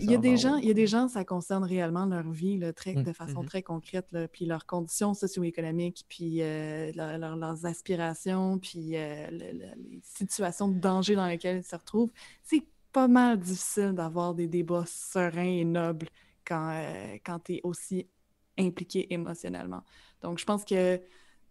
il 0.00 0.10
y 0.10 0.14
a 0.14 0.18
des 0.18 0.36
gens, 0.36 0.56
il 0.56 0.66
y 0.66 0.70
a 0.70 0.74
des 0.74 0.86
gens, 0.86 1.08
ça 1.08 1.24
concerne 1.24 1.64
réellement 1.64 2.06
leur 2.06 2.30
vie 2.30 2.58
là, 2.58 2.72
très, 2.72 2.94
de 2.94 3.12
façon 3.12 3.42
mm-hmm. 3.42 3.46
très 3.46 3.62
concrète, 3.62 4.06
là, 4.12 4.28
puis 4.28 4.46
leurs 4.46 4.66
conditions 4.66 5.14
socio-économiques, 5.14 6.04
puis 6.08 6.42
euh, 6.42 6.92
leurs 6.94 7.66
aspirations, 7.66 8.58
puis 8.58 8.96
euh, 8.96 9.26
les 9.30 10.00
situations 10.02 10.68
de 10.68 10.78
danger 10.78 11.14
dans 11.14 11.26
lesquelles 11.26 11.58
ils 11.58 11.68
se 11.68 11.76
retrouvent. 11.76 12.10
C'est 12.42 12.64
pas 12.92 13.08
mal 13.08 13.38
difficile 13.38 13.92
d'avoir 13.92 14.34
des 14.34 14.48
débats 14.48 14.84
sereins 14.86 15.42
et 15.42 15.64
nobles 15.64 16.08
quand, 16.44 16.74
quand 17.24 17.38
tu 17.38 17.54
es 17.54 17.60
aussi 17.62 18.06
impliqués 18.60 19.12
émotionnellement. 19.12 19.82
Donc, 20.22 20.38
je 20.38 20.44
pense 20.44 20.64
que 20.64 21.00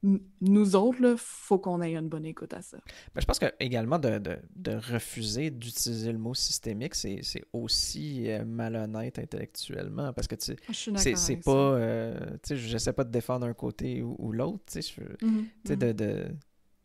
nous 0.02 0.76
autres, 0.78 1.00
il 1.02 1.16
faut 1.18 1.60
qu'on 1.60 1.82
ait 1.82 1.94
une 1.94 2.08
bonne 2.08 2.26
écoute 2.26 2.54
à 2.54 2.62
ça. 2.62 2.78
Ben, 3.14 3.20
je 3.20 3.26
pense 3.26 3.38
que 3.38 3.48
également 3.60 4.00
de, 4.00 4.18
de, 4.56 4.76
refuser 4.76 5.52
d'utiliser 5.52 6.12
le 6.14 6.18
mot 6.18 6.34
systémique, 6.34 6.96
c'est 6.96 7.22
aussi 7.52 8.32
euh, 8.32 8.46
malhonnête 8.46 9.20
intellectuellement 9.20 10.14
parce 10.14 10.28
que 10.28 10.36
tu 10.36 10.56
ah, 10.70 10.98
c'est 10.98 11.38
pas 11.38 11.52
euh, 11.52 12.18
sais 12.44 12.56
je 12.56 12.78
sais 12.78 12.94
pas 12.94 13.04
de 13.04 13.12
défendre 13.12 13.46
un 13.46 13.54
côté 13.54 14.02
ou, 14.02 14.32
l'autre, 14.32 14.64
tu 14.72 14.82
sais 14.82 14.94
mm-hmm, 15.02 15.46
mm-hmm. 15.66 15.76
de, 15.76 15.92
de 15.92 16.26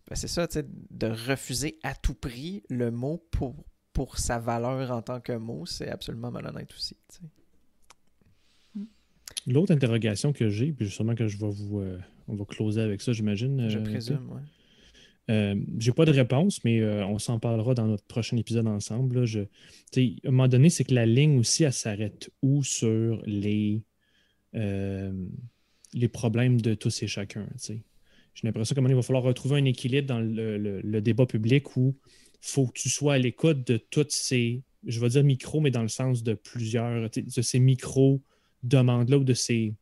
ben, 0.09 0.17
c'est 0.17 0.29
ça, 0.29 0.47
de 0.47 1.07
refuser 1.07 1.79
à 1.83 1.95
tout 1.95 2.15
prix 2.15 2.63
le 2.69 2.91
mot 2.91 3.25
pour, 3.31 3.65
pour 3.93 4.19
sa 4.19 4.39
valeur 4.39 4.91
en 4.91 5.03
tant 5.03 5.21
que 5.21 5.33
mot, 5.33 5.65
c'est 5.67 5.89
absolument 5.89 6.31
malhonnête 6.31 6.73
aussi. 6.75 6.97
L'autre 9.47 9.73
interrogation 9.73 10.33
que 10.33 10.49
j'ai, 10.49 10.73
puis 10.73 10.87
justement 10.87 11.15
que 11.15 11.27
je 11.29 11.39
vais 11.39 11.51
vous. 11.51 11.81
Euh, 11.81 11.99
on 12.29 12.35
va 12.35 12.45
closer 12.45 12.81
avec 12.81 13.03
ça, 13.03 13.13
j'imagine. 13.13 13.69
Je 13.69 13.79
euh, 13.79 13.83
présume, 13.83 14.27
oui. 14.31 14.41
Euh, 15.31 15.55
j'ai 15.79 15.93
pas 15.93 16.05
de 16.05 16.13
réponse, 16.13 16.63
mais 16.65 16.85
on 16.85 17.19
s'en 17.19 17.39
parlera 17.39 17.75
dans 17.75 17.87
notre 17.87 18.05
prochain 18.05 18.37
épisode 18.37 18.67
ensemble. 18.67 19.25
Je, 19.25 19.41
à 19.41 20.01
un 20.01 20.31
moment 20.31 20.49
donné, 20.49 20.69
c'est 20.71 20.85
que 20.85 20.95
la 20.95 21.07
ligne 21.07 21.39
aussi, 21.39 21.65
elle 21.65 21.73
s'arrête 21.73 22.31
où 22.43 22.63
sur 22.63 23.23
les, 23.25 23.83
les 24.53 26.09
problèmes 26.09 26.61
de 26.61 26.75
tous 26.75 27.03
et 27.03 27.07
chacun. 27.07 27.47
J'ai 27.59 27.83
l'impression 28.43 28.75
qu'à 28.75 28.81
un 28.81 28.83
moment 28.83 28.89
donné, 28.89 28.99
il 28.99 29.03
va 29.03 29.07
falloir 29.07 29.23
retrouver 29.23 29.61
un 29.61 29.65
équilibre 29.65 30.09
dans 30.09 30.21
le, 30.21 31.01
débat 31.01 31.25
public 31.25 31.75
où 31.77 31.97
il 32.05 32.39
faut 32.41 32.67
que 32.67 32.79
tu 32.79 32.91
sois 32.91 33.15
à 33.15 33.19
l'écoute 33.19 33.67
de 33.67 33.79
toutes 33.79 34.13
ces, 34.13 34.63
je 34.87 35.01
vais 35.01 35.09
dire 35.09 35.25
micro, 35.25 35.61
mais 35.61 35.71
dans 35.71 35.83
le 35.83 35.89
sens 35.89 36.23
de 36.23 36.35
plusieurs, 36.35 37.09
de 37.11 37.43
ces 37.43 37.61
micros 37.61 38.23
demandes-là 38.65 39.19
ou 39.19 39.25
de 39.25 39.35
ces, 39.35 39.75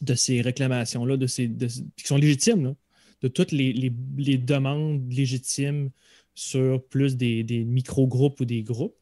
de 0.00 0.14
ces 0.14 0.40
réclamations-là, 0.40 1.16
de 1.16 1.26
ces, 1.26 1.50
qui 1.96 2.06
sont 2.06 2.16
légitimes, 2.16 2.74
de 3.22 3.28
toutes 3.28 3.52
les, 3.52 3.90
demandes 4.38 5.10
légitimes 5.12 5.90
sur 6.34 6.84
plus 6.84 7.16
des, 7.16 7.64
micro-groupes 7.64 8.40
ou 8.40 8.44
des 8.44 8.62
groupes. 8.62 8.96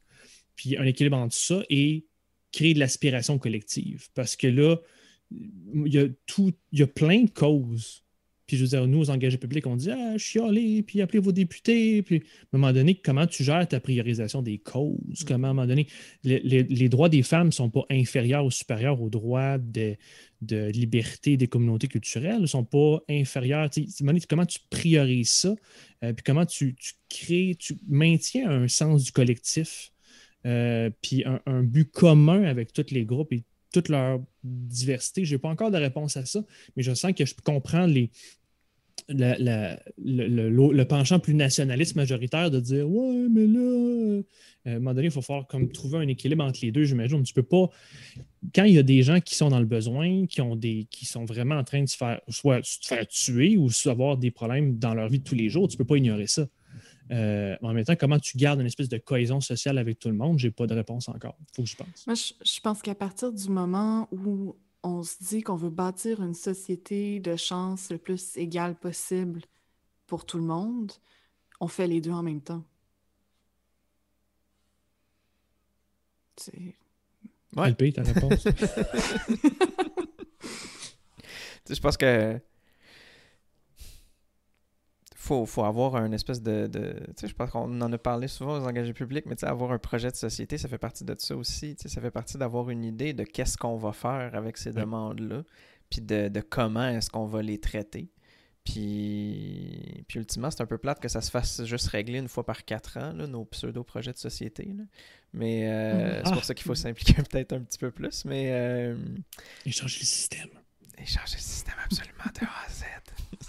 Puis 0.54 0.76
un 0.76 0.84
équilibre 0.84 1.16
entre 1.16 1.34
ça 1.34 1.62
et 1.70 2.04
créer 2.52 2.74
de 2.74 2.78
l'aspiration 2.78 3.38
collective. 3.38 4.08
Parce 4.14 4.36
que 4.36 4.46
là, 4.46 4.76
il 5.30 5.92
y 5.92 5.98
a, 5.98 6.06
tout, 6.26 6.52
il 6.72 6.80
y 6.80 6.82
a 6.82 6.86
plein 6.86 7.22
de 7.22 7.30
causes 7.30 8.01
je 8.56 8.62
veux 8.62 8.68
dire, 8.68 8.86
nous, 8.86 9.00
aux 9.00 9.10
engagés 9.10 9.38
publics, 9.38 9.66
on 9.66 9.76
dit 9.76 9.90
Ah, 9.90 10.16
chialez, 10.18 10.82
puis 10.82 11.00
appelez 11.00 11.18
vos 11.18 11.32
députés. 11.32 12.02
Puis 12.02 12.16
à 12.16 12.56
un 12.56 12.58
moment 12.58 12.72
donné, 12.72 12.94
comment 12.94 13.26
tu 13.26 13.44
gères 13.44 13.66
ta 13.66 13.80
priorisation 13.80 14.42
des 14.42 14.58
causes? 14.58 15.22
Mm. 15.22 15.24
Comment, 15.26 15.48
à 15.48 15.50
un 15.50 15.54
moment 15.54 15.66
donné, 15.66 15.86
les, 16.24 16.88
droits 16.88 17.08
des 17.08 17.22
femmes 17.22 17.48
ne 17.48 17.52
sont 17.52 17.70
pas 17.70 17.84
inférieurs 17.90 18.44
ou 18.44 18.50
supérieurs 18.50 19.00
aux 19.00 19.10
droits 19.10 19.58
de, 19.58 19.96
de 20.42 20.70
liberté 20.70 21.36
des 21.36 21.46
communautés 21.46 21.88
culturelles, 21.88 22.40
ne 22.40 22.46
sont 22.46 22.64
pas 22.64 23.00
inférieurs? 23.08 23.70
comment 24.28 24.46
tu 24.46 24.58
priorises 24.70 25.30
ça? 25.30 25.54
Euh, 26.02 26.12
puis 26.12 26.22
comment 26.24 26.46
tu, 26.46 26.76
crées, 27.08 27.56
tu 27.58 27.78
maintiens 27.88 28.50
un 28.50 28.68
sens 28.68 29.04
du 29.04 29.12
collectif, 29.12 29.92
euh, 30.46 30.90
puis 31.00 31.24
un, 31.24 31.40
un, 31.46 31.62
but 31.62 31.90
commun 31.90 32.42
avec 32.42 32.72
tous 32.72 32.90
les 32.90 33.04
groupes 33.04 33.32
et 33.32 33.44
toute 33.72 33.88
leur 33.88 34.20
diversité? 34.42 35.24
Je 35.24 35.34
n'ai 35.34 35.38
pas 35.38 35.48
encore 35.48 35.70
de 35.70 35.76
réponse 35.76 36.16
à 36.16 36.26
ça, 36.26 36.44
mais 36.76 36.82
je 36.82 36.92
sens 36.92 37.12
que 37.12 37.24
je 37.24 37.34
comprends 37.44 37.86
les, 37.86 38.10
le, 39.08 40.84
penchant 40.84 41.18
plus 41.18 41.34
nationaliste 41.34 41.96
majoritaire 41.96 42.50
de 42.50 42.60
dire 42.60 42.88
Ouais, 42.88 43.26
mais 43.30 43.46
là, 43.46 43.60
euh, 43.60 44.22
à 44.64 44.70
un 44.70 44.74
moment 44.74 44.94
donné, 44.94 45.06
il 45.06 45.10
faut 45.10 45.22
faire 45.22 45.46
comme 45.48 45.70
trouver 45.70 45.98
un 45.98 46.08
équilibre 46.08 46.44
entre 46.44 46.60
les 46.62 46.72
deux, 46.72 46.84
j'imagine. 46.84 47.22
Tu 47.22 47.34
peux 47.34 47.42
pas. 47.42 47.68
Quand 48.54 48.64
il 48.64 48.74
y 48.74 48.78
a 48.78 48.82
des 48.82 49.02
gens 49.02 49.20
qui 49.20 49.34
sont 49.34 49.48
dans 49.48 49.60
le 49.60 49.66
besoin, 49.66 50.26
qui 50.26 50.40
ont 50.40 50.56
des 50.56 50.86
qui 50.90 51.06
sont 51.06 51.24
vraiment 51.24 51.56
en 51.56 51.64
train 51.64 51.82
de 51.82 51.88
se 51.88 51.96
faire 51.96 52.20
soit 52.28 52.64
se 52.64 52.78
faire 52.82 53.06
tuer 53.06 53.56
ou 53.56 53.68
avoir 53.86 54.16
des 54.16 54.30
problèmes 54.30 54.78
dans 54.78 54.94
leur 54.94 55.08
vie 55.08 55.18
de 55.18 55.24
tous 55.24 55.34
les 55.34 55.48
jours, 55.48 55.68
tu 55.68 55.76
peux 55.76 55.84
pas 55.84 55.96
ignorer 55.96 56.26
ça. 56.26 56.46
Euh, 57.10 57.56
en 57.62 57.72
même 57.72 57.84
temps, 57.84 57.96
comment 57.96 58.18
tu 58.18 58.38
gardes 58.38 58.60
une 58.60 58.66
espèce 58.66 58.88
de 58.88 58.98
cohésion 58.98 59.40
sociale 59.40 59.78
avec 59.78 59.98
tout 59.98 60.08
le 60.08 60.14
monde, 60.14 60.38
j'ai 60.38 60.50
pas 60.50 60.66
de 60.66 60.74
réponse 60.74 61.08
encore. 61.08 61.36
Il 61.40 61.46
faut 61.54 61.62
que 61.62 61.68
je 61.68 61.76
pense. 61.76 62.06
Moi, 62.06 62.14
je 62.14 62.60
pense 62.60 62.80
qu'à 62.80 62.94
partir 62.94 63.32
du 63.32 63.48
moment 63.48 64.08
où 64.12 64.56
on 64.82 65.02
se 65.02 65.16
dit 65.22 65.42
qu'on 65.42 65.56
veut 65.56 65.70
bâtir 65.70 66.22
une 66.22 66.34
société 66.34 67.20
de 67.20 67.36
chance 67.36 67.90
le 67.90 67.98
plus 67.98 68.36
égale 68.36 68.74
possible 68.74 69.42
pour 70.06 70.26
tout 70.26 70.38
le 70.38 70.44
monde, 70.44 70.92
on 71.60 71.68
fait 71.68 71.86
les 71.86 72.00
deux 72.00 72.10
en 72.10 72.22
même 72.22 72.40
temps. 72.40 72.64
C'est. 76.36 76.76
Ouais. 77.56 77.74
ta 77.92 78.02
réponse. 78.02 78.44
je 81.68 81.80
pense 81.80 81.96
que 81.96 82.40
faut, 85.32 85.46
faut 85.46 85.64
avoir 85.64 85.96
un 85.96 86.12
espèce 86.12 86.42
de. 86.42 86.66
de 86.66 86.94
tu 87.08 87.12
sais, 87.16 87.28
je 87.28 87.34
pense 87.34 87.50
qu'on 87.50 87.80
en 87.80 87.92
a 87.92 87.98
parlé 87.98 88.28
souvent 88.28 88.58
aux 88.58 88.66
engagés 88.66 88.92
publics, 88.92 89.24
mais 89.26 89.36
tu 89.36 89.40
sais, 89.40 89.46
avoir 89.46 89.72
un 89.72 89.78
projet 89.78 90.10
de 90.10 90.16
société, 90.16 90.58
ça 90.58 90.68
fait 90.68 90.78
partie 90.78 91.04
de 91.04 91.14
ça 91.18 91.36
aussi. 91.36 91.74
Tu 91.76 91.82
sais, 91.82 91.88
ça 91.88 92.00
fait 92.00 92.10
partie 92.10 92.38
d'avoir 92.38 92.70
une 92.70 92.84
idée 92.84 93.12
de 93.12 93.24
qu'est-ce 93.24 93.56
qu'on 93.56 93.76
va 93.76 93.92
faire 93.92 94.34
avec 94.34 94.56
ces 94.58 94.72
demandes-là, 94.72 95.42
puis 95.90 96.00
de, 96.00 96.28
de 96.28 96.40
comment 96.40 96.88
est-ce 96.88 97.10
qu'on 97.10 97.26
va 97.26 97.42
les 97.42 97.58
traiter. 97.58 98.10
Puis, 98.64 100.04
puis 100.06 100.20
ultimement, 100.20 100.50
c'est 100.50 100.60
un 100.60 100.66
peu 100.66 100.78
plate 100.78 101.00
que 101.00 101.08
ça 101.08 101.20
se 101.20 101.30
fasse 101.30 101.64
juste 101.64 101.88
régler 101.88 102.18
une 102.18 102.28
fois 102.28 102.46
par 102.46 102.64
quatre 102.64 102.96
ans, 102.96 103.12
là, 103.12 103.26
nos 103.26 103.44
pseudo-projets 103.44 104.12
de 104.12 104.18
société. 104.18 104.64
Là. 104.64 104.84
Mais 105.32 105.68
euh, 105.68 106.20
mm. 106.20 106.22
c'est 106.24 106.30
pour 106.30 106.42
ah. 106.42 106.44
ça 106.44 106.54
qu'il 106.54 106.64
faut 106.64 106.74
s'impliquer 106.74 107.14
peut-être 107.30 107.54
un 107.54 107.60
petit 107.60 107.78
peu 107.78 107.90
plus. 107.90 108.24
Mais. 108.24 108.48
Euh... 108.50 108.96
Échanger 109.66 110.00
le 110.00 110.06
système. 110.06 110.50
Échanger 110.98 111.36
le 111.36 111.42
système 111.42 111.74
absolument 111.84 112.30
de 112.40 112.46
A 112.46 112.66
à 112.66 112.70
Z. 112.70 112.84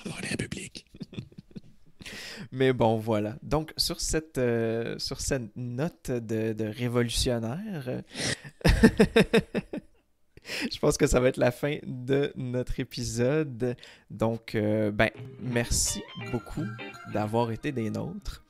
Avoir 0.06 0.20
un 0.20 0.36
public. 0.36 0.86
Mais 2.52 2.74
bon, 2.74 2.98
voilà. 2.98 3.36
Donc, 3.42 3.74
sur 3.78 4.02
cette, 4.02 4.38
euh, 4.38 4.98
note 5.56 6.12
de, 6.12 6.66
révolutionnaire, 6.66 8.02
je 10.72 10.80
pense 10.80 10.98
que 10.98 11.08
ça 11.08 11.20
va 11.20 11.30
être 11.30 11.38
la 11.38 11.52
fin 11.52 11.78
de 11.86 12.32
notre 12.36 12.80
épisode. 12.80 13.76
Donc, 14.10 14.56
euh, 14.56 14.92
ben, 14.92 15.10
merci 15.40 16.02
beaucoup 16.32 16.66
d'avoir 17.14 17.52
été 17.52 17.72
des 17.72 17.90
nôtres. 17.90 18.44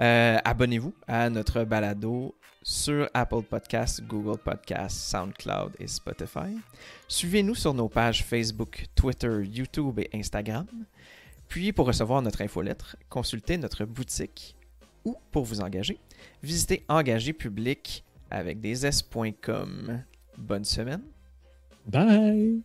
Euh, 0.00 0.38
abonnez-vous 0.44 0.94
à 1.06 1.28
notre 1.28 1.64
balado 1.64 2.34
sur 2.62 3.08
Apple 3.14 3.42
Podcasts, 3.42 4.02
Google 4.02 4.38
Podcasts, 4.38 5.10
SoundCloud 5.10 5.72
et 5.78 5.86
Spotify. 5.86 6.56
Suivez-nous 7.08 7.54
sur 7.54 7.74
nos 7.74 7.88
pages 7.88 8.24
Facebook, 8.24 8.86
Twitter, 8.94 9.42
YouTube 9.44 9.98
et 9.98 10.10
Instagram. 10.14 10.66
Puis, 11.50 11.72
pour 11.72 11.86
recevoir 11.86 12.22
notre 12.22 12.42
infolettre, 12.42 12.96
consultez 13.08 13.58
notre 13.58 13.84
boutique 13.84 14.56
ou 15.04 15.16
pour 15.32 15.44
vous 15.44 15.60
engager, 15.60 15.98
visitez 16.44 16.84
engagépublic 16.88 18.04
avec 18.30 18.60
des 18.60 18.86
s.com. 18.86 20.04
Bonne 20.38 20.64
semaine. 20.64 21.02
Bye. 21.86 22.62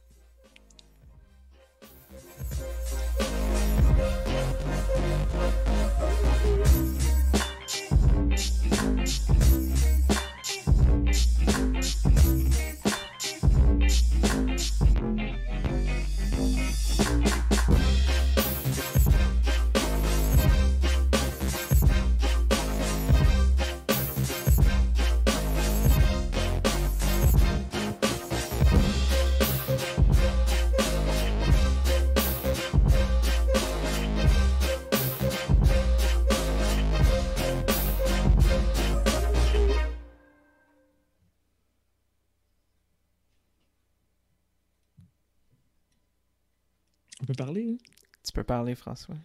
Parler? 47.36 47.68
Hein? 47.72 47.78
Tu 48.26 48.32
peux 48.32 48.44
parler, 48.44 48.76
François. 48.76 49.16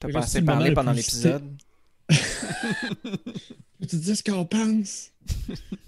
T'as 0.00 0.10
pas 0.10 0.20
assez 0.20 0.42
parlé 0.42 0.72
pendant 0.72 0.92
l'épisode. 0.92 1.44
tu 2.10 3.96
dis 3.96 4.16
ce 4.16 4.22
qu'on 4.22 4.44
pense. 4.44 5.10